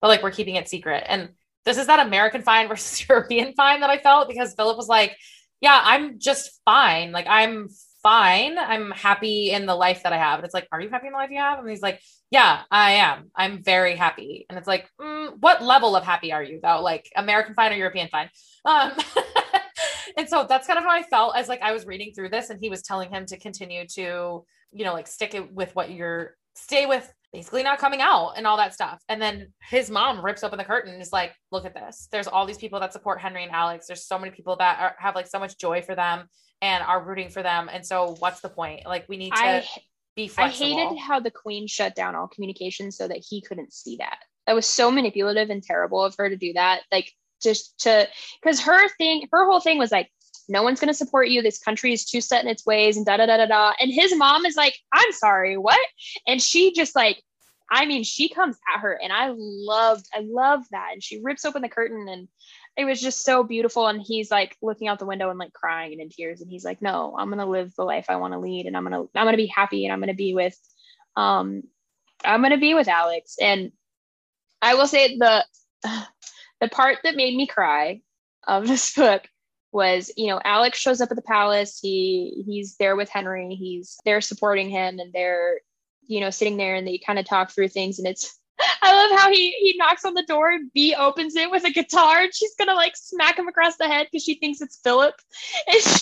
but 0.00 0.08
like 0.08 0.22
we're 0.22 0.30
keeping 0.30 0.56
it 0.56 0.68
secret 0.68 1.04
and 1.06 1.30
this 1.64 1.78
is 1.78 1.86
that 1.86 2.04
american 2.04 2.42
fine 2.42 2.68
versus 2.68 3.08
european 3.08 3.52
fine 3.54 3.80
that 3.80 3.90
i 3.90 3.98
felt 3.98 4.28
because 4.28 4.54
philip 4.54 4.76
was 4.76 4.88
like 4.88 5.16
yeah 5.60 5.80
i'm 5.84 6.18
just 6.18 6.60
fine 6.64 7.12
like 7.12 7.26
i'm 7.28 7.68
fine. 8.02 8.58
I'm 8.58 8.90
happy 8.90 9.50
in 9.50 9.66
the 9.66 9.74
life 9.74 10.02
that 10.02 10.12
I 10.12 10.18
have. 10.18 10.38
And 10.38 10.44
it's 10.44 10.54
like, 10.54 10.68
are 10.72 10.80
you 10.80 10.88
happy 10.88 11.06
in 11.06 11.12
the 11.12 11.18
life 11.18 11.30
you 11.30 11.38
have? 11.38 11.58
And 11.58 11.68
he's 11.68 11.82
like, 11.82 12.00
yeah, 12.30 12.62
I 12.70 12.92
am. 12.92 13.30
I'm 13.34 13.62
very 13.62 13.96
happy. 13.96 14.46
And 14.48 14.58
it's 14.58 14.68
like, 14.68 14.88
mm, 15.00 15.36
what 15.40 15.62
level 15.62 15.96
of 15.96 16.04
happy 16.04 16.32
are 16.32 16.42
you 16.42 16.60
though? 16.62 16.80
Like 16.80 17.10
American 17.16 17.54
fine 17.54 17.72
or 17.72 17.76
European 17.76 18.08
fine? 18.08 18.30
Um, 18.64 18.92
and 20.16 20.28
so 20.28 20.46
that's 20.48 20.66
kind 20.66 20.78
of 20.78 20.84
how 20.84 20.90
I 20.90 21.02
felt 21.02 21.36
as 21.36 21.48
like 21.48 21.62
I 21.62 21.72
was 21.72 21.86
reading 21.86 22.12
through 22.14 22.30
this 22.30 22.50
and 22.50 22.58
he 22.60 22.70
was 22.70 22.82
telling 22.82 23.10
him 23.10 23.26
to 23.26 23.38
continue 23.38 23.86
to, 23.94 24.44
you 24.72 24.84
know, 24.84 24.92
like 24.92 25.06
stick 25.06 25.34
it 25.34 25.52
with 25.52 25.74
what 25.74 25.90
you're 25.90 26.36
stay 26.54 26.86
with 26.86 27.12
basically 27.32 27.62
not 27.62 27.78
coming 27.78 28.00
out 28.00 28.32
and 28.36 28.46
all 28.46 28.56
that 28.56 28.74
stuff. 28.74 29.00
And 29.08 29.22
then 29.22 29.52
his 29.68 29.90
mom 29.90 30.24
rips 30.24 30.42
open 30.42 30.58
the 30.58 30.64
curtain 30.64 30.92
and 30.92 31.00
is 31.00 31.12
like, 31.12 31.32
look 31.52 31.64
at 31.64 31.74
this. 31.74 32.08
There's 32.10 32.26
all 32.26 32.44
these 32.44 32.58
people 32.58 32.80
that 32.80 32.92
support 32.92 33.20
Henry 33.20 33.44
and 33.44 33.52
Alex. 33.52 33.86
There's 33.86 34.04
so 34.04 34.18
many 34.18 34.32
people 34.32 34.56
that 34.56 34.80
are, 34.80 34.94
have 34.98 35.14
like 35.14 35.28
so 35.28 35.38
much 35.38 35.56
joy 35.56 35.82
for 35.82 35.94
them 35.94 36.26
and 36.60 36.82
are 36.84 37.04
rooting 37.04 37.30
for 37.30 37.42
them. 37.42 37.68
And 37.72 37.86
so 37.86 38.16
what's 38.18 38.40
the 38.40 38.48
point? 38.48 38.84
Like 38.84 39.06
we 39.08 39.16
need 39.16 39.32
to 39.32 39.38
I, 39.38 39.66
be 40.16 40.26
flexible. 40.28 40.66
I 40.66 40.82
hated 40.82 40.98
how 40.98 41.20
the 41.20 41.30
queen 41.30 41.66
shut 41.66 41.94
down 41.94 42.16
all 42.16 42.26
communication 42.26 42.90
so 42.90 43.06
that 43.06 43.24
he 43.28 43.40
couldn't 43.40 43.72
see 43.72 43.96
that. 43.98 44.18
That 44.46 44.54
was 44.54 44.66
so 44.66 44.90
manipulative 44.90 45.50
and 45.50 45.62
terrible 45.62 46.02
of 46.02 46.16
her 46.18 46.28
to 46.28 46.36
do 46.36 46.52
that. 46.54 46.80
Like 46.90 47.12
just 47.42 47.78
to 47.80 48.08
because 48.42 48.60
her 48.60 48.88
thing, 48.96 49.26
her 49.32 49.46
whole 49.46 49.60
thing 49.60 49.78
was 49.78 49.92
like, 49.92 50.10
no 50.48 50.62
one's 50.62 50.80
going 50.80 50.88
to 50.88 50.94
support 50.94 51.28
you. 51.28 51.42
This 51.42 51.58
country 51.58 51.92
is 51.92 52.04
too 52.04 52.20
set 52.20 52.42
in 52.42 52.50
its 52.50 52.66
ways 52.66 52.96
and 52.96 53.06
da 53.06 53.16
da 53.16 53.26
da 53.26 53.36
da 53.36 53.46
da. 53.46 53.72
And 53.80 53.92
his 53.92 54.14
mom 54.16 54.44
is 54.44 54.56
like, 54.56 54.76
I'm 54.92 55.12
sorry, 55.12 55.56
what? 55.56 55.78
And 56.26 56.42
she 56.42 56.72
just 56.72 56.96
like, 56.96 57.22
I 57.70 57.86
mean, 57.86 58.02
she 58.02 58.28
comes 58.28 58.56
at 58.74 58.80
her 58.80 58.98
and 59.00 59.12
I 59.12 59.32
loved, 59.36 60.06
I 60.12 60.24
love 60.28 60.64
that. 60.72 60.90
And 60.92 61.02
she 61.02 61.20
rips 61.22 61.44
open 61.44 61.62
the 61.62 61.68
curtain 61.68 62.08
and 62.08 62.26
it 62.76 62.84
was 62.84 63.00
just 63.00 63.24
so 63.24 63.44
beautiful. 63.44 63.86
And 63.86 64.02
he's 64.04 64.30
like 64.30 64.56
looking 64.60 64.88
out 64.88 64.98
the 64.98 65.06
window 65.06 65.30
and 65.30 65.38
like 65.38 65.52
crying 65.52 65.92
and 65.92 66.00
in 66.00 66.08
tears. 66.08 66.40
And 66.40 66.50
he's 66.50 66.64
like, 66.64 66.82
no, 66.82 67.14
I'm 67.16 67.28
going 67.28 67.38
to 67.38 67.46
live 67.46 67.72
the 67.76 67.84
life 67.84 68.06
I 68.08 68.16
want 68.16 68.34
to 68.34 68.40
lead. 68.40 68.66
And 68.66 68.76
I'm 68.76 68.84
going 68.84 68.92
to, 68.92 69.10
I'm 69.14 69.24
going 69.24 69.34
to 69.34 69.42
be 69.42 69.46
happy. 69.46 69.86
And 69.86 69.92
I'm 69.92 70.00
going 70.00 70.08
to 70.08 70.14
be 70.14 70.34
with, 70.34 70.58
um, 71.16 71.62
I'm 72.24 72.40
going 72.40 72.52
to 72.52 72.58
be 72.58 72.74
with 72.74 72.88
Alex. 72.88 73.36
And 73.40 73.70
I 74.60 74.74
will 74.74 74.88
say 74.88 75.16
the, 75.16 75.44
the 76.60 76.68
part 76.68 76.98
that 77.04 77.16
made 77.16 77.36
me 77.36 77.46
cry 77.46 78.00
of 78.46 78.66
this 78.66 78.94
book 78.94 79.22
was 79.72 80.10
you 80.16 80.26
know 80.26 80.40
alex 80.44 80.78
shows 80.78 81.00
up 81.00 81.10
at 81.10 81.16
the 81.16 81.22
palace. 81.22 81.78
He 81.80 82.42
he's 82.46 82.76
there 82.76 82.96
with 82.96 83.08
henry. 83.08 83.54
He's 83.54 83.98
there 84.04 84.20
supporting 84.20 84.68
him 84.68 84.98
and 84.98 85.12
they're 85.12 85.60
you 86.06 86.20
know 86.20 86.30
sitting 86.30 86.56
there 86.56 86.74
and 86.74 86.86
they 86.86 86.98
kind 86.98 87.18
of 87.18 87.26
talk 87.26 87.50
through 87.50 87.68
things. 87.68 87.98
And 87.98 88.08
it's 88.08 88.38
i 88.82 88.94
love 88.94 89.18
how 89.18 89.30
he 89.30 89.52
he 89.52 89.76
knocks 89.78 90.04
on 90.04 90.14
the 90.14 90.24
door 90.24 90.50
and 90.50 90.70
bea 90.72 90.94
opens 90.94 91.34
it 91.34 91.50
with 91.50 91.64
a 91.64 91.70
guitar 91.70 92.22
and 92.22 92.34
she's 92.34 92.54
gonna 92.56 92.74
like 92.74 92.94
smack 92.94 93.38
him 93.38 93.48
across 93.48 93.76
the 93.76 93.88
head 93.88 94.06
because 94.10 94.24
she 94.24 94.34
thinks 94.34 94.60
it's 94.60 94.80
philip. 94.82 95.14
And 95.66 95.82
she, 95.82 96.00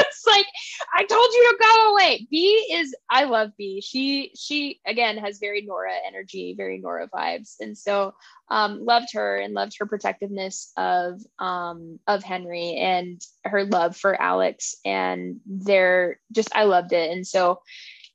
it's 0.06 0.26
like 0.26 0.46
i 0.94 1.04
told 1.04 1.28
you 1.32 1.50
to 1.50 1.58
go 1.60 1.92
away. 1.92 2.26
Bea 2.30 2.66
is 2.72 2.94
i 3.10 3.24
love 3.24 3.50
bea. 3.56 3.80
She 3.80 4.32
she 4.36 4.80
again 4.86 5.18
has 5.18 5.38
very 5.38 5.62
nora 5.62 5.92
energy 6.06 6.54
very 6.56 6.78
nora 6.78 7.08
vibes. 7.08 7.56
And 7.60 7.76
so 7.76 8.14
um, 8.48 8.84
loved 8.84 9.12
her 9.12 9.36
and 9.36 9.54
loved 9.54 9.76
her 9.78 9.86
protectiveness 9.86 10.72
of 10.76 11.20
um, 11.38 12.00
of 12.06 12.24
henry 12.24 12.76
and 12.76 13.20
her 13.44 13.64
love 13.64 13.96
for 13.96 14.20
alex 14.20 14.74
and 14.84 15.40
they're 15.46 16.18
just 16.32 16.54
i 16.54 16.64
loved 16.64 16.92
it. 16.92 17.10
And 17.10 17.26
so 17.26 17.60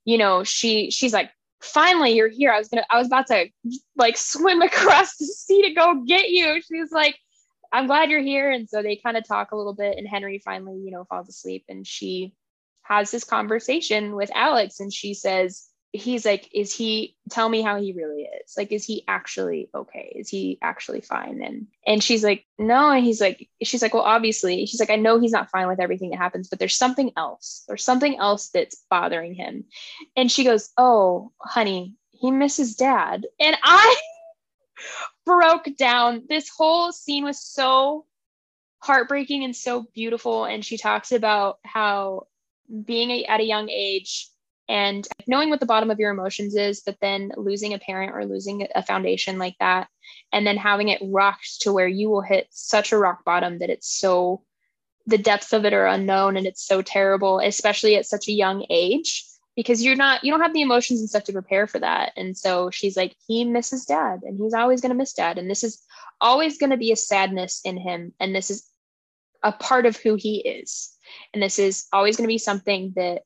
you 0.04 0.18
know 0.18 0.44
she 0.44 0.92
she's 0.92 1.14
like 1.14 1.32
finally 1.62 2.12
you're 2.12 2.30
here. 2.30 2.52
I 2.52 2.60
was 2.60 2.68
gonna 2.68 2.86
i 2.90 2.98
was 2.98 3.08
about 3.08 3.28
to 3.28 3.48
like 3.96 4.18
swim 4.18 4.62
across 4.62 5.18
the 5.18 5.26
sea 5.26 5.62
to 5.64 5.74
go 5.74 6.04
get 6.06 6.30
you. 6.30 6.62
She's 6.62 6.92
like 6.92 7.18
I'm 7.76 7.88
glad 7.88 8.10
you're 8.10 8.22
here. 8.22 8.50
And 8.52 8.70
so 8.70 8.82
they 8.82 8.96
kind 8.96 9.18
of 9.18 9.28
talk 9.28 9.52
a 9.52 9.56
little 9.56 9.76
bit, 9.76 9.98
and 9.98 10.08
Henry 10.08 10.40
finally, 10.44 10.78
you 10.78 10.92
know, 10.92 11.04
falls 11.04 11.30
asleep, 11.30 11.66
and 11.68 11.86
she 11.86 12.34
has 12.84 13.12
this 13.12 13.24
conversation 13.24 14.16
with 14.16 14.32
Alex, 14.34 14.80
and 14.80 14.94
she 14.94 15.14
says, 15.14 15.68
he's 15.92 16.26
like, 16.26 16.50
is 16.54 16.76
he 16.76 17.16
tell 17.30 17.48
me 17.50 17.62
how 17.62 17.80
he 17.80 17.94
really 17.94 18.24
is? 18.24 18.54
Like, 18.58 18.72
is 18.72 18.86
he 18.86 19.04
actually 19.08 19.70
okay? 19.74 20.14
Is 20.16 20.30
he 20.30 20.58
actually 20.62 21.02
fine? 21.02 21.42
And 21.42 21.68
and 21.86 22.04
she's 22.04 22.24
like, 22.24 22.46
no. 22.58 22.92
And 22.92 23.04
he's 23.04 23.22
like, 23.22 23.50
she's 23.64 23.82
like, 23.82 23.94
well, 23.94 24.04
obviously, 24.04 24.66
she's 24.66 24.80
like, 24.80 24.90
I 24.90 24.98
know 24.98 25.20
he's 25.20 25.32
not 25.32 25.50
fine 25.50 25.68
with 25.68 25.80
everything 25.80 26.12
that 26.12 26.18
happens, 26.18 26.48
but 26.48 26.60
there's 26.60 26.78
something 26.78 27.12
else. 27.18 27.64
There's 27.68 27.84
something 27.84 28.18
else 28.18 28.50
that's 28.50 28.84
bothering 28.90 29.36
him. 29.36 29.66
And 30.16 30.32
she 30.32 30.44
goes, 30.44 30.70
Oh, 30.78 31.32
honey, 31.40 31.96
he 32.12 32.32
misses 32.32 32.76
dad. 32.76 33.26
And 33.40 33.58
I 33.64 33.96
broke 35.26 35.68
down. 35.78 36.24
This 36.30 36.50
whole 36.50 36.92
scene 36.92 37.24
was 37.24 37.40
so 37.40 38.06
heartbreaking 38.80 39.44
and 39.44 39.56
so 39.56 39.86
beautiful. 39.94 40.46
And 40.46 40.64
she 40.64 40.78
talks 40.78 41.12
about 41.12 41.60
how 41.66 42.28
being 42.84 43.12
a, 43.12 43.26
at 43.26 43.40
a 43.40 43.46
young 43.46 43.70
age 43.70 44.30
and 44.68 45.08
knowing 45.28 45.50
what 45.50 45.60
the 45.60 45.66
bottom 45.66 45.92
of 45.92 46.00
your 46.00 46.12
emotions 46.12 46.56
is, 46.56 46.82
but 46.82 46.98
then 47.02 47.32
losing 47.38 47.74
a 47.74 47.80
parent 47.80 48.16
or 48.16 48.26
losing 48.26 48.68
a 48.74 48.82
foundation 48.82 49.38
like 49.38 49.56
that, 49.60 49.88
and 50.34 50.46
then 50.46 50.58
having 50.58 50.90
it 50.90 51.02
rocked 51.04 51.62
to 51.62 51.72
where 51.72 51.88
you 51.88 52.10
will 52.10 52.22
hit 52.22 52.48
such 52.50 52.92
a 52.92 52.98
rock 52.98 53.24
bottom 53.24 53.60
that 53.60 53.70
it's 53.70 53.88
so 53.88 54.42
the 55.06 55.20
depths 55.20 55.54
of 55.54 55.66
it 55.66 55.74
are 55.74 55.86
unknown 55.86 56.36
and 56.36 56.48
it's 56.48 56.66
so 56.66 56.82
terrible, 56.82 57.40
especially 57.40 57.96
at 57.96 58.08
such 58.08 58.28
a 58.28 58.32
young 58.32 58.66
age 58.72 59.24
because 59.56 59.84
you're 59.84 59.96
not 59.96 60.24
you 60.24 60.32
don't 60.32 60.42
have 60.42 60.54
the 60.54 60.62
emotions 60.62 61.00
and 61.00 61.10
stuff 61.10 61.24
to 61.26 61.34
prepare 61.34 61.68
for 61.68 61.80
that. 61.80 62.12
And 62.18 62.38
so 62.38 62.70
she's 62.70 62.98
like 62.98 63.16
he 63.28 63.44
misses 63.46 63.86
dad 63.86 64.22
and 64.24 64.38
he's 64.38 64.54
always 64.54 64.82
going 64.82 64.90
to 64.90 64.98
miss 64.98 65.14
dad. 65.14 65.38
And 65.38 65.50
this 65.50 65.64
is 65.64 65.82
always 66.20 66.58
going 66.58 66.72
to 66.72 66.78
be 66.78 66.92
a 66.92 66.98
sadness 66.98 67.62
in 67.64 67.78
him. 67.78 68.14
And 68.20 68.36
this 68.36 68.52
is 68.52 68.68
a 69.44 69.52
part 69.52 69.86
of 69.86 69.96
who 69.98 70.16
he 70.16 70.38
is. 70.38 70.94
And 71.34 71.42
this 71.42 71.60
is 71.60 71.88
always 71.94 72.18
going 72.18 72.26
to 72.26 72.34
be 72.34 72.38
something 72.38 72.94
that 72.96 73.22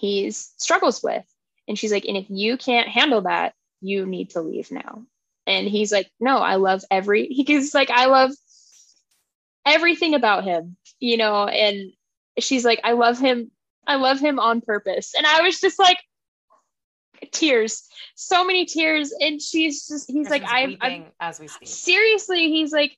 he 0.00 0.30
struggles 0.30 1.02
with. 1.02 1.24
And 1.68 1.78
she's 1.78 1.92
like 1.92 2.06
and 2.06 2.16
if 2.16 2.26
you 2.28 2.56
can't 2.56 2.88
handle 2.88 3.22
that 3.22 3.54
you 3.80 4.06
need 4.06 4.30
to 4.30 4.40
leave 4.40 4.70
now. 4.70 5.04
And 5.46 5.68
he's 5.68 5.92
like 5.92 6.10
no 6.18 6.38
i 6.38 6.54
love 6.54 6.84
every 6.90 7.26
he's 7.46 7.74
like 7.74 7.90
i 7.90 8.06
love 8.06 8.30
everything 9.66 10.14
about 10.14 10.44
him 10.44 10.76
you 10.98 11.16
know? 11.16 11.46
And 11.46 11.92
she's 12.38 12.64
like 12.64 12.80
i 12.84 12.92
love 12.92 13.18
him 13.18 13.50
I 13.86 13.96
love 13.96 14.20
him 14.20 14.38
on 14.38 14.60
purpose. 14.60 15.12
And 15.16 15.26
I 15.26 15.42
was 15.42 15.60
just 15.60 15.78
like, 15.78 15.98
tears, 17.30 17.88
so 18.14 18.44
many 18.44 18.64
tears. 18.64 19.12
And 19.20 19.40
she's 19.40 19.86
just, 19.86 20.10
he's 20.10 20.28
like, 20.28 20.44
I, 20.44 20.76
am 20.80 21.04
as 21.20 21.40
we 21.40 21.48
speak. 21.48 21.68
Seriously, 21.68 22.48
he's 22.48 22.72
like, 22.72 22.96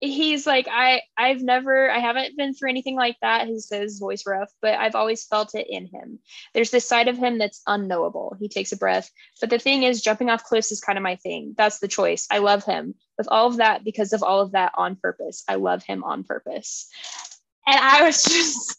he's 0.00 0.46
like, 0.46 0.68
I, 0.70 1.02
I've 1.16 1.42
never, 1.42 1.90
I 1.90 1.98
haven't 1.98 2.36
been 2.36 2.54
through 2.54 2.70
anything 2.70 2.96
like 2.96 3.16
that. 3.22 3.46
He 3.46 3.58
says 3.60 3.98
voice 3.98 4.24
rough, 4.26 4.50
but 4.60 4.74
I've 4.74 4.94
always 4.94 5.24
felt 5.24 5.54
it 5.54 5.66
in 5.68 5.86
him. 5.86 6.18
There's 6.52 6.70
this 6.70 6.86
side 6.86 7.08
of 7.08 7.16
him 7.16 7.38
that's 7.38 7.62
unknowable. 7.66 8.36
He 8.38 8.48
takes 8.48 8.72
a 8.72 8.76
breath. 8.76 9.10
But 9.40 9.50
the 9.50 9.58
thing 9.58 9.84
is, 9.84 10.02
jumping 10.02 10.30
off 10.30 10.44
cliffs 10.44 10.72
is 10.72 10.80
kind 10.80 10.98
of 10.98 11.02
my 11.02 11.16
thing. 11.16 11.54
That's 11.56 11.78
the 11.78 11.88
choice. 11.88 12.26
I 12.30 12.38
love 12.38 12.64
him 12.64 12.94
with 13.16 13.28
all 13.30 13.46
of 13.46 13.56
that 13.56 13.84
because 13.84 14.12
of 14.12 14.22
all 14.22 14.40
of 14.40 14.52
that 14.52 14.72
on 14.76 14.96
purpose. 14.96 15.44
I 15.48 15.54
love 15.54 15.82
him 15.82 16.04
on 16.04 16.24
purpose. 16.24 16.88
And 17.66 17.78
I 17.78 18.04
was 18.04 18.22
just, 18.24 18.78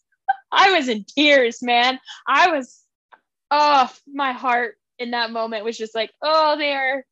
I 0.51 0.71
was 0.71 0.87
in 0.87 1.05
tears, 1.05 1.61
man. 1.61 1.99
I 2.27 2.49
was, 2.51 2.83
oh, 3.51 3.91
my 4.07 4.31
heart 4.31 4.75
in 4.99 5.11
that 5.11 5.31
moment 5.31 5.65
was 5.65 5.77
just 5.77 5.95
like, 5.95 6.11
oh, 6.21 6.57
they're, 6.57 7.05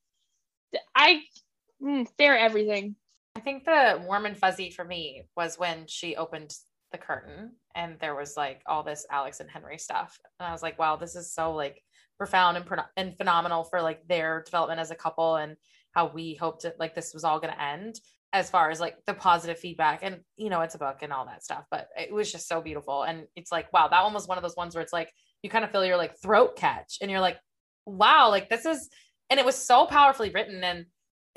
I, 0.96 1.22
mm, 1.82 2.08
they're 2.18 2.38
everything. 2.38 2.96
I 3.36 3.42
think 3.42 3.66
the 3.66 4.02
warm 4.06 4.26
and 4.26 4.38
fuzzy 4.38 4.72
for 4.72 4.86
me 4.86 5.24
was 5.36 5.60
when 5.60 5.88
she 5.88 6.16
opened 6.16 6.56
the 6.92 6.98
curtain 6.98 7.52
and 7.76 7.98
there 8.00 8.16
was 8.16 8.38
like 8.38 8.62
all 8.66 8.84
this 8.84 9.06
Alex 9.12 9.40
and 9.40 9.50
Henry 9.50 9.78
stuff. 9.78 10.18
And 10.40 10.48
I 10.48 10.52
was 10.52 10.64
like, 10.64 10.80
wow, 10.80 10.96
this 10.96 11.16
is 11.16 11.34
so 11.34 11.54
like 11.54 11.82
profound 12.18 12.58
and, 12.58 12.82
and 12.96 13.18
phenomenal 13.18 13.66
for 13.66 13.82
like 13.82 14.08
their 14.08 14.42
development 14.44 14.80
as 14.80 14.92
a 14.92 14.96
couple 14.96 15.36
and 15.36 15.58
how 15.92 16.08
we 16.08 16.36
hoped 16.36 16.66
it 16.66 16.76
like 16.80 16.96
this 16.96 17.14
was 17.14 17.24
all 17.24 17.40
going 17.40 17.54
to 17.54 17.62
end 17.62 18.00
as 18.36 18.50
far 18.50 18.70
as 18.70 18.82
like 18.82 18.98
the 19.08 19.14
positive 19.14 19.58
feedback 19.58 20.02
and 20.04 20.20
you 20.36 20.50
know 20.50 20.60
it's 20.60 20.76
a 20.76 20.78
book 20.78 20.98
and 21.02 21.14
all 21.14 21.26
that 21.26 21.42
stuff 21.42 21.64
but 21.72 21.88
it 21.98 22.12
was 22.12 22.30
just 22.30 22.50
so 22.50 22.60
beautiful. 22.62 23.04
And 23.04 23.28
it's 23.38 23.50
like 23.50 23.72
wow 23.72 23.88
that 23.88 24.04
one 24.04 24.14
was 24.14 24.28
one 24.28 24.38
of 24.38 24.44
those 24.44 24.58
ones 24.58 24.76
where 24.76 24.82
it's 24.82 24.92
like 24.92 25.10
you 25.42 25.50
kind 25.50 25.64
of 25.64 25.72
feel 25.72 25.86
your 25.86 25.96
like 25.96 26.20
throat 26.22 26.58
catch 26.58 26.98
and 27.02 27.10
you're 27.10 27.22
like 27.22 27.40
wow 27.86 28.30
like 28.30 28.50
this 28.50 28.66
is 28.66 28.90
and 29.30 29.40
it 29.40 29.46
was 29.46 29.56
so 29.56 29.86
powerfully 29.86 30.32
written. 30.32 30.64
And 30.66 30.86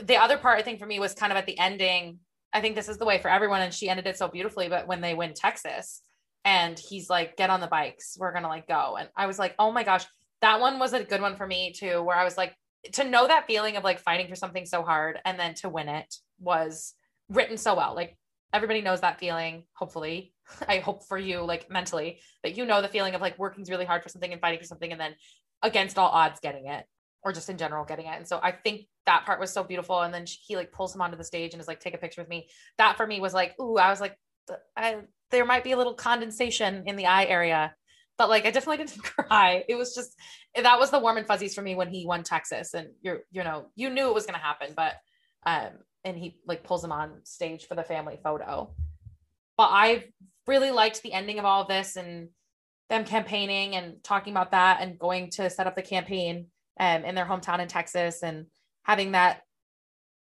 the 0.03 0.17
other 0.17 0.39
part 0.39 0.59
i 0.59 0.63
think 0.63 0.81
for 0.81 0.87
me 0.87 0.99
was 0.99 1.15
kind 1.15 1.33
of 1.33 1.39
at 1.39 1.47
the 1.47 1.59
ending. 1.59 2.19
I 2.53 2.61
think 2.61 2.75
this 2.75 2.89
is 2.89 2.99
the 2.99 3.05
way 3.05 3.21
for 3.21 3.31
everyone 3.31 3.63
and 3.63 3.73
she 3.73 3.89
ended 3.89 4.09
it 4.09 4.19
so 4.19 4.27
beautifully 4.27 4.69
but 4.69 4.89
when 4.89 5.01
they 5.01 5.15
win 5.15 5.35
texas 5.35 6.03
and 6.45 6.77
he's 6.77 7.09
like 7.09 7.37
get 7.37 7.49
on 7.51 7.61
the 7.61 7.69
bikes. 7.69 8.17
We're 8.19 8.33
gonna 8.33 8.49
like 8.49 8.67
go. 8.67 8.97
And 8.99 9.09
i 9.17 9.27
was 9.27 9.39
like 9.39 9.55
oh 9.61 9.71
my 9.71 9.85
gosh. 9.85 10.05
That 10.41 10.61
one 10.61 10.81
was 10.81 10.95
a 10.95 11.05
good 11.05 11.21
one 11.21 11.37
for 11.37 11.47
me 11.47 11.73
too 11.73 12.03
where 12.03 12.17
i 12.17 12.25
was 12.25 12.37
like 12.37 12.57
to 12.93 13.05
know 13.05 13.27
that 13.27 13.47
feeling 13.47 13.77
of 13.77 13.85
like 13.85 14.01
fighting 14.01 14.29
for 14.29 14.37
something 14.37 14.67
so 14.67 14.83
hard 14.83 15.19
and 15.25 15.39
then 15.39 15.55
to 15.55 15.69
win 15.69 15.89
it 15.89 16.15
was 16.39 16.95
written 17.29 17.57
so 17.57 17.75
well. 17.75 17.95
Like 17.95 18.17
everybody 18.53 18.81
knows 18.81 19.01
that 19.01 19.19
feeling, 19.19 19.65
hopefully. 19.75 20.33
I 20.69 20.79
hope 20.79 21.07
for 21.07 21.19
you, 21.19 21.43
like 21.43 21.71
mentally, 21.71 22.21
that 22.43 22.57
you 22.57 22.65
know 22.65 22.81
the 22.81 22.89
feeling 22.89 23.15
of 23.15 23.21
like 23.21 23.39
working 23.39 23.65
really 23.69 23.85
hard 23.85 24.03
for 24.03 24.09
something 24.09 24.33
and 24.33 24.41
fighting 24.41 24.61
for 24.61 24.67
something 24.67 24.93
and 24.93 25.01
then 25.01 25.15
against 25.63 25.99
all 25.99 26.09
odds 26.09 26.41
getting 26.41 26.67
it 26.67 26.85
or 27.23 27.33
just 27.33 27.51
in 27.51 27.59
general 27.59 27.85
getting 27.85 28.07
it. 28.07 28.17
And 28.17 28.27
so 28.27 28.41
I 28.43 28.53
think 28.53 28.87
that 29.07 29.27
part 29.27 29.41
was 29.41 29.53
so 29.53 29.65
beautiful. 29.65 30.01
And 30.01 30.15
then 30.15 30.25
he 30.27 30.57
like 30.57 30.73
pulls 30.73 30.95
him 30.95 31.03
onto 31.03 31.17
the 31.17 31.25
stage 31.25 31.53
and 31.53 31.61
is 31.61 31.69
like, 31.69 31.81
take 31.81 31.95
a 31.95 31.99
picture 31.99 32.23
with 32.23 32.29
me. 32.29 32.49
That 32.79 32.97
for 32.97 33.07
me 33.07 33.21
was 33.21 33.35
like, 33.35 33.59
ooh, 33.61 33.77
I 33.77 33.91
was 33.91 34.01
like, 34.01 34.17
I 34.77 34.99
there 35.31 35.45
might 35.45 35.65
be 35.65 35.73
a 35.73 35.77
little 35.77 35.95
condensation 35.95 36.85
in 36.87 36.97
the 36.97 37.07
eye 37.07 37.27
area, 37.27 37.75
but 38.19 38.29
like 38.29 38.45
I 38.45 38.51
definitely 38.51 38.85
didn't 38.85 39.03
cry. 39.03 39.65
It 39.69 39.77
was 39.77 39.95
just 39.95 40.15
that 40.55 40.79
was 40.79 40.91
the 40.91 40.99
warm 40.99 41.17
and 41.17 41.27
fuzzies 41.27 41.55
for 41.55 41.63
me 41.63 41.75
when 41.75 41.89
he 41.89 42.05
won 42.05 42.23
Texas, 42.23 42.75
and 42.75 42.89
you're 43.01 43.21
you 43.31 43.45
know 43.45 43.67
you 43.75 43.89
knew 43.91 44.09
it 44.09 44.15
was 44.15 44.27
going 44.27 44.39
to 44.39 44.45
happen, 44.45 44.75
but 44.77 44.95
um 45.47 45.71
and 46.05 46.17
he 46.19 46.39
like 46.47 46.65
pulls 46.65 46.85
him 46.85 46.93
on 46.93 47.21
stage 47.25 47.67
for 47.67 47.75
the 47.75 47.83
family 47.83 48.19
photo. 48.23 48.75
But 49.57 49.71
I 49.73 50.05
really 50.47 50.71
liked 50.71 51.03
the 51.03 51.13
ending 51.13 51.39
of 51.39 51.45
all 51.45 51.63
of 51.63 51.69
this 51.69 51.97
and 51.97 52.29
them 52.89 53.05
campaigning 53.05 53.75
and 53.77 54.03
talking 54.03 54.33
about 54.33 54.53
that 54.53 54.79
and 54.81 54.99
going 54.99 55.31
to 55.31 55.51
set 55.51 55.67
up 55.67 55.77
the 55.77 55.83
campaign 55.83 56.47
um, 56.81 57.05
in 57.05 57.15
their 57.15 57.27
hometown 57.27 57.59
in 57.59 57.69
Texas 57.69 58.23
and 58.23 58.47
having 58.85 59.13
that 59.13 59.43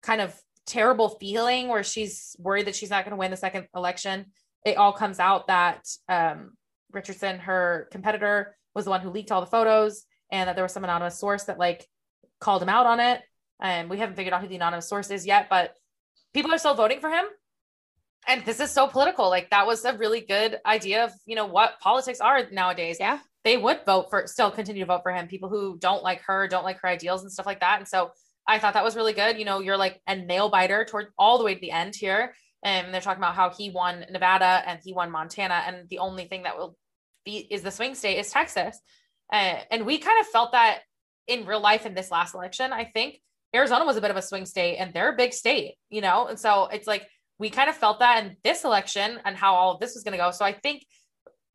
kind 0.02 0.20
of 0.20 0.36
terrible 0.66 1.10
feeling 1.10 1.68
where 1.68 1.84
she's 1.84 2.36
worried 2.40 2.68
that 2.68 2.76
she's 2.76 2.90
not 2.90 3.06
going 3.06 3.12
to 3.12 3.18
win 3.18 3.32
the 3.32 3.38
second 3.38 3.68
election. 3.76 4.26
It 4.66 4.78
all 4.78 4.92
comes 4.92 5.20
out 5.20 5.48
that 5.48 5.88
um, 6.10 6.52
Richardson, 6.92 7.40
her 7.40 7.88
competitor, 7.92 8.56
was 8.76 8.86
the 8.86 8.92
one 8.92 9.02
who 9.02 9.10
leaked 9.10 9.32
all 9.32 9.42
the 9.42 9.48
photos 9.48 10.06
and 10.32 10.48
that 10.48 10.56
there 10.56 10.64
was 10.64 10.74
some 10.74 10.84
anonymous 10.84 11.20
source 11.20 11.46
that 11.46 11.60
like 11.60 11.88
called 12.40 12.62
him 12.62 12.70
out 12.70 12.86
on 12.86 13.00
it. 13.00 13.22
And 13.62 13.90
we 13.90 13.98
haven't 13.98 14.16
figured 14.16 14.34
out 14.34 14.42
who 14.42 14.48
the 14.48 14.56
anonymous 14.56 14.88
source 14.88 15.10
is 15.10 15.26
yet, 15.26 15.48
but 15.50 15.74
people 16.34 16.54
are 16.54 16.58
still 16.58 16.76
voting 16.76 17.00
for 17.00 17.10
him. 17.10 17.26
And 18.28 18.44
this 18.46 18.60
is 18.60 18.72
so 18.72 18.88
political. 18.88 19.30
Like 19.30 19.50
that 19.50 19.66
was 19.66 19.84
a 19.86 19.98
really 19.98 20.22
good 20.22 20.60
idea 20.66 21.06
of, 21.06 21.12
you 21.26 21.36
know, 21.36 21.46
what 21.46 21.80
politics 21.80 22.20
are 22.20 22.50
nowadays. 22.52 22.98
Yeah. 23.00 23.20
They 23.44 23.58
would 23.58 23.80
vote 23.86 24.10
for 24.10 24.28
still 24.28 24.52
continue 24.52 24.84
to 24.84 24.88
vote 24.88 25.02
for 25.04 25.12
him. 25.12 25.28
People 25.28 25.50
who 25.50 25.78
don't 25.80 26.04
like 26.04 26.22
her, 26.24 26.48
don't 26.48 26.66
like 26.66 26.80
her 26.82 26.90
ideals 26.90 27.24
and 27.24 27.32
stuff 27.32 27.46
like 27.46 27.62
that. 27.62 27.80
And 27.80 27.88
so 27.88 28.12
I 28.48 28.60
thought 28.60 28.74
that 28.74 28.84
was 28.84 28.96
really 28.96 29.14
good. 29.14 29.38
You 29.38 29.46
know, 29.46 29.60
you're 29.60 29.78
like 29.78 30.02
a 30.08 30.16
nail 30.16 30.50
biter 30.50 30.84
toward 30.86 31.08
all 31.18 31.38
the 31.38 31.44
way 31.44 31.56
to 31.56 31.62
the 31.62 31.72
end 31.72 31.96
here. 31.96 32.34
And 32.64 32.94
they're 32.94 33.02
talking 33.02 33.22
about 33.22 33.36
how 33.36 33.52
he 33.52 33.70
won 33.70 34.06
Nevada 34.12 34.62
and 34.66 34.80
he 34.84 34.94
won 34.94 35.12
Montana. 35.12 35.64
And 35.66 35.88
the 35.90 36.00
only 36.00 36.26
thing 36.26 36.44
that 36.44 36.58
will 36.58 36.76
is 37.26 37.61
the 37.61 37.72
swing 37.72 37.95
state 37.95 38.17
is 38.17 38.32
Texas. 38.32 38.80
Uh, 39.32 39.59
and 39.70 39.86
we 39.86 39.97
kind 39.97 40.20
of 40.20 40.28
felt 40.28 40.53
that 40.53 40.80
in 41.28 41.45
real 41.45 41.61
life 41.61 41.86
in 41.86 41.93
this 41.93 42.11
last 42.11 42.34
election. 42.34 42.74
I 42.74 42.86
think 42.86 43.20
Arizona 43.55 43.86
was 43.86 43.97
a 43.97 44.01
bit 44.01 44.11
of 44.11 44.17
a 44.17 44.22
swing 44.22 44.45
state 44.45 44.78
and 44.78 44.93
they're 44.93 45.13
a 45.13 45.15
big 45.15 45.34
state, 45.34 45.76
you 45.89 46.01
know? 46.01 46.28
And 46.28 46.39
so 46.39 46.67
it's 46.67 46.88
like 46.88 47.07
we 47.38 47.49
kind 47.49 47.70
of 47.70 47.76
felt 47.76 47.99
that 47.99 48.24
in 48.24 48.36
this 48.43 48.63
election 48.63 49.20
and 49.24 49.36
how 49.36 49.55
all 49.55 49.74
of 49.74 49.80
this 49.80 49.93
was 49.93 50.03
going 50.03 50.13
to 50.13 50.17
go. 50.17 50.32
So 50.32 50.43
I 50.43 50.53
think 50.53 50.86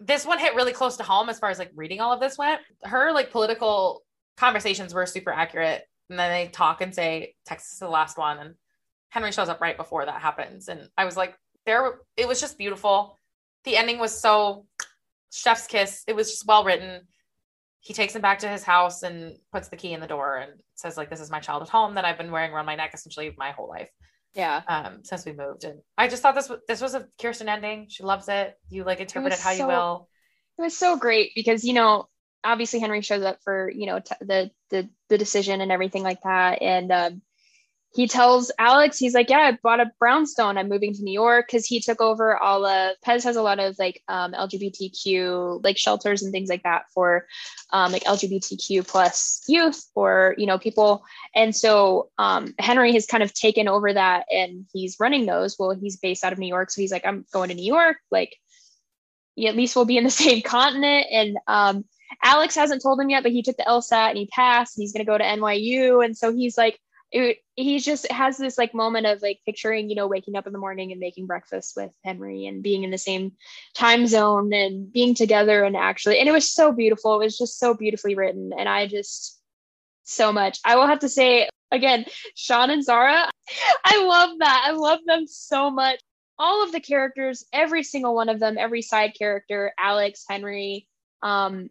this 0.00 0.26
one 0.26 0.38
hit 0.38 0.54
really 0.54 0.72
close 0.72 0.96
to 0.96 1.02
home 1.02 1.28
as 1.28 1.38
far 1.38 1.50
as 1.50 1.58
like 1.58 1.70
reading 1.74 2.00
all 2.00 2.12
of 2.12 2.20
this 2.20 2.38
went. 2.38 2.60
Her 2.82 3.12
like 3.12 3.30
political 3.30 4.02
conversations 4.36 4.94
were 4.94 5.06
super 5.06 5.30
accurate. 5.30 5.82
And 6.10 6.18
then 6.18 6.30
they 6.30 6.48
talk 6.48 6.80
and 6.80 6.94
say 6.94 7.34
Texas 7.46 7.74
is 7.74 7.78
the 7.78 7.88
last 7.88 8.18
one. 8.18 8.38
And 8.38 8.54
Henry 9.10 9.32
shows 9.32 9.48
up 9.48 9.60
right 9.60 9.76
before 9.76 10.04
that 10.04 10.20
happens. 10.20 10.68
And 10.68 10.88
I 10.96 11.04
was 11.04 11.16
like, 11.16 11.36
there, 11.66 11.98
it 12.16 12.28
was 12.28 12.40
just 12.40 12.58
beautiful. 12.58 13.18
The 13.64 13.76
ending 13.76 13.98
was 13.98 14.18
so 14.20 14.66
chef's 15.34 15.66
kiss. 15.66 16.04
It 16.06 16.14
was 16.14 16.30
just 16.30 16.46
well 16.46 16.64
written. 16.64 17.02
He 17.80 17.92
takes 17.92 18.14
him 18.14 18.22
back 18.22 18.38
to 18.38 18.48
his 18.48 18.62
house 18.62 19.02
and 19.02 19.36
puts 19.52 19.68
the 19.68 19.76
key 19.76 19.92
in 19.92 20.00
the 20.00 20.06
door 20.06 20.36
and 20.36 20.52
says, 20.74 20.96
like, 20.96 21.10
this 21.10 21.20
is 21.20 21.30
my 21.30 21.40
childhood 21.40 21.68
home 21.68 21.96
that 21.96 22.04
I've 22.04 22.16
been 22.16 22.30
wearing 22.30 22.52
around 22.52 22.66
my 22.66 22.76
neck 22.76 22.92
essentially 22.94 23.34
my 23.36 23.50
whole 23.50 23.68
life. 23.68 23.90
Yeah. 24.34 24.62
Um, 24.66 25.04
since 25.04 25.26
we 25.26 25.32
moved. 25.32 25.64
And 25.64 25.80
I 25.98 26.08
just 26.08 26.22
thought 26.22 26.34
this 26.34 26.50
this 26.66 26.80
was 26.80 26.94
a 26.94 27.06
Kearsten 27.20 27.48
ending. 27.48 27.86
She 27.88 28.02
loves 28.02 28.28
it. 28.28 28.54
You 28.68 28.84
like 28.84 29.00
interpret 29.00 29.32
it, 29.32 29.38
it 29.38 29.42
how 29.42 29.52
so, 29.52 29.58
you 29.58 29.66
will. 29.66 30.08
It 30.58 30.62
was 30.62 30.76
so 30.76 30.96
great 30.96 31.32
because, 31.34 31.64
you 31.64 31.72
know, 31.72 32.08
obviously 32.42 32.80
Henry 32.80 33.00
shows 33.02 33.22
up 33.22 33.38
for, 33.44 33.70
you 33.70 33.86
know, 33.86 34.00
t- 34.00 34.14
the 34.20 34.50
the 34.70 34.88
the 35.08 35.18
decision 35.18 35.60
and 35.60 35.70
everything 35.70 36.02
like 36.02 36.22
that. 36.22 36.62
And 36.62 36.90
um 36.90 37.22
he 37.94 38.08
tells 38.08 38.50
Alex, 38.58 38.98
he's 38.98 39.14
like, 39.14 39.30
Yeah, 39.30 39.38
I 39.38 39.58
bought 39.62 39.78
a 39.78 39.92
brownstone. 40.00 40.58
I'm 40.58 40.68
moving 40.68 40.92
to 40.94 41.02
New 41.02 41.12
York 41.12 41.46
because 41.46 41.64
he 41.64 41.78
took 41.78 42.00
over 42.00 42.36
all 42.36 42.66
of 42.66 42.96
Pez 43.06 43.22
has 43.22 43.36
a 43.36 43.42
lot 43.42 43.60
of 43.60 43.78
like 43.78 44.02
um, 44.08 44.32
LGBTQ 44.32 45.62
like 45.62 45.78
shelters 45.78 46.22
and 46.22 46.32
things 46.32 46.48
like 46.48 46.64
that 46.64 46.86
for 46.92 47.26
um, 47.70 47.92
like 47.92 48.02
LGBTQ 48.02 48.86
plus 48.86 49.44
youth 49.46 49.86
or 49.94 50.34
you 50.38 50.46
know 50.46 50.58
people. 50.58 51.04
And 51.36 51.54
so 51.54 52.10
um, 52.18 52.52
Henry 52.58 52.92
has 52.94 53.06
kind 53.06 53.22
of 53.22 53.32
taken 53.32 53.68
over 53.68 53.92
that 53.92 54.26
and 54.30 54.66
he's 54.72 54.98
running 54.98 55.26
those. 55.26 55.56
Well, 55.56 55.70
he's 55.70 55.96
based 55.96 56.24
out 56.24 56.32
of 56.32 56.40
New 56.40 56.48
York, 56.48 56.72
so 56.72 56.80
he's 56.80 56.92
like, 56.92 57.06
I'm 57.06 57.24
going 57.32 57.50
to 57.50 57.54
New 57.54 57.64
York. 57.64 57.98
Like, 58.10 58.36
at 59.46 59.56
least 59.56 59.76
we'll 59.76 59.84
be 59.84 59.98
in 59.98 60.04
the 60.04 60.10
same 60.24 60.42
continent. 60.42 61.06
And 61.12 61.38
um, 61.46 61.84
Alex 62.24 62.56
hasn't 62.56 62.82
told 62.82 63.00
him 63.00 63.10
yet, 63.10 63.22
but 63.22 63.32
he 63.32 63.42
took 63.42 63.56
the 63.56 63.64
LSAT 63.64 64.10
and 64.10 64.18
he 64.18 64.26
passed. 64.26 64.76
And 64.76 64.82
he's 64.82 64.92
going 64.92 65.04
to 65.04 65.10
go 65.10 65.16
to 65.16 65.24
NYU, 65.24 66.04
and 66.04 66.16
so 66.16 66.32
he's 66.32 66.58
like 66.58 66.80
it, 67.14 67.38
he 67.54 67.78
just 67.78 68.10
has 68.10 68.36
this 68.36 68.58
like 68.58 68.74
moment 68.74 69.06
of 69.06 69.22
like 69.22 69.38
picturing 69.46 69.88
you 69.88 69.94
know 69.94 70.08
waking 70.08 70.34
up 70.34 70.48
in 70.48 70.52
the 70.52 70.58
morning 70.58 70.90
and 70.90 71.00
making 71.00 71.26
breakfast 71.26 71.74
with 71.76 71.92
henry 72.04 72.46
and 72.46 72.60
being 72.62 72.82
in 72.82 72.90
the 72.90 72.98
same 72.98 73.32
time 73.72 74.08
zone 74.08 74.52
and 74.52 74.92
being 74.92 75.14
together 75.14 75.62
and 75.62 75.76
actually 75.76 76.18
and 76.18 76.28
it 76.28 76.32
was 76.32 76.50
so 76.50 76.72
beautiful. 76.72 77.14
It 77.14 77.24
was 77.24 77.38
just 77.38 77.58
so 77.58 77.72
beautifully 77.72 78.16
written. 78.16 78.52
And 78.58 78.68
i 78.68 78.86
just 78.86 79.40
so 80.02 80.32
much. 80.32 80.58
I 80.64 80.76
will 80.76 80.86
have 80.86 80.98
to 81.00 81.08
say 81.08 81.48
again 81.70 82.04
shaan 82.36 82.70
and 82.70 82.84
zahra 82.84 83.30
i 83.84 84.04
love 84.04 84.38
that. 84.40 84.64
I 84.66 84.72
love 84.72 85.00
them 85.06 85.26
so 85.26 85.70
much. 85.70 86.00
All 86.36 86.64
of 86.64 86.72
the 86.72 86.80
characters 86.80 87.44
every 87.52 87.84
single 87.84 88.14
one 88.16 88.28
of 88.28 88.40
them 88.40 88.58
every 88.58 88.82
side 88.82 89.12
character 89.16 89.72
alex 89.78 90.24
henry 90.28 90.88
um 91.22 91.70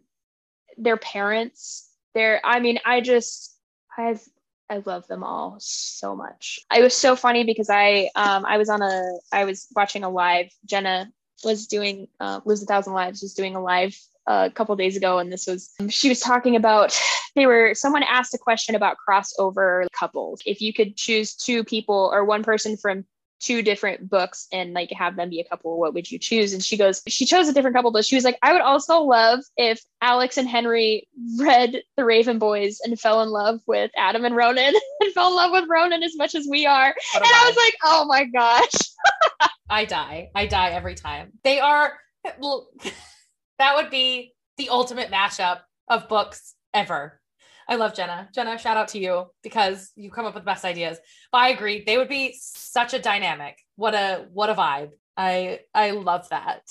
their 0.78 0.96
parents 0.96 1.90
their 2.14 2.40
i 2.44 2.60
mean 2.60 2.78
i 2.86 3.02
just 3.02 3.54
i've 3.98 4.26
I 4.70 4.82
love 4.84 5.06
them 5.06 5.22
all 5.22 5.56
so 5.60 6.16
much. 6.16 6.60
It 6.74 6.82
was 6.82 6.94
so 6.94 7.16
funny 7.16 7.44
because 7.44 7.68
I 7.70 8.10
um 8.14 8.44
I 8.46 8.56
was 8.58 8.68
on 8.68 8.82
a 8.82 9.18
I 9.32 9.44
was 9.44 9.68
watching 9.74 10.04
a 10.04 10.08
live. 10.08 10.50
Jenna 10.64 11.10
was 11.44 11.66
doing 11.66 12.08
uh, 12.20 12.40
Lives 12.44 12.62
a 12.62 12.66
Thousand 12.66 12.94
Lives 12.94 13.22
was 13.22 13.34
doing 13.34 13.54
a 13.56 13.62
live 13.62 13.96
uh, 14.26 14.48
a 14.50 14.54
couple 14.54 14.74
days 14.76 14.96
ago, 14.96 15.18
and 15.18 15.32
this 15.32 15.46
was 15.46 15.70
she 15.90 16.08
was 16.08 16.20
talking 16.20 16.56
about 16.56 16.98
they 17.34 17.46
were 17.46 17.74
someone 17.74 18.02
asked 18.02 18.34
a 18.34 18.38
question 18.38 18.74
about 18.74 18.96
crossover 19.06 19.86
couples. 19.92 20.40
If 20.46 20.60
you 20.60 20.72
could 20.72 20.96
choose 20.96 21.34
two 21.34 21.64
people 21.64 22.10
or 22.12 22.24
one 22.24 22.42
person 22.42 22.76
from 22.76 23.04
two 23.40 23.62
different 23.62 24.08
books 24.08 24.46
and 24.52 24.72
like 24.72 24.90
have 24.90 25.16
them 25.16 25.30
be 25.30 25.40
a 25.40 25.48
couple, 25.48 25.78
what 25.78 25.94
would 25.94 26.10
you 26.10 26.18
choose? 26.18 26.52
And 26.52 26.62
she 26.62 26.76
goes, 26.76 27.02
she 27.08 27.26
chose 27.26 27.48
a 27.48 27.52
different 27.52 27.76
couple, 27.76 27.92
but 27.92 28.04
she 28.04 28.14
was 28.14 28.24
like, 28.24 28.38
I 28.42 28.52
would 28.52 28.62
also 28.62 29.00
love 29.00 29.40
if 29.56 29.80
Alex 30.00 30.36
and 30.36 30.48
Henry 30.48 31.06
read 31.38 31.82
The 31.96 32.04
Raven 32.04 32.38
Boys 32.38 32.78
and 32.84 32.98
fell 32.98 33.22
in 33.22 33.28
love 33.28 33.60
with 33.66 33.90
Adam 33.96 34.24
and 34.24 34.36
Ronan 34.36 34.74
and 35.00 35.12
fell 35.12 35.28
in 35.28 35.36
love 35.36 35.52
with 35.52 35.68
Ronan 35.68 36.02
as 36.02 36.16
much 36.16 36.34
as 36.34 36.46
we 36.50 36.66
are. 36.66 36.94
And 37.14 37.24
I 37.24 37.44
was 37.46 37.56
like, 37.56 37.74
oh 37.82 38.04
my 38.06 38.24
gosh. 38.24 38.72
I 39.70 39.84
die. 39.84 40.30
I 40.34 40.46
die 40.46 40.70
every 40.70 40.94
time. 40.94 41.32
They 41.42 41.60
are, 41.60 41.98
that 42.24 43.76
would 43.76 43.90
be 43.90 44.34
the 44.56 44.68
ultimate 44.70 45.10
mashup 45.10 45.60
of 45.88 46.08
books 46.08 46.54
ever. 46.72 47.20
I 47.68 47.76
love 47.76 47.94
Jenna. 47.94 48.28
Jenna, 48.34 48.58
shout 48.58 48.76
out 48.76 48.88
to 48.88 48.98
you 48.98 49.26
because 49.42 49.90
you 49.96 50.10
come 50.10 50.26
up 50.26 50.34
with 50.34 50.42
the 50.42 50.46
best 50.46 50.64
ideas. 50.64 50.98
But 51.32 51.38
I 51.38 51.48
agree, 51.50 51.84
they 51.84 51.96
would 51.96 52.08
be 52.08 52.36
such 52.38 52.94
a 52.94 52.98
dynamic. 52.98 53.58
What 53.76 53.94
a 53.94 54.26
what 54.32 54.50
a 54.50 54.54
vibe. 54.54 54.90
I 55.16 55.60
I 55.74 55.90
love 55.92 56.28
that. 56.30 56.62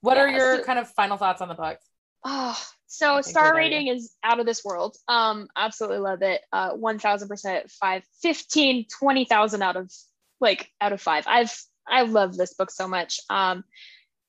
What 0.00 0.16
yeah, 0.16 0.22
are 0.22 0.28
your 0.28 0.56
so, 0.58 0.64
kind 0.64 0.78
of 0.78 0.88
final 0.90 1.16
thoughts 1.16 1.40
on 1.40 1.48
the 1.48 1.54
book? 1.54 1.78
Oh, 2.24 2.60
so 2.86 3.22
star 3.22 3.56
rating 3.56 3.88
is 3.88 4.14
out 4.22 4.38
of 4.38 4.46
this 4.46 4.64
world. 4.64 4.96
Um, 5.08 5.48
absolutely 5.56 5.98
love 5.98 6.20
it. 6.20 6.42
Uh, 6.52 6.74
1000%, 6.74 7.70
five, 7.70 8.02
15, 8.20 8.86
20,000 8.98 9.62
out 9.62 9.76
of 9.76 9.90
like 10.40 10.68
out 10.80 10.92
of 10.92 11.00
five. 11.00 11.24
I've, 11.26 11.56
I 11.88 12.02
love 12.02 12.36
this 12.36 12.52
book 12.52 12.70
so 12.70 12.86
much. 12.86 13.18
Um, 13.30 13.64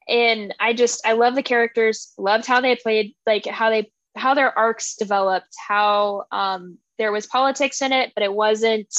and 0.08 0.54
I 0.60 0.74
just, 0.74 1.06
I 1.06 1.14
love 1.14 1.36
the 1.36 1.43
characters, 1.43 2.14
loved 2.18 2.45
how 2.45 2.62
they 2.62 2.76
played, 2.76 3.16
like 3.28 3.45
how 3.45 3.70
they 3.70 3.91
how 4.16 4.34
their 4.34 4.57
arcs 4.57 4.95
developed, 4.95 5.55
how 5.68 6.26
um, 6.32 6.78
there 6.97 7.11
was 7.11 7.26
politics 7.26 7.82
in 7.82 7.91
it, 7.91 8.11
but 8.16 8.24
it 8.24 8.34
wasn't 8.34 8.93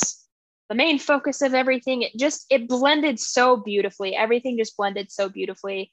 the 0.69 0.75
main 0.75 0.99
focus 0.99 1.43
of 1.43 1.55
everything. 1.55 2.03
It 2.03 2.13
just 2.17 2.47
it 2.51 2.69
blended 2.69 3.21
so 3.21 3.57
beautifully. 3.57 4.17
Everything 4.17 4.59
just 4.59 4.77
blended 4.77 5.11
so 5.11 5.29
beautifully. 5.29 5.93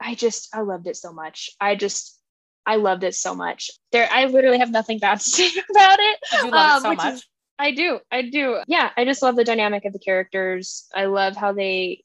I 0.00 0.14
just 0.14 0.54
I 0.54 0.60
loved 0.60 0.86
it 0.86 0.96
so 0.96 1.12
much. 1.12 1.50
I 1.60 1.74
just 1.74 2.18
I 2.66 2.76
loved 2.76 3.04
it 3.04 3.14
so 3.14 3.34
much. 3.34 3.70
There, 3.92 4.08
I 4.10 4.26
literally 4.26 4.58
have 4.58 4.70
nothing 4.70 4.98
bad 4.98 5.20
to 5.20 5.24
say 5.30 5.48
about 5.70 5.98
it. 6.00 6.18
You 6.44 6.50
love 6.50 6.84
um, 6.84 6.92
it 6.92 6.98
so 6.98 7.04
much. 7.04 7.14
Is, 7.14 7.26
I 7.58 7.72
do. 7.72 7.98
I 8.10 8.22
do. 8.22 8.60
Yeah, 8.66 8.90
I 8.96 9.04
just 9.04 9.22
love 9.22 9.36
the 9.36 9.44
dynamic 9.44 9.84
of 9.84 9.92
the 9.92 9.98
characters. 9.98 10.86
I 10.94 11.06
love 11.06 11.36
how 11.36 11.52
they 11.52 12.04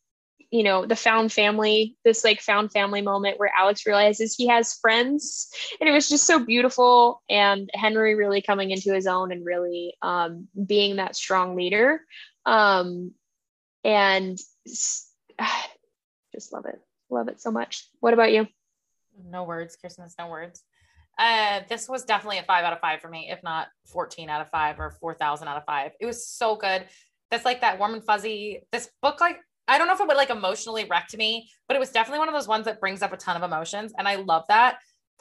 you 0.55 0.63
know 0.63 0.85
the 0.85 0.95
found 0.95 1.33
family 1.33 1.97
this 2.05 2.23
like 2.23 2.39
found 2.39 2.71
family 2.71 3.01
moment 3.01 3.37
where 3.37 3.51
alex 3.59 3.85
realizes 3.85 4.33
he 4.33 4.47
has 4.47 4.75
friends 4.75 5.49
and 5.81 5.89
it 5.89 5.91
was 5.91 6.07
just 6.07 6.25
so 6.25 6.39
beautiful 6.39 7.21
and 7.29 7.69
henry 7.73 8.15
really 8.15 8.41
coming 8.41 8.71
into 8.71 8.93
his 8.93 9.05
own 9.05 9.33
and 9.33 9.45
really 9.45 9.93
um, 10.01 10.47
being 10.65 10.95
that 10.95 11.15
strong 11.15 11.57
leader 11.57 11.99
um, 12.45 13.11
and 13.83 14.37
just 14.67 16.53
love 16.53 16.65
it 16.65 16.79
love 17.09 17.27
it 17.27 17.41
so 17.41 17.51
much 17.51 17.89
what 17.99 18.13
about 18.13 18.31
you 18.31 18.47
no 19.29 19.43
words 19.43 19.75
kearsten 19.75 20.07
no 20.17 20.29
words 20.29 20.63
uh, 21.17 21.61
this 21.69 21.87
was 21.87 22.03
definitely 22.03 22.39
a 22.39 22.43
five 22.43 22.65
out 22.65 22.73
of 22.73 22.81
five 22.81 22.99
for 22.99 23.07
me, 23.07 23.29
if 23.31 23.41
not 23.41 23.69
14 23.85 24.27
out 24.27 24.41
of 24.41 24.49
five 24.49 24.77
or 24.81 24.91
4,000 24.99 25.47
out 25.47 25.55
of 25.55 25.63
five. 25.63 25.93
It 26.01 26.05
was 26.05 26.27
so 26.27 26.57
good. 26.57 26.85
That's 27.31 27.45
like 27.45 27.61
that 27.61 27.79
warm 27.79 27.93
and 27.93 28.03
fuzzy. 28.03 28.63
This 28.73 28.89
book, 29.01 29.21
like, 29.21 29.37
I 29.67 29.77
don't 29.77 29.87
know 29.87 29.93
if 29.93 29.99
it 29.99 30.07
would 30.07 30.17
like 30.17 30.29
emotionally 30.29 30.85
wrecked 30.85 31.17
me, 31.17 31.49
but 31.67 31.75
it 31.75 31.79
was 31.79 31.91
definitely 31.91 32.19
one 32.19 32.27
of 32.27 32.33
those 32.33 32.47
ones 32.47 32.65
that 32.65 32.79
brings 32.79 33.01
up 33.01 33.13
a 33.13 33.17
ton 33.17 33.35
of 33.35 33.43
emotions. 33.43 33.93
And 33.97 34.07
I 34.07 34.15
love 34.15 34.43
that. 34.49 34.77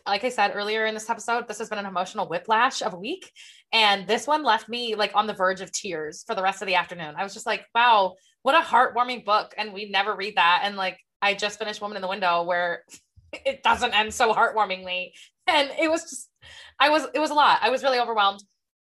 Like 0.06 0.22
I 0.22 0.28
said 0.28 0.52
earlier 0.54 0.84
in 0.84 0.92
this 0.92 1.08
episode, 1.08 1.48
this 1.48 1.58
has 1.58 1.70
been 1.70 1.78
an 1.78 1.86
emotional 1.86 2.28
whiplash 2.28 2.82
of 2.82 2.92
a 2.92 2.98
week. 2.98 3.30
And 3.72 4.06
this 4.06 4.26
one 4.26 4.42
left 4.42 4.68
me 4.68 4.94
like 4.96 5.12
on 5.14 5.26
the 5.26 5.32
verge 5.32 5.62
of 5.62 5.72
tears 5.72 6.24
for 6.26 6.34
the 6.34 6.42
rest 6.42 6.60
of 6.60 6.68
the 6.68 6.74
afternoon. 6.74 7.14
I 7.16 7.22
was 7.22 7.32
just 7.32 7.46
like, 7.46 7.64
wow, 7.74 8.14
what 8.42 8.54
a 8.54 8.60
heartwarming 8.60 9.24
book. 9.24 9.54
And 9.56 9.72
we 9.72 9.88
never 9.88 10.14
read 10.14 10.36
that. 10.36 10.60
And 10.64 10.76
like, 10.76 10.98
I 11.22 11.32
just 11.32 11.58
finished 11.58 11.80
Woman 11.80 11.96
in 11.96 12.02
the 12.02 12.08
Window 12.08 12.42
where 12.42 12.84
it 13.32 13.62
doesn't 13.62 13.98
end 13.98 14.12
so 14.12 14.34
heartwarmingly. 14.34 15.12
And 15.46 15.70
it 15.80 15.90
was 15.90 16.02
just, 16.02 16.30
I 16.78 16.90
was, 16.90 17.06
it 17.14 17.18
was 17.18 17.30
a 17.30 17.34
lot. 17.34 17.60
I 17.62 17.70
was 17.70 17.82
really 17.82 17.98
overwhelmed. 17.98 18.42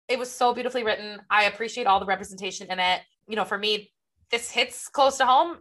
It 0.09 0.19
was 0.19 0.31
so 0.31 0.53
beautifully 0.53 0.85
written. 0.85 1.19
I 1.31 1.45
appreciate 1.45 1.87
all 1.87 1.99
the 1.99 2.07
representation 2.07 2.71
in 2.71 2.79
it. 2.79 3.01
You 3.27 3.37
know, 3.37 3.45
for 3.45 3.59
me, 3.59 3.91
this 4.31 4.51
hits 4.51 4.89
close 4.89 5.19
to 5.19 5.27
home 5.27 5.59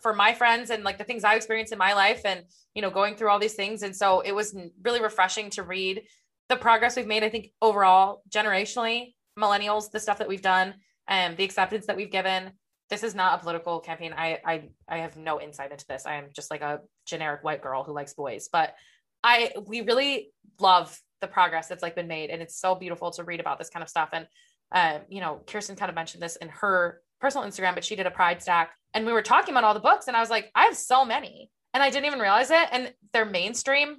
for 0.00 0.14
my 0.14 0.34
friends 0.34 0.70
and 0.70 0.84
like 0.84 0.98
the 0.98 1.04
things 1.04 1.24
I 1.24 1.34
experienced 1.34 1.72
in 1.72 1.78
my 1.78 1.94
life 1.94 2.22
and, 2.24 2.44
you 2.74 2.82
know, 2.82 2.90
going 2.90 3.16
through 3.16 3.30
all 3.30 3.38
these 3.38 3.54
things. 3.54 3.82
And 3.82 3.94
so 3.94 4.20
it 4.20 4.32
was 4.32 4.56
really 4.82 5.02
refreshing 5.02 5.50
to 5.50 5.62
read 5.62 6.02
the 6.48 6.56
progress 6.56 6.96
we've 6.96 7.06
made, 7.06 7.24
I 7.24 7.28
think, 7.28 7.50
overall, 7.60 8.22
generationally, 8.30 9.14
millennials, 9.38 9.90
the 9.90 10.00
stuff 10.00 10.18
that 10.18 10.28
we've 10.28 10.42
done 10.42 10.74
and 11.08 11.36
the 11.36 11.44
acceptance 11.44 11.86
that 11.86 11.96
we've 11.96 12.10
given. 12.10 12.52
This 12.90 13.02
is 13.02 13.14
not 13.14 13.38
a 13.38 13.42
political 13.42 13.80
campaign. 13.80 14.14
I 14.16 14.38
I 14.44 14.68
I 14.88 14.98
have 14.98 15.16
no 15.16 15.40
insight 15.40 15.72
into 15.72 15.86
this. 15.86 16.06
I 16.06 16.14
am 16.14 16.28
just 16.34 16.50
like 16.50 16.62
a 16.62 16.80
generic 17.04 17.44
white 17.44 17.62
girl 17.62 17.84
who 17.84 17.92
likes 17.92 18.14
boys, 18.14 18.48
but 18.50 18.74
I 19.22 19.52
we 19.66 19.82
really 19.82 20.30
love 20.58 20.98
the 21.20 21.26
progress 21.26 21.68
that's 21.68 21.82
like 21.82 21.96
been 21.96 22.08
made 22.08 22.30
and 22.30 22.40
it's 22.40 22.58
so 22.58 22.74
beautiful 22.74 23.10
to 23.10 23.24
read 23.24 23.40
about 23.40 23.58
this 23.58 23.70
kind 23.70 23.82
of 23.82 23.88
stuff 23.88 24.10
and 24.12 24.26
uh, 24.72 24.98
you 25.08 25.20
know 25.20 25.40
kearsten 25.46 25.76
kind 25.76 25.88
of 25.88 25.94
mentioned 25.96 26.22
this 26.22 26.36
in 26.36 26.48
her 26.48 27.00
personal 27.20 27.46
instagram 27.46 27.74
but 27.74 27.84
she 27.84 27.96
did 27.96 28.06
a 28.06 28.10
pride 28.10 28.42
stack. 28.42 28.70
And 28.94 29.04
we 29.04 29.12
were 29.12 29.22
talking 29.22 29.52
about 29.52 29.64
all 29.64 29.74
the 29.74 29.80
books 29.80 30.08
and 30.08 30.16
i 30.16 30.20
was 30.20 30.30
like 30.30 30.50
i 30.54 30.64
have 30.64 30.76
so 30.76 31.04
many. 31.04 31.50
And 31.74 31.82
i 31.82 31.90
didn't 31.90 32.06
even 32.06 32.20
realize 32.20 32.50
it. 32.50 32.68
And 32.72 32.92
they're 33.12 33.24
mainstream. 33.24 33.96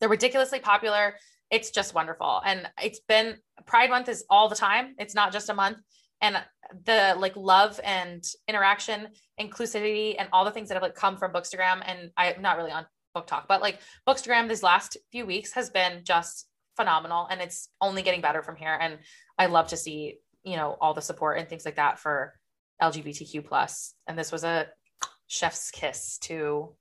They're 0.00 0.08
ridiculously 0.08 0.58
popular. 0.58 1.16
It's 1.50 1.70
just 1.70 1.94
wonderful. 1.94 2.40
And 2.44 2.68
it's 2.82 3.00
been 3.00 3.36
pride 3.66 3.90
month 3.90 4.08
is 4.08 4.24
all 4.30 4.48
the 4.48 4.56
time. 4.56 4.94
It's 4.98 5.14
not 5.14 5.32
just 5.32 5.50
a 5.50 5.54
month. 5.54 5.78
And 6.20 6.42
the 6.84 7.14
like 7.18 7.36
love 7.36 7.78
and 7.84 8.24
interaction 8.48 9.08
inclusivity 9.38 10.14
and 10.18 10.28
all 10.32 10.44
the 10.44 10.50
things 10.50 10.68
that 10.68 10.74
have 10.74 10.82
like 10.82 10.94
come 10.94 11.16
from 11.16 11.32
bookstagram. 11.32 11.82
And 11.84 12.10
i'm 12.16 12.40
not 12.40 12.56
really 12.56 12.70
on 12.70 12.86
BookTok, 13.16 13.44
but 13.48 13.60
like 13.60 13.80
bookstagram 14.08 14.48
these 14.48 14.62
last 14.62 14.96
few 15.10 15.26
weeks 15.26 15.52
has 15.52 15.68
been 15.68 16.04
just 16.04 16.46
phenomenal. 16.76 17.26
And 17.30 17.40
it's 17.40 17.68
only 17.80 18.02
getting 18.02 18.22
better 18.22 18.42
from 18.42 18.56
here. 18.56 18.76
And 18.80 18.98
i 19.38 19.46
love 19.46 19.68
to 19.68 19.76
see 19.76 20.18
you 20.44 20.56
know 20.56 20.76
all 20.80 20.94
the 20.94 21.02
support 21.02 21.38
and 21.38 21.48
things 21.48 21.64
like 21.64 21.76
that 21.76 21.98
for 21.98 22.34
lgbtq 22.80 23.44
plus. 23.44 23.94
And 24.06 24.18
this 24.18 24.32
was 24.32 24.44
a 24.44 24.68
chef's 25.26 25.70
kiss 25.70 26.18
to 26.18 26.74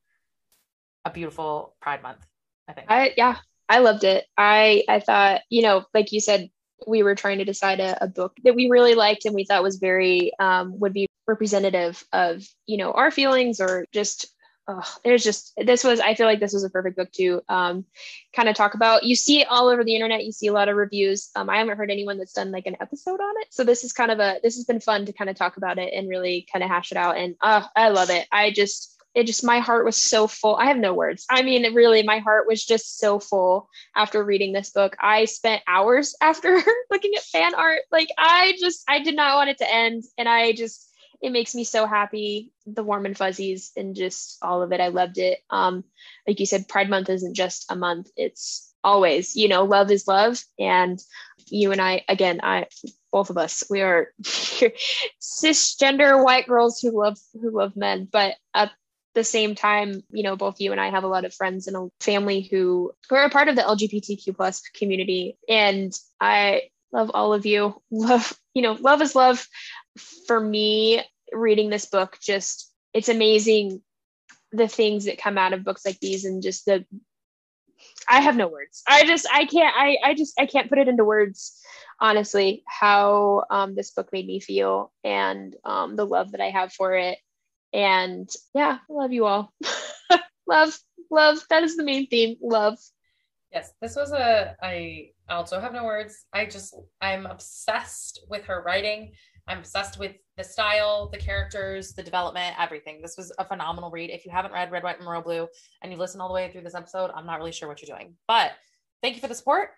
a 1.05 1.11
beautiful 1.11 1.75
pride 1.81 2.03
month 2.03 2.25
i 2.67 2.73
think. 2.73 2.87
I 2.89 3.13
yeah 3.17 3.37
i 3.69 3.79
loved 3.79 4.03
it. 4.03 4.25
I 4.37 4.83
i 4.87 4.99
thought 4.99 5.41
you 5.49 5.61
know 5.61 5.85
like 5.93 6.11
you 6.11 6.19
said 6.19 6.49
we 6.87 7.03
were 7.03 7.15
trying 7.15 7.37
to 7.37 7.45
decide 7.45 7.79
a, 7.79 8.03
a 8.03 8.07
book 8.07 8.33
that 8.43 8.55
we 8.55 8.69
really 8.69 8.95
liked 8.95 9.25
and 9.25 9.35
we 9.35 9.45
thought 9.45 9.63
was 9.63 9.77
very 9.77 10.31
um, 10.39 10.79
would 10.79 10.93
be 10.93 11.07
representative 11.27 12.03
of 12.11 12.43
you 12.65 12.77
know 12.77 12.91
our 12.91 13.11
feelings 13.11 13.59
or 13.59 13.85
just 13.93 14.27
oh, 14.71 14.95
there's 15.03 15.23
just 15.23 15.53
this 15.57 15.83
was 15.83 15.99
I 15.99 16.15
feel 16.15 16.25
like 16.25 16.39
this 16.39 16.53
was 16.53 16.63
a 16.63 16.69
perfect 16.69 16.97
book 16.97 17.11
to 17.13 17.41
um, 17.49 17.85
kind 18.35 18.49
of 18.49 18.55
talk 18.55 18.73
about. 18.73 19.03
You 19.03 19.15
see 19.15 19.41
it 19.41 19.47
all 19.49 19.67
over 19.67 19.83
the 19.83 19.95
internet. 19.95 20.25
You 20.25 20.31
see 20.31 20.47
a 20.47 20.53
lot 20.53 20.69
of 20.69 20.75
reviews. 20.75 21.29
Um, 21.35 21.49
I 21.49 21.57
haven't 21.57 21.77
heard 21.77 21.91
anyone 21.91 22.17
that's 22.17 22.33
done 22.33 22.51
like 22.51 22.65
an 22.65 22.77
episode 22.79 23.19
on 23.19 23.33
it. 23.41 23.47
So 23.49 23.63
this 23.63 23.83
is 23.83 23.93
kind 23.93 24.11
of 24.11 24.19
a 24.19 24.39
this 24.43 24.55
has 24.55 24.65
been 24.65 24.79
fun 24.79 25.05
to 25.05 25.13
kind 25.13 25.29
of 25.29 25.35
talk 25.35 25.57
about 25.57 25.77
it 25.77 25.93
and 25.93 26.09
really 26.09 26.47
kind 26.51 26.63
of 26.63 26.69
hash 26.69 26.91
it 26.91 26.97
out. 26.97 27.17
And 27.17 27.35
uh, 27.41 27.63
I 27.75 27.89
love 27.89 28.09
it. 28.09 28.27
I 28.31 28.51
just 28.51 28.97
it 29.13 29.27
just 29.27 29.43
my 29.43 29.59
heart 29.59 29.85
was 29.85 29.97
so 29.97 30.27
full. 30.27 30.55
I 30.55 30.65
have 30.65 30.77
no 30.77 30.93
words. 30.93 31.25
I 31.29 31.41
mean, 31.41 31.73
really, 31.73 32.03
my 32.03 32.19
heart 32.19 32.47
was 32.47 32.63
just 32.63 32.97
so 32.97 33.19
full 33.19 33.69
after 33.95 34.23
reading 34.23 34.53
this 34.53 34.69
book. 34.69 34.95
I 34.99 35.25
spent 35.25 35.61
hours 35.67 36.15
after 36.21 36.61
looking 36.89 37.13
at 37.15 37.23
fan 37.23 37.53
art. 37.55 37.81
Like 37.91 38.09
I 38.17 38.53
just 38.59 38.83
I 38.87 38.99
did 38.99 39.15
not 39.15 39.35
want 39.35 39.49
it 39.49 39.57
to 39.59 39.73
end, 39.73 40.03
and 40.17 40.29
I 40.29 40.53
just 40.53 40.90
it 41.21 41.31
makes 41.31 41.53
me 41.53 41.63
so 41.63 41.85
happy. 41.85 42.51
The 42.65 42.83
warm 42.83 43.05
and 43.05 43.17
fuzzies 43.17 43.71
and 43.77 43.95
just 43.95 44.37
all 44.41 44.63
of 44.63 44.71
it. 44.71 44.81
I 44.81 44.87
loved 44.87 45.17
it. 45.17 45.39
Um, 45.49 45.83
like 46.27 46.39
you 46.39 46.45
said, 46.45 46.67
Pride 46.67 46.89
Month 46.89 47.09
isn't 47.09 47.35
just 47.35 47.71
a 47.71 47.75
month. 47.75 48.09
It's 48.17 48.73
always, 48.83 49.35
you 49.35 49.47
know, 49.47 49.63
love 49.65 49.91
is 49.91 50.07
love. 50.07 50.43
And 50.59 50.99
you 51.47 51.71
and 51.71 51.81
I, 51.81 52.03
again, 52.07 52.39
I 52.41 52.67
both 53.11 53.29
of 53.29 53.37
us, 53.37 53.63
we 53.69 53.81
are 53.81 54.13
cisgender 55.21 56.23
white 56.23 56.47
girls 56.47 56.79
who 56.79 56.97
love 56.97 57.17
who 57.33 57.51
love 57.51 57.75
men, 57.75 58.07
but 58.11 58.35
at 58.53 58.71
the 59.13 59.23
same 59.23 59.55
time, 59.55 60.01
you 60.09 60.23
know, 60.23 60.35
both 60.37 60.61
you 60.61 60.71
and 60.71 60.79
I 60.79 60.89
have 60.89 61.03
a 61.03 61.07
lot 61.07 61.25
of 61.25 61.33
friends 61.33 61.67
and 61.67 61.75
a 61.75 61.89
family 61.99 62.41
who 62.41 62.93
who 63.09 63.15
are 63.15 63.25
a 63.25 63.29
part 63.29 63.49
of 63.49 63.55
the 63.55 63.61
LGBTQ 63.61 64.35
plus 64.35 64.61
community. 64.73 65.37
And 65.49 65.93
I 66.19 66.69
love 66.91 67.11
all 67.13 67.33
of 67.33 67.45
you. 67.45 67.81
Love, 67.91 68.33
you 68.53 68.61
know, 68.61 68.73
love 68.73 69.01
is 69.01 69.15
love 69.15 69.45
for 70.27 70.39
me, 70.39 71.03
reading 71.31 71.69
this 71.69 71.85
book, 71.85 72.17
just 72.21 72.71
it's 72.93 73.09
amazing 73.09 73.81
the 74.51 74.67
things 74.67 75.05
that 75.05 75.17
come 75.17 75.37
out 75.37 75.53
of 75.53 75.63
books 75.63 75.85
like 75.85 75.99
these 75.99 76.25
and 76.25 76.43
just 76.43 76.65
the 76.65 76.85
I 78.09 78.21
have 78.21 78.35
no 78.35 78.47
words. 78.47 78.83
I 78.87 79.05
just 79.05 79.27
I 79.31 79.45
can't 79.45 79.73
I 79.75 79.97
I 80.03 80.13
just 80.13 80.39
I 80.39 80.45
can't 80.45 80.69
put 80.69 80.77
it 80.77 80.87
into 80.87 81.05
words 81.05 81.59
honestly 81.99 82.63
how 82.67 83.45
um, 83.49 83.75
this 83.75 83.91
book 83.91 84.09
made 84.11 84.27
me 84.27 84.39
feel 84.39 84.91
and 85.03 85.55
um, 85.63 85.95
the 85.95 86.05
love 86.05 86.31
that 86.31 86.41
I 86.41 86.49
have 86.49 86.73
for 86.73 86.95
it. 86.95 87.17
And 87.73 88.29
yeah, 88.53 88.79
I 88.89 88.93
love 88.93 89.13
you 89.13 89.25
all. 89.25 89.53
love, 90.47 90.77
love. 91.09 91.39
That 91.49 91.63
is 91.63 91.77
the 91.77 91.83
main 91.83 92.07
theme. 92.07 92.37
Love. 92.41 92.77
Yes, 93.53 93.71
this 93.81 93.95
was 93.95 94.11
a 94.11 94.55
I 94.61 95.11
also 95.29 95.59
have 95.59 95.73
no 95.73 95.85
words. 95.85 96.25
I 96.33 96.45
just 96.45 96.75
I'm 96.99 97.25
obsessed 97.25 98.25
with 98.29 98.45
her 98.45 98.61
writing. 98.61 99.13
I'm 99.47 99.59
obsessed 99.59 99.99
with 99.99 100.15
the 100.37 100.43
style, 100.43 101.09
the 101.09 101.17
characters, 101.17 101.93
the 101.93 102.03
development, 102.03 102.55
everything. 102.59 103.01
This 103.01 103.15
was 103.17 103.31
a 103.37 103.45
phenomenal 103.45 103.91
read. 103.91 104.09
If 104.09 104.25
you 104.25 104.31
haven't 104.31 104.53
read 104.53 104.71
Red, 104.71 104.83
White, 104.83 104.99
and 104.99 105.07
Royal 105.07 105.21
Blue 105.21 105.47
and 105.81 105.91
you 105.91 105.97
listen 105.97 106.21
all 106.21 106.27
the 106.27 106.33
way 106.33 106.49
through 106.51 106.61
this 106.61 106.75
episode, 106.75 107.11
I'm 107.15 107.25
not 107.25 107.39
really 107.39 107.51
sure 107.51 107.67
what 107.67 107.81
you're 107.81 107.95
doing. 107.95 108.15
But 108.27 108.51
thank 109.01 109.15
you 109.15 109.21
for 109.21 109.27
the 109.27 109.35
support. 109.35 109.69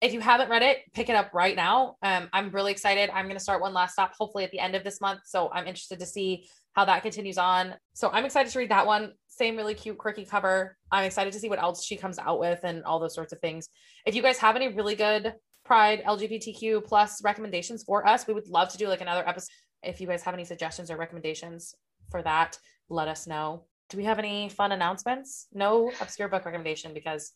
If 0.00 0.12
you 0.12 0.20
haven't 0.20 0.48
read 0.48 0.62
it, 0.62 0.78
pick 0.94 1.08
it 1.08 1.16
up 1.16 1.34
right 1.34 1.56
now. 1.56 1.96
Um, 2.02 2.28
I'm 2.32 2.50
really 2.50 2.70
excited. 2.70 3.10
I'm 3.10 3.24
going 3.24 3.36
to 3.36 3.42
start 3.42 3.60
one 3.60 3.74
last 3.74 3.94
stop, 3.94 4.14
hopefully 4.16 4.44
at 4.44 4.52
the 4.52 4.60
end 4.60 4.76
of 4.76 4.84
this 4.84 5.00
month. 5.00 5.20
So 5.24 5.50
I'm 5.52 5.66
interested 5.66 5.98
to 5.98 6.06
see 6.06 6.46
how 6.74 6.84
that 6.84 7.02
continues 7.02 7.38
on. 7.38 7.74
So 7.94 8.08
I'm 8.12 8.24
excited 8.24 8.52
to 8.52 8.58
read 8.60 8.70
that 8.70 8.86
one. 8.86 9.12
Same 9.26 9.56
really 9.56 9.74
cute, 9.74 9.98
quirky 9.98 10.24
cover. 10.24 10.76
I'm 10.92 11.04
excited 11.04 11.32
to 11.32 11.40
see 11.40 11.48
what 11.48 11.60
else 11.60 11.84
she 11.84 11.96
comes 11.96 12.18
out 12.20 12.38
with 12.38 12.60
and 12.62 12.84
all 12.84 13.00
those 13.00 13.14
sorts 13.14 13.32
of 13.32 13.40
things. 13.40 13.68
If 14.06 14.14
you 14.14 14.22
guys 14.22 14.38
have 14.38 14.54
any 14.54 14.68
really 14.68 14.94
good 14.94 15.34
Pride 15.68 16.02
LGBTQ 16.04 16.82
plus 16.82 17.22
recommendations 17.22 17.84
for 17.84 18.08
us. 18.08 18.26
We 18.26 18.32
would 18.32 18.48
love 18.48 18.70
to 18.70 18.78
do 18.78 18.88
like 18.88 19.02
another 19.02 19.22
episode. 19.28 19.50
If 19.82 20.00
you 20.00 20.06
guys 20.06 20.22
have 20.22 20.32
any 20.32 20.46
suggestions 20.46 20.90
or 20.90 20.96
recommendations 20.96 21.74
for 22.10 22.22
that, 22.22 22.58
let 22.88 23.06
us 23.06 23.26
know. 23.26 23.64
Do 23.90 23.98
we 23.98 24.04
have 24.04 24.18
any 24.18 24.48
fun 24.48 24.72
announcements? 24.72 25.46
No 25.52 25.92
obscure 26.00 26.28
book 26.28 26.46
recommendation 26.46 26.94
because 26.94 27.32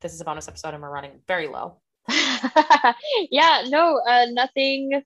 this 0.00 0.12
is 0.12 0.20
a 0.20 0.24
bonus 0.24 0.48
episode 0.48 0.74
and 0.74 0.82
we're 0.82 0.90
running 0.90 1.20
very 1.28 1.46
low. 1.46 1.76
yeah, 3.30 3.62
no, 3.68 4.00
uh, 4.04 4.26
nothing 4.30 5.04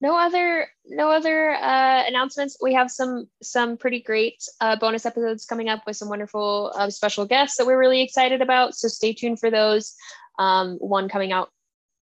no 0.00 0.16
other 0.16 0.68
no 0.86 1.10
other 1.10 1.54
uh, 1.54 2.04
announcements 2.06 2.56
we 2.62 2.72
have 2.72 2.88
some 2.88 3.28
some 3.42 3.76
pretty 3.76 4.00
great 4.00 4.40
uh, 4.60 4.76
bonus 4.76 5.04
episodes 5.04 5.44
coming 5.44 5.68
up 5.68 5.82
with 5.86 5.96
some 5.96 6.08
wonderful 6.08 6.72
uh, 6.76 6.88
special 6.88 7.26
guests 7.26 7.56
that 7.56 7.66
we're 7.66 7.78
really 7.78 8.00
excited 8.00 8.40
about 8.40 8.76
so 8.76 8.86
stay 8.86 9.12
tuned 9.12 9.40
for 9.40 9.50
those 9.50 9.94
um, 10.38 10.76
one 10.78 11.08
coming 11.08 11.32
out 11.32 11.50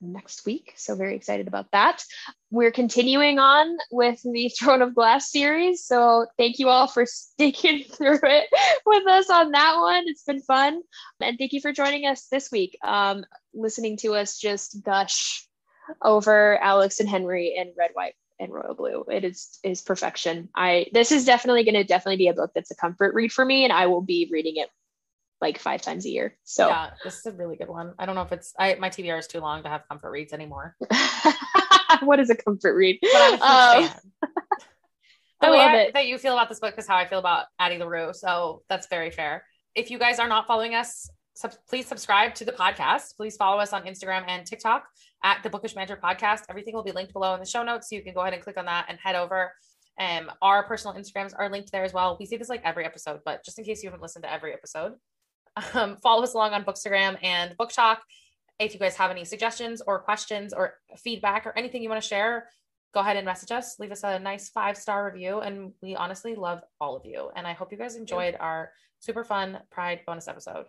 next 0.04 0.45
week. 0.45 0.74
So, 0.76 0.95
very 0.95 1.16
excited 1.16 1.47
about 1.47 1.72
that. 1.72 2.04
We're 2.51 2.72
continuing 2.72 3.39
on 3.39 3.78
with 3.91 4.22
the 4.24 4.49
Throne 4.60 4.82
of 4.82 4.95
Glass 4.95 5.32
series. 5.32 5.86
So, 5.86 6.28
thank 6.38 6.59
you 6.59 6.70
all 6.70 6.88
for 6.88 7.05
sticking 7.08 7.86
through 7.86 8.20
it 8.24 8.50
with 8.86 9.08
us 9.08 9.30
on 9.30 9.51
that 9.51 9.78
one. 9.78 10.04
It's 10.08 10.24
been 10.24 10.42
fun. 10.42 10.82
And 11.20 11.38
thank 11.38 11.54
you 11.54 11.62
for 11.62 11.71
joining 11.71 12.05
us 12.05 12.28
this 12.28 12.51
week, 12.51 12.78
um, 12.84 13.25
listening 13.54 13.97
to 13.97 14.13
us 14.16 14.38
just 14.38 14.84
gush 14.84 15.47
over 16.01 16.58
Alex 16.62 17.00
and 17.00 17.09
Henry 17.09 17.55
and 17.58 17.71
Red, 17.78 17.92
White, 17.93 18.16
and 18.39 18.54
Royal 18.54 18.74
Blue. 18.74 19.05
It 19.09 19.24
is 19.24 19.59
is 19.63 19.82
perfection. 19.82 20.50
I 20.55 20.88
this 20.92 21.12
is 21.12 21.25
definitely 21.25 21.63
going 21.63 21.75
to 21.75 21.84
definitely 21.84 22.17
be 22.17 22.28
a 22.28 22.34
book 22.34 22.51
that's 22.54 22.71
a 22.71 22.75
comfort 22.75 23.13
read 23.13 23.32
for 23.32 23.43
me, 23.43 23.63
and 23.63 23.74
I 23.74 23.88
will 23.88 24.01
be 24.01 24.30
reading 24.32 24.58
it 24.58 24.70
like 25.43 25.59
five 25.59 25.82
times 25.82 26.05
a 26.05 26.09
year. 26.09 26.37
So 26.45 26.70
yeah, 26.70 26.91
this 27.03 27.20
is 27.20 27.25
a 27.25 27.33
really 27.33 27.57
good 27.57 27.67
one. 27.67 27.93
I 27.99 28.05
don't 28.05 28.15
know 28.15 28.21
if 28.21 28.32
it's 28.32 28.53
I 28.57 28.75
my 28.75 28.89
TBR 28.89 29.20
is 29.20 29.28
too 29.28 29.41
long 29.41 29.61
to 29.63 29.70
have 29.70 29.82
comfort 29.89 30.09
reads 30.09 30.32
anymore. 30.32 30.75
what 32.01 32.20
is 32.21 32.29
a 32.29 32.36
comfort 32.36 32.75
read? 32.75 32.97
But 33.01 33.11
I'm 33.13 33.33
a 33.33 33.75
huge 33.75 33.86
um, 33.86 33.89
fan. 33.89 34.01
the 35.41 35.47
I 35.47 35.51
way 35.51 35.91
that 35.93 36.07
you 36.07 36.17
feel 36.17 36.33
about 36.33 36.47
this 36.47 36.61
book 36.61 36.75
is 36.78 36.87
how 36.87 36.95
I 36.95 37.05
feel 37.05 37.20
about 37.20 37.47
Addie 37.59 37.78
LaRue. 37.78 38.13
So 38.13 38.63
that's 38.70 38.87
very 38.87 39.11
fair. 39.11 39.43
If 39.75 39.91
you 39.91 39.99
guys 39.99 40.17
are 40.17 40.29
not 40.29 40.47
following 40.47 40.75
us, 40.75 41.09
sub- 41.36 41.55
please 41.67 41.87
subscribe 41.87 42.33
to 42.36 42.45
the 42.45 42.53
podcast. 42.53 43.17
Please 43.17 43.36
follow 43.36 43.59
us 43.59 43.74
on 43.74 43.83
Instagram 43.83 44.24
and 44.29 44.47
TikTok 44.47 44.86
at 45.24 45.43
the 45.43 45.49
Bookish 45.49 45.74
Banter 45.74 45.99
Podcast. 46.01 46.43
Everything 46.49 46.74
will 46.74 46.83
be 46.83 46.93
linked 46.93 47.11
below 47.11 47.33
in 47.33 47.41
the 47.41 47.45
show 47.45 47.63
notes. 47.63 47.89
So 47.89 47.97
you 47.97 48.01
can 48.01 48.13
go 48.13 48.21
ahead 48.21 48.33
and 48.33 48.41
click 48.41 48.57
on 48.57 48.65
that 48.65 48.86
and 48.87 48.97
head 49.03 49.15
over 49.15 49.51
Um, 49.99 50.32
our 50.41 50.63
personal 50.63 50.95
Instagrams 50.95 51.33
are 51.37 51.49
linked 51.49 51.71
there 51.71 51.83
as 51.83 51.93
well. 51.93 52.17
We 52.17 52.25
see 52.25 52.37
this 52.37 52.49
like 52.49 52.63
every 52.63 52.86
episode, 52.86 53.20
but 53.25 53.43
just 53.45 53.59
in 53.59 53.65
case 53.65 53.83
you 53.83 53.89
haven't 53.89 54.01
listened 54.01 54.24
to 54.24 54.32
every 54.32 54.53
episode, 54.53 54.93
um, 55.74 55.97
follow 56.04 56.24
us 56.24 56.34
along 56.34 56.54
on 56.54 56.63
Bookstagram 56.63 57.17
and 57.21 57.55
BookTok. 57.58 57.97
If 58.59 58.74
you 58.74 58.80
guys 58.80 58.96
have 58.97 59.12
any 59.12 59.25
suggestions 59.25 59.82
or 59.82 60.00
questions 60.00 60.54
or 60.54 60.75
feedback 60.97 61.46
or 61.46 61.58
anything 61.58 61.82
you 61.82 61.89
want 61.89 62.01
to 62.01 62.08
share, 62.08 62.50
go 62.93 63.00
ahead 63.00 63.17
and 63.17 63.25
message 63.25 63.51
us. 63.51 63.80
Leave 63.80 63.92
us 63.92 64.04
a 64.04 64.20
nice 64.20 64.50
five 64.50 64.78
star 64.78 65.05
review. 65.05 65.39
And 65.39 65.74
we 65.82 65.96
honestly 65.96 66.36
love 66.36 66.62
all 66.80 66.96
of 66.96 67.05
you. 67.05 67.32
And 67.36 67.47
I 67.47 67.54
hope 67.54 67.71
you 67.71 67.78
guys 67.78 67.96
enjoyed 67.96 68.38
our 68.39 68.71
super 69.00 69.24
fun 69.24 69.59
Pride 69.71 70.01
bonus 70.05 70.28
episode. 70.28 70.66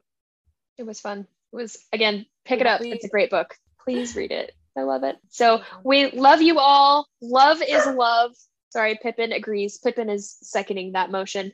It 0.79 0.87
was 0.87 1.01
fun. 1.01 1.27
It 1.53 1.57
was, 1.57 1.79
again, 1.93 2.27
pick 2.45 2.61
it 2.61 2.67
up. 2.67 2.81
It's 2.83 3.05
a 3.05 3.09
great 3.09 3.31
book. 3.31 3.55
Please 3.85 4.17
read 4.17 4.33
it. 4.33 4.53
I 4.77 4.83
love 4.83 5.05
it. 5.05 5.17
So 5.29 5.63
we 5.85 6.11
love 6.11 6.43
you 6.43 6.59
all. 6.59 7.07
Love 7.23 7.63
is 7.63 7.87
love. 7.87 8.33
Sorry, 8.71 8.99
Pippin 9.01 9.31
agrees. 9.31 9.79
Pippin 9.79 10.11
is 10.11 10.37
seconding 10.43 10.93
that 10.93 11.11
motion. 11.13 11.53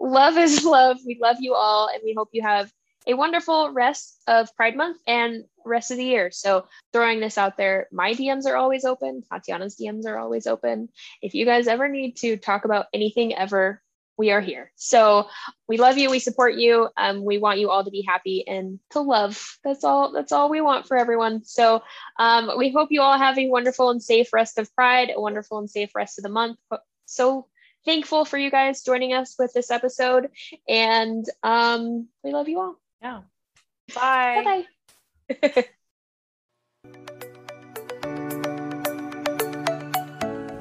Love 0.00 0.36
is 0.36 0.64
love. 0.64 0.98
We 1.06 1.18
love 1.20 1.36
you 1.40 1.54
all, 1.54 1.88
and 1.92 2.00
we 2.04 2.14
hope 2.16 2.30
you 2.32 2.42
have 2.42 2.70
a 3.06 3.14
wonderful 3.14 3.70
rest 3.70 4.20
of 4.26 4.54
Pride 4.56 4.76
Month 4.76 4.98
and 5.06 5.44
rest 5.64 5.90
of 5.90 5.96
the 5.96 6.04
year. 6.04 6.30
So, 6.30 6.66
throwing 6.92 7.20
this 7.20 7.38
out 7.38 7.56
there, 7.56 7.88
my 7.92 8.12
DMs 8.12 8.46
are 8.46 8.56
always 8.56 8.84
open. 8.84 9.22
Tatyana's 9.30 9.76
DMs 9.76 10.06
are 10.06 10.18
always 10.18 10.46
open. 10.46 10.88
If 11.22 11.34
you 11.34 11.46
guys 11.46 11.68
ever 11.68 11.88
need 11.88 12.16
to 12.18 12.36
talk 12.36 12.64
about 12.64 12.86
anything 12.92 13.34
ever, 13.34 13.80
we 14.18 14.30
are 14.30 14.40
here. 14.40 14.72
So 14.76 15.28
we 15.68 15.76
love 15.76 15.98
you. 15.98 16.10
We 16.10 16.18
support 16.18 16.54
you. 16.54 16.88
Um, 16.96 17.24
we 17.24 17.38
want 17.38 17.58
you 17.58 17.70
all 17.70 17.84
to 17.84 17.90
be 17.90 18.02
happy 18.06 18.46
and 18.46 18.80
to 18.90 19.00
love. 19.00 19.58
That's 19.62 19.84
all. 19.84 20.12
That's 20.12 20.32
all 20.32 20.48
we 20.48 20.60
want 20.60 20.86
for 20.86 20.96
everyone. 20.96 21.44
So 21.44 21.82
um, 22.18 22.50
we 22.56 22.72
hope 22.72 22.88
you 22.90 23.02
all 23.02 23.18
have 23.18 23.38
a 23.38 23.48
wonderful 23.48 23.90
and 23.90 24.02
safe 24.02 24.32
rest 24.32 24.58
of 24.58 24.74
Pride, 24.74 25.10
a 25.14 25.20
wonderful 25.20 25.58
and 25.58 25.70
safe 25.70 25.94
rest 25.94 26.18
of 26.18 26.22
the 26.22 26.30
month. 26.30 26.58
So 27.04 27.46
thankful 27.86 28.24
for 28.24 28.36
you 28.36 28.50
guys 28.50 28.82
joining 28.82 29.14
us 29.14 29.36
with 29.38 29.52
this 29.54 29.70
episode, 29.70 30.28
and 30.68 31.24
um, 31.42 32.08
we 32.22 32.32
love 32.32 32.48
you 32.48 32.60
all. 32.60 32.76
Yeah. 33.00 33.20
Bye. 33.94 34.64
Bye. 35.30 35.38
Bye. 35.40 35.64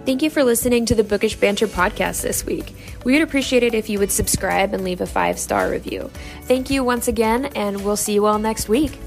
Thank 0.06 0.22
you 0.22 0.30
for 0.30 0.44
listening 0.44 0.86
to 0.86 0.94
the 0.94 1.04
Bookish 1.04 1.36
Banter 1.36 1.66
podcast 1.66 2.22
this 2.22 2.46
week. 2.46 2.76
We 3.04 3.14
would 3.14 3.24
appreciate 3.24 3.64
it 3.64 3.74
if 3.74 3.90
you 3.90 3.98
would 3.98 4.12
subscribe 4.12 4.72
and 4.76 4.84
leave 4.84 5.02
a 5.02 5.08
five 5.08 5.40
star 5.40 5.72
review. 5.72 6.12
Thank 6.44 6.70
you 6.70 6.84
once 6.84 7.08
again, 7.08 7.46
and 7.56 7.84
we'll 7.84 7.98
see 7.98 8.14
you 8.14 8.28
all 8.28 8.38
next 8.38 8.70
week. 8.70 9.00